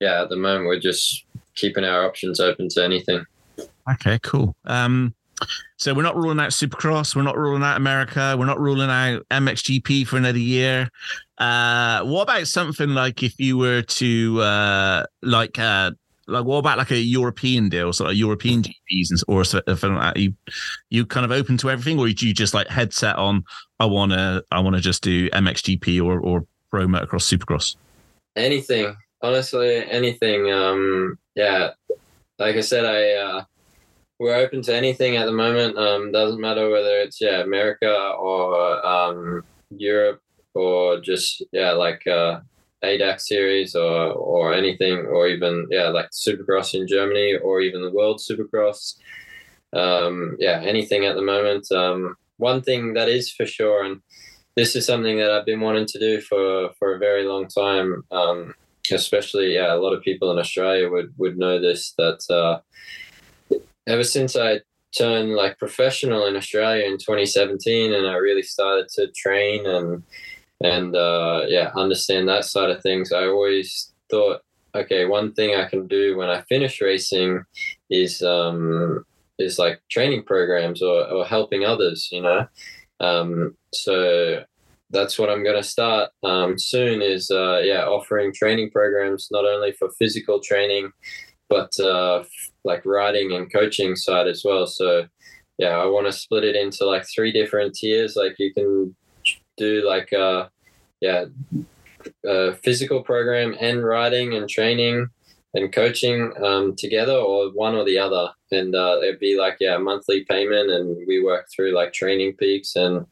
yeah, 0.00 0.22
at 0.22 0.28
the 0.28 0.36
moment 0.36 0.66
we're 0.66 0.78
just 0.78 1.24
keeping 1.54 1.84
our 1.84 2.06
options 2.06 2.40
open 2.40 2.68
to 2.70 2.84
anything. 2.84 3.24
Okay, 3.90 4.18
cool. 4.22 4.54
Um, 4.66 5.14
so 5.76 5.94
we're 5.94 6.02
not 6.02 6.16
ruling 6.16 6.40
out 6.40 6.50
Supercross. 6.50 7.16
We're 7.16 7.22
not 7.22 7.38
ruling 7.38 7.62
out 7.62 7.76
America. 7.76 8.36
We're 8.38 8.46
not 8.46 8.60
ruling 8.60 8.90
out 8.90 9.26
MXGP 9.30 10.06
for 10.06 10.16
another 10.16 10.38
year. 10.38 10.90
Uh, 11.40 12.02
what 12.04 12.24
about 12.24 12.46
something 12.46 12.90
like 12.90 13.22
if 13.22 13.40
you 13.40 13.56
were 13.56 13.80
to 13.80 14.42
uh, 14.42 15.04
like 15.22 15.58
uh, 15.58 15.90
like 16.26 16.44
what 16.44 16.58
about 16.58 16.76
like 16.76 16.90
a 16.90 16.98
European 16.98 17.70
deal, 17.70 17.94
sort 17.94 18.10
of 18.10 18.16
European 18.16 18.62
GPs 18.62 19.10
and 19.10 19.22
or 19.26 19.42
something 19.44 19.94
like 19.94 20.14
that? 20.14 20.20
You 20.20 20.34
you 20.90 21.06
kind 21.06 21.24
of 21.24 21.32
open 21.32 21.56
to 21.58 21.70
everything, 21.70 21.98
or 21.98 22.08
do 22.10 22.28
you 22.28 22.34
just 22.34 22.52
like 22.52 22.68
headset 22.68 23.16
on? 23.16 23.42
I 23.78 23.86
wanna 23.86 24.42
I 24.52 24.60
wanna 24.60 24.80
just 24.80 25.02
do 25.02 25.30
MXGP 25.30 26.04
or 26.04 26.20
or 26.20 26.46
Pro 26.70 26.86
Motocross 26.86 27.34
Supercross. 27.34 27.74
Anything, 28.36 28.94
honestly, 29.22 29.82
anything. 29.90 30.52
Um, 30.52 31.18
yeah, 31.36 31.70
like 32.38 32.56
I 32.56 32.60
said, 32.60 32.84
I 32.84 33.12
uh, 33.12 33.44
we're 34.18 34.36
open 34.36 34.60
to 34.62 34.76
anything 34.76 35.16
at 35.16 35.24
the 35.24 35.32
moment. 35.32 35.78
Um, 35.78 36.12
doesn't 36.12 36.40
matter 36.40 36.68
whether 36.68 36.98
it's 36.98 37.18
yeah 37.18 37.40
America 37.40 38.12
or 38.18 38.86
um, 38.86 39.42
Europe 39.70 40.20
or 40.54 41.00
just 41.00 41.42
yeah 41.52 41.72
like 41.72 42.06
uh, 42.06 42.40
ADAC 42.82 43.20
series 43.20 43.74
or 43.74 44.12
or 44.12 44.54
anything, 44.54 44.98
or 44.98 45.28
even 45.28 45.66
yeah, 45.70 45.88
like 45.88 46.10
Supercross 46.10 46.74
in 46.74 46.86
Germany, 46.86 47.36
or 47.36 47.60
even 47.60 47.82
the 47.82 47.90
World 47.90 48.20
Supercross. 48.20 48.96
Um, 49.72 50.36
yeah, 50.38 50.60
anything 50.62 51.04
at 51.04 51.14
the 51.14 51.22
moment. 51.22 51.70
Um, 51.70 52.16
one 52.38 52.62
thing 52.62 52.94
that 52.94 53.08
is 53.08 53.30
for 53.30 53.46
sure, 53.46 53.84
and 53.84 54.00
this 54.56 54.74
is 54.74 54.86
something 54.86 55.18
that 55.18 55.30
I've 55.30 55.46
been 55.46 55.60
wanting 55.60 55.86
to 55.86 55.98
do 55.98 56.20
for 56.20 56.70
for 56.78 56.94
a 56.94 56.98
very 56.98 57.24
long 57.24 57.48
time. 57.48 58.04
Um, 58.10 58.54
especially, 58.90 59.54
yeah, 59.54 59.72
a 59.72 59.76
lot 59.76 59.92
of 59.92 60.02
people 60.02 60.30
in 60.32 60.38
Australia 60.38 60.90
would 60.90 61.12
would 61.18 61.38
know 61.38 61.60
this. 61.60 61.92
That 61.98 62.20
uh, 62.30 63.56
ever 63.86 64.04
since 64.04 64.36
I 64.36 64.60
turned 64.96 65.34
like 65.34 65.58
professional 65.58 66.26
in 66.26 66.36
Australia 66.36 66.84
in 66.86 66.98
2017, 66.98 67.92
and 67.92 68.06
I 68.06 68.14
really 68.14 68.42
started 68.42 68.88
to 68.94 69.08
train 69.14 69.66
and 69.66 70.02
and 70.62 70.94
uh, 70.94 71.42
yeah, 71.48 71.70
understand 71.74 72.28
that 72.28 72.44
side 72.44 72.70
of 72.70 72.82
things. 72.82 73.12
I 73.12 73.26
always 73.26 73.92
thought, 74.10 74.40
okay, 74.74 75.06
one 75.06 75.32
thing 75.32 75.54
I 75.54 75.66
can 75.66 75.86
do 75.86 76.16
when 76.16 76.28
I 76.28 76.42
finish 76.42 76.80
racing 76.80 77.42
is 77.88 78.22
um, 78.22 79.04
is 79.38 79.58
like 79.58 79.80
training 79.90 80.24
programs 80.24 80.82
or, 80.82 81.06
or 81.10 81.24
helping 81.24 81.64
others, 81.64 82.08
you 82.12 82.22
know. 82.22 82.46
Um, 83.00 83.56
so 83.72 84.44
that's 84.90 85.18
what 85.18 85.30
I'm 85.30 85.42
going 85.44 85.56
to 85.56 85.62
start 85.62 86.10
um, 86.22 86.58
soon. 86.58 87.00
Is 87.00 87.30
uh, 87.30 87.60
yeah, 87.62 87.86
offering 87.86 88.32
training 88.32 88.70
programs 88.70 89.28
not 89.30 89.44
only 89.44 89.72
for 89.72 89.90
physical 89.98 90.40
training, 90.40 90.90
but 91.48 91.78
uh, 91.80 92.24
like 92.64 92.84
riding 92.84 93.32
and 93.32 93.52
coaching 93.52 93.96
side 93.96 94.28
as 94.28 94.42
well. 94.44 94.66
So 94.66 95.06
yeah, 95.58 95.76
I 95.76 95.86
want 95.86 96.06
to 96.06 96.12
split 96.12 96.44
it 96.44 96.56
into 96.56 96.86
like 96.86 97.04
three 97.06 97.32
different 97.32 97.74
tiers. 97.74 98.16
Like 98.16 98.36
you 98.38 98.52
can 98.52 98.94
do 99.60 99.86
like 99.86 100.12
uh 100.12 100.48
yeah 101.00 101.26
a 102.24 102.54
physical 102.56 103.02
program 103.02 103.54
and 103.60 103.84
riding 103.84 104.34
and 104.34 104.48
training 104.48 105.08
and 105.52 105.72
coaching 105.72 106.32
um, 106.44 106.76
together 106.76 107.12
or 107.12 107.50
one 107.50 107.74
or 107.74 107.84
the 107.84 107.98
other. 107.98 108.28
And 108.52 108.74
uh, 108.74 108.98
it'd 109.02 109.18
be 109.18 109.36
like 109.36 109.56
yeah 109.60 109.76
monthly 109.76 110.24
payment 110.24 110.70
and 110.70 111.06
we 111.06 111.22
work 111.22 111.46
through 111.50 111.72
like 111.72 111.92
training 111.92 112.36
peaks 112.36 112.76
and 112.76 113.06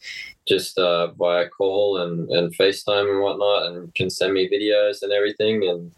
just 0.47 0.79
uh, 0.79 1.09
via 1.13 1.49
call 1.49 1.99
and, 2.03 2.29
and 2.31 2.57
facetime 2.57 3.11
and 3.11 3.21
whatnot 3.21 3.67
and 3.67 3.95
can 3.95 4.09
send 4.09 4.33
me 4.35 4.49
videos 4.49 5.03
and 5.03 5.13
everything. 5.13 5.69
And 5.69 5.93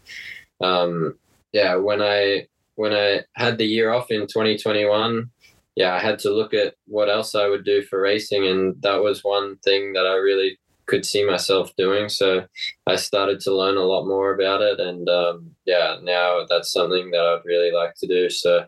um, 0.67 1.15
yeah 1.51 1.75
when 1.75 2.01
i 2.01 2.47
when 2.75 2.93
i 2.93 3.21
had 3.35 3.57
the 3.57 3.65
year 3.65 3.91
off 3.91 4.11
in 4.11 4.21
2021 4.21 5.29
yeah, 5.81 5.95
I 5.95 5.99
had 5.99 6.19
to 6.19 6.29
look 6.29 6.53
at 6.53 6.75
what 6.85 7.09
else 7.09 7.33
I 7.33 7.47
would 7.47 7.65
do 7.65 7.81
for 7.81 7.99
racing, 7.99 8.45
and 8.45 8.79
that 8.83 9.01
was 9.01 9.23
one 9.23 9.57
thing 9.65 9.93
that 9.93 10.05
I 10.05 10.13
really 10.13 10.59
could 10.85 11.03
see 11.03 11.25
myself 11.25 11.75
doing. 11.75 12.07
So 12.07 12.45
I 12.85 12.95
started 12.97 13.39
to 13.41 13.55
learn 13.55 13.77
a 13.77 13.89
lot 13.93 14.05
more 14.05 14.31
about 14.35 14.61
it, 14.61 14.79
and 14.79 15.09
um, 15.09 15.49
yeah, 15.65 15.97
now 16.03 16.45
that's 16.47 16.71
something 16.71 17.09
that 17.09 17.25
I'd 17.25 17.49
really 17.49 17.71
like 17.71 17.95
to 17.95 18.07
do. 18.07 18.29
So 18.29 18.67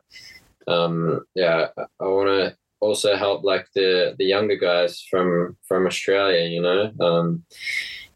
um, 0.68 1.22
yeah, 1.36 1.68
I 1.78 2.05
want 2.05 2.30
to 2.30 2.57
also 2.80 3.16
help 3.16 3.43
like 3.43 3.68
the 3.76 4.16
the 4.18 4.26
younger 4.26 4.57
guys 4.57 5.05
from 5.11 5.55
from 5.68 5.86
Australia. 5.86 6.49
You 6.49 6.64
know, 6.64 6.91
um, 6.99 7.43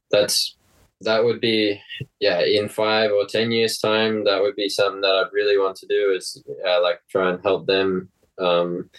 that's 0.09 0.57
that 1.01 1.23
would 1.23 1.39
be 1.39 1.79
yeah 2.19 2.39
in 2.41 2.67
five 2.67 3.11
or 3.11 3.27
ten 3.27 3.51
years 3.51 3.77
time 3.77 4.23
that 4.23 4.41
would 4.41 4.55
be 4.55 4.67
something 4.67 5.01
that 5.01 5.13
i'd 5.13 5.31
really 5.31 5.55
want 5.55 5.75
to 5.75 5.85
do 5.85 6.11
is 6.17 6.43
uh, 6.67 6.81
like 6.81 6.99
try 7.07 7.29
and 7.29 7.39
help 7.43 7.67
them 7.67 8.09
um, 8.39 8.89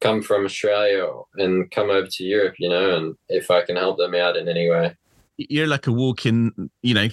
come 0.00 0.22
from 0.22 0.44
Australia 0.44 1.08
and 1.36 1.70
come 1.70 1.90
over 1.90 2.06
to 2.06 2.24
Europe, 2.24 2.54
you 2.58 2.68
know, 2.68 2.96
and 2.96 3.16
if 3.28 3.50
I 3.50 3.62
can 3.62 3.76
help 3.76 3.98
them 3.98 4.14
out 4.14 4.36
in 4.36 4.48
any 4.48 4.68
way. 4.68 4.94
You're 5.36 5.66
like 5.66 5.86
a 5.86 5.92
walking, 5.92 6.70
you 6.82 6.94
know, 6.94 7.08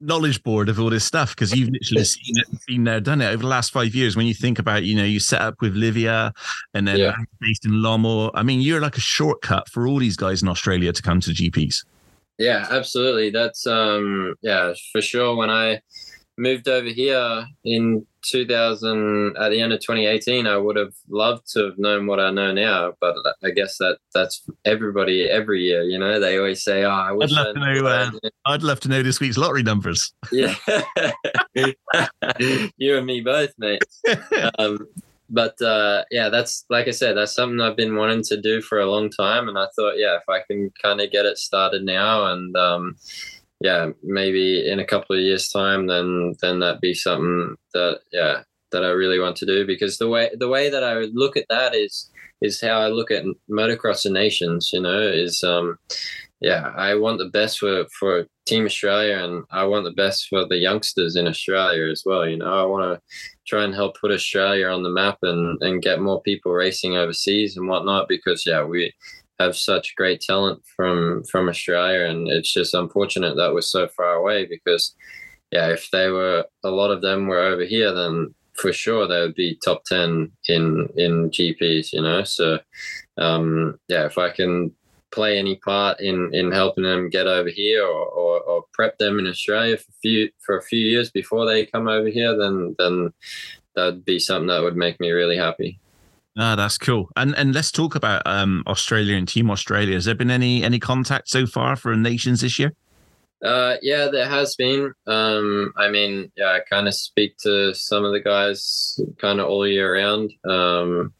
knowledge 0.00 0.42
board 0.42 0.68
of 0.68 0.80
all 0.80 0.90
this 0.90 1.04
stuff 1.04 1.34
because 1.34 1.54
you've 1.54 1.70
literally 1.70 2.04
seen 2.16 2.36
it, 2.38 2.46
been 2.66 2.84
there, 2.84 3.00
done 3.00 3.20
it 3.20 3.26
over 3.26 3.42
the 3.42 3.48
last 3.48 3.72
five 3.72 3.94
years. 3.94 4.16
When 4.16 4.26
you 4.26 4.34
think 4.34 4.58
about, 4.58 4.84
you 4.84 4.94
know, 4.94 5.04
you 5.04 5.20
set 5.20 5.40
up 5.40 5.56
with 5.60 5.74
Livia 5.74 6.32
and 6.74 6.86
then 6.88 6.98
yeah. 6.98 7.16
based 7.40 7.64
in 7.64 7.72
Lommel. 7.72 8.30
I 8.34 8.42
mean, 8.42 8.60
you're 8.60 8.80
like 8.80 8.96
a 8.96 9.00
shortcut 9.00 9.68
for 9.68 9.86
all 9.86 9.98
these 9.98 10.16
guys 10.16 10.42
in 10.42 10.48
Australia 10.48 10.92
to 10.92 11.02
come 11.02 11.20
to 11.20 11.30
GPs. 11.30 11.84
Yeah, 12.38 12.66
absolutely. 12.70 13.30
That's 13.30 13.66
um 13.66 14.34
yeah, 14.40 14.72
for 14.92 15.02
sure. 15.02 15.36
When 15.36 15.50
I 15.50 15.80
moved 16.40 16.68
over 16.68 16.88
here 16.88 17.46
in 17.64 18.06
2000 18.22 19.36
at 19.36 19.50
the 19.50 19.60
end 19.60 19.72
of 19.72 19.80
2018 19.80 20.46
i 20.46 20.56
would 20.56 20.76
have 20.76 20.92
loved 21.08 21.50
to 21.50 21.64
have 21.64 21.78
known 21.78 22.06
what 22.06 22.20
i 22.20 22.30
know 22.30 22.52
now 22.52 22.92
but 23.00 23.14
i 23.44 23.50
guess 23.50 23.78
that 23.78 23.98
that's 24.14 24.42
everybody 24.64 25.28
every 25.28 25.62
year 25.62 25.82
you 25.82 25.98
know? 25.98 26.18
They 26.20 26.38
always 26.38 26.62
say 26.62 26.84
oh 26.84 26.90
i 26.90 27.12
wish 27.12 27.32
i'd 27.32 27.46
love, 27.46 27.54
to 27.54 27.60
know, 27.60 27.86
uh, 27.86 28.10
I'd 28.46 28.62
love 28.62 28.80
to 28.80 28.88
know 28.88 29.02
this 29.02 29.20
week's 29.20 29.36
lottery 29.36 29.62
numbers. 29.62 30.12
Yeah. 30.32 30.54
You 32.76 32.96
and 32.96 33.06
me 33.06 33.20
both 33.20 33.52
mate. 33.58 33.82
Um, 34.58 34.86
but 35.30 35.60
uh, 35.62 36.04
yeah 36.10 36.28
that's 36.28 36.64
like 36.68 36.88
i 36.88 36.90
said 36.90 37.16
that's 37.16 37.34
something 37.34 37.60
i've 37.60 37.76
been 37.76 37.96
wanting 37.96 38.22
to 38.22 38.40
do 38.40 38.60
for 38.60 38.80
a 38.80 38.90
long 38.90 39.08
time 39.08 39.48
and 39.48 39.56
i 39.58 39.66
thought 39.76 39.94
yeah 39.96 40.16
if 40.16 40.28
i 40.28 40.40
can 40.50 40.70
kind 40.82 41.00
of 41.00 41.10
get 41.10 41.24
it 41.24 41.38
started 41.38 41.84
now 41.84 42.26
and 42.32 42.56
um, 42.56 42.96
yeah, 43.60 43.90
maybe 44.02 44.68
in 44.68 44.80
a 44.80 44.86
couple 44.86 45.14
of 45.16 45.22
years' 45.22 45.48
time, 45.48 45.86
then 45.86 46.34
then 46.40 46.60
that'd 46.60 46.80
be 46.80 46.94
something 46.94 47.56
that 47.74 48.00
yeah 48.12 48.42
that 48.72 48.84
I 48.84 48.88
really 48.88 49.20
want 49.20 49.36
to 49.36 49.46
do 49.46 49.66
because 49.66 49.98
the 49.98 50.08
way 50.08 50.30
the 50.38 50.48
way 50.48 50.70
that 50.70 50.82
I 50.82 50.96
would 50.96 51.14
look 51.14 51.36
at 51.36 51.46
that 51.50 51.74
is 51.74 52.10
is 52.40 52.60
how 52.60 52.78
I 52.78 52.88
look 52.88 53.10
at 53.10 53.24
motocross 53.50 54.06
and 54.06 54.14
nations. 54.14 54.70
You 54.72 54.80
know, 54.80 55.00
is 55.00 55.44
um 55.44 55.78
yeah, 56.40 56.72
I 56.74 56.94
want 56.94 57.18
the 57.18 57.28
best 57.28 57.58
for 57.58 57.84
for 57.98 58.26
Team 58.46 58.64
Australia 58.64 59.18
and 59.18 59.44
I 59.50 59.64
want 59.64 59.84
the 59.84 59.92
best 59.92 60.28
for 60.28 60.46
the 60.46 60.56
youngsters 60.56 61.14
in 61.16 61.26
Australia 61.26 61.90
as 61.90 62.02
well. 62.06 62.26
You 62.26 62.38
know, 62.38 62.62
I 62.62 62.64
want 62.64 62.94
to 62.94 63.16
try 63.46 63.64
and 63.64 63.74
help 63.74 64.00
put 64.00 64.10
Australia 64.10 64.68
on 64.68 64.82
the 64.82 64.88
map 64.88 65.18
and 65.22 65.60
and 65.62 65.82
get 65.82 66.00
more 66.00 66.22
people 66.22 66.52
racing 66.52 66.96
overseas 66.96 67.58
and 67.58 67.68
whatnot 67.68 68.08
because 68.08 68.46
yeah, 68.46 68.64
we 68.64 68.94
have 69.40 69.56
such 69.56 69.96
great 69.96 70.20
talent 70.20 70.62
from 70.76 71.24
from 71.24 71.48
Australia, 71.48 72.06
and 72.08 72.28
it's 72.28 72.52
just 72.52 72.74
unfortunate 72.74 73.36
that 73.36 73.52
we're 73.52 73.62
so 73.62 73.88
far 73.88 74.14
away. 74.14 74.46
Because, 74.46 74.94
yeah, 75.50 75.68
if 75.68 75.88
they 75.90 76.10
were 76.10 76.44
a 76.62 76.70
lot 76.70 76.90
of 76.90 77.02
them 77.02 77.26
were 77.26 77.40
over 77.40 77.64
here, 77.64 77.92
then 77.92 78.34
for 78.54 78.72
sure 78.72 79.08
they 79.08 79.20
would 79.20 79.34
be 79.34 79.58
top 79.64 79.82
ten 79.84 80.30
in 80.48 80.88
in 80.96 81.30
GPs. 81.30 81.92
You 81.92 82.02
know, 82.02 82.22
so 82.24 82.58
um, 83.18 83.78
yeah, 83.88 84.04
if 84.04 84.18
I 84.18 84.30
can 84.30 84.72
play 85.10 85.38
any 85.38 85.56
part 85.56 86.00
in 86.00 86.30
in 86.34 86.52
helping 86.52 86.84
them 86.84 87.10
get 87.10 87.26
over 87.26 87.48
here 87.48 87.82
or, 87.84 88.06
or, 88.06 88.40
or 88.42 88.64
prep 88.72 88.96
them 88.98 89.18
in 89.18 89.26
Australia 89.26 89.76
for 89.76 89.90
a 89.90 90.00
few 90.02 90.30
for 90.44 90.58
a 90.58 90.62
few 90.62 90.78
years 90.78 91.10
before 91.10 91.46
they 91.46 91.66
come 91.66 91.88
over 91.88 92.08
here, 92.08 92.36
then 92.36 92.74
then 92.78 93.12
that'd 93.74 94.04
be 94.04 94.18
something 94.18 94.48
that 94.48 94.62
would 94.62 94.76
make 94.76 95.00
me 95.00 95.10
really 95.10 95.36
happy. 95.36 95.80
Ah, 96.38 96.54
that's 96.56 96.78
cool. 96.78 97.08
And 97.16 97.34
and 97.36 97.54
let's 97.54 97.72
talk 97.72 97.94
about 97.94 98.22
um, 98.24 98.62
Australia 98.66 99.16
and 99.16 99.26
Team 99.26 99.50
Australia. 99.50 99.94
Has 99.94 100.04
there 100.04 100.14
been 100.14 100.30
any 100.30 100.62
any 100.62 100.78
contact 100.78 101.28
so 101.28 101.46
far 101.46 101.76
for 101.76 101.96
nations 101.96 102.40
this 102.40 102.58
year? 102.58 102.72
Uh, 103.44 103.76
yeah, 103.80 104.08
there 104.12 104.28
has 104.28 104.54
been. 104.54 104.92
Um, 105.06 105.72
I 105.76 105.90
mean, 105.90 106.30
yeah, 106.36 106.48
I 106.48 106.60
kind 106.68 106.86
of 106.86 106.94
speak 106.94 107.36
to 107.38 107.74
some 107.74 108.04
of 108.04 108.12
the 108.12 108.20
guys 108.20 109.00
kind 109.18 109.40
of 109.40 109.48
all 109.48 109.66
year 109.66 109.94
round. 109.94 110.32
Um, 110.44 111.14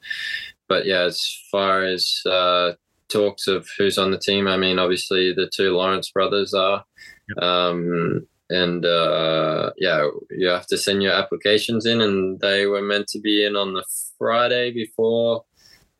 but 0.69 0.85
yeah, 0.87 1.03
as 1.03 1.27
far 1.51 1.83
as 1.83 2.21
uh, 2.27 2.73
talks 3.09 3.49
of 3.49 3.67
who's 3.79 3.99
on 3.99 4.11
the 4.11 4.19
team, 4.19 4.47
I 4.47 4.57
mean, 4.59 4.79
obviously 4.79 5.33
the 5.33 5.51
two 5.53 5.75
Lawrence 5.77 6.11
brothers 6.11 6.53
are. 6.55 6.85
Um, 7.41 8.27
and 8.51 8.85
uh, 8.85 9.71
yeah, 9.79 10.09
you 10.31 10.49
have 10.49 10.67
to 10.67 10.77
send 10.77 11.03
your 11.03 11.13
applications 11.13 11.87
in, 11.87 12.01
and 12.01 12.41
they 12.41 12.67
were 12.67 12.83
meant 12.83 13.07
to 13.09 13.21
be 13.21 13.47
in 13.47 13.57
on 13.57 13.73
the 13.75 13.85
Friday 14.19 14.73
before 14.73 15.45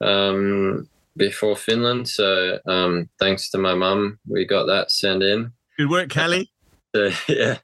um, 0.01 0.89
before 1.17 1.57
Finland. 1.57 2.09
So 2.09 2.59
um, 2.67 3.09
thanks 3.19 3.51
to 3.51 3.59
my 3.59 3.75
mum, 3.75 4.19
we 4.29 4.45
got 4.45 4.67
that 4.67 4.91
sent 4.91 5.23
in. 5.23 5.53
Good 5.79 5.91
work, 5.91 6.11
Kelly. 6.11 6.51
So 6.93 7.09
yeah, 7.29 7.59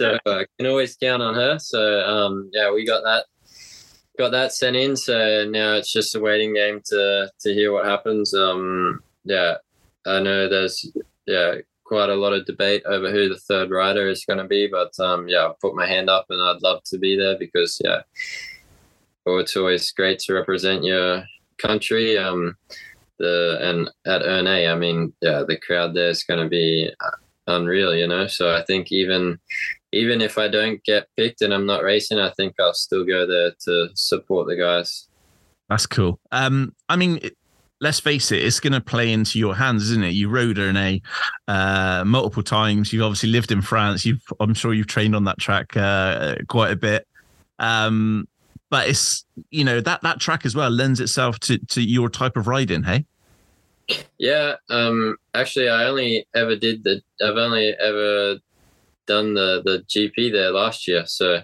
so 0.00 0.18
I 0.26 0.44
can 0.58 0.66
always 0.66 0.96
count 0.96 1.22
on 1.22 1.36
her. 1.36 1.60
So 1.60 2.00
um, 2.00 2.50
yeah, 2.52 2.72
we 2.72 2.84
got 2.84 3.04
that 3.04 3.26
got 4.18 4.32
that 4.32 4.52
sent 4.52 4.74
in. 4.74 4.96
So 4.96 5.48
now 5.48 5.74
it's 5.74 5.92
just 5.92 6.16
a 6.16 6.20
waiting 6.20 6.54
game 6.54 6.82
to 6.86 7.30
to 7.40 7.54
hear 7.54 7.72
what 7.72 7.86
happens. 7.86 8.34
Um, 8.34 9.00
yeah, 9.22 9.58
I 10.04 10.18
know 10.18 10.48
there's 10.48 10.90
yeah 11.28 11.58
quite 11.88 12.10
a 12.10 12.14
lot 12.14 12.34
of 12.34 12.44
debate 12.44 12.82
over 12.84 13.10
who 13.10 13.30
the 13.30 13.38
third 13.38 13.70
rider 13.70 14.08
is 14.08 14.26
going 14.26 14.38
to 14.38 14.44
be, 14.44 14.68
but 14.70 14.92
um, 15.00 15.26
yeah, 15.26 15.46
I've 15.46 15.58
put 15.58 15.74
my 15.74 15.86
hand 15.86 16.10
up 16.10 16.26
and 16.28 16.40
I'd 16.40 16.62
love 16.62 16.82
to 16.84 16.98
be 16.98 17.16
there 17.16 17.36
because 17.38 17.80
yeah, 17.82 18.02
well, 19.24 19.38
it's 19.38 19.56
always 19.56 19.90
great 19.92 20.18
to 20.20 20.34
represent 20.34 20.84
your 20.84 21.24
country. 21.56 22.18
Um, 22.18 22.56
the 23.18 23.58
and 23.62 23.90
at 24.06 24.20
Ernée, 24.20 24.70
I 24.70 24.74
mean, 24.76 25.14
yeah, 25.22 25.44
the 25.48 25.58
crowd 25.58 25.94
there 25.94 26.10
is 26.10 26.24
going 26.24 26.42
to 26.42 26.48
be 26.48 26.92
unreal, 27.46 27.94
you 27.94 28.06
know. 28.06 28.26
So 28.26 28.54
I 28.54 28.62
think 28.64 28.92
even 28.92 29.38
even 29.92 30.20
if 30.20 30.36
I 30.36 30.48
don't 30.48 30.84
get 30.84 31.08
picked 31.16 31.40
and 31.40 31.54
I'm 31.54 31.66
not 31.66 31.82
racing, 31.82 32.18
I 32.18 32.30
think 32.36 32.54
I'll 32.60 32.74
still 32.74 33.04
go 33.04 33.26
there 33.26 33.52
to 33.64 33.88
support 33.94 34.46
the 34.46 34.56
guys. 34.56 35.08
That's 35.70 35.86
cool. 35.86 36.20
Um, 36.32 36.74
I 36.88 36.96
mean, 36.96 37.20
let's 37.80 38.00
face 38.00 38.32
it, 38.32 38.44
it's 38.44 38.60
going 38.60 38.72
to 38.72 38.80
play 38.80 39.12
into 39.12 39.38
your 39.38 39.54
hands, 39.54 39.90
isn't 39.90 40.04
it? 40.04 40.14
You 40.14 40.28
rode 40.28 40.56
Ernée 40.56 41.02
uh, 41.46 42.04
multiple 42.04 42.42
times. 42.42 42.92
You've 42.92 43.04
obviously 43.04 43.30
lived 43.30 43.52
in 43.52 43.62
France. 43.62 44.04
You've, 44.04 44.22
I'm 44.40 44.54
sure 44.54 44.74
you've 44.74 44.86
trained 44.86 45.14
on 45.14 45.24
that 45.24 45.38
track 45.38 45.76
uh, 45.76 46.36
quite 46.48 46.72
a 46.72 46.76
bit. 46.76 47.06
Um, 47.58 48.26
but 48.70 48.88
it's 48.88 49.24
you 49.50 49.64
know 49.64 49.80
that 49.80 50.02
that 50.02 50.20
track 50.20 50.44
as 50.44 50.54
well 50.54 50.70
lends 50.70 51.00
itself 51.00 51.38
to 51.40 51.58
to 51.68 51.82
your 51.82 52.08
type 52.08 52.36
of 52.36 52.46
riding. 52.46 52.82
Hey. 52.82 53.06
Yeah. 54.18 54.56
Um. 54.68 55.16
Actually, 55.34 55.70
I 55.70 55.84
only 55.84 56.26
ever 56.34 56.56
did 56.56 56.84
the. 56.84 57.00
I've 57.24 57.36
only 57.36 57.74
ever 57.80 58.36
done 59.06 59.34
the 59.34 59.62
the 59.64 59.84
GP 59.88 60.32
there 60.32 60.50
last 60.50 60.86
year, 60.86 61.04
so 61.06 61.36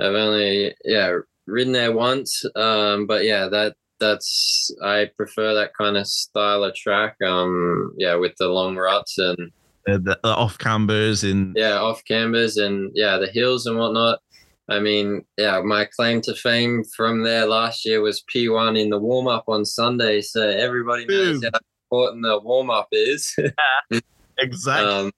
I've 0.00 0.14
only 0.14 0.74
yeah 0.84 1.18
ridden 1.46 1.74
there 1.74 1.92
once. 1.92 2.44
Um. 2.56 3.06
But 3.06 3.24
yeah, 3.24 3.48
that 3.48 3.76
that's 4.00 4.70
I 4.82 5.10
prefer 5.16 5.54
that 5.54 5.74
kind 5.74 5.96
of 5.96 6.06
style 6.06 6.64
of 6.64 6.74
track. 6.74 7.16
Um, 7.24 7.92
yeah, 7.98 8.14
with 8.16 8.34
the 8.38 8.48
long 8.48 8.76
ruts 8.76 9.18
and 9.18 9.52
uh, 9.88 9.98
the, 9.98 10.18
the 10.22 10.28
off 10.28 10.58
cambers 10.58 11.24
and 11.24 11.54
yeah, 11.56 11.78
off 11.78 12.04
cambers 12.04 12.56
and 12.56 12.90
yeah, 12.94 13.18
the 13.18 13.28
hills 13.28 13.66
and 13.66 13.78
whatnot. 13.78 14.20
I 14.68 14.80
mean, 14.80 15.24
yeah, 15.36 15.60
my 15.60 15.84
claim 15.84 16.22
to 16.22 16.34
fame 16.34 16.84
from 16.96 17.22
there 17.22 17.46
last 17.46 17.84
year 17.84 18.00
was 18.00 18.24
P1 18.34 18.80
in 18.80 18.88
the 18.88 18.98
warm 18.98 19.28
up 19.28 19.44
on 19.46 19.64
Sunday. 19.64 20.22
So 20.22 20.48
everybody 20.48 21.04
knows 21.04 21.40
Boom. 21.40 21.50
how 21.52 21.60
important 21.90 22.22
the 22.22 22.40
warm 22.40 22.70
up 22.70 22.88
is. 22.90 23.34
yeah, 23.90 24.00
exactly. 24.38 24.90
Um, 24.90 25.12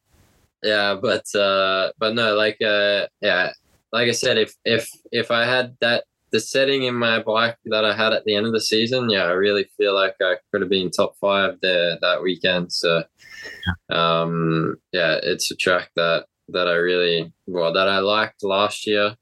yeah, 0.62 0.96
but 1.00 1.32
uh, 1.34 1.92
but 1.98 2.14
no, 2.14 2.34
like 2.34 2.60
uh, 2.60 3.06
yeah, 3.20 3.52
like 3.92 4.08
I 4.08 4.12
said, 4.12 4.36
if 4.36 4.54
if 4.64 4.90
if 5.12 5.30
I 5.30 5.44
had 5.44 5.76
that 5.80 6.04
the 6.30 6.40
setting 6.40 6.84
in 6.84 6.94
my 6.94 7.22
bike 7.22 7.56
that 7.66 7.84
I 7.84 7.94
had 7.94 8.12
at 8.12 8.24
the 8.24 8.34
end 8.34 8.46
of 8.46 8.52
the 8.52 8.60
season, 8.60 9.08
yeah, 9.10 9.24
I 9.24 9.30
really 9.30 9.66
feel 9.76 9.94
like 9.94 10.16
I 10.20 10.36
could 10.50 10.60
have 10.60 10.70
been 10.70 10.90
top 10.90 11.16
five 11.20 11.58
there 11.62 11.98
that 12.00 12.22
weekend. 12.22 12.72
So, 12.72 13.04
um, 13.90 14.76
yeah, 14.92 15.18
it's 15.22 15.50
a 15.50 15.56
track 15.56 15.90
that 15.96 16.26
that 16.48 16.68
I 16.68 16.74
really 16.74 17.32
well 17.46 17.72
that 17.72 17.88
I 17.88 17.98
liked 17.98 18.42
last 18.42 18.86
year, 18.86 19.16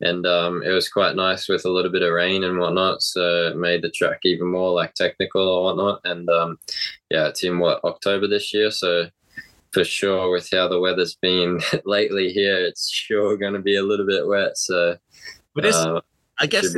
and 0.00 0.26
um, 0.26 0.62
it 0.62 0.70
was 0.70 0.88
quite 0.88 1.16
nice 1.16 1.48
with 1.48 1.64
a 1.64 1.70
little 1.70 1.90
bit 1.90 2.02
of 2.02 2.12
rain 2.12 2.44
and 2.44 2.58
whatnot. 2.58 3.02
So 3.02 3.48
it 3.48 3.56
made 3.56 3.82
the 3.82 3.90
track 3.90 4.20
even 4.24 4.46
more 4.46 4.70
like 4.70 4.94
technical 4.94 5.48
or 5.48 5.64
whatnot. 5.64 6.00
And 6.04 6.28
um, 6.28 6.58
yeah, 7.10 7.28
it's 7.28 7.42
in 7.42 7.58
what 7.58 7.82
October 7.84 8.28
this 8.28 8.52
year, 8.52 8.70
so 8.70 9.08
for 9.72 9.84
sure 9.84 10.30
with 10.30 10.48
how 10.52 10.68
the 10.68 10.80
weather's 10.80 11.16
been 11.16 11.60
lately 11.86 12.32
here, 12.32 12.58
it's 12.64 12.90
sure 12.90 13.36
going 13.38 13.54
to 13.54 13.60
be 13.60 13.76
a 13.76 13.82
little 13.82 14.06
bit 14.06 14.26
wet. 14.26 14.58
So. 14.58 14.98
But 15.52 15.64
uh, 15.66 16.00
I 16.40 16.46
guess 16.46 16.74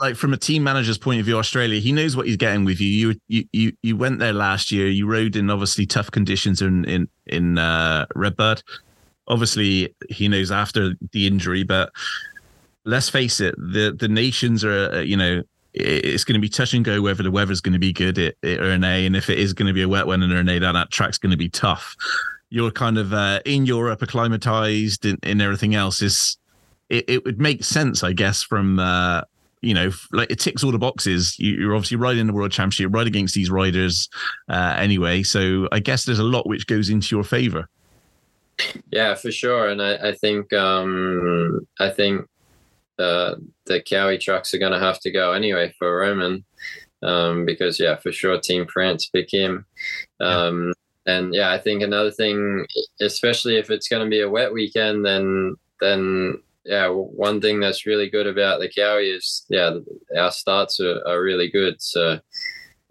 like 0.00 0.16
from 0.16 0.32
a 0.32 0.36
team 0.36 0.62
manager's 0.62 0.98
point 0.98 1.20
of 1.20 1.26
view, 1.26 1.38
Australia, 1.38 1.80
he 1.80 1.92
knows 1.92 2.16
what 2.16 2.26
he's 2.26 2.36
getting 2.36 2.64
with 2.64 2.80
you. 2.80 2.88
You 2.88 3.20
you 3.28 3.44
you, 3.52 3.72
you 3.82 3.96
went 3.96 4.18
there 4.18 4.32
last 4.32 4.70
year. 4.70 4.88
You 4.88 5.06
rode 5.06 5.36
in 5.36 5.50
obviously 5.50 5.86
tough 5.86 6.10
conditions 6.10 6.60
in 6.60 6.84
in 6.84 7.08
in 7.26 7.58
uh, 7.58 8.06
RedBud. 8.14 8.62
Obviously, 9.28 9.94
he 10.10 10.28
knows 10.28 10.50
after 10.50 10.94
the 11.12 11.26
injury, 11.26 11.62
but 11.62 11.90
let's 12.84 13.08
face 13.08 13.40
it, 13.40 13.54
the 13.56 13.96
the 13.98 14.08
nations 14.08 14.64
are 14.64 14.92
uh, 14.92 15.00
you 15.00 15.16
know 15.16 15.42
it's 15.72 16.22
going 16.22 16.34
to 16.34 16.40
be 16.40 16.48
touch 16.48 16.72
and 16.72 16.84
go 16.84 17.02
whether 17.02 17.22
the 17.24 17.30
weather's 17.30 17.60
going 17.60 17.72
to 17.72 17.80
be 17.80 17.92
good 17.92 18.16
at, 18.18 18.34
at 18.44 18.60
Ernée, 18.60 19.06
and 19.06 19.16
if 19.16 19.28
it 19.28 19.38
is 19.38 19.52
going 19.52 19.66
to 19.66 19.72
be 19.72 19.82
a 19.82 19.88
wet 19.88 20.06
one 20.06 20.22
in 20.22 20.30
Ernée, 20.30 20.60
that 20.60 20.72
that 20.72 20.90
track's 20.90 21.18
going 21.18 21.32
to 21.32 21.36
be 21.36 21.48
tough. 21.48 21.96
You're 22.50 22.70
kind 22.70 22.98
of 22.98 23.12
uh, 23.12 23.40
in 23.44 23.66
Europe, 23.66 24.02
acclimatized, 24.02 25.04
and, 25.04 25.18
and 25.22 25.42
everything 25.42 25.74
else 25.74 26.02
is 26.02 26.36
it, 26.88 27.04
it 27.08 27.24
would 27.24 27.40
make 27.40 27.64
sense, 27.64 28.02
I 28.02 28.12
guess, 28.12 28.42
from 28.42 28.78
uh, 28.78 29.22
you 29.64 29.74
know, 29.74 29.90
like 30.12 30.30
it 30.30 30.38
ticks 30.38 30.62
all 30.62 30.72
the 30.72 30.78
boxes. 30.78 31.38
You, 31.38 31.70
are 31.70 31.74
obviously 31.74 31.96
riding 31.96 32.26
the 32.26 32.32
world 32.32 32.52
championship, 32.52 32.94
right 32.94 33.06
against 33.06 33.34
these 33.34 33.50
riders 33.50 34.08
uh, 34.48 34.76
anyway. 34.78 35.22
So 35.22 35.68
I 35.72 35.80
guess 35.80 36.04
there's 36.04 36.18
a 36.18 36.24
lot 36.24 36.46
which 36.46 36.66
goes 36.66 36.90
into 36.90 37.16
your 37.16 37.24
favor. 37.24 37.68
Yeah, 38.90 39.14
for 39.14 39.32
sure. 39.32 39.68
And 39.68 39.82
I, 39.82 40.10
I 40.10 40.14
think 40.14 40.52
um, 40.52 41.66
I 41.80 41.90
think 41.90 42.28
uh, 42.98 43.36
the 43.66 43.80
Kawi 43.80 44.20
trucks 44.20 44.54
are 44.54 44.58
going 44.58 44.72
to 44.72 44.78
have 44.78 45.00
to 45.00 45.10
go 45.10 45.32
anyway 45.32 45.74
for 45.78 45.98
Romain 45.98 46.44
um, 47.02 47.44
because 47.44 47.80
yeah, 47.80 47.96
for 47.96 48.12
sure, 48.12 48.38
Team 48.38 48.66
France 48.66 49.08
pick 49.08 49.32
him. 49.32 49.66
Um, 50.20 50.66
yeah. 50.66 50.72
And 51.06 51.34
yeah, 51.34 51.50
I 51.50 51.58
think 51.58 51.82
another 51.82 52.10
thing, 52.10 52.66
especially 53.00 53.56
if 53.56 53.70
it's 53.70 53.88
going 53.88 54.04
to 54.04 54.10
be 54.10 54.22
a 54.22 54.30
wet 54.30 54.52
weekend, 54.52 55.04
then 55.04 55.56
then 55.80 56.38
yeah, 56.64 56.88
one 56.88 57.40
thing 57.40 57.60
that's 57.60 57.86
really 57.86 58.08
good 58.08 58.26
about 58.26 58.60
the 58.60 58.68
Kawi 58.68 59.16
is 59.16 59.44
yeah, 59.48 59.72
our 60.16 60.30
starts 60.30 60.80
are, 60.80 61.02
are 61.06 61.22
really 61.22 61.50
good. 61.50 61.80
So 61.80 62.18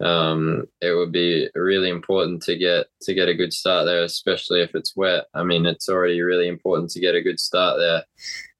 um, 0.00 0.66
it 0.80 0.92
would 0.92 1.12
be 1.12 1.48
really 1.54 1.90
important 1.90 2.42
to 2.42 2.56
get 2.56 2.86
to 3.02 3.14
get 3.14 3.28
a 3.28 3.34
good 3.34 3.52
start 3.52 3.86
there, 3.86 4.02
especially 4.02 4.60
if 4.62 4.74
it's 4.74 4.96
wet. 4.96 5.24
I 5.34 5.42
mean, 5.42 5.66
it's 5.66 5.88
already 5.88 6.20
really 6.20 6.48
important 6.48 6.90
to 6.90 7.00
get 7.00 7.14
a 7.14 7.22
good 7.22 7.40
start 7.40 7.78
there 7.78 8.04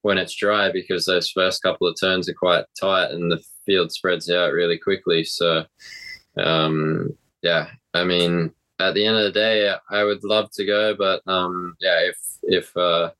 when 0.02 0.18
it's 0.18 0.34
dry 0.34 0.70
because 0.70 1.06
those 1.06 1.30
first 1.30 1.62
couple 1.62 1.86
of 1.86 1.96
turns 1.98 2.28
are 2.28 2.34
quite 2.34 2.64
tight 2.78 3.10
and 3.10 3.30
the 3.30 3.42
field 3.64 3.90
spreads 3.90 4.30
out 4.30 4.52
really 4.52 4.78
quickly. 4.78 5.24
So 5.24 5.64
um, 6.36 7.10
yeah, 7.42 7.68
I 7.92 8.04
mean, 8.04 8.52
at 8.80 8.94
the 8.94 9.06
end 9.06 9.16
of 9.16 9.24
the 9.24 9.32
day, 9.32 9.72
I 9.90 10.04
would 10.04 10.24
love 10.24 10.50
to 10.54 10.66
go, 10.66 10.94
but 10.94 11.22
um, 11.26 11.76
yeah, 11.80 12.00
if 12.00 12.16
if 12.42 12.76
uh, 12.76 13.10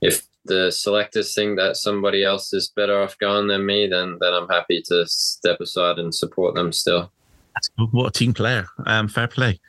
if 0.00 0.22
the 0.46 0.70
selectors 0.70 1.34
think 1.34 1.58
that 1.58 1.76
somebody 1.76 2.24
else 2.24 2.52
is 2.52 2.72
better 2.74 3.00
off 3.00 3.18
going 3.18 3.48
than 3.48 3.66
me, 3.66 3.86
then 3.86 4.18
then 4.20 4.32
I'm 4.32 4.48
happy 4.48 4.82
to 4.86 5.06
step 5.06 5.60
aside 5.60 5.98
and 5.98 6.14
support 6.14 6.54
them 6.54 6.72
still. 6.72 7.10
That's. 7.54 7.70
What 7.90 8.08
a 8.08 8.10
team 8.10 8.34
player. 8.34 8.66
Um, 8.86 9.08
fair 9.08 9.28
play. 9.28 9.60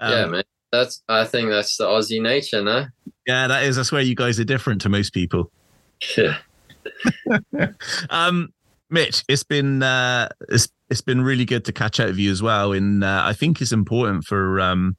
Um, 0.00 0.12
yeah, 0.12 0.26
man. 0.26 0.44
That's 0.72 1.02
I 1.08 1.24
think 1.24 1.50
that's 1.50 1.76
the 1.76 1.86
Aussie 1.86 2.22
nature, 2.22 2.62
no? 2.62 2.86
Yeah, 3.26 3.48
that 3.48 3.64
is. 3.64 3.78
I 3.78 3.82
swear 3.82 4.02
you 4.02 4.14
guys 4.14 4.38
are 4.38 4.44
different 4.44 4.80
to 4.82 4.88
most 4.88 5.12
people. 5.12 5.50
Yeah. 6.16 6.38
um, 8.10 8.52
Mitch, 8.88 9.24
it's 9.28 9.42
been 9.42 9.82
uh, 9.82 10.28
it's 10.48 10.68
it's 10.88 11.00
been 11.00 11.22
really 11.22 11.44
good 11.44 11.64
to 11.66 11.72
catch 11.72 12.00
up 12.00 12.08
with 12.08 12.18
you 12.18 12.30
as 12.30 12.42
well, 12.42 12.72
and 12.72 13.04
uh, 13.04 13.22
I 13.24 13.32
think 13.32 13.60
it's 13.60 13.72
important 13.72 14.24
for 14.24 14.60
um, 14.60 14.96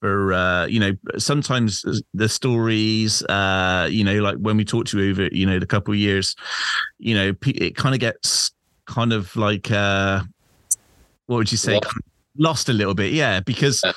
for 0.00 0.32
uh, 0.32 0.66
you 0.66 0.80
know 0.80 0.92
sometimes 1.18 1.84
the 2.14 2.28
stories 2.28 3.22
uh, 3.24 3.88
you 3.90 4.04
know 4.04 4.16
like 4.20 4.36
when 4.36 4.56
we 4.56 4.64
talk 4.64 4.86
to 4.86 4.98
you 4.98 5.10
over 5.10 5.28
you 5.32 5.46
know 5.46 5.58
the 5.58 5.66
couple 5.66 5.92
of 5.92 5.98
years 5.98 6.34
you 6.98 7.14
know 7.14 7.32
it 7.46 7.76
kind 7.76 7.94
of 7.94 8.00
gets 8.00 8.52
kind 8.86 9.12
of 9.12 9.34
like 9.36 9.70
uh, 9.70 10.20
what 11.26 11.36
would 11.36 11.52
you 11.52 11.58
say? 11.58 11.74
Lost, 11.74 11.96
lost 12.36 12.68
a 12.68 12.72
little 12.72 12.94
bit 12.94 13.12
yeah 13.12 13.40
because 13.40 13.82
yeah 13.84 13.92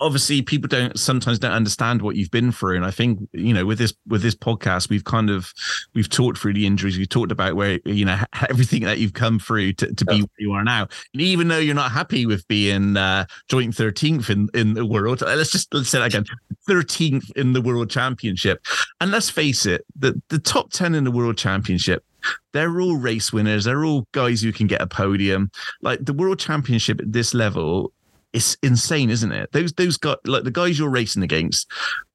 obviously 0.00 0.42
people 0.42 0.68
don't 0.68 0.98
sometimes 0.98 1.38
don't 1.38 1.52
understand 1.52 2.02
what 2.02 2.16
you've 2.16 2.30
been 2.30 2.52
through. 2.52 2.76
And 2.76 2.84
i 2.84 2.90
think 2.90 3.28
you 3.32 3.54
know 3.54 3.66
with 3.66 3.78
this 3.78 3.94
with 4.06 4.22
this 4.22 4.34
podcast 4.34 4.90
we've 4.90 5.04
kind 5.04 5.30
of 5.30 5.52
we've 5.94 6.08
talked 6.08 6.38
through 6.38 6.54
the 6.54 6.66
injuries. 6.66 6.98
We've 6.98 7.08
talked 7.08 7.32
about 7.32 7.56
where 7.56 7.80
you 7.84 8.04
know 8.04 8.18
everything 8.48 8.82
that 8.82 8.98
you've 8.98 9.14
come 9.14 9.38
through 9.38 9.74
to, 9.74 9.94
to 9.94 10.04
be 10.04 10.20
where 10.20 10.28
you 10.38 10.52
are 10.52 10.64
now. 10.64 10.88
And 11.12 11.22
even 11.22 11.48
though 11.48 11.58
you're 11.58 11.74
not 11.74 11.92
happy 11.92 12.26
with 12.26 12.46
being 12.48 12.96
uh, 12.96 13.26
joint 13.48 13.74
13th 13.74 14.30
in 14.30 14.48
in 14.54 14.74
the 14.74 14.86
world 14.86 15.22
uh, 15.22 15.34
let's 15.34 15.50
just 15.50 15.72
let's 15.72 15.88
say 15.88 15.98
that 15.98 16.06
again 16.06 16.24
13th 16.68 17.30
in 17.36 17.52
the 17.52 17.62
world 17.62 17.90
championship. 17.90 18.64
And 19.00 19.10
let's 19.10 19.30
face 19.30 19.66
it 19.66 19.84
the 19.96 20.20
the 20.28 20.38
top 20.38 20.70
10 20.70 20.94
in 20.94 21.04
the 21.04 21.10
world 21.10 21.38
championship 21.38 22.04
they're 22.52 22.80
all 22.80 22.96
race 22.96 23.32
winners. 23.32 23.64
They're 23.64 23.84
all 23.84 24.06
guys 24.12 24.42
who 24.42 24.52
can 24.52 24.66
get 24.66 24.80
a 24.80 24.86
podium. 24.86 25.50
Like 25.82 26.04
the 26.04 26.12
world 26.12 26.38
championship 26.38 27.00
at 27.00 27.12
this 27.12 27.34
level 27.34 27.92
it's 28.32 28.56
insane, 28.62 29.10
isn't 29.10 29.32
it? 29.32 29.52
Those 29.52 29.72
those 29.72 29.96
guys, 29.96 30.16
like 30.26 30.44
the 30.44 30.50
guys 30.50 30.78
you're 30.78 30.90
racing 30.90 31.22
against, 31.22 31.70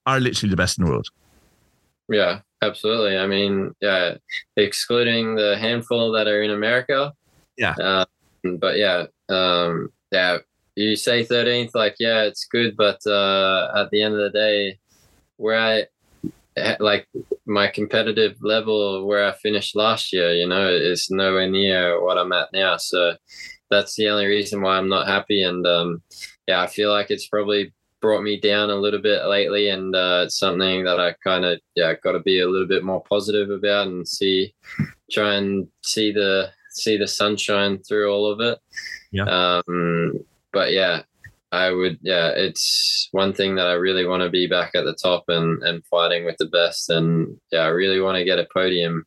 are 0.06 0.20
literally 0.20 0.52
the 0.52 0.58
best 0.58 0.78
in 0.78 0.86
the 0.86 0.92
world. 0.92 1.10
Yeah, 2.10 2.42
absolutely. 2.62 3.18
I 3.18 3.28
mean, 3.28 3.74
yeah, 3.82 4.16
excluding 4.58 5.36
the 5.36 5.58
handful 5.58 6.12
that 6.12 6.28
are 6.28 6.44
in 6.44 6.52
America. 6.52 7.14
Yeah. 7.58 7.72
Uh, 7.72 8.06
but 8.44 8.78
yeah, 8.78 9.06
um, 9.30 9.92
yeah, 10.12 10.40
you 10.76 10.96
say 10.96 11.26
13th, 11.26 11.72
like, 11.74 11.96
yeah, 12.00 12.24
it's 12.24 12.46
good. 12.46 12.76
But 12.76 13.06
uh, 13.08 13.72
at 13.76 13.90
the 13.92 14.02
end 14.02 14.16
of 14.16 14.20
the 14.20 14.38
day, 14.38 14.80
where 15.38 15.58
I, 15.58 15.86
like 16.80 17.08
my 17.46 17.68
competitive 17.68 18.38
level 18.42 19.06
where 19.06 19.26
I 19.26 19.34
finished 19.34 19.76
last 19.76 20.14
year, 20.14 20.34
you 20.34 20.48
know, 20.48 20.70
is 20.70 21.10
nowhere 21.10 21.50
near 21.50 22.04
what 22.04 22.18
I'm 22.18 22.32
at 22.32 22.50
now. 22.54 22.78
So 22.78 23.16
that's 23.70 23.96
the 23.96 24.10
only 24.10 24.28
reason 24.28 24.62
why 24.62 24.78
I'm 24.78 24.90
not 24.90 25.08
happy. 25.08 25.44
And 25.44 25.66
um, 25.66 26.02
yeah, 26.48 26.62
I 26.62 26.68
feel 26.68 26.92
like 26.92 27.10
it's 27.10 27.28
probably 27.28 27.74
brought 28.02 28.22
me 28.22 28.38
down 28.38 28.70
a 28.70 28.76
little 28.76 29.02
bit 29.02 29.26
lately, 29.26 29.70
and 29.70 29.96
uh, 29.96 30.24
it's 30.26 30.38
something 30.38 30.84
that 30.84 31.00
I 31.00 31.16
kind 31.24 31.46
of 31.46 31.60
yeah 31.76 31.94
got 32.04 32.12
to 32.12 32.20
be 32.20 32.42
a 32.42 32.48
little 32.48 32.68
bit 32.68 32.84
more 32.84 33.02
positive 33.02 33.50
about 33.50 33.88
and 33.88 34.08
see, 34.08 34.54
try 35.12 35.36
and 35.36 35.68
see 35.82 36.12
the 36.12 36.50
see 36.70 36.98
the 36.98 37.08
sunshine 37.08 37.80
through 37.80 38.12
all 38.12 38.30
of 38.32 38.42
it. 38.42 38.60
Yeah. 39.12 39.24
Um, 39.26 40.20
but 40.52 40.74
yeah, 40.74 41.04
I 41.54 41.70
would 41.70 42.00
yeah, 42.02 42.30
it's 42.30 43.10
one 43.12 43.32
thing 43.32 43.54
that 43.56 43.68
I 43.68 43.74
really 43.74 44.08
want 44.08 44.24
to 44.24 44.30
be 44.32 44.48
back 44.48 44.74
at 44.74 44.86
the 44.86 44.96
top 44.96 45.26
and 45.28 45.62
and 45.62 45.86
fighting 45.86 46.26
with 46.26 46.36
the 46.38 46.48
best, 46.48 46.90
and 46.90 47.40
yeah, 47.52 47.60
I 47.60 47.68
really 47.68 48.02
want 48.02 48.18
to 48.18 48.26
get 48.26 48.40
a 48.40 48.48
podium. 48.52 49.06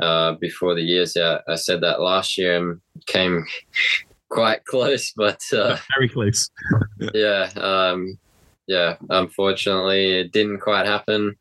Uh, 0.00 0.32
before 0.34 0.74
the 0.74 0.80
years, 0.80 1.14
yeah, 1.14 1.38
I 1.46 1.56
said 1.56 1.80
that 1.82 2.00
last 2.00 2.38
year 2.38 2.56
and 2.56 2.80
came 3.06 3.44
quite 4.30 4.64
close, 4.64 5.12
but 5.14 5.42
uh, 5.52 5.76
very 5.94 6.08
close. 6.08 6.48
yeah, 7.14 7.50
um, 7.56 8.18
yeah. 8.66 8.96
Unfortunately, 9.10 10.20
it 10.20 10.32
didn't 10.32 10.60
quite 10.60 10.86
happen, 10.86 11.36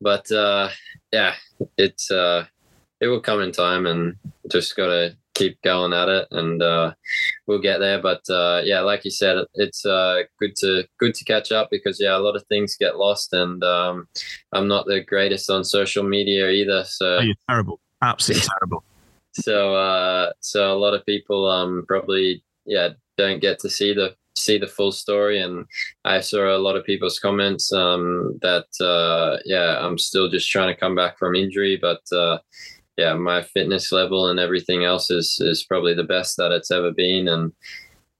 but 0.00 0.30
uh, 0.32 0.70
yeah, 1.12 1.34
it's 1.76 2.10
uh, 2.10 2.46
it 3.02 3.08
will 3.08 3.20
come 3.20 3.42
in 3.42 3.52
time, 3.52 3.84
and 3.84 4.16
just 4.50 4.74
gotta 4.74 5.16
keep 5.36 5.60
going 5.62 5.92
at 5.92 6.08
it, 6.08 6.28
and 6.32 6.62
uh, 6.62 6.92
we'll 7.46 7.60
get 7.60 7.78
there. 7.78 8.00
But 8.00 8.22
uh, 8.28 8.62
yeah, 8.64 8.80
like 8.80 9.04
you 9.04 9.10
said, 9.10 9.38
it's 9.54 9.86
uh, 9.86 10.22
good 10.40 10.56
to 10.56 10.84
good 10.98 11.14
to 11.14 11.24
catch 11.24 11.52
up 11.52 11.68
because 11.70 12.00
yeah, 12.00 12.16
a 12.16 12.18
lot 12.18 12.36
of 12.36 12.44
things 12.48 12.76
get 12.76 12.96
lost, 12.96 13.32
and 13.32 13.62
um, 13.62 14.08
I'm 14.52 14.68
not 14.68 14.86
the 14.86 15.00
greatest 15.00 15.50
on 15.50 15.64
social 15.64 16.02
media 16.02 16.50
either. 16.50 16.84
So 16.84 17.18
oh, 17.18 17.20
you're 17.20 17.34
terrible, 17.48 17.80
absolutely 18.02 18.48
terrible 18.58 18.84
so 19.40 19.74
uh 19.74 20.32
so 20.40 20.72
a 20.72 20.78
lot 20.78 20.94
of 20.94 21.04
people 21.04 21.48
um 21.48 21.84
probably 21.86 22.42
yeah 22.64 22.90
don't 23.16 23.40
get 23.40 23.58
to 23.58 23.68
see 23.68 23.92
the 23.92 24.14
see 24.36 24.58
the 24.58 24.66
full 24.66 24.92
story 24.92 25.40
and 25.40 25.64
i 26.04 26.20
saw 26.20 26.54
a 26.54 26.58
lot 26.58 26.76
of 26.76 26.84
people's 26.84 27.18
comments 27.18 27.72
um 27.72 28.38
that 28.42 28.66
uh 28.80 29.38
yeah 29.44 29.78
i'm 29.84 29.98
still 29.98 30.28
just 30.28 30.50
trying 30.50 30.72
to 30.72 30.78
come 30.78 30.94
back 30.94 31.18
from 31.18 31.34
injury 31.34 31.78
but 31.80 32.00
uh 32.12 32.38
yeah 32.96 33.14
my 33.14 33.42
fitness 33.42 33.92
level 33.92 34.28
and 34.28 34.38
everything 34.38 34.84
else 34.84 35.10
is 35.10 35.38
is 35.40 35.64
probably 35.64 35.94
the 35.94 36.04
best 36.04 36.36
that 36.36 36.52
it's 36.52 36.70
ever 36.70 36.92
been 36.92 37.28
and 37.28 37.52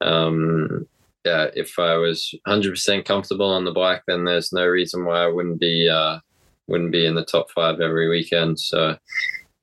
um 0.01 0.87
yeah 1.25 1.47
if 1.55 1.77
i 1.79 1.95
was 1.95 2.33
100% 2.47 3.05
comfortable 3.05 3.49
on 3.49 3.65
the 3.65 3.71
bike 3.71 4.03
then 4.07 4.25
there's 4.25 4.53
no 4.53 4.65
reason 4.65 5.05
why 5.05 5.23
i 5.23 5.27
wouldn't 5.27 5.59
be 5.59 5.89
uh 5.89 6.19
wouldn't 6.67 6.91
be 6.91 7.05
in 7.05 7.15
the 7.15 7.25
top 7.25 7.49
five 7.51 7.79
every 7.79 8.09
weekend 8.09 8.59
so 8.59 8.97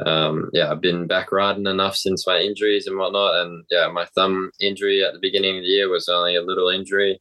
um, 0.05 0.51
yeah, 0.53 0.70
I've 0.70 0.81
been 0.81 1.07
back 1.07 1.31
riding 1.31 1.66
enough 1.66 1.97
since 1.97 2.27
my 2.27 2.39
injuries 2.41 2.86
and 2.86 2.99
whatnot. 2.99 3.47
And 3.47 3.65
yeah, 3.70 3.89
my 3.89 4.07
thumb 4.15 4.51
injury 4.61 5.05
at 5.05 5.12
the 5.12 5.20
beginning 5.20 5.59
of 5.59 5.62
the 5.62 5.69
year 5.69 5.89
was 5.89 6.09
only 6.09 6.36
a 6.36 6.43
little 6.43 6.69
injury, 6.69 7.20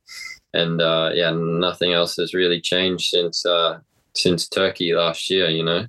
and 0.54 0.82
uh, 0.82 1.12
yeah, 1.14 1.32
nothing 1.32 1.94
else 1.94 2.16
has 2.18 2.34
really 2.34 2.60
changed 2.60 3.10
since 3.10 3.46
uh, 3.46 3.80
since 4.16 4.48
Turkey 4.48 4.94
last 4.94 5.30
year. 5.30 5.50
You 5.50 5.64
know, 5.64 5.86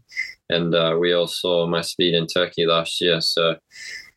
and 0.51 0.75
uh, 0.75 0.97
we 0.99 1.13
all 1.13 1.27
saw 1.27 1.67
my 1.67 1.81
speed 1.81 2.15
in 2.15 2.27
Turkey 2.27 2.67
last 2.67 3.01
year. 3.01 3.21
So 3.21 3.57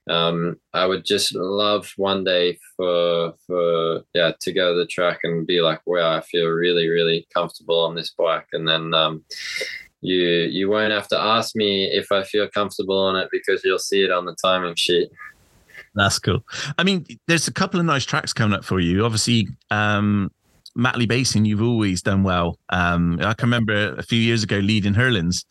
um, 0.09 0.57
I 0.73 0.85
would 0.85 1.05
just 1.05 1.35
love 1.35 1.91
one 1.97 2.23
day 2.23 2.57
for 2.75 3.33
for 3.45 4.01
yeah 4.13 4.31
to 4.39 4.53
go 4.53 4.73
to 4.73 4.79
the 4.79 4.87
track 4.87 5.19
and 5.23 5.47
be 5.47 5.61
like, 5.61 5.81
wow, 5.85 6.17
I 6.17 6.21
feel 6.21 6.47
really 6.47 6.87
really 6.89 7.27
comfortable 7.33 7.79
on 7.79 7.95
this 7.95 8.13
bike, 8.17 8.47
and 8.53 8.67
then. 8.67 8.93
Um, 8.93 9.23
you 10.01 10.23
you 10.23 10.69
won't 10.69 10.91
have 10.93 11.07
to 11.07 11.19
ask 11.19 11.55
me 11.55 11.85
if 11.85 12.11
I 12.11 12.23
feel 12.23 12.47
comfortable 12.47 12.99
on 12.99 13.15
it 13.15 13.29
because 13.31 13.63
you'll 13.63 13.79
see 13.79 14.03
it 14.03 14.11
on 14.11 14.25
the 14.25 14.35
timing 14.39 14.75
sheet. 14.75 15.09
That's 15.95 16.19
cool. 16.19 16.45
I 16.77 16.83
mean, 16.83 17.05
there's 17.27 17.47
a 17.47 17.53
couple 17.53 17.79
of 17.79 17.85
nice 17.87 18.05
tracks 18.05 18.31
coming 18.31 18.55
up 18.55 18.63
for 18.63 18.79
you. 18.79 19.03
Obviously, 19.03 19.47
um, 19.71 20.31
Matterley 20.77 21.07
Basin, 21.07 21.45
you've 21.45 21.63
always 21.63 22.03
done 22.03 22.21
well. 22.21 22.59
Um, 22.69 23.19
I 23.21 23.33
can 23.33 23.47
remember 23.47 23.95
a 23.95 24.03
few 24.03 24.19
years 24.19 24.43
ago 24.43 24.57
leading 24.57 24.93
Herlings. 24.93 25.43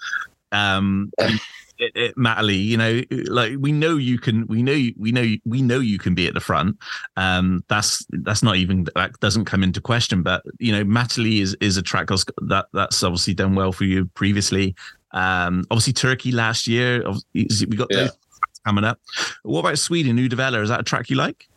Um, 0.52 1.12
it, 1.18 1.92
it, 1.94 2.16
Matterley, 2.16 2.62
you 2.62 2.76
know, 2.76 3.02
like 3.30 3.52
we 3.58 3.72
know 3.72 3.96
you 3.96 4.18
can, 4.18 4.46
we 4.46 4.62
know, 4.62 4.90
we 4.96 5.12
know, 5.12 5.34
we 5.44 5.62
know 5.62 5.80
you 5.80 5.98
can 5.98 6.14
be 6.14 6.26
at 6.26 6.34
the 6.34 6.40
front. 6.40 6.78
Um, 7.16 7.64
that's 7.68 8.06
that's 8.10 8.42
not 8.42 8.56
even 8.56 8.86
that 8.94 9.18
doesn't 9.20 9.44
come 9.44 9.62
into 9.62 9.80
question. 9.80 10.22
But 10.22 10.42
you 10.58 10.72
know, 10.72 10.84
Matterley 10.84 11.40
is 11.40 11.54
is 11.60 11.76
a 11.76 11.82
track 11.82 12.08
that 12.08 12.66
that's 12.72 13.02
obviously 13.02 13.34
done 13.34 13.54
well 13.54 13.72
for 13.72 13.84
you 13.84 14.06
previously. 14.14 14.74
Um, 15.12 15.64
obviously 15.70 15.92
Turkey 15.92 16.32
last 16.32 16.66
year, 16.66 17.02
we 17.32 17.44
got 17.44 17.88
yeah. 17.90 17.96
those 17.98 18.18
coming 18.64 18.84
up. 18.84 19.00
What 19.42 19.60
about 19.60 19.78
Sweden, 19.78 20.18
Uddevalla? 20.18 20.62
Is 20.62 20.68
that 20.68 20.80
a 20.80 20.84
track 20.84 21.08
you 21.08 21.16
like? 21.16 21.48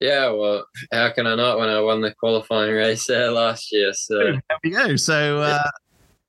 Yeah, 0.00 0.30
well, 0.30 0.64
how 0.92 1.10
can 1.10 1.26
I 1.26 1.34
not 1.34 1.58
when 1.58 1.68
I 1.68 1.78
won 1.80 2.00
the 2.00 2.14
qualifying 2.14 2.72
race 2.72 3.06
there 3.06 3.30
last 3.30 3.70
year? 3.70 3.92
So 3.92 4.18
there 4.18 4.42
we 4.64 4.70
go. 4.70 4.96
So 4.96 5.40
uh, 5.40 5.62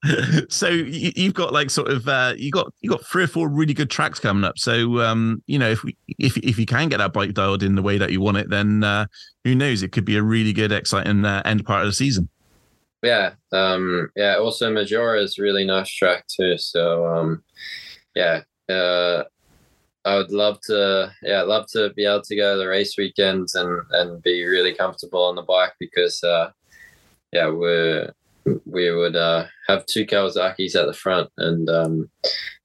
so 0.49 0.67
you, 0.67 1.25
have 1.25 1.33
got 1.33 1.53
like 1.53 1.69
sort 1.69 1.89
of 1.89 2.07
uh, 2.07 2.33
you 2.35 2.49
got 2.49 2.73
you 2.81 2.89
got 2.89 3.05
three 3.05 3.23
or 3.23 3.27
four 3.27 3.47
really 3.47 3.73
good 3.73 3.89
tracks 3.89 4.19
coming 4.19 4.43
up. 4.43 4.57
So 4.57 4.99
um, 5.01 5.43
you 5.45 5.59
know 5.59 5.69
if 5.69 5.83
we 5.83 5.95
if 6.17 6.37
if 6.37 6.57
you 6.57 6.65
can 6.65 6.89
get 6.89 6.97
that 6.97 7.13
bike 7.13 7.33
dialed 7.33 7.61
in 7.61 7.75
the 7.75 7.83
way 7.83 7.97
that 7.99 8.11
you 8.11 8.19
want 8.19 8.37
it, 8.37 8.49
then 8.49 8.83
uh, 8.83 9.05
who 9.43 9.53
knows? 9.53 9.83
It 9.83 9.91
could 9.91 10.05
be 10.05 10.17
a 10.17 10.23
really 10.23 10.53
good, 10.53 10.71
exciting 10.71 11.23
uh, 11.23 11.43
end 11.45 11.65
part 11.65 11.81
of 11.81 11.87
the 11.87 11.93
season. 11.93 12.29
Yeah, 13.03 13.33
um, 13.51 14.09
yeah. 14.15 14.37
Also, 14.37 14.71
Maggiora 14.71 15.21
is 15.21 15.37
really 15.37 15.65
nice 15.65 15.89
track 15.89 16.25
too. 16.27 16.57
So 16.57 17.05
um, 17.05 17.43
yeah, 18.15 18.41
uh, 18.69 19.23
I 20.03 20.15
would 20.15 20.31
love 20.31 20.59
to 20.61 21.11
yeah 21.21 21.43
love 21.43 21.67
to 21.73 21.91
be 21.93 22.05
able 22.05 22.23
to 22.23 22.35
go 22.35 22.53
to 22.53 22.59
the 22.59 22.67
race 22.67 22.95
weekends 22.97 23.53
and 23.53 23.81
and 23.91 24.21
be 24.23 24.45
really 24.45 24.73
comfortable 24.73 25.23
on 25.23 25.35
the 25.35 25.43
bike 25.43 25.73
because 25.79 26.23
uh, 26.23 26.49
yeah 27.31 27.49
we're 27.49 28.11
we 28.65 28.91
would 28.91 29.15
uh, 29.15 29.45
have 29.67 29.85
two 29.85 30.05
Kawasaki's 30.05 30.75
at 30.75 30.87
the 30.87 30.93
front, 30.93 31.29
and 31.37 31.69
um, 31.69 32.09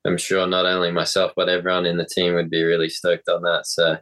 I'm 0.06 0.18
sure 0.18 0.46
not 0.46 0.66
only 0.66 0.90
myself 0.90 1.32
but 1.36 1.48
everyone 1.48 1.86
in 1.86 1.96
the 1.96 2.06
team 2.06 2.34
would 2.34 2.50
be 2.50 2.62
really 2.62 2.88
stoked 2.88 3.28
on 3.28 3.42
that. 3.42 3.66
So, 3.66 3.98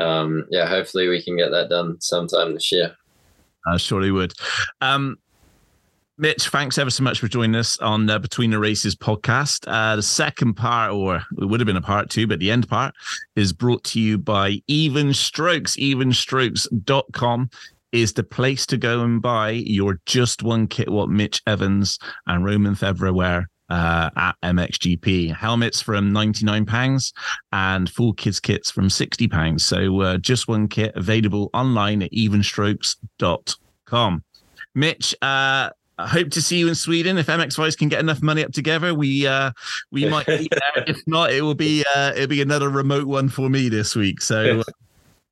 um, 0.00 0.46
yeah, 0.50 0.66
hopefully 0.66 1.08
we 1.08 1.22
can 1.22 1.36
get 1.36 1.50
that 1.50 1.68
done 1.68 2.00
sometime 2.00 2.54
this 2.54 2.72
year. 2.72 2.94
I 3.66 3.76
surely 3.76 4.10
would. 4.10 4.34
Um, 4.80 5.18
Mitch, 6.16 6.48
thanks 6.48 6.78
ever 6.78 6.90
so 6.90 7.02
much 7.02 7.18
for 7.18 7.26
joining 7.26 7.56
us 7.56 7.76
on 7.78 8.08
uh, 8.08 8.20
Between 8.20 8.52
the 8.52 8.58
Races 8.60 8.94
podcast. 8.94 9.64
Uh, 9.66 9.96
the 9.96 10.02
second 10.02 10.54
part, 10.54 10.92
or 10.92 11.16
it 11.16 11.44
would 11.46 11.58
have 11.58 11.66
been 11.66 11.76
a 11.76 11.82
part 11.82 12.08
two, 12.08 12.28
but 12.28 12.38
the 12.38 12.52
end 12.52 12.68
part 12.68 12.94
is 13.34 13.52
brought 13.52 13.82
to 13.84 14.00
you 14.00 14.16
by 14.16 14.62
Even 14.68 15.12
Strokes, 15.12 15.76
evenstrokes.com 15.76 17.50
is 17.94 18.12
the 18.12 18.24
place 18.24 18.66
to 18.66 18.76
go 18.76 19.00
and 19.02 19.22
buy 19.22 19.50
your 19.50 20.00
just 20.04 20.42
one 20.42 20.66
kit 20.66 20.90
what 20.90 21.08
Mitch 21.08 21.40
Evans 21.46 22.00
and 22.26 22.44
Romain 22.44 22.74
Febvre 22.74 23.14
wear 23.14 23.48
uh, 23.70 24.10
at 24.16 24.34
MXGP. 24.42 25.32
Helmets 25.34 25.80
from 25.80 26.10
£99 26.10 27.12
and 27.52 27.88
full 27.88 28.12
kids 28.12 28.40
kits 28.40 28.68
from 28.68 28.88
£60. 28.88 29.60
So 29.60 30.00
uh, 30.00 30.18
just 30.18 30.48
one 30.48 30.66
kit 30.66 30.90
available 30.96 31.50
online 31.54 32.02
at 32.02 32.10
evenstrokes.com. 32.10 34.24
Mitch, 34.74 35.14
uh, 35.22 35.70
I 35.96 36.08
hope 36.08 36.30
to 36.30 36.42
see 36.42 36.58
you 36.58 36.66
in 36.66 36.74
Sweden. 36.74 37.16
If 37.16 37.28
MX 37.28 37.56
Vice 37.56 37.76
can 37.76 37.88
get 37.88 38.00
enough 38.00 38.20
money 38.20 38.44
up 38.44 38.50
together, 38.50 38.92
we 38.92 39.28
uh, 39.28 39.52
we 39.92 40.08
might 40.08 40.26
be 40.26 40.48
there. 40.50 40.84
If 40.88 41.00
not, 41.06 41.32
it 41.32 41.42
will 41.42 41.54
be 41.54 41.84
uh, 41.94 42.10
it'll 42.16 42.26
be 42.26 42.42
another 42.42 42.70
remote 42.70 43.06
one 43.06 43.28
for 43.28 43.48
me 43.48 43.68
this 43.68 43.94
week. 43.94 44.20
So 44.20 44.58
uh, 44.60 44.64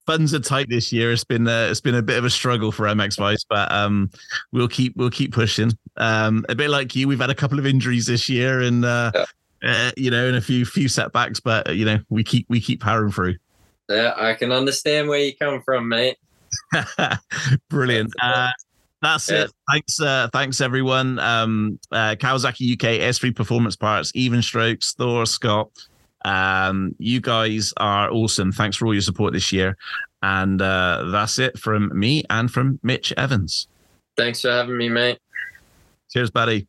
funds 0.06 0.34
are 0.34 0.40
tight 0.40 0.68
this 0.68 0.92
year. 0.92 1.12
It's 1.12 1.24
been 1.24 1.46
uh, 1.48 1.68
it's 1.70 1.80
been 1.80 1.94
a 1.94 2.02
bit 2.02 2.18
of 2.18 2.24
a 2.24 2.30
struggle 2.30 2.72
for 2.72 2.84
MX 2.86 3.18
Vice, 3.18 3.44
but 3.48 3.70
um, 3.72 4.10
we'll 4.52 4.68
keep 4.68 4.96
we'll 4.96 5.10
keep 5.10 5.32
pushing. 5.32 5.72
Um, 5.96 6.44
a 6.48 6.54
bit 6.54 6.70
like 6.70 6.94
you, 6.94 7.08
we've 7.08 7.20
had 7.20 7.30
a 7.30 7.34
couple 7.34 7.58
of 7.58 7.66
injuries 7.66 8.06
this 8.06 8.28
year, 8.28 8.60
and 8.60 8.84
uh, 8.84 9.12
yeah. 9.14 9.24
uh, 9.64 9.90
you 9.96 10.10
know, 10.10 10.26
and 10.26 10.36
a 10.36 10.40
few 10.40 10.64
few 10.64 10.88
setbacks, 10.88 11.40
but 11.40 11.74
you 11.74 11.84
know, 11.84 11.98
we 12.08 12.24
keep 12.24 12.46
we 12.48 12.60
keep 12.60 12.80
powering 12.80 13.12
through. 13.12 13.36
Yeah, 13.88 14.14
I 14.16 14.34
can 14.34 14.52
understand 14.52 15.08
where 15.08 15.18
you 15.18 15.36
come 15.36 15.62
from, 15.62 15.88
mate. 15.88 16.16
Brilliant. 17.68 18.12
Uh, 18.22 18.50
that's 19.02 19.28
yeah. 19.28 19.44
it. 19.44 19.52
Thanks, 19.70 20.00
uh, 20.00 20.28
thanks 20.32 20.60
everyone. 20.60 21.18
Um, 21.18 21.78
uh, 21.90 22.14
Kawasaki 22.14 22.74
UK 22.74 23.00
S3 23.00 23.34
Performance 23.34 23.74
Parts, 23.74 24.12
Even 24.14 24.40
Strokes, 24.40 24.94
Thor, 24.94 25.26
Scott, 25.26 25.70
um, 26.24 26.94
you 26.98 27.20
guys 27.20 27.72
are 27.76 28.10
awesome. 28.10 28.52
Thanks 28.52 28.76
for 28.76 28.86
all 28.86 28.94
your 28.94 29.02
support 29.02 29.32
this 29.32 29.52
year. 29.52 29.76
And 30.22 30.62
uh, 30.62 31.04
that's 31.10 31.38
it 31.38 31.58
from 31.58 31.98
me 31.98 32.24
and 32.30 32.50
from 32.50 32.78
Mitch 32.82 33.12
Evans. 33.16 33.66
Thanks 34.16 34.42
for 34.42 34.50
having 34.50 34.76
me, 34.76 34.88
mate. 34.88 35.18
Cheers, 36.10 36.30
buddy. 36.30 36.68